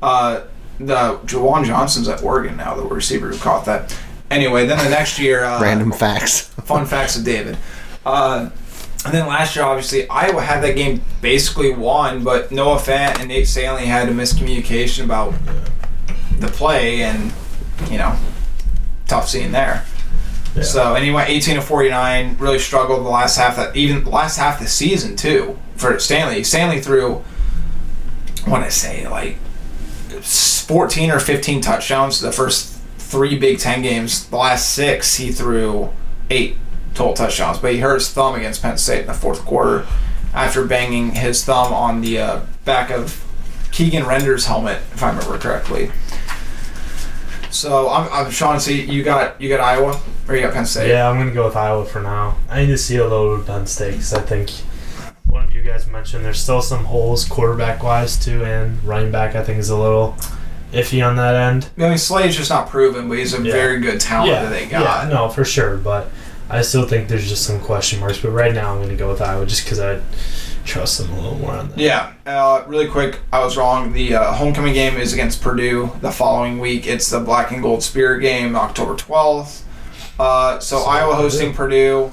Uh, 0.02 0.40
the 0.80 1.20
Juwan 1.26 1.64
Johnson's 1.66 2.08
at 2.08 2.24
Oregon 2.24 2.58
now, 2.58 2.74
the 2.76 2.84
receiver 2.84 3.28
who 3.30 3.38
caught 3.38 3.66
that. 3.66 3.94
Anyway, 4.30 4.66
then 4.66 4.78
the 4.80 4.90
next 4.90 5.20
year, 5.20 5.44
uh, 5.46 5.62
Random 5.62 5.92
facts. 5.92 6.50
fun 6.66 6.86
facts 6.86 7.16
of 7.16 7.24
David. 7.24 7.58
Uh, 8.06 8.48
and 9.06 9.14
then 9.14 9.28
last 9.28 9.56
year, 9.56 9.64
obviously, 9.64 10.08
Iowa 10.10 10.42
had 10.42 10.62
that 10.64 10.76
game 10.76 11.02
basically 11.22 11.72
won, 11.72 12.24
but 12.24 12.52
Noah 12.52 12.78
Fant 12.78 13.20
and 13.20 13.30
Nate 13.30 13.48
Stanley 13.48 13.86
had 13.86 14.10
a 14.10 14.12
miscommunication 14.12 15.04
about 15.06 15.34
the 16.40 16.48
play, 16.48 17.04
and 17.04 17.32
you 17.90 17.98
know, 17.98 18.18
tough 19.08 19.30
scene 19.30 19.52
there. 19.52 19.86
Yeah. 20.56 20.64
So 20.64 20.94
anyway, 20.96 21.26
18 21.28 21.56
to 21.56 21.62
49, 21.62 22.38
really 22.40 22.60
struggled 22.60 23.06
the 23.06 23.10
last 23.10 23.38
half 23.38 23.56
that 23.58 23.76
even 23.76 24.04
the 24.04 24.10
last 24.10 24.38
half 24.38 24.56
of 24.56 24.64
the 24.64 24.70
season 24.70 25.16
too 25.16 25.58
for 25.76 26.00
Stanley. 26.00 26.44
Stanley 26.44 26.82
threw, 26.82 27.24
I 28.46 28.50
want 28.50 28.66
to 28.66 28.72
say 28.72 29.08
like 29.08 29.38
14 30.22 31.12
or 31.12 31.20
15 31.20 31.62
touchdowns 31.62 32.20
the 32.20 32.32
first 32.32 32.80
three 32.98 33.38
Big 33.38 33.60
Ten 33.60 33.82
games. 33.82 34.28
The 34.28 34.36
last 34.38 34.74
six 34.74 35.16
he 35.16 35.32
threw 35.32 35.92
eight 36.30 36.58
total 36.98 37.14
touchdowns, 37.14 37.60
but 37.60 37.72
he 37.74 37.80
hurt 37.80 37.96
his 37.96 38.12
thumb 38.12 38.36
against 38.36 38.62
Penn 38.62 38.78
State 38.78 39.02
in 39.02 39.08
the 39.08 39.14
fourth 39.14 39.46
quarter. 39.46 39.86
after 40.34 40.66
banging 40.66 41.12
his 41.12 41.44
thumb 41.46 41.72
on 41.74 42.02
the 42.02 42.20
uh, 42.20 42.42
back 42.66 42.92
of 42.92 43.24
Keegan 43.72 44.06
Render's 44.06 44.46
helmet, 44.46 44.78
if 44.94 45.02
I 45.02 45.10
remember 45.10 45.38
correctly. 45.38 45.92
So 47.50 47.90
I'm, 47.90 48.12
I'm 48.12 48.32
Sean. 48.32 48.60
So 48.60 48.72
you 48.72 49.04
got 49.04 49.40
you 49.42 49.50
got 49.50 49.62
Iowa 49.62 50.00
or 50.28 50.36
you 50.36 50.42
got 50.42 50.54
Penn 50.54 50.66
State? 50.66 50.90
Yeah, 50.90 51.10
I'm 51.10 51.18
gonna 51.18 51.32
go 51.32 51.46
with 51.46 51.56
Iowa 51.56 51.86
for 51.86 52.02
now. 52.02 52.38
I 52.50 52.60
need 52.62 52.68
to 52.68 52.78
see 52.78 52.98
a 52.98 53.04
little 53.04 53.38
with 53.38 53.48
Penn 53.48 53.66
State 53.66 53.92
because 53.92 54.14
I 54.14 54.22
think 54.22 54.50
one 55.26 55.46
of 55.46 55.54
you 55.56 55.64
guys 55.64 55.88
mentioned 55.88 56.26
there's 56.26 56.40
still 56.40 56.62
some 56.62 56.86
holes 56.86 57.26
quarterback 57.26 57.82
wise 57.84 58.18
too, 58.24 58.44
and 58.44 58.84
running 58.84 59.12
back 59.12 59.36
I 59.36 59.44
think 59.44 59.60
is 59.60 59.70
a 59.70 59.78
little 59.78 60.16
iffy 60.74 61.06
on 61.08 61.16
that 61.16 61.36
end. 61.36 61.70
I 61.78 61.88
mean, 61.90 61.98
Slade's 61.98 62.36
just 62.36 62.50
not 62.50 62.70
proven, 62.70 63.08
but 63.08 63.18
he's 63.18 63.34
a 63.34 63.42
Yeah. 63.42 63.54
very 63.54 63.80
good 63.80 64.02
talent 64.02 64.34
that 64.34 64.50
they 64.50 64.66
got. 64.66 65.06
yeah, 65.08 65.10
no, 65.10 65.30
for 65.30 65.46
sure. 65.46 65.78
But 65.78 66.10
I 66.50 66.62
still 66.62 66.88
think 66.88 67.08
there's 67.10 67.28
just 67.28 67.46
some 67.46 67.60
question 67.60 68.00
marks. 68.00 68.20
But 68.20 68.32
right 68.32 68.54
now 68.54 68.74
I'm 68.74 68.82
gonna 68.82 68.96
go 68.96 69.10
with 69.10 69.22
Iowa 69.22 69.46
just 69.46 69.64
because 69.66 69.80
I 69.80 70.02
trust 70.66 71.00
them 71.00 71.12
a 71.12 71.16
little 71.16 71.38
more 71.38 71.52
on 71.52 71.70
that. 71.70 71.78
Yeah, 71.78 72.14
uh, 72.26 72.64
really 72.68 72.88
quick, 72.88 73.20
I 73.32 73.44
was 73.44 73.58
wrong. 73.58 73.94
The 73.94 74.16
uh, 74.16 74.34
homecoming 74.34 74.74
game 74.74 74.98
is 74.98 75.14
against 75.14 75.42
Purdue 75.42 75.92
the 76.02 76.12
following 76.12 76.60
week. 76.60 76.86
It's 76.88 77.10
the 77.10 77.20
Black 77.20 77.52
and 77.52 77.62
Gold 77.62 77.84
Spirit 77.84 78.22
game, 78.22 78.56
October 78.56 78.96
12th. 78.96 79.64
Uh, 80.20 80.60
so, 80.60 80.80
So, 80.80 80.86
Iowa 80.86 81.16
hosting 81.16 81.54
Purdue. 81.54 82.12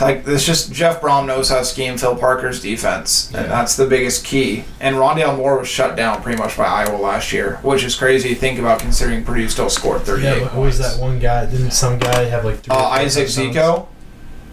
Like 0.00 0.24
it's 0.26 0.44
just 0.44 0.72
Jeff 0.72 1.00
Brohm 1.00 1.26
knows 1.26 1.48
how 1.50 1.58
to 1.58 1.64
scheme 1.64 1.96
Phil 1.96 2.16
Parker's 2.16 2.60
defense, 2.60 3.28
and 3.28 3.46
Yeah. 3.46 3.52
that's 3.52 3.76
the 3.76 3.86
biggest 3.86 4.24
key. 4.24 4.64
And 4.80 4.96
Rondale 4.96 5.36
Moore 5.36 5.58
was 5.58 5.68
shut 5.68 5.96
down 5.96 6.22
pretty 6.22 6.38
much 6.38 6.56
by 6.56 6.64
Iowa 6.64 6.96
last 6.96 7.32
year, 7.32 7.58
which 7.62 7.84
is 7.84 7.94
crazy 7.94 8.30
to 8.30 8.34
think 8.34 8.58
about 8.58 8.80
considering 8.80 9.22
Purdue 9.24 9.48
still 9.48 9.70
scored 9.70 10.02
38 10.02 10.24
Yeah, 10.24 10.38
but 10.40 10.48
who 10.52 10.60
was 10.62 10.78
that 10.78 10.98
one 10.98 11.18
guy? 11.20 11.46
Didn't 11.46 11.70
some 11.70 11.98
guy 11.98 12.24
have 12.24 12.44
like 12.44 12.60
three? 12.62 12.74
Uh, 12.74 12.80
Isaac 12.88 13.28
touchdowns? 13.28 13.56
Zico. 13.56 13.86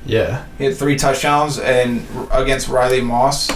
Yeah. 0.06 0.44
He 0.58 0.66
had 0.66 0.78
three 0.78 0.96
touchdowns 0.96 1.58
and 1.60 2.06
against 2.32 2.68
Riley 2.68 3.02
Moss. 3.02 3.50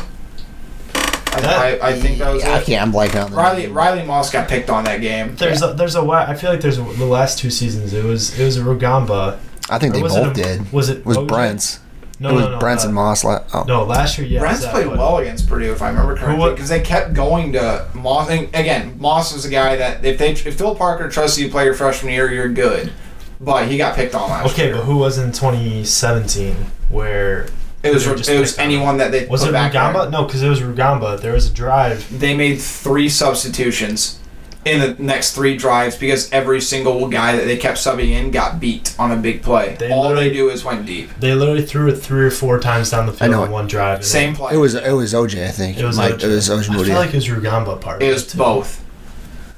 I, 1.35 1.41
That- 1.41 1.83
I, 1.83 1.89
I 1.89 1.93
think 1.99 2.19
that 2.19 2.31
was 2.33 2.43
Yeah, 2.43 2.55
I 2.55 2.61
can't. 2.63 2.81
I'm 2.81 2.93
blanking 2.93 3.23
on 3.25 3.31
the 3.31 3.37
Riley 3.37 3.63
name. 3.63 3.73
Riley 3.73 4.03
Moss 4.05 4.29
got 4.31 4.47
picked 4.47 4.69
on 4.69 4.83
that 4.85 5.01
game. 5.01 5.35
There's 5.35 5.61
a 5.63 5.73
there's 5.73 5.95
a 5.95 6.03
wa- 6.03 6.25
I 6.27 6.35
feel 6.35 6.51
like 6.51 6.61
there's 6.61 6.77
a, 6.77 6.83
the 6.83 7.05
last 7.05 7.39
two 7.39 7.49
seasons 7.49 7.93
it 7.93 8.03
was 8.03 8.37
it 8.39 8.43
was 8.43 8.57
a 8.57 8.61
Rugamba. 8.61 9.39
I 9.73 9.79
think 9.79 9.93
Or 9.95 9.97
they 9.97 10.01
both 10.07 10.31
a- 10.31 10.33
did. 10.33 10.71
Was 10.71 10.89
it 10.89 10.97
It 10.99 11.05
was 11.05 11.17
OJ? 11.17 11.27
Brent's. 11.27 11.79
No, 12.19 12.29
it 12.29 12.33
was 12.33 12.45
no, 12.45 12.51
no. 12.51 12.59
Brent's 12.59 12.83
uh, 12.83 12.87
and 12.87 12.95
Moss. 12.95 13.23
La- 13.23 13.43
oh. 13.53 13.63
No, 13.67 13.83
last 13.83 14.17
year, 14.17 14.27
yeah. 14.27 14.39
Brent's 14.39 14.65
played 14.65 14.85
but- 14.87 14.97
well 14.97 15.17
against 15.17 15.49
Purdue, 15.49 15.71
if 15.71 15.81
I 15.81 15.89
remember 15.89 16.15
correctly, 16.15 16.51
because 16.51 16.69
they 16.69 16.79
kept 16.79 17.13
going 17.13 17.53
to 17.53 17.87
Moss. 17.93 18.29
And 18.29 18.43
again, 18.55 18.95
Moss 18.99 19.33
was 19.33 19.45
a 19.45 19.49
guy 19.49 19.75
that 19.77 20.05
if 20.05 20.17
they 20.19 20.31
if 20.31 20.57
Phil 20.57 20.75
Parker 20.75 21.09
trusts 21.09 21.37
you 21.39 21.47
to 21.47 21.51
play 21.51 21.65
your 21.65 21.73
freshman 21.73 22.13
year, 22.13 22.31
you're 22.31 22.47
good. 22.49 22.93
But 23.41 23.67
he 23.67 23.77
got 23.77 23.95
picked 23.95 24.15
on 24.15 24.29
last 24.29 24.53
Okay, 24.53 24.67
year. 24.67 24.75
but 24.75 24.83
who 24.85 24.97
was 24.97 25.17
in 25.17 25.31
2017 25.33 26.55
where 26.89 27.47
it 27.83 27.93
was 27.93 28.05
they 28.25 28.37
it 28.37 28.39
was 28.39 28.51
picked 28.53 28.59
on 28.59 28.65
anyone 28.65 28.97
that 28.97 29.11
they 29.11 29.25
was 29.25 29.41
put 29.41 29.49
it 29.49 29.53
back 29.53 29.73
Rugamba? 29.73 30.03
there. 30.03 30.11
No, 30.11 30.23
because 30.25 30.41
it 30.43 30.47
was 30.49 30.61
Rugamba. 30.61 31.19
There 31.19 31.33
was 31.33 31.49
a 31.49 31.53
drive. 31.53 32.19
They 32.19 32.37
made 32.37 32.61
three 32.61 33.09
substitutions 33.09 34.19
in 34.65 34.79
the 34.79 35.03
next 35.03 35.33
three 35.35 35.57
drives 35.57 35.97
because 35.97 36.31
every 36.31 36.61
single 36.61 37.07
guy 37.09 37.35
that 37.35 37.45
they 37.45 37.57
kept 37.57 37.77
subbing 37.77 38.09
in 38.09 38.31
got 38.31 38.59
beat 38.59 38.95
on 38.97 39.11
a 39.11 39.17
big 39.17 39.41
play. 39.41 39.75
They 39.77 39.91
All 39.91 40.13
they 40.15 40.31
do 40.31 40.49
is 40.49 40.63
went 40.63 40.85
deep. 40.85 41.09
They 41.19 41.33
literally 41.35 41.65
threw 41.65 41.89
it 41.89 41.95
three 41.97 42.25
or 42.25 42.31
four 42.31 42.59
times 42.59 42.89
down 42.91 43.05
the 43.05 43.11
I 43.13 43.15
field 43.15 43.31
know 43.31 43.43
in 43.43 43.51
one 43.51 43.67
drive. 43.67 43.97
and 43.97 44.05
Same 44.05 44.35
play. 44.35 44.53
It 44.53 44.57
was 44.57 44.75
it 44.75 44.91
was 44.91 45.13
OJ. 45.13 45.45
I 45.45 45.51
think 45.51 45.77
It 45.77 45.83
was 45.85 45.97
Mike, 45.97 46.15
OJ. 46.15 46.23
It 46.23 46.27
was 46.27 46.49
OJ 46.49 46.69
I 46.69 46.83
feel 46.83 46.95
like 46.95 47.09
it 47.09 47.15
was 47.15 47.27
Rugamba 47.27 47.79
part. 47.81 48.01
It 48.01 48.13
was 48.13 48.25
too. 48.27 48.37
both. 48.37 48.79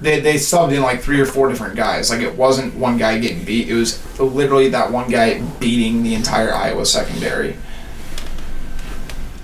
They, 0.01 0.20
they 0.20 0.34
subbed 0.36 0.74
in 0.74 0.82
like 0.82 1.01
three 1.01 1.22
or 1.22 1.26
four 1.26 1.47
different 1.49 1.76
guys. 1.78 2.10
Like 2.10 2.20
it 2.20 2.36
wasn't 2.36 2.76
one 2.76 2.97
guy 2.97 3.18
getting 3.18 3.45
beat. 3.45 3.70
It 3.70 3.76
was 3.76 4.20
literally 4.20 4.70
that 4.70 4.91
one 4.91 5.10
guy 5.10 5.39
beating 5.60 6.03
the 6.03 6.16
entire 6.16 6.53
Iowa 6.53 6.86
secondary. 6.86 7.53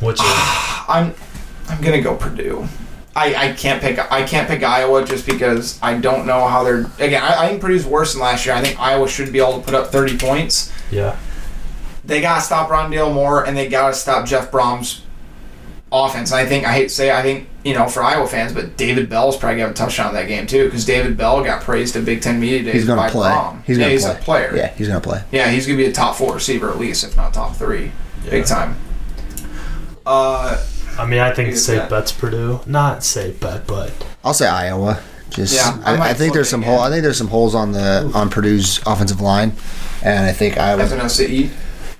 Which 0.01 0.19
is, 0.19 0.25
I'm 0.25 1.13
I'm 1.69 1.81
gonna 1.81 2.01
go 2.01 2.15
Purdue. 2.15 2.67
I, 3.15 3.35
I 3.49 3.51
can't 3.53 3.81
pick 3.81 3.99
I 4.11 4.23
can't 4.23 4.47
pick 4.47 4.63
Iowa 4.63 5.03
just 5.03 5.25
because 5.25 5.77
I 5.83 5.97
don't 5.97 6.25
know 6.25 6.47
how 6.47 6.63
they're 6.63 6.85
again. 6.99 7.21
I, 7.21 7.43
I 7.45 7.49
think 7.49 7.61
Purdue's 7.61 7.85
worse 7.85 8.13
than 8.13 8.21
last 8.21 8.45
year. 8.45 8.55
I 8.55 8.61
think 8.61 8.79
Iowa 8.79 9.07
should 9.09 9.33
be 9.33 9.39
able 9.39 9.59
to 9.59 9.65
put 9.65 9.73
up 9.73 9.87
30 9.91 10.17
points. 10.17 10.71
yeah. 10.91 11.17
They 12.05 12.19
gotta 12.21 12.41
stop 12.41 12.69
Rondale 12.69 13.13
Moore 13.13 13.45
and 13.45 13.55
they 13.55 13.67
gotta 13.67 13.93
stop 13.93 14.25
Jeff 14.25 14.49
Brohm's 14.49 15.03
offense. 15.91 16.31
And 16.31 16.39
I 16.39 16.45
think 16.45 16.65
I 16.65 16.71
hate 16.73 16.83
to 16.83 16.89
say 16.89 17.11
I 17.11 17.21
think 17.21 17.47
you 17.63 17.73
know 17.75 17.87
for 17.89 18.01
Iowa 18.01 18.27
fans, 18.27 18.53
but 18.53 18.75
David 18.77 19.07
Bell's 19.09 19.37
probably 19.37 19.57
gonna 19.57 19.67
have 19.67 19.71
a 19.75 19.77
touchdown 19.77 20.07
in 20.09 20.15
that 20.15 20.27
game 20.27 20.47
too 20.47 20.65
because 20.65 20.85
David 20.85 21.15
Bell 21.17 21.43
got 21.43 21.61
praised 21.61 21.95
at 21.97 22.05
Big 22.05 22.21
Ten 22.21 22.39
media 22.39 22.63
days 22.63 22.73
he's 22.73 22.85
gonna 22.85 23.01
by 23.01 23.09
play. 23.09 23.29
Brohm. 23.29 23.63
He's 23.65 23.77
yeah, 23.77 23.83
gonna 23.83 23.91
he's 23.91 24.03
play. 24.05 24.11
a 24.13 24.15
player. 24.19 24.55
Yeah, 24.55 24.67
he's 24.69 24.87
gonna 24.87 25.01
play. 25.01 25.21
Yeah, 25.31 25.51
he's 25.51 25.67
gonna 25.67 25.77
be 25.77 25.85
a 25.85 25.91
top 25.91 26.15
four 26.15 26.33
receiver 26.33 26.69
at 26.69 26.79
least, 26.79 27.03
if 27.03 27.15
not 27.17 27.33
top 27.33 27.55
three, 27.57 27.91
Yeah. 28.23 28.31
big 28.31 28.45
time. 28.45 28.77
Uh, 30.05 30.57
I 30.97 31.05
mean, 31.05 31.19
I 31.19 31.33
think 31.33 31.55
safe 31.55 31.79
that? 31.79 31.89
bet's 31.89 32.11
Purdue. 32.11 32.59
Not 32.65 33.03
safe 33.03 33.39
bet, 33.39 33.65
but 33.67 33.91
I'll 34.23 34.33
say 34.33 34.47
Iowa. 34.47 35.01
Just 35.29 35.55
Yeah, 35.55 35.81
I 35.85 35.95
I, 35.95 36.09
I, 36.09 36.13
think 36.13 36.33
there's 36.33 36.49
some 36.49 36.61
again. 36.61 36.73
hole. 36.75 36.81
I 36.81 36.89
think 36.89 37.03
there's 37.03 37.17
some 37.17 37.29
holes 37.29 37.55
on 37.55 37.71
the 37.71 38.11
on 38.13 38.29
Purdue's 38.29 38.81
offensive 38.85 39.21
line, 39.21 39.53
and 40.03 40.25
I 40.25 40.33
think 40.33 40.57
Iowa. 40.57 40.83
FNOCE. 40.83 41.49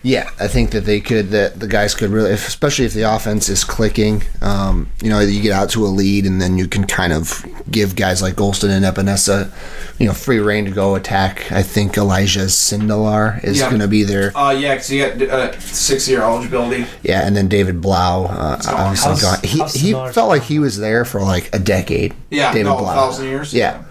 Yeah, 0.03 0.31
I 0.39 0.47
think 0.47 0.71
that 0.71 0.85
they 0.85 0.99
could. 0.99 1.29
That 1.29 1.59
the 1.59 1.67
guys 1.67 1.93
could 1.93 2.09
really, 2.09 2.31
if, 2.31 2.47
especially 2.47 2.85
if 2.85 2.93
the 2.93 3.03
offense 3.03 3.49
is 3.49 3.63
clicking. 3.63 4.23
Um, 4.41 4.89
you 4.99 5.09
know, 5.11 5.19
you 5.19 5.43
get 5.43 5.51
out 5.51 5.69
to 5.71 5.85
a 5.85 5.89
lead, 5.89 6.25
and 6.25 6.41
then 6.41 6.57
you 6.57 6.67
can 6.67 6.85
kind 6.85 7.13
of 7.13 7.45
give 7.69 7.95
guys 7.95 8.19
like 8.19 8.33
Golston 8.33 8.69
and 8.69 8.83
Epenesa, 8.83 9.51
you 9.99 10.07
know, 10.07 10.13
free 10.13 10.39
reign 10.39 10.65
to 10.65 10.71
go 10.71 10.95
attack. 10.95 11.51
I 11.51 11.61
think 11.61 11.97
Elijah 11.97 12.45
Sindelar 12.47 13.43
is 13.43 13.59
Yeah. 13.59 13.69
going 13.69 13.81
to 13.81 13.87
be 13.87 14.01
there. 14.03 14.35
Uh, 14.35 14.49
yeah, 14.49 14.73
because 14.73 14.89
you 14.89 15.07
got 15.07 15.21
uh, 15.21 15.59
six-year 15.59 16.23
eligibility. 16.23 16.87
Yeah, 17.03 17.25
and 17.27 17.37
then 17.37 17.47
David 17.47 17.79
Blough, 17.79 18.25
uh, 18.25 18.59
So 18.59 18.71
obviously 18.75 19.09
how's- 19.09 19.21
gone. 19.21 19.39
He 19.43 19.49
he 19.79 19.93
Sindelar's 19.93 20.15
felt 20.15 20.29
like 20.29 20.41
he 20.41 20.57
was 20.57 20.79
there 20.79 21.05
for 21.05 21.21
like 21.21 21.53
a 21.53 21.59
decade. 21.59 22.15
Yeah, 22.31 22.51
David 22.51 22.69
no, 22.69 22.77
Blough. 22.77 22.93
thousand 22.95 23.25
years. 23.27 23.53
Yeah. 23.53 23.83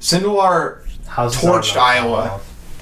Sindelar 0.00 0.78
Torched 1.06 1.76
Iowa. 1.76 2.40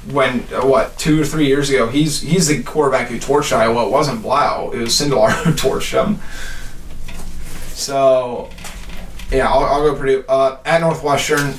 When 0.08 0.46
uh, 0.54 0.64
what 0.66 0.96
two 0.98 1.20
or 1.20 1.24
three 1.24 1.46
years 1.46 1.68
ago. 1.68 1.88
He's 1.88 2.22
he's 2.22 2.46
the 2.46 2.62
quarterback 2.62 3.08
who 3.08 3.18
torched 3.18 3.52
Iowa. 3.52 3.86
It 3.86 3.90
wasn't 3.90 4.22
Blough. 4.22 4.72
It 4.72 4.78
was 4.78 4.94
Sindelar 4.94 5.30
who 5.44 5.52
torched 5.52 5.92
him. 5.92 6.18
So, 7.74 8.50
yeah, 9.30 9.48
I'll, 9.48 9.64
I'll 9.64 9.90
go 9.90 9.96
Purdue. 9.96 10.24
Uh, 10.28 10.58
at 10.64 10.80
Northwestern. 10.82 11.54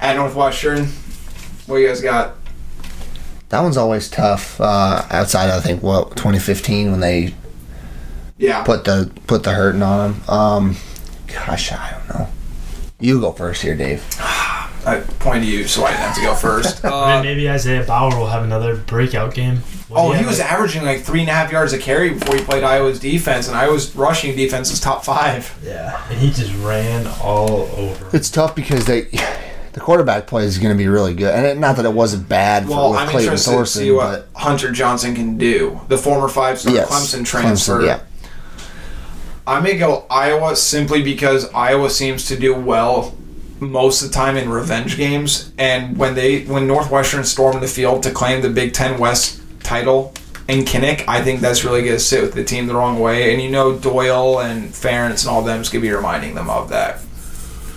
At 0.00 0.16
Northwestern, 0.16 0.86
what 1.66 1.78
you 1.78 1.88
guys 1.88 2.00
got? 2.00 2.36
That 3.48 3.62
one's 3.62 3.76
always 3.76 4.08
tough. 4.08 4.60
Uh, 4.60 5.04
outside, 5.10 5.50
I 5.50 5.60
think 5.60 5.82
what 5.82 6.10
2015 6.10 6.90
when 6.90 7.00
they 7.00 7.34
Yeah, 8.36 8.62
put 8.62 8.84
the 8.84 9.10
put 9.26 9.42
the 9.42 9.54
hurting 9.54 9.82
on 9.82 10.12
him. 10.12 10.28
Um, 10.28 10.76
gosh, 11.26 11.72
I 11.72 11.92
don't 11.92 12.18
know. 12.18 12.28
You 13.00 13.20
go 13.20 13.32
first 13.32 13.62
here, 13.62 13.76
Dave. 13.76 14.04
I 14.86 15.00
pointed 15.00 15.46
to 15.46 15.50
you, 15.50 15.66
so 15.66 15.84
I 15.84 15.90
didn't 15.90 16.02
have 16.02 16.14
to 16.16 16.22
go 16.22 16.34
first. 16.34 16.84
Uh, 16.84 17.20
maybe 17.22 17.50
Isaiah 17.50 17.82
Bowser 17.84 18.16
will 18.18 18.28
have 18.28 18.44
another 18.44 18.76
breakout 18.76 19.34
game. 19.34 19.56
What 19.88 19.98
Oh, 20.00 20.02
do 20.04 20.08
you 20.08 20.12
he 20.14 20.18
have? 20.20 20.26
was 20.28 20.40
averaging 20.40 20.84
like 20.84 21.00
three 21.02 21.20
and 21.20 21.28
a 21.28 21.32
half 21.32 21.50
yards 21.50 21.72
a 21.72 21.78
carry 21.78 22.10
before 22.10 22.36
he 22.36 22.42
played 22.42 22.62
Iowa's 22.62 23.00
defense, 23.00 23.48
and 23.48 23.56
Iowa's 23.56 23.94
rushing 23.96 24.36
defense 24.36 24.70
is 24.72 24.78
top 24.80 25.04
five. 25.04 25.52
Yeah, 25.64 26.00
and 26.08 26.18
he 26.20 26.30
just 26.30 26.54
ran 26.64 27.06
all 27.22 27.68
over. 27.76 28.08
It's 28.16 28.30
tough 28.30 28.54
because 28.54 28.84
they 28.86 29.02
the 29.72 29.80
quarterback 29.80 30.26
play 30.26 30.44
is 30.44 30.58
going 30.58 30.72
to 30.74 30.78
be 30.78 30.88
really 30.88 31.14
good, 31.14 31.34
and 31.34 31.44
it, 31.44 31.58
not 31.58 31.76
that 31.76 31.84
it 31.84 31.92
wasn't 31.92 32.28
bad 32.28 32.68
Well, 32.68 32.86
for 32.86 32.90
with 32.92 33.00
I'm 33.00 33.08
Clayton 33.08 33.24
interested 33.32 33.56
to 33.58 33.66
see 33.66 33.90
what 33.90 34.32
but 34.32 34.40
Hunter 34.40 34.70
Johnson 34.72 35.14
can 35.14 35.36
do. 35.36 35.80
The 35.88 35.98
former 35.98 36.28
five-star 36.28 36.72
yes, 36.72 36.88
Clemson 36.90 37.26
transfer. 37.26 37.84
yeah. 37.84 38.00
I 39.46 39.60
may 39.60 39.76
go 39.76 40.06
Iowa 40.10 40.56
simply 40.56 41.02
because 41.02 41.52
Iowa 41.52 41.90
seems 41.90 42.26
to 42.28 42.38
do 42.38 42.54
well 42.54 43.14
most 43.60 44.02
of 44.02 44.08
the 44.08 44.14
time 44.14 44.36
in 44.36 44.48
revenge 44.48 44.96
games, 44.96 45.52
and 45.58 45.96
when 45.96 46.14
they 46.14 46.44
when 46.44 46.66
Northwestern 46.66 47.24
stormed 47.24 47.62
the 47.62 47.68
field 47.68 48.02
to 48.02 48.10
claim 48.10 48.42
the 48.42 48.50
Big 48.50 48.72
Ten 48.72 48.98
West 48.98 49.40
title 49.60 50.12
in 50.48 50.60
Kinnick, 50.60 51.04
I 51.08 51.22
think 51.22 51.40
that's 51.40 51.64
really 51.64 51.82
going 51.82 51.96
to 51.96 52.00
sit 52.00 52.22
with 52.22 52.34
the 52.34 52.44
team 52.44 52.66
the 52.66 52.74
wrong 52.74 52.98
way. 53.00 53.32
And 53.32 53.42
you 53.42 53.50
know 53.50 53.76
Doyle 53.76 54.40
and 54.40 54.70
Ferentz 54.70 55.26
and 55.26 55.30
all 55.30 55.42
them 55.42 55.60
is 55.60 55.68
going 55.68 55.82
to 55.82 55.88
be 55.88 55.94
reminding 55.94 56.34
them 56.34 56.48
of 56.48 56.68
that. 56.68 57.00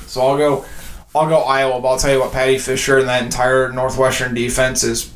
So 0.08 0.22
I'll 0.22 0.38
go, 0.38 0.66
I'll 1.16 1.28
go 1.28 1.40
Iowa. 1.40 1.82
But 1.82 1.88
I'll 1.88 2.00
tell 2.00 2.14
you 2.14 2.20
what, 2.20 2.32
Paddy 2.32 2.58
Fisher 2.58 3.00
and 3.00 3.08
that 3.08 3.24
entire 3.24 3.72
Northwestern 3.72 4.34
defense 4.34 4.84
is 4.84 5.12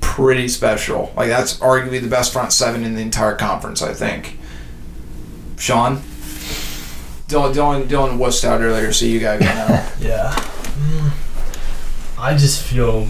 pretty 0.00 0.48
special. 0.48 1.12
Like 1.16 1.28
that's 1.28 1.58
arguably 1.58 2.00
the 2.00 2.08
best 2.08 2.32
front 2.32 2.52
seven 2.52 2.84
in 2.84 2.94
the 2.94 3.02
entire 3.02 3.34
conference. 3.34 3.82
I 3.82 3.92
think. 3.92 4.38
Sean. 5.58 6.02
Dylan, 7.34 7.52
Dylan, 7.52 7.86
Dylan 7.88 8.18
wussed 8.18 8.44
out 8.44 8.60
earlier, 8.60 8.92
so 8.92 9.06
you 9.06 9.18
gotta 9.20 9.40
go 9.40 9.46
now. 9.46 9.90
Yeah. 10.00 10.32
Mm. 10.34 11.10
I 12.18 12.36
just 12.36 12.62
feel 12.62 13.08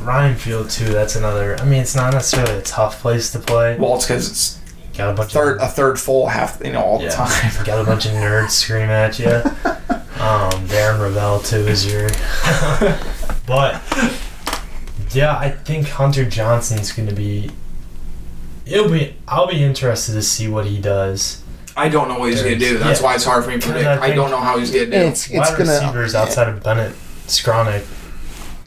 Ryan 0.00 0.36
Field 0.36 0.70
too. 0.70 0.86
That's 0.86 1.16
another. 1.16 1.58
I 1.60 1.64
mean, 1.64 1.80
it's 1.80 1.96
not 1.96 2.12
necessarily 2.12 2.58
a 2.58 2.62
tough 2.62 3.00
place 3.00 3.32
to 3.32 3.38
play. 3.38 3.76
well, 3.78 3.96
it's 3.96 4.06
because 4.06 4.30
it's 4.30 4.60
Got 4.96 5.10
a 5.10 5.14
bunch 5.14 5.32
third, 5.32 5.58
a 5.60 5.64
of 5.64 5.74
third 5.74 6.00
full 6.00 6.26
half, 6.26 6.60
you 6.64 6.72
know, 6.72 6.80
all 6.82 6.98
the 6.98 7.08
time. 7.08 7.52
got 7.64 7.80
a 7.80 7.84
bunch 7.84 8.06
of 8.06 8.12
nerds 8.12 8.50
scream 8.50 8.88
at 8.90 9.18
you. 9.18 9.42
Um, 10.16 10.66
Darren 10.68 10.98
Ravel 10.98 11.40
too 11.40 11.68
is 11.68 11.86
your. 11.86 12.08
but 13.46 13.82
yeah, 15.12 15.36
I 15.36 15.50
think 15.50 15.88
Hunter 15.88 16.24
Johnson's 16.24 16.90
going 16.90 17.06
to 17.06 17.14
be 17.14 17.50
It'll 18.66 18.90
be. 18.90 19.14
I'll 19.28 19.46
be 19.46 19.62
interested 19.62 20.14
to 20.14 20.22
see 20.22 20.48
what 20.48 20.66
he 20.66 20.80
does. 20.80 21.42
I 21.76 21.88
don't 21.88 22.08
know 22.08 22.18
what 22.18 22.30
he's 22.30 22.42
gonna 22.42 22.56
do. 22.56 22.78
That's 22.78 23.00
Yeah. 23.00 23.06
why 23.06 23.14
it's 23.14 23.24
hard 23.24 23.44
for 23.44 23.50
me 23.50 23.58
to 23.58 23.66
predict. 23.66 23.86
I 23.86 24.06
I, 24.06 24.14
don't 24.14 24.30
know 24.30 24.40
how 24.40 24.58
he's 24.58 24.70
gonna 24.70 24.86
do. 24.86 24.92
It's 24.92 25.26
it's 25.28 25.36
Wide 25.50 25.58
gonna 25.58 25.70
receivers 25.72 26.14
outside 26.14 26.48
of 26.48 26.62
Bennett, 26.62 26.92
Skowronek. 27.26 27.82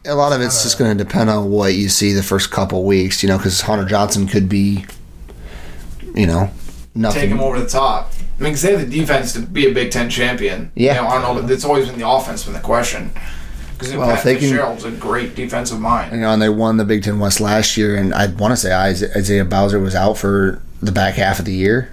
a 0.05 0.14
lot 0.16 0.32
of 0.32 0.41
it's 0.41 0.62
just 0.64 0.78
going 0.78 0.95
to 0.97 1.03
depend 1.03 1.30
on 1.30 1.49
what 1.49 1.74
you 1.74 1.89
see 1.89 2.14
the 2.14 2.24
first 2.24 2.51
couple 2.51 2.84
weeks. 2.86 3.22
You 3.24 3.30
know, 3.30 3.38
because 3.38 3.62
Hunter 3.62 3.86
Johnson 3.86 4.28
could 4.28 4.47
be, 4.47 4.86
you 6.16 6.28
know, 6.28 6.51
nothing. 6.95 7.22
Take 7.22 7.30
him 7.32 7.39
over 7.39 7.60
the 7.60 7.68
top. 7.68 8.12
I 8.39 8.43
mean, 8.43 8.51
because 8.53 8.62
they 8.62 8.72
have 8.76 8.89
the 8.89 8.99
defense 8.99 9.34
to 9.34 9.39
be 9.41 9.68
a 9.68 9.74
Big 9.74 9.91
Ten 9.91 10.10
champion. 10.10 10.72
Yeah. 10.76 10.95
You 10.95 11.01
know, 11.01 11.07
I 11.07 11.22
don't 11.22 11.45
know. 11.47 11.53
It's 11.53 11.66
always 11.66 11.89
been 11.89 11.99
the 11.99 12.07
offense 12.07 12.43
been 12.45 12.53
the 12.53 12.60
question. 12.60 13.12
Because 13.78 13.95
Well, 13.95 14.07
Pat 14.07 14.18
if 14.20 14.24
they 14.24 14.34
can- 14.36 14.49
Fitzgerald's 14.49 14.84
a 14.86 14.91
great 14.91 15.36
defensive 15.36 15.80
mind. 15.80 16.12
You 16.14 16.20
know, 16.20 16.32
and 16.32 16.41
they 16.41 16.49
won 16.49 16.78
the 16.78 16.86
Big 16.86 17.03
Ten 17.03 17.20
West 17.20 17.39
last 17.41 17.76
year, 17.78 17.95
and 17.95 18.14
I 18.14 18.28
want 18.28 18.51
to 18.51 18.57
say 18.57 18.74
Isaiah 18.74 19.10
Isaiah 19.16 19.45
Bowser 19.45 19.80
was 19.80 19.95
out 19.95 20.18
for 20.18 20.62
the 20.82 20.91
back 20.91 21.16
half 21.16 21.39
of 21.39 21.45
the 21.45 21.53
year. 21.53 21.89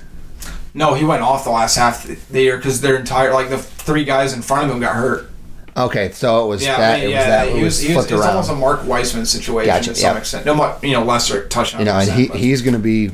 No, 0.77 0.93
he 0.95 1.05
went 1.05 1.23
off 1.23 1.45
the 1.45 1.51
last 1.51 1.75
half 1.77 2.09
of 2.09 2.29
the 2.29 2.43
year 2.43 2.57
because 2.59 2.81
their 2.83 2.97
entire 2.97 3.33
like 3.33 3.49
the 3.49 3.59
three 3.59 4.05
guys 4.05 4.33
in 4.35 4.43
front 4.43 4.67
of 4.67 4.71
him 4.71 4.81
got 4.81 4.95
hurt. 4.95 5.31
Okay, 5.77 6.11
so 6.13 6.45
it 6.45 6.49
was 6.49 6.63
Yeah, 6.63 6.77
that. 6.79 6.95
I 6.95 7.01
mean, 7.01 7.09
it 7.09 7.11
yeah, 7.13 7.19
was 7.19 7.27
that. 7.27 7.49
he 7.49 7.51
It 7.51 7.55
was, 7.55 7.63
was 7.65 7.81
he 7.81 7.89
was, 7.89 7.95
flipped 7.97 8.11
it 8.11 8.15
was 8.15 8.25
around. 8.25 8.31
almost 8.37 8.51
a 8.51 8.55
Mark 8.55 8.81
Weisman 8.83 9.27
situation 9.27 9.67
Gotcha, 9.75 9.91
to 9.91 9.95
some 9.95 10.15
yeah. 10.15 10.19
extent. 10.21 10.47
No, 10.47 10.55
mu- 10.55 10.89
you 10.89 10.93
know, 10.95 11.03
lesser 11.05 11.47
touchdown. 11.49 11.81
you 11.81 11.85
know, 11.87 11.93
and 11.93 12.01
percent, 12.09 12.21
he 12.21 12.29
but- 12.29 12.37
he's 12.39 12.63
going 12.63 12.73
to 12.75 12.79
be, 12.79 13.11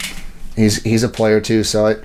he's 0.56 0.82
he's 0.82 1.02
a 1.02 1.08
player 1.08 1.40
too. 1.40 1.62
So 1.64 1.86
it, 1.86 2.04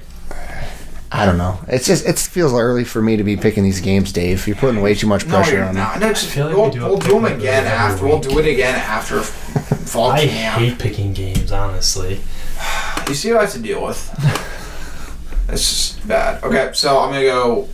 I 1.12 1.26
don't 1.26 1.38
know. 1.38 1.60
It's 1.68 1.88
just 1.88 2.06
it 2.08 2.18
feels 2.20 2.54
early 2.54 2.84
for 2.84 3.02
me 3.02 3.18
to 3.18 3.24
be 3.24 3.36
picking 3.38 3.64
these 3.64 3.82
games, 3.82 4.12
Dave. 4.12 4.46
You're 4.48 4.56
putting 4.58 4.82
way 4.82 4.94
too 4.94 5.08
much 5.08 5.28
pressure 5.28 5.56
you're 5.56 5.64
on 5.64 5.74
me. 5.76 5.82
not. 5.82 6.00
No, 6.00 6.10
just, 6.10 6.28
feel 6.28 6.48
like 6.48 6.56
we'll 6.56 6.66
we 6.66 6.72
do 6.72 6.86
a 6.86 6.90
we'll 6.90 6.98
do 7.00 7.14
them 7.14 7.26
again 7.26 7.66
after. 7.66 8.04
week. 8.04 8.12
We'll 8.14 8.22
do 8.22 8.40
it 8.40 8.52
again 8.52 8.76
after 8.76 9.22
fall 9.22 10.12
I 10.12 10.28
camp. 10.28 10.60
hate 10.60 10.78
picking 10.80 11.14
games, 11.14 11.52
honestly. 11.52 12.20
You 13.08 13.14
see 13.14 13.32
what 13.32 13.40
I 13.40 13.44
have 13.46 13.54
to 13.54 13.60
deal 13.60 13.82
with. 13.86 14.54
it's 15.50 15.70
just 15.70 16.08
bad. 16.08 16.44
Okay, 16.44 16.72
so 16.74 17.00
I'm 17.00 17.12
gonna 17.12 17.24
go. 17.24 17.70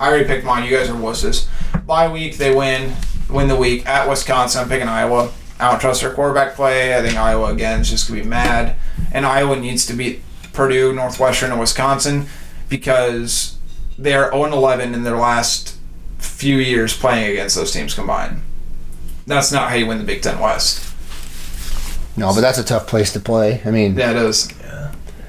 I 0.00 0.08
already 0.08 0.24
picked 0.24 0.44
mine. 0.44 0.64
You 0.68 0.76
guys 0.76 0.88
are 0.88 0.94
wusses. 0.94 1.46
Bye 1.86 2.10
week, 2.12 2.36
they 2.38 2.54
win. 2.54 2.94
Win 3.30 3.48
the 3.48 3.56
week 3.56 3.86
at 3.86 4.08
Wisconsin. 4.08 4.62
I'm 4.62 4.68
picking 4.68 4.88
Iowa. 4.88 5.32
I 5.58 5.70
don't 5.70 5.80
trust 5.80 6.00
their 6.02 6.12
quarterback 6.12 6.54
play. 6.54 6.96
I 6.96 7.02
think 7.02 7.16
Iowa 7.16 7.52
again 7.52 7.80
is 7.80 7.90
just 7.90 8.08
gonna 8.08 8.22
be 8.22 8.28
mad, 8.28 8.76
and 9.12 9.24
Iowa 9.24 9.56
needs 9.56 9.86
to 9.86 9.92
beat 9.94 10.22
Purdue, 10.52 10.92
Northwestern, 10.92 11.50
and 11.50 11.60
Wisconsin 11.60 12.26
because 12.68 13.56
they 13.98 14.14
are 14.14 14.30
0 14.32 14.46
11 14.52 14.94
in 14.94 15.04
their 15.04 15.16
last 15.16 15.76
few 16.18 16.56
years 16.56 16.96
playing 16.96 17.30
against 17.30 17.54
those 17.56 17.72
teams 17.72 17.94
combined. 17.94 18.42
That's 19.26 19.52
not 19.52 19.70
how 19.70 19.76
you 19.76 19.86
win 19.86 19.98
the 19.98 20.04
Big 20.04 20.22
Ten 20.22 20.40
West. 20.40 20.88
No, 22.16 22.34
but 22.34 22.40
that's 22.40 22.58
a 22.58 22.64
tough 22.64 22.86
place 22.86 23.12
to 23.12 23.20
play. 23.20 23.62
I 23.64 23.70
mean, 23.70 23.96
Yeah, 23.96 24.10
it 24.10 24.16
is. 24.16 24.48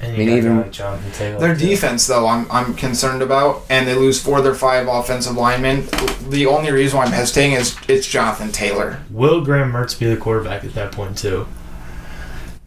And 0.04 0.16
you 0.16 0.26
mean, 0.26 0.36
even- 0.38 0.56
guy 0.56 0.62
like 0.62 0.72
Jonathan 0.72 1.10
Taylor. 1.12 1.38
Their 1.40 1.54
too. 1.56 1.66
defense, 1.66 2.06
though, 2.06 2.26
I'm 2.26 2.46
I'm 2.50 2.74
concerned 2.74 3.22
about, 3.22 3.62
and 3.70 3.86
they 3.86 3.94
lose 3.94 4.20
four 4.22 4.38
of 4.38 4.44
their 4.44 4.54
five 4.54 4.86
offensive 4.88 5.36
linemen. 5.36 5.88
The 6.28 6.46
only 6.46 6.70
reason 6.72 6.98
why 6.98 7.04
I'm 7.04 7.12
hesitating 7.12 7.52
is 7.52 7.76
it's 7.88 8.06
Jonathan 8.06 8.52
Taylor. 8.52 9.00
Will 9.10 9.40
Graham 9.44 9.72
Mertz 9.72 9.98
be 9.98 10.06
the 10.06 10.16
quarterback 10.16 10.64
at 10.64 10.74
that 10.74 10.92
point 10.92 11.16
too? 11.18 11.46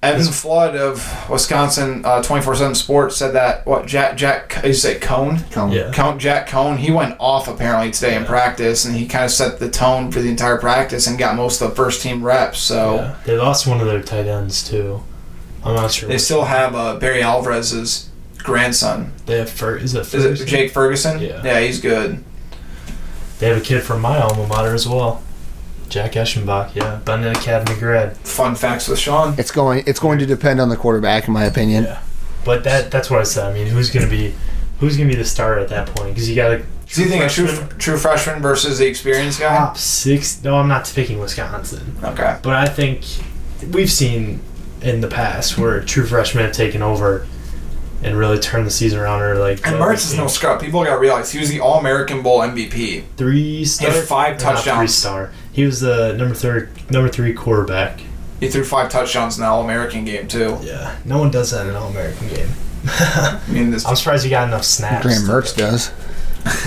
Evan 0.04 0.26
Flood 0.28 0.76
of 0.76 1.28
Wisconsin 1.28 2.06
uh, 2.06 2.22
Twenty 2.22 2.44
Four 2.44 2.56
Seven 2.56 2.76
Sports 2.76 3.18
said 3.18 3.34
that 3.34 3.66
what 3.66 3.88
Jack 3.88 4.16
Jack 4.16 4.62
is 4.64 4.86
it 4.86 5.02
Coan 5.02 5.50
come- 5.52 5.72
Yeah. 5.72 5.92
Count 5.92 6.22
Jack 6.22 6.48
Coan 6.48 6.78
he 6.78 6.92
went 6.92 7.16
off 7.20 7.48
apparently 7.48 7.90
today 7.92 8.16
in 8.16 8.24
practice, 8.24 8.86
and 8.86 8.96
he 8.96 9.08
kind 9.08 9.26
of 9.26 9.32
set 9.32 9.58
the 9.60 9.70
tone 9.70 10.12
for 10.12 10.22
the 10.22 10.30
entire 10.30 10.58
practice 10.58 11.08
and 11.08 11.18
got 11.18 11.36
most 11.36 11.62
of 11.62 11.72
the 11.72 11.76
first 11.76 12.04
team 12.04 12.24
reps. 12.24 12.60
So 12.60 12.96
Yeah. 12.96 13.16
They 13.26 13.36
lost 13.38 13.66
one 13.66 13.82
of 13.82 13.88
their 13.88 14.02
tight 14.04 14.28
ends 14.28 14.64
too. 14.64 15.02
I'm 15.68 15.76
not 15.76 15.92
sure. 15.92 16.10
they 16.10 16.18
still 16.18 16.46
have 16.46 16.76
uh, 16.76 16.98
Barry 16.98 17.22
Alvarez's 17.22 18.10
grandson. 18.38 19.12
They 19.26 19.40
have 19.40 19.50
Fer- 19.50 19.78
is 19.78 19.94
it 19.94 20.02
Is 20.02 20.10
Ferguson? 20.12 20.48
it 20.48 20.50
Jake 20.50 20.72
Ferguson? 20.72 21.20
Yeah. 21.22 21.42
yeah, 21.44 21.60
he's 21.60 21.82
good. 21.82 22.24
They 23.40 23.48
have 23.50 23.58
a 23.58 23.62
kid 23.62 23.84
from 23.84 24.02
my 24.02 24.20
alma 24.20 24.48
mater 24.48 24.74
as 24.74 24.88
well. 24.88 25.22
Jack 25.90 26.14
Eschenbach, 26.14 26.76
yeah, 26.76 27.00
Benet 27.06 27.38
Academy 27.38 27.80
grad. 27.80 28.18
Fun 28.18 28.56
facts 28.56 28.88
with 28.90 29.00
Sean. 29.00 29.36
it's 29.38 29.52
going 29.52 29.84
it's 29.88 30.00
going 30.00 30.20
to 30.20 30.26
depend 30.26 30.60
on 30.60 30.68
the 30.70 30.76
quarterback, 30.76 31.28
in 31.28 31.34
my 31.34 31.46
opinion. 31.46 31.86
Yeah, 31.86 32.02
but 32.44 32.64
that 32.66 32.92
that's 32.92 33.10
what 33.10 33.20
I 33.22 33.24
said. 33.24 33.46
I 33.46 33.54
mean, 33.54 33.68
who's 33.68 33.90
gonna 33.90 34.10
be 34.10 34.34
who's 34.80 34.98
gonna 34.98 35.08
be 35.10 35.16
the 35.16 35.24
starter 35.24 35.60
at 35.62 35.70
that 35.70 35.88
point? 35.96 36.10
Because 36.14 36.28
you 36.30 36.36
got 36.36 36.52
a 36.52 36.58
Do 36.88 37.02
you 37.04 37.08
think 37.08 37.24
a 37.24 37.30
true 37.30 37.48
freshman, 37.48 37.80
true 37.80 37.98
freshman 37.98 38.42
versus 38.42 38.80
the 38.80 38.86
experienced 38.88 39.40
guy? 39.40 39.56
top 39.56 39.78
six. 39.78 40.44
No, 40.44 40.58
I'm 40.58 40.68
not 40.68 40.92
picking 40.94 41.20
Wisconsin, 41.20 41.96
Okay. 42.04 42.38
but 42.42 42.54
I 42.56 42.66
think 42.66 43.06
we've 43.72 43.92
seen 43.92 44.42
in 44.82 45.02
the 45.02 45.08
past 45.08 45.58
where 45.58 45.82
true 45.82 46.06
freshmen 46.06 46.44
have 46.46 46.54
taken 46.54 46.82
over 46.82 47.26
and 48.04 48.16
really 48.16 48.38
turned 48.38 48.66
the 48.68 48.72
season 48.72 49.00
around. 49.00 49.22
Or 49.22 49.36
like 49.36 49.66
And 49.66 49.76
Mertz 49.78 50.06
is 50.06 50.16
no 50.16 50.28
scrub. 50.28 50.62
People 50.62 50.84
gotta 50.84 51.00
realize 51.00 51.32
he 51.32 51.40
was 51.40 51.50
the 51.50 51.60
All 51.60 51.80
American 51.80 52.22
Bowl 52.22 52.40
MVP. 52.42 53.04
three 53.18 53.66
star. 53.66 53.92
five 53.92 54.40
or 54.42 54.44
not 54.46 54.60
Three 54.60 54.72
touchdowns. 54.72 54.96
star. 54.96 55.32
He 55.52 55.66
was 55.66 55.80
the 55.80 56.14
number 56.14 56.36
third, 56.36 56.70
number 56.92 57.10
three 57.10 57.34
quarterback. 57.34 58.02
He 58.40 58.48
threw 58.50 58.64
five 58.64 58.90
touchdowns 58.92 59.38
in 59.38 59.42
the 59.42 59.48
All 59.50 59.64
American 59.64 60.06
game 60.06 60.28
too. 60.28 60.60
Yeah, 60.62 60.96
no 61.06 61.18
one 61.18 61.32
does 61.32 61.50
that 61.52 61.64
in 61.64 61.70
an 61.70 61.76
All 61.76 61.90
American 61.90 62.28
game. 62.28 62.50
I 62.86 63.40
mean, 63.50 63.72
this. 63.72 63.84
I'm 63.88 63.96
surprised 63.96 64.24
he 64.24 64.30
got 64.30 64.48
enough 64.48 64.64
snaps. 64.64 65.04
Graham 65.04 65.24
Mertz 65.24 65.56
does. 65.58 65.92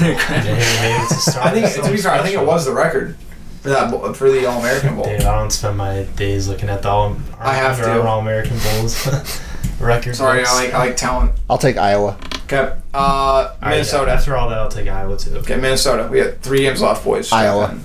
Maybe 0.00 0.16
it's 0.20 1.12
a 1.26 1.30
start. 1.30 1.46
I 1.46 1.50
think 1.68 1.84
to 1.84 1.90
be 1.90 1.96
fair, 1.98 2.12
I 2.12 2.22
think 2.22 2.34
it 2.34 2.44
was 2.44 2.64
the 2.66 2.72
record 2.72 3.16
for 3.62 3.68
that 3.70 3.90
bowl- 3.90 4.12
for 4.14 4.30
the 4.30 4.46
All 4.46 4.60
American 4.60 4.96
Bowl. 4.96 5.04
Dude, 5.04 5.22
I 5.22 5.38
don't 5.38 5.50
spend 5.50 5.76
my 5.76 6.02
days 6.16 6.48
looking 6.48 6.68
at 6.68 6.82
the 6.82 6.88
all. 6.88 7.16
I 7.38 7.54
have 7.54 7.78
to. 7.78 7.88
Armour 7.90 8.06
All 8.08 8.20
American 8.20 8.58
bowls 8.58 9.06
record. 9.80 10.16
Sorry, 10.16 10.38
books. 10.40 10.50
I 10.50 10.64
like 10.64 10.74
I 10.74 10.78
like 10.78 10.96
talent. 10.96 11.32
I'll 11.48 11.58
take 11.58 11.76
Iowa. 11.76 12.16
Okay, 12.44 12.72
uh, 12.94 12.98
All 12.98 13.42
right, 13.44 13.52
yeah, 13.62 13.68
Minnesota. 13.70 14.10
after 14.12 14.36
all 14.36 14.48
that, 14.48 14.58
I'll 14.58 14.68
take 14.68 14.88
Iowa 14.88 15.16
too. 15.16 15.36
Okay, 15.36 15.56
Minnesota. 15.56 16.08
We 16.10 16.20
got 16.22 16.38
three 16.38 16.62
games 16.62 16.80
left, 16.82 17.04
boys. 17.04 17.30
Iowa. 17.32 17.78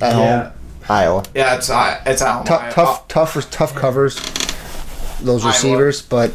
At 0.00 0.12
Yeah. 0.16 0.42
home, 0.42 0.52
Iowa. 0.88 1.22
Yeah, 1.34 1.54
it's 1.56 1.70
uh, 1.70 2.00
it's 2.06 2.20
at 2.22 2.32
home. 2.34 2.44
Tough, 2.44 2.62
I- 2.62 2.70
tough, 2.70 3.08
tough, 3.08 3.50
tough 3.50 3.74
covers. 3.74 4.16
Those 5.20 5.42
Iowa. 5.44 5.52
receivers, 5.52 6.02
but 6.02 6.32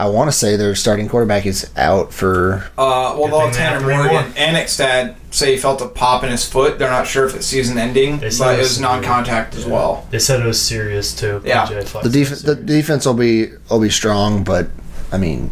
I 0.00 0.08
want 0.08 0.28
to 0.30 0.32
say 0.32 0.56
their 0.56 0.74
starting 0.74 1.10
quarterback 1.10 1.44
is 1.44 1.70
out 1.76 2.10
for. 2.10 2.64
Uh, 2.78 3.14
well, 3.18 3.24
Good 3.24 3.32
they'll 3.32 3.40
thing 3.40 3.60
have 3.60 3.82
they 3.82 3.88
Tanner 3.88 4.04
Morgan. 4.08 4.12
more. 4.12 4.22
Annexstad 4.34 5.16
say 5.30 5.52
he 5.52 5.58
felt 5.58 5.82
a 5.82 5.88
pop 5.88 6.24
in 6.24 6.30
his 6.30 6.48
foot. 6.48 6.78
They're 6.78 6.88
not 6.90 7.06
sure 7.06 7.26
if 7.26 7.34
it's 7.34 7.44
season 7.44 7.76
ending, 7.76 8.18
They 8.18 8.30
said 8.30 8.44
but 8.44 8.50
it 8.54 8.54
it 8.54 8.58
was 8.62 8.68
was 8.70 8.80
non-contact 8.80 9.56
as 9.56 9.66
well. 9.66 10.06
They 10.10 10.18
said 10.18 10.40
it 10.40 10.46
was 10.46 10.58
serious 10.58 11.14
too. 11.14 11.42
Yeah. 11.44 11.66
The 11.66 11.84
said 11.84 12.12
defense, 12.12 12.40
the 12.40 12.54
defense 12.54 13.04
will 13.04 13.12
be 13.12 13.48
will 13.68 13.80
be 13.80 13.90
strong, 13.90 14.42
but 14.42 14.68
I 15.12 15.18
mean, 15.18 15.50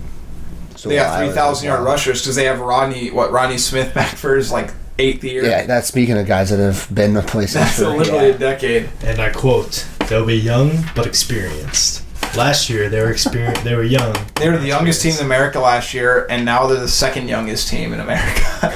so 0.76 0.88
They 0.88 0.96
got 0.96 1.18
three 1.18 1.34
thousand 1.34 1.66
yard 1.66 1.84
rushers 1.84 2.22
because 2.22 2.34
they 2.36 2.44
have 2.44 2.60
Rodney. 2.60 3.10
What 3.10 3.30
Rodney 3.30 3.58
Smith 3.58 3.92
back 4.00 4.16
for 4.16 4.34
his 4.34 4.50
like 4.50 4.72
eighth 4.98 5.24
year. 5.24 5.44
Yeah, 5.44 5.66
that's 5.66 5.88
speaking 5.88 6.16
of 6.16 6.26
guys 6.26 6.48
that 6.48 6.58
have 6.58 6.88
been 6.94 7.12
the 7.12 7.22
places 7.34 7.56
that's 7.56 7.78
for 7.78 7.88
literally 7.88 8.28
yeah. 8.28 8.34
a 8.34 8.38
decade. 8.38 8.88
And 9.04 9.20
I 9.20 9.28
quote: 9.28 9.86
"They'll 10.08 10.24
be 10.24 10.36
young 10.38 10.86
but 10.96 11.06
experienced." 11.06 12.07
Last 12.36 12.68
year 12.70 12.88
they 12.88 13.00
were 13.00 13.10
experienced. 13.10 13.64
They 13.64 13.74
were 13.74 13.82
young, 13.82 14.14
They 14.36 14.48
were 14.48 14.58
the 14.58 14.66
youngest 14.66 15.02
team 15.02 15.14
in 15.18 15.24
America 15.24 15.58
last 15.58 15.92
year, 15.94 16.26
and 16.30 16.44
now 16.44 16.66
they're 16.66 16.78
the 16.80 16.88
second 16.88 17.28
youngest 17.28 17.68
team 17.68 17.92
in 17.92 18.00
America. 18.00 18.74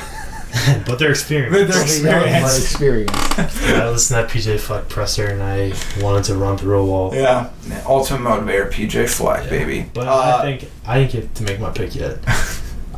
but 0.86 0.98
they're 0.98 1.10
experienced. 1.10 1.52
But 1.52 1.68
they're 1.72 1.84
They'll 1.84 2.24
be 2.24 2.30
young, 2.30 2.44
experienced. 2.44 3.14
experienced. 3.14 3.62
I 3.62 3.88
listened 3.90 4.28
to 4.28 4.34
that 4.34 4.42
PJ 4.56 4.58
Fleck 4.60 4.88
presser 4.88 5.26
and 5.28 5.42
I 5.42 5.72
wanted 6.02 6.24
to 6.24 6.34
run 6.36 6.56
through 6.58 6.78
a 6.78 6.84
wall. 6.84 7.14
yeah, 7.14 7.50
ultimate 7.86 8.20
motivator, 8.28 8.70
PJ 8.70 9.08
Fleck, 9.08 9.44
Yeah. 9.44 9.50
baby. 9.50 9.86
But 9.94 10.08
Uh, 10.08 10.38
I 10.38 10.42
think 10.42 10.70
I 10.86 10.98
didn't 10.98 11.12
get 11.12 11.34
to 11.36 11.42
make 11.44 11.60
my 11.60 11.70
pick 11.70 11.94
yet. 11.94 12.18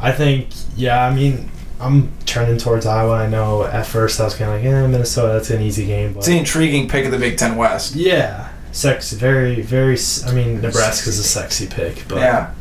I 0.01 0.13
think, 0.13 0.49
yeah, 0.77 1.05
I 1.07 1.15
mean, 1.15 1.51
I'm 1.81 2.11
turning 2.27 2.57
towards 2.59 2.87
Iowa. 2.87 3.15
I 3.15 3.27
know 3.27 3.65
at 3.65 3.87
first 3.87 4.21
I 4.21 4.25
was 4.25 4.35
kind 4.35 4.51
of 4.51 4.57
like, 4.57 4.65
eh, 4.65 4.87
Minnesota, 4.87 5.35
that's 5.35 5.51
an 5.51 5.61
easy 5.63 5.87
game. 5.87 6.13
But 6.13 6.21
it's 6.21 6.29
an 6.29 6.35
intriguing 6.39 6.89
pick 6.89 7.05
of 7.05 7.11
the 7.13 7.19
Big 7.19 7.37
Ten 7.37 7.57
West. 7.57 7.95
yeah, 7.95 8.49
sexy, 8.75 9.17
very, 9.17 9.63
very. 9.63 9.97
I 10.27 10.35
mean, 10.35 10.61
Nebraska's 10.61 11.19
a 11.19 11.25
sexy 11.25 11.67
pick, 11.67 12.07
but 12.09 12.19
yeah, 12.19 12.53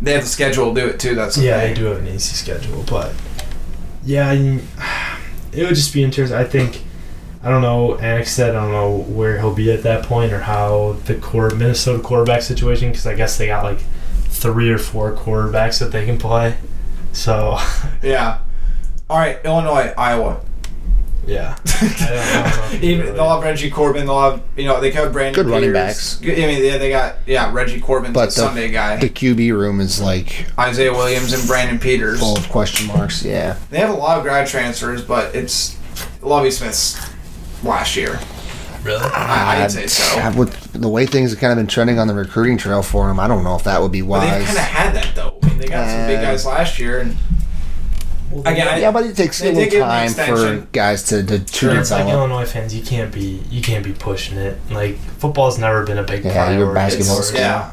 they 0.00 0.14
have 0.14 0.22
the 0.22 0.28
schedule 0.28 0.74
to 0.74 0.80
do 0.80 0.86
it 0.88 0.98
too. 0.98 1.14
That's 1.14 1.38
yeah, 1.38 1.58
they 1.58 1.74
do 1.74 1.84
have 1.84 1.98
an 1.98 2.08
easy 2.08 2.34
schedule. 2.34 2.82
But 2.88 3.14
yeah, 4.04 4.28
I, 4.28 4.34
it 5.52 5.64
would 5.64 5.76
just 5.76 5.94
be 5.94 6.02
interesting. 6.02 6.36
I 6.36 6.44
think. 6.44 6.82
I 7.44 7.48
don't 7.48 7.62
know. 7.62 7.96
Annexstad 8.00 8.50
I 8.50 8.52
don't 8.52 8.70
know 8.70 8.98
where 8.98 9.36
he'll 9.40 9.52
be 9.52 9.72
at 9.72 9.82
that 9.82 10.04
point 10.04 10.32
or 10.32 10.38
how 10.38 10.92
the 11.06 11.16
core 11.16 11.50
Minnesota 11.50 12.00
quarterback 12.00 12.42
situation 12.42 12.90
because 12.90 13.04
I 13.04 13.16
guess 13.16 13.36
they 13.36 13.48
got 13.48 13.64
like 13.64 13.80
three 14.28 14.70
or 14.70 14.78
four 14.78 15.12
quarterbacks 15.12 15.80
that 15.80 15.90
they 15.90 16.06
can 16.06 16.18
play. 16.18 16.56
So 17.12 17.58
Yeah. 18.02 18.38
All 19.10 19.18
right, 19.18 19.40
Illinois, 19.44 19.92
Iowa. 19.98 20.40
Yeah, 21.26 21.56
I 21.66 22.72
don't, 22.72 22.82
know 22.82 22.86
Even 22.88 23.00
really- 23.06 23.12
they'll 23.16 23.30
have 23.30 23.42
Reggie 23.42 23.70
Corbin. 23.70 24.06
They'll 24.06 24.20
have 24.20 24.42
you 24.56 24.64
know 24.64 24.80
they 24.80 24.90
could 24.90 25.04
have 25.04 25.12
Brandon. 25.12 25.44
Good 25.44 25.50
running 25.52 25.72
backs. 25.72 26.16
Good- 26.16 26.38
I 26.38 26.46
mean, 26.46 26.64
yeah, 26.64 26.78
they 26.78 26.90
got 26.90 27.16
yeah 27.26 27.52
Reggie 27.52 27.80
Corbin's 27.80 28.14
But 28.14 28.22
a 28.22 28.26
the- 28.26 28.30
Sunday 28.32 28.70
guy. 28.70 28.96
The 28.96 29.08
QB 29.08 29.52
room 29.56 29.80
is 29.80 30.00
like 30.00 30.46
Isaiah 30.58 30.92
Williams 30.92 31.32
and 31.32 31.46
Brandon 31.46 31.78
Peters. 31.78 32.18
full 32.20 32.36
of 32.36 32.48
question 32.48 32.88
marks. 32.88 33.24
Yeah, 33.24 33.56
They 33.70 33.78
have 33.78 33.90
a 33.90 33.94
lot 33.94 34.18
of 34.18 34.24
grad 34.24 34.48
transfers, 34.48 35.02
but 35.04 35.34
it's 35.34 35.76
Lovie 36.22 36.50
Smith's 36.50 36.98
last 37.62 37.94
year. 37.96 38.18
really. 38.82 38.98
I, 39.04 39.62
I'd 39.62 39.70
say 39.70 39.84
I 39.84 39.86
so. 40.32 40.38
would 40.38 40.48
the 40.72 40.88
way 40.88 41.06
things 41.06 41.30
have 41.30 41.38
kind 41.38 41.52
of 41.52 41.56
been 41.56 41.68
trending 41.68 42.00
on 42.00 42.08
the 42.08 42.14
recruiting 42.14 42.58
trail 42.58 42.82
for 42.82 43.08
him, 43.08 43.20
I 43.20 43.28
don't 43.28 43.44
know 43.44 43.54
if 43.54 43.62
that 43.62 43.80
would 43.80 43.92
be 43.92 44.02
But 44.02 44.20
they 44.20 44.26
wise. 44.26 44.44
kind 44.46 44.58
of 44.58 44.64
had 44.64 44.94
that 44.96 45.14
though. 45.14 45.38
I 45.42 45.46
mean, 45.50 45.58
they 45.58 45.68
got 45.68 45.88
some 45.88 46.06
big 46.08 46.18
Uh, 46.18 46.22
guys 46.22 46.44
last 46.44 46.80
year, 46.80 46.98
and 47.00 47.16
again, 48.40 48.68
I, 48.68 48.78
yeah, 48.78 48.90
but 48.90 49.04
it 49.04 49.16
takes 49.16 49.40
a 49.40 49.44
They 49.44 49.52
little 49.70 49.80
time 49.80 50.10
for 50.12 50.66
guys 50.72 51.02
to 51.04 51.22
to, 51.22 51.38
to 51.38 51.66
But 51.68 51.76
it's 51.76 51.90
like 51.90 52.04
develop. 52.06 52.30
Illinois 52.30 52.46
fans, 52.46 52.74
you 52.74 52.82
can't 52.82 53.12
be 53.12 53.42
you 53.50 53.62
can't 53.62 53.84
be 53.84 53.92
pushing 53.92 54.36
it. 54.38 54.58
Like 54.70 54.96
football's 55.18 55.58
never 55.58 55.84
been 55.84 55.98
a 55.98 56.02
big 56.02 56.24
Yeah, 56.24 56.32
priority. 56.32 56.58
your 56.58 56.74
basketball 56.74 57.16
for- 57.16 57.22
school. 57.22 57.40
yeah. 57.40 57.70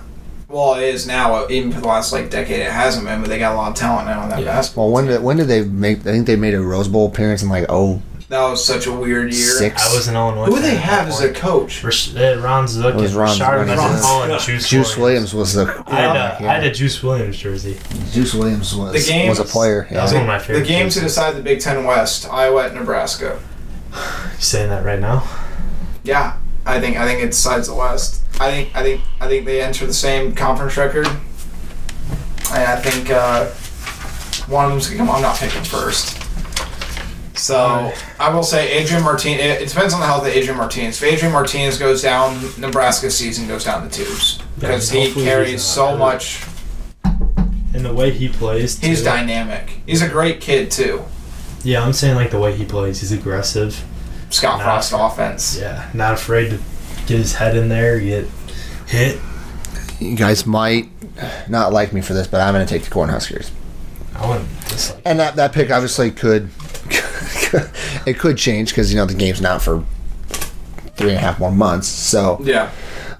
Well, 0.47 0.73
it 0.75 0.83
is 0.83 1.05
now. 1.05 1.47
Even 1.49 1.71
for 1.71 1.79
the 1.79 1.87
last 1.87 2.11
like 2.11 2.31
decade, 2.31 2.61
it 2.61 2.71
hasn't 2.71 3.05
been. 3.05 3.21
But 3.21 3.29
they 3.29 3.37
got 3.37 3.53
a 3.53 3.55
lot 3.55 3.69
of 3.71 3.75
talent 3.77 4.07
now 4.07 4.23
in 4.23 4.29
that 4.29 4.39
Yeah. 4.39 4.45
basketball. 4.45 4.85
Well, 4.91 4.95
when 4.95 5.05
did 5.05 5.21
when 5.21 5.37
did 5.37 5.47
they 5.47 5.61
make? 5.63 5.99
I 5.99 6.11
think 6.11 6.25
they 6.25 6.35
made 6.35 6.55
a 6.55 6.61
Rose 6.61 6.87
Bowl 6.87 7.07
appearance 7.07 7.43
in 7.43 7.49
like 7.49 7.65
oh 7.69 8.01
That 8.29 8.47
was 8.47 8.63
such 8.63 8.85
a 8.85 8.91
weird 8.93 9.33
year. 9.33 9.49
six. 9.57 9.91
I 9.91 9.95
was 9.95 10.07
an 10.07 10.15
Illinois. 10.15 10.45
Who 10.45 10.55
do 10.57 10.61
they 10.61 10.75
have 10.75 11.07
as 11.07 11.19
a 11.21 11.33
coach? 11.33 11.83
Uh, 11.83 12.39
Ron 12.39 12.67
Zook 12.67 12.93
It 12.93 13.01
was 13.01 13.11
and 13.11 13.19
Ron 13.19 13.29
Rashard 13.37 13.57
Zook. 13.57 13.67
Mendenhall 13.67 14.23
and 14.23 14.39
Juice, 14.39 14.69
Juice 14.69 14.95
Williams 14.97 15.33
was 15.33 15.53
the 15.55 15.83
I 15.87 15.95
had, 15.95 16.09
a, 16.11 16.37
yeah. 16.43 16.49
I 16.51 16.53
had 16.53 16.63
a 16.63 16.71
Juice 16.71 17.01
Williams 17.01 17.37
jersey. 17.37 17.79
Juice 18.11 18.35
Williams 18.35 18.75
was 18.75 18.93
The 18.93 19.11
games- 19.11 19.39
was 19.39 19.49
a 19.49 19.51
player. 19.51 19.87
That 19.89 20.03
was 20.03 20.13
one 20.13 20.21
of 20.21 20.27
my 20.27 20.37
The 20.37 20.43
favorite. 20.43 20.67
game 20.67 20.89
to 20.89 20.99
decide 20.99 21.35
the 21.37 21.41
Big 21.41 21.59
Ten 21.59 21.83
West: 21.85 22.27
Iowa 22.31 22.65
at 22.67 22.75
Nebraska. 22.75 23.39
You 23.95 23.99
saying 24.37 24.69
that 24.69 24.85
right 24.85 24.99
now? 24.99 25.23
Yeah, 26.03 26.37
I 26.67 26.79
think 26.79 26.97
I 26.97 27.07
think 27.07 27.23
it 27.23 27.31
decides 27.31 27.67
the 27.67 27.73
West. 27.73 28.21
I 28.39 28.51
think 28.51 28.75
I 28.75 28.83
think 28.83 29.01
I 29.19 29.27
think 29.27 29.47
they 29.47 29.59
enter 29.59 29.87
the 29.87 29.93
same 29.93 30.35
conference 30.35 30.77
record. 30.77 31.07
And 32.51 32.63
I 32.63 32.75
think 32.79 33.09
uh, 33.09 33.45
one 34.45 34.65
of 34.65 34.71
them's 34.71 34.85
gonna 34.87 34.99
come. 34.99 35.09
I'm 35.09 35.21
not 35.23 35.37
picking 35.37 35.63
first. 35.63 36.17
So 37.39 37.93
I 38.19 38.33
will 38.33 38.43
say 38.43 38.69
Adrian 38.71 39.03
Martinez. 39.03 39.39
It, 39.39 39.61
it 39.61 39.69
depends 39.69 39.93
on 39.93 40.01
the 40.01 40.05
health 40.05 40.23
of 40.23 40.27
Adrian 40.27 40.57
Martinez. 40.57 41.01
If 41.01 41.13
Adrian 41.13 41.33
Martinez 41.33 41.77
goes 41.77 42.01
down, 42.01 42.37
Nebraska's 42.59 43.17
season 43.17 43.47
goes 43.47 43.63
down 43.63 43.83
the 43.83 43.89
tubes 43.89 44.39
because 44.55 44.89
he 44.89 45.05
hopefully 45.05 45.23
he's 45.23 45.31
carries 45.31 45.53
not 45.53 45.59
so 45.61 45.97
much. 45.97 46.45
And 47.73 47.85
the 47.85 47.93
way 47.93 48.11
he 48.11 48.27
plays, 48.27 48.79
He's 48.79 49.03
dynamic. 49.03 49.79
He's 49.85 50.01
a 50.01 50.09
great 50.09 50.41
kid 50.41 50.69
too. 50.69 51.05
Yeah, 51.63 51.83
I'm 51.83 51.93
saying 51.93 52.15
like 52.15 52.31
the 52.31 52.39
way 52.39 52.55
he 52.55 52.65
plays. 52.65 52.99
He's 52.99 53.11
aggressive. 53.11 53.83
Scott 54.29 54.59
Nah. 54.59 54.65
Frost 54.65 54.93
offense. 54.95 55.57
Yeah, 55.57 55.89
not 55.93 56.13
afraid 56.13 56.49
to 56.49 56.57
get 57.07 57.19
his 57.19 57.35
head 57.35 57.55
in 57.55 57.69
there, 57.69 57.99
get 57.99 58.27
hit. 58.85 59.19
You 59.99 60.15
guys 60.15 60.45
might 60.45 60.89
not 61.47 61.71
like 61.71 61.93
me 61.93 62.01
for 62.01 62.13
this, 62.13 62.27
but 62.27 62.41
I'm 62.41 62.53
going 62.53 62.65
to 62.65 62.71
take 62.71 62.83
the 62.83 62.91
Cornhuskers. 62.91 63.51
I 64.15 64.27
wouldn't 64.27 64.49
dislike. 64.67 65.01
And 65.05 65.19
that, 65.19 65.35
that 65.37 65.53
pick 65.53 65.71
obviously 65.71 66.11
could 66.11 66.49
it 68.05 68.17
could 68.19 68.37
change 68.37 68.69
because 68.69 68.91
you 68.93 68.97
know 68.99 69.05
the 69.05 69.13
game's 69.13 69.41
not 69.41 69.61
for 69.61 69.83
three 70.95 71.09
and 71.09 71.17
a 71.17 71.21
half 71.21 71.39
more 71.39 71.51
months. 71.51 71.87
So, 71.87 72.39
Yeah. 72.43 72.69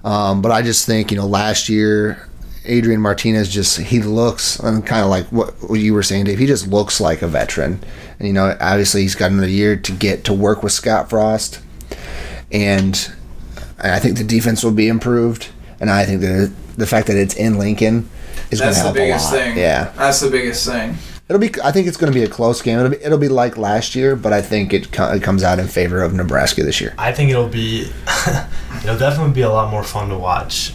um, 0.04 0.42
but 0.42 0.52
I 0.52 0.62
just 0.62 0.86
think 0.86 1.10
you 1.10 1.16
know 1.16 1.26
last 1.26 1.68
year 1.68 2.26
Adrian 2.66 3.00
Martinez 3.00 3.48
just 3.48 3.78
he 3.78 4.00
looks 4.02 4.58
and 4.60 4.84
kind 4.86 5.02
of 5.02 5.08
like 5.10 5.26
what, 5.32 5.54
what 5.68 5.80
you 5.80 5.94
were 5.94 6.02
saying, 6.02 6.24
Dave. 6.26 6.38
He 6.38 6.46
just 6.46 6.66
looks 6.68 7.00
like 7.00 7.22
a 7.22 7.26
veteran, 7.28 7.80
and 8.18 8.28
you 8.28 8.34
know 8.34 8.56
obviously 8.60 9.02
he's 9.02 9.14
got 9.14 9.30
another 9.30 9.48
year 9.48 9.76
to 9.76 9.92
get 9.92 10.24
to 10.24 10.32
work 10.32 10.62
with 10.62 10.72
Scott 10.72 11.08
Frost, 11.10 11.60
and 12.52 13.10
I 13.82 13.98
think 13.98 14.18
the 14.18 14.24
defense 14.24 14.62
will 14.62 14.72
be 14.72 14.88
improved, 14.88 15.48
and 15.80 15.90
I 15.90 16.04
think 16.04 16.20
that 16.20 16.52
the 16.76 16.86
fact 16.86 17.06
that 17.08 17.16
it's 17.16 17.34
in 17.34 17.58
Lincoln 17.58 18.08
is 18.50 18.60
going 18.60 18.72
to 18.72 18.74
That's 18.74 18.76
the 18.78 18.82
help 18.84 18.94
biggest 18.94 19.32
a 19.32 19.36
lot. 19.36 19.42
thing. 19.44 19.58
Yeah. 19.58 19.92
That's 19.96 20.20
the 20.20 20.30
biggest 20.30 20.66
thing. 20.66 20.96
It'll 21.30 21.38
be. 21.38 21.52
I 21.62 21.70
think 21.70 21.86
it's 21.86 21.96
going 21.96 22.12
to 22.12 22.18
be 22.18 22.24
a 22.24 22.28
close 22.28 22.60
game. 22.60 22.78
It'll 22.80 22.90
be. 22.90 22.96
It'll 23.02 23.16
be 23.16 23.28
like 23.28 23.56
last 23.56 23.94
year, 23.94 24.16
but 24.16 24.32
I 24.32 24.42
think 24.42 24.72
it, 24.72 24.90
co- 24.90 25.12
it 25.12 25.22
comes 25.22 25.44
out 25.44 25.60
in 25.60 25.68
favor 25.68 26.02
of 26.02 26.12
Nebraska 26.12 26.64
this 26.64 26.80
year. 26.80 26.92
I 26.98 27.12
think 27.12 27.30
it'll 27.30 27.46
be, 27.48 27.88
it'll 28.82 28.98
definitely 28.98 29.32
be 29.32 29.42
a 29.42 29.48
lot 29.48 29.70
more 29.70 29.84
fun 29.84 30.08
to 30.08 30.18
watch 30.18 30.74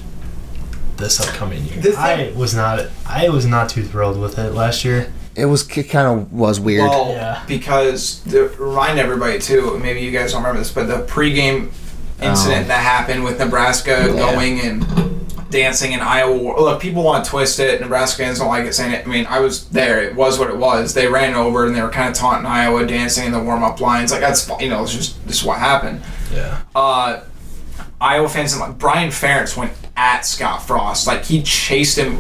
this 0.96 1.20
upcoming 1.20 1.64
year. 1.66 1.76
The 1.82 1.92
thing- 1.92 1.98
I 1.98 2.32
was 2.38 2.56
not, 2.56 2.86
I 3.06 3.28
was 3.28 3.46
not 3.46 3.68
too 3.68 3.84
thrilled 3.84 4.18
with 4.18 4.40
it 4.40 4.54
last 4.54 4.86
year. 4.86 5.12
It 5.36 5.48
was. 5.48 5.68
It 5.78 5.90
kind 5.90 6.08
of 6.08 6.32
was 6.32 6.58
weird. 6.62 6.88
Well, 6.90 7.10
Yeah. 7.10 7.44
because 7.48 8.24
the, 8.24 8.48
remind 8.58 8.98
everybody 8.98 9.40
too. 9.40 9.78
Maybe 9.80 10.00
you 10.00 10.12
guys 10.12 10.32
don't 10.32 10.42
remember 10.42 10.60
this, 10.60 10.72
but 10.72 10.88
the 10.88 11.06
pregame 11.06 11.74
incident 12.22 12.64
Oh. 12.64 12.68
that 12.70 12.80
happened 12.82 13.26
with 13.26 13.40
Nebraska 13.40 14.06
Yeah. 14.08 14.16
going 14.16 14.62
and 14.62 14.84
dancing 15.56 15.94
in 15.94 16.02
Iowa. 16.02 16.60
Look, 16.60 16.82
people 16.82 17.02
want 17.04 17.24
to 17.24 17.32
twist 17.32 17.60
it. 17.60 17.80
Nebraska 17.82 18.24
fans 18.24 18.40
don't 18.40 18.50
like 18.50 18.66
it 18.66 18.74
saying 18.74 18.92
it. 18.94 19.08
I 19.08 19.10
mean, 19.10 19.26
I 19.26 19.40
was 19.40 19.70
there. 19.70 20.04
It 20.04 20.14
was 20.16 20.38
what 20.38 20.50
it 20.50 20.58
was. 20.58 20.94
They 20.94 21.08
ran 21.08 21.34
over 21.34 21.66
and 21.66 21.76
they 21.76 21.82
were 21.82 21.90
kind 21.90 22.10
of 22.10 22.16
taunting 22.16 22.46
Iowa, 22.46 22.86
dancing 22.86 23.26
in 23.26 23.32
the 23.32 23.40
warm 23.42 23.64
up 23.64 23.80
lines. 23.80 24.12
Like 24.12 24.22
that's 24.22 24.50
you 24.60 24.70
know, 24.70 24.84
it's 24.84 24.94
just 24.94 25.26
this 25.26 25.38
is 25.40 25.44
what 25.46 25.60
happened. 25.60 26.04
Yeah. 26.34 26.62
uh, 26.76 27.22
Iowa 28.02 28.28
fans 28.30 28.52
and 28.54 28.60
like 28.62 28.78
Brian 28.78 29.10
Ferentz 29.10 29.56
went 29.58 29.72
at 29.96 30.22
Scott 30.26 30.62
Frost. 30.68 31.08
Like 31.08 31.24
he 31.24 31.42
chased 31.42 31.98
him 31.98 32.20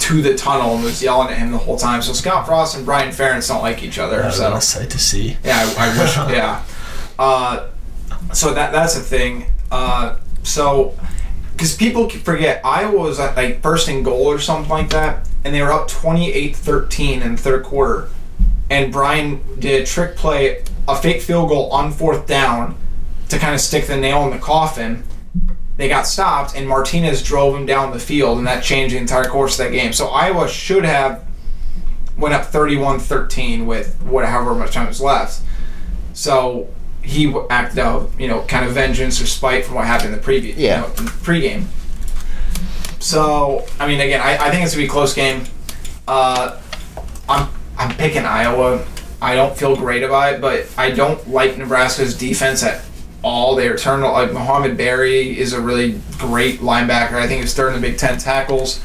to 0.00 0.20
the 0.20 0.34
tunnel 0.36 0.74
and 0.74 0.84
was 0.84 1.02
yelling 1.02 1.28
at 1.32 1.38
him 1.38 1.50
the 1.50 1.58
whole 1.58 1.78
time. 1.78 2.02
So 2.02 2.12
Scott 2.12 2.46
Frost 2.46 2.76
and 2.76 2.84
Brian 2.84 3.08
Ferentz 3.08 3.48
don't 3.48 3.62
like 3.62 3.82
each 3.82 3.98
other. 3.98 4.18
That 4.18 4.26
was 4.26 4.36
so 4.36 4.54
a 4.54 4.60
sight 4.60 4.90
to 4.90 4.98
see. 4.98 5.38
yeah, 5.42 5.72
I, 5.78 5.88
I 5.88 5.98
wish. 5.98 6.16
yeah. 6.36 6.62
Uh, 7.16 7.70
so 8.32 8.52
that 8.52 8.72
that's 8.72 8.96
a 8.96 9.00
thing. 9.00 9.46
Uh, 9.70 10.16
so 10.42 10.98
because 11.54 11.76
people 11.76 12.08
forget 12.08 12.60
Iowa 12.64 12.98
was 12.98 13.20
at, 13.20 13.36
like 13.36 13.62
first 13.62 13.88
and 13.88 14.04
goal 14.04 14.26
or 14.26 14.38
something 14.38 14.68
like 14.68 14.90
that, 14.90 15.28
and 15.44 15.54
they 15.54 15.62
were 15.62 15.72
up 15.72 15.88
28-13 15.88 17.22
in 17.22 17.36
the 17.36 17.40
third 17.40 17.64
quarter, 17.64 18.08
and 18.70 18.92
Brian 18.92 19.40
did 19.60 19.82
a 19.82 19.86
trick 19.86 20.16
play, 20.16 20.64
a 20.88 20.96
fake 20.96 21.22
field 21.22 21.48
goal 21.48 21.70
on 21.70 21.92
fourth 21.92 22.26
down, 22.26 22.76
to 23.28 23.38
kind 23.38 23.54
of 23.54 23.60
stick 23.60 23.86
the 23.86 23.96
nail 23.96 24.24
in 24.24 24.30
the 24.30 24.38
coffin. 24.38 25.04
They 25.76 25.88
got 25.88 26.06
stopped, 26.06 26.56
and 26.56 26.68
Martinez 26.68 27.22
drove 27.22 27.56
him 27.56 27.66
down 27.66 27.92
the 27.92 28.00
field, 28.00 28.38
and 28.38 28.46
that 28.46 28.62
changed 28.62 28.94
the 28.94 28.98
entire 28.98 29.28
course 29.28 29.58
of 29.58 29.66
that 29.66 29.72
game. 29.72 29.92
So 29.92 30.08
Iowa 30.08 30.48
should 30.48 30.84
have 30.84 31.24
went 32.16 32.34
up 32.34 32.46
31-13 32.46 33.64
with 33.64 34.00
whatever 34.02 34.54
much 34.54 34.72
time 34.72 34.88
was 34.88 35.00
left. 35.00 35.40
So 36.12 36.68
he 37.04 37.32
acted 37.50 37.78
out, 37.78 38.10
you 38.18 38.26
know, 38.28 38.40
kind 38.42 38.64
of 38.66 38.72
vengeance 38.72 39.20
or 39.20 39.26
spite 39.26 39.64
from 39.64 39.74
what 39.76 39.86
happened 39.86 40.10
in 40.10 40.16
the 40.16 40.22
previous, 40.22 40.56
Yeah. 40.56 40.82
you 40.82 41.04
know, 41.04 41.10
pregame. 41.22 41.64
So 43.00 43.66
I 43.78 43.86
mean, 43.86 44.00
again, 44.00 44.20
I, 44.20 44.36
I 44.46 44.50
think 44.50 44.64
it's 44.64 44.72
gonna 44.74 44.82
be 44.84 44.88
a 44.88 44.90
close 44.90 45.14
game. 45.14 45.44
Uh, 46.08 46.58
I'm 47.28 47.48
I'm 47.78 47.94
picking 47.96 48.24
Iowa. 48.24 48.84
I 49.20 49.34
don't 49.34 49.56
feel 49.56 49.74
great 49.76 50.02
about 50.02 50.34
it, 50.34 50.40
but 50.40 50.66
I 50.76 50.90
don't 50.90 51.28
like 51.30 51.56
Nebraska's 51.56 52.16
defense 52.16 52.62
at 52.62 52.82
all. 53.22 53.54
They 53.56 53.68
are 53.68 53.72
return 53.72 54.02
like 54.02 54.32
Mohamed 54.32 54.76
Barry 54.76 55.38
is 55.38 55.52
a 55.54 55.60
really 55.60 56.00
great 56.18 56.60
linebacker. 56.60 57.14
I 57.14 57.26
think 57.26 57.40
he's 57.42 57.54
third 57.54 57.74
in 57.74 57.80
the 57.80 57.88
Big 57.88 57.98
Ten 57.98 58.18
tackles. 58.18 58.80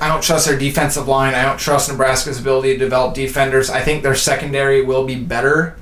I 0.00 0.08
don't 0.08 0.22
trust 0.22 0.46
their 0.46 0.58
defensive 0.58 1.08
line. 1.08 1.34
I 1.34 1.42
don't 1.44 1.58
trust 1.58 1.90
Nebraska's 1.90 2.38
ability 2.40 2.72
to 2.74 2.78
develop 2.78 3.14
defenders. 3.14 3.68
I 3.68 3.80
think 3.80 4.02
their 4.02 4.14
secondary 4.14 4.82
will 4.82 5.04
be 5.04 5.16
better, 5.16 5.76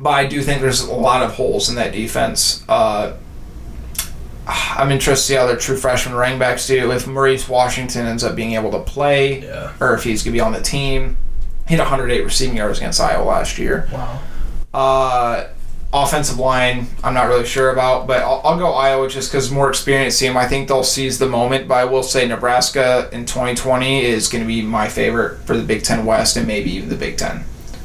but 0.00 0.10
I 0.10 0.26
do 0.26 0.42
think 0.42 0.60
there's 0.62 0.80
a 0.80 0.92
lot 0.92 1.22
of 1.22 1.34
holes 1.34 1.68
in 1.68 1.76
that 1.76 1.92
defense. 1.92 2.64
Uh, 2.68 3.16
I'm 4.46 4.90
interested 4.90 5.14
to 5.14 5.26
see 5.28 5.34
how 5.34 5.46
their 5.46 5.56
true 5.56 5.76
freshman 5.76 6.14
running 6.14 6.38
backs 6.38 6.66
do. 6.66 6.90
If 6.90 7.06
Maurice 7.06 7.48
Washington 7.48 8.06
ends 8.06 8.24
up 8.24 8.34
being 8.34 8.54
able 8.54 8.70
to 8.72 8.80
play, 8.80 9.42
Yeah. 9.42 9.72
or 9.80 9.94
if 9.94 10.02
he's 10.02 10.22
going 10.22 10.32
to 10.32 10.36
be 10.36 10.40
on 10.40 10.52
the 10.52 10.60
team. 10.60 11.16
He 11.68 11.76
had 11.76 11.82
108 11.82 12.24
receiving 12.24 12.56
yards 12.56 12.78
against 12.78 13.00
Iowa 13.00 13.22
last 13.24 13.58
year. 13.58 13.88
Wow. 13.92 14.18
Uh, 14.74 15.44
offensive 15.92 16.36
line, 16.38 16.88
I'm 17.04 17.14
not 17.14 17.28
really 17.28 17.46
sure 17.46 17.70
about, 17.70 18.08
but 18.08 18.22
I'll, 18.22 18.40
I'll 18.42 18.58
go 18.58 18.72
Iowa 18.72 19.08
just 19.08 19.30
because 19.30 19.52
more 19.52 19.68
experienced 19.68 20.18
team. 20.18 20.36
I 20.36 20.48
think 20.48 20.66
they'll 20.66 20.82
seize 20.82 21.20
the 21.20 21.28
moment, 21.28 21.68
but 21.68 21.74
I 21.74 21.84
will 21.84 22.02
say 22.02 22.26
Nebraska 22.26 23.08
in 23.12 23.24
2020 23.24 24.04
is 24.04 24.26
going 24.26 24.42
to 24.42 24.48
be 24.48 24.62
my 24.62 24.88
favorite 24.88 25.38
for 25.46 25.56
the 25.56 25.62
Big 25.62 25.84
Ten 25.84 26.04
West 26.04 26.36
and 26.36 26.44
maybe 26.46 26.72
even 26.72 26.88
the 26.88 26.96
Big 26.96 27.16
Ten. 27.18 27.44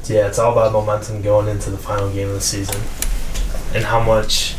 Yeah, 0.10 0.27
it's 0.27 0.38
all 0.40 0.52
about 0.52 0.72
momentum 0.73 1.22
going 1.22 1.48
into 1.48 1.69
the 1.72 1.77
final 1.77 2.10
game 2.11 2.27
of 2.30 2.36
the 2.36 2.41
season, 2.41 2.82
and 3.73 3.86
how 3.86 3.99
much 4.02 4.56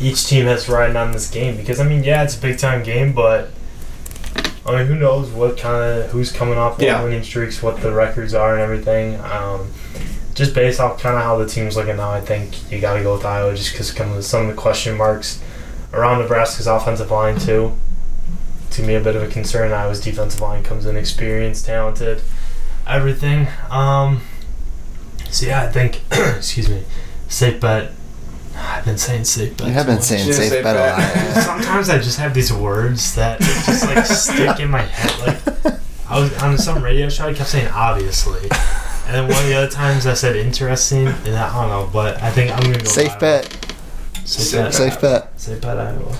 each 0.00 0.26
team 0.26 0.46
has 0.46 0.68
riding 0.68 0.96
on 0.96 1.12
this 1.12 1.30
game. 1.30 1.56
Because 1.56 1.78
I 1.80 1.84
mean, 1.84 2.02
yeah, 2.04 2.22
it's 2.24 2.36
a 2.36 2.40
big 2.40 2.58
time 2.58 2.82
game, 2.82 3.12
but 3.12 3.50
I 4.66 4.76
mean, 4.76 4.86
who 4.86 4.94
knows 4.96 5.28
what 5.30 5.56
kind 5.58 5.82
of 6.02 6.10
who's 6.10 6.32
coming 6.32 6.58
off 6.58 6.78
what 6.78 6.82
Yeah. 6.86 7.02
winning 7.02 7.22
streaks, 7.22 7.62
what 7.62 7.80
the 7.80 7.92
records 7.92 8.34
are, 8.34 8.52
and 8.54 8.62
everything. 8.62 9.20
Um, 9.20 9.72
just 10.34 10.54
based 10.54 10.80
off 10.80 11.00
kind 11.02 11.16
of 11.16 11.22
how 11.22 11.36
the 11.38 11.46
team's 11.46 11.76
looking 11.76 11.96
now, 11.96 12.10
I 12.10 12.20
think 12.20 12.70
you 12.72 12.80
got 12.80 12.94
to 12.94 13.02
go 13.02 13.14
with 13.14 13.24
Iowa 13.24 13.54
just 13.54 13.72
because 13.72 14.26
some 14.26 14.42
of 14.42 14.46
the 14.48 14.60
question 14.60 14.96
marks 14.96 15.40
around 15.92 16.20
Nebraska's 16.20 16.66
offensive 16.66 17.10
line 17.10 17.38
too. 17.38 17.76
To 18.72 18.82
me, 18.82 18.94
a 18.94 19.00
bit 19.00 19.16
of 19.16 19.22
a 19.22 19.26
concern. 19.26 19.72
Iowa's 19.72 20.00
defensive 20.00 20.40
line 20.40 20.62
comes 20.62 20.86
in 20.86 20.96
experienced, 20.96 21.66
talented, 21.66 22.22
everything. 22.86 23.48
Um, 23.70 24.22
so 25.30 25.46
yeah, 25.46 25.62
I 25.62 25.68
think. 25.68 26.02
excuse 26.36 26.68
me. 26.68 26.82
Safe 27.28 27.60
bet. 27.60 27.92
I've 28.56 28.84
been 28.84 28.98
saying 28.98 29.24
safe 29.24 29.56
bet. 29.56 29.68
You 29.68 29.72
have 29.72 29.86
been 29.86 29.96
much. 29.96 30.04
saying 30.04 30.26
Yeah, 30.26 30.34
safe, 30.34 30.50
safe 30.50 30.64
bet 30.64 30.76
a 30.76 31.02
lot. 31.02 31.42
Sometimes 31.44 31.88
I 31.88 31.98
just 31.98 32.18
have 32.18 32.34
these 32.34 32.52
words 32.52 33.14
that 33.14 33.40
just 33.40 33.86
like 33.86 34.04
stick 34.04 34.60
in 34.60 34.70
my 34.70 34.82
head. 34.82 35.44
Like 35.64 35.80
I 36.08 36.18
was 36.20 36.36
on 36.42 36.58
some 36.58 36.82
radio 36.82 37.08
show, 37.08 37.28
I 37.28 37.34
kept 37.34 37.50
saying 37.50 37.68
obviously, 37.68 38.42
and 39.06 39.14
then 39.14 39.28
one 39.28 39.42
of 39.42 39.48
the 39.48 39.54
other 39.54 39.70
times 39.70 40.06
I 40.06 40.14
said 40.14 40.36
interesting, 40.36 41.06
and 41.06 41.36
I 41.36 41.52
don't 41.54 41.68
know, 41.68 41.88
but 41.92 42.20
I 42.22 42.30
think 42.30 42.50
I'm 42.50 42.62
gonna 42.62 42.78
go 42.78 42.84
Safe 42.84 43.10
Iowa. 43.10 43.20
bet. 43.20 43.74
Safe 44.24 44.46
Safe 44.46 44.52
bet. 44.60 44.74
Safe 44.74 45.00
bet. 45.00 45.40
Safe 45.40 45.60
bet 45.60 45.78
Iowa. 45.78 46.18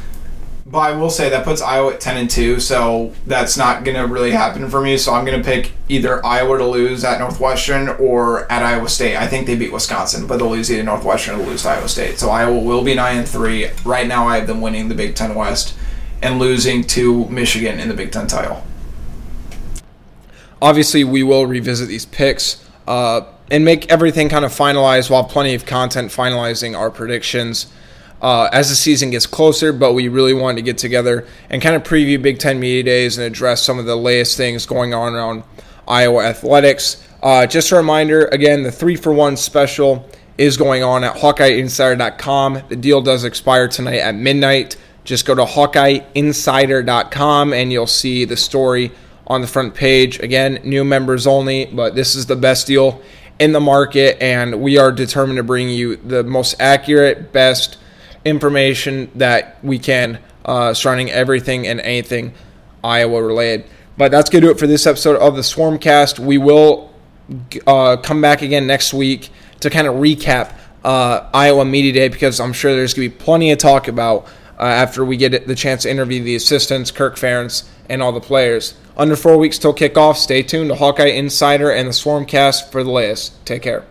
But 0.70 0.78
I 0.78 0.92
will 0.92 1.10
say 1.10 1.28
that 1.30 1.42
puts 1.44 1.60
Iowa 1.60 1.94
at 1.94 2.00
ten 2.00 2.16
and 2.16 2.30
two, 2.30 2.60
so 2.60 3.12
that's 3.26 3.56
not 3.56 3.82
going 3.82 3.96
to 3.96 4.06
really 4.06 4.30
happen 4.30 4.70
for 4.70 4.80
me. 4.80 4.96
So 4.96 5.12
I'm 5.12 5.24
going 5.24 5.42
to 5.42 5.44
pick 5.44 5.72
either 5.88 6.24
Iowa 6.24 6.58
to 6.58 6.66
lose 6.66 7.02
at 7.02 7.18
Northwestern 7.18 7.88
or 7.88 8.50
at 8.52 8.62
Iowa 8.62 8.88
State. 8.88 9.16
I 9.16 9.26
think 9.26 9.48
they 9.48 9.56
beat 9.56 9.72
Wisconsin, 9.72 10.28
but 10.28 10.36
they'll 10.36 10.50
lose 10.50 10.70
either 10.70 10.84
Northwestern 10.84 11.40
or 11.40 11.44
lose 11.44 11.66
Iowa 11.66 11.88
State. 11.88 12.20
So 12.20 12.30
Iowa 12.30 12.56
will 12.56 12.84
be 12.84 12.94
nine 12.94 13.18
and 13.18 13.28
three. 13.28 13.68
Right 13.84 14.06
now, 14.06 14.28
I 14.28 14.36
have 14.36 14.46
them 14.46 14.60
winning 14.60 14.88
the 14.88 14.94
Big 14.94 15.16
Ten 15.16 15.34
West 15.34 15.76
and 16.22 16.38
losing 16.38 16.84
to 16.84 17.26
Michigan 17.26 17.80
in 17.80 17.88
the 17.88 17.94
Big 17.94 18.12
Ten 18.12 18.28
title. 18.28 18.62
Obviously, 20.62 21.02
we 21.02 21.24
will 21.24 21.46
revisit 21.46 21.88
these 21.88 22.06
picks 22.06 22.64
uh, 22.86 23.22
and 23.50 23.64
make 23.64 23.90
everything 23.90 24.28
kind 24.28 24.44
of 24.44 24.52
finalized. 24.52 25.10
While 25.10 25.24
plenty 25.24 25.54
of 25.54 25.66
content 25.66 26.12
finalizing 26.12 26.78
our 26.78 26.92
predictions 26.92 27.66
uh, 28.22 28.48
as 28.52 28.68
the 28.68 28.74
season 28.74 29.10
gets 29.10 29.26
closer, 29.26 29.72
but 29.72 29.94
we 29.94 30.08
really 30.08 30.34
wanted 30.34 30.56
to 30.56 30.62
get 30.62 30.78
together 30.78 31.26
and 31.48 31.62
kind 31.62 31.74
of 31.74 31.82
preview 31.82 32.20
Big 32.20 32.38
Ten 32.38 32.60
Media 32.60 32.82
Days 32.82 33.18
and 33.18 33.26
address 33.26 33.62
some 33.62 33.78
of 33.78 33.86
the 33.86 33.96
latest 33.96 34.36
things 34.36 34.66
going 34.66 34.94
on 34.94 35.14
around 35.14 35.42
Iowa 35.88 36.24
athletics. 36.24 37.06
Uh, 37.22 37.46
just 37.46 37.72
a 37.72 37.76
reminder 37.76 38.26
again, 38.26 38.62
the 38.62 38.72
three 38.72 38.96
for 38.96 39.12
one 39.12 39.36
special 39.36 40.08
is 40.38 40.56
going 40.56 40.82
on 40.82 41.04
at 41.04 41.16
HawkeyeInsider.com. 41.16 42.62
The 42.68 42.76
deal 42.76 43.02
does 43.02 43.24
expire 43.24 43.68
tonight 43.68 43.98
at 43.98 44.14
midnight. 44.14 44.76
Just 45.04 45.26
go 45.26 45.34
to 45.34 45.44
HawkeyeInsider.com 45.44 47.52
and 47.52 47.72
you'll 47.72 47.86
see 47.86 48.24
the 48.24 48.36
story 48.36 48.92
on 49.26 49.42
the 49.42 49.46
front 49.46 49.74
page. 49.74 50.18
Again, 50.20 50.60
new 50.64 50.84
members 50.84 51.26
only, 51.26 51.66
but 51.66 51.94
this 51.94 52.14
is 52.14 52.24
the 52.26 52.36
best 52.36 52.66
deal 52.66 53.02
in 53.38 53.52
the 53.52 53.60
market, 53.60 54.22
and 54.22 54.60
we 54.60 54.76
are 54.76 54.92
determined 54.92 55.38
to 55.38 55.42
bring 55.42 55.70
you 55.70 55.96
the 55.96 56.22
most 56.22 56.54
accurate, 56.60 57.32
best 57.32 57.78
information 58.24 59.10
that 59.14 59.62
we 59.64 59.78
can 59.78 60.18
uh, 60.44 60.74
surrounding 60.74 61.10
everything 61.10 61.66
and 61.66 61.80
anything 61.80 62.34
Iowa 62.82 63.22
related. 63.22 63.66
But 63.96 64.10
that's 64.10 64.30
going 64.30 64.42
to 64.42 64.48
do 64.48 64.52
it 64.52 64.58
for 64.58 64.66
this 64.66 64.86
episode 64.86 65.16
of 65.16 65.36
the 65.36 65.42
Swarmcast. 65.42 66.18
We 66.18 66.38
will 66.38 66.92
uh, 67.66 67.96
come 67.98 68.20
back 68.20 68.42
again 68.42 68.66
next 68.66 68.94
week 68.94 69.30
to 69.60 69.70
kind 69.70 69.86
of 69.86 69.96
recap 69.96 70.56
uh, 70.84 71.28
Iowa 71.34 71.64
Media 71.64 71.92
Day 71.92 72.08
because 72.08 72.40
I'm 72.40 72.52
sure 72.52 72.74
there's 72.74 72.94
going 72.94 73.10
to 73.10 73.16
be 73.16 73.22
plenty 73.22 73.52
of 73.52 73.58
talk 73.58 73.88
about 73.88 74.26
uh, 74.58 74.64
after 74.64 75.04
we 75.04 75.16
get 75.16 75.46
the 75.46 75.54
chance 75.54 75.82
to 75.82 75.90
interview 75.90 76.22
the 76.22 76.34
assistants, 76.34 76.90
Kirk 76.90 77.16
Ferentz, 77.16 77.68
and 77.88 78.02
all 78.02 78.12
the 78.12 78.20
players. 78.20 78.74
Under 78.96 79.16
four 79.16 79.36
weeks 79.36 79.58
till 79.58 79.74
kickoff, 79.74 80.16
stay 80.16 80.42
tuned 80.42 80.68
to 80.70 80.76
Hawkeye 80.76 81.06
Insider 81.06 81.70
and 81.70 81.88
the 81.88 81.92
Swarmcast 81.92 82.70
for 82.70 82.82
the 82.82 82.90
latest. 82.90 83.44
Take 83.46 83.62
care. 83.62 83.84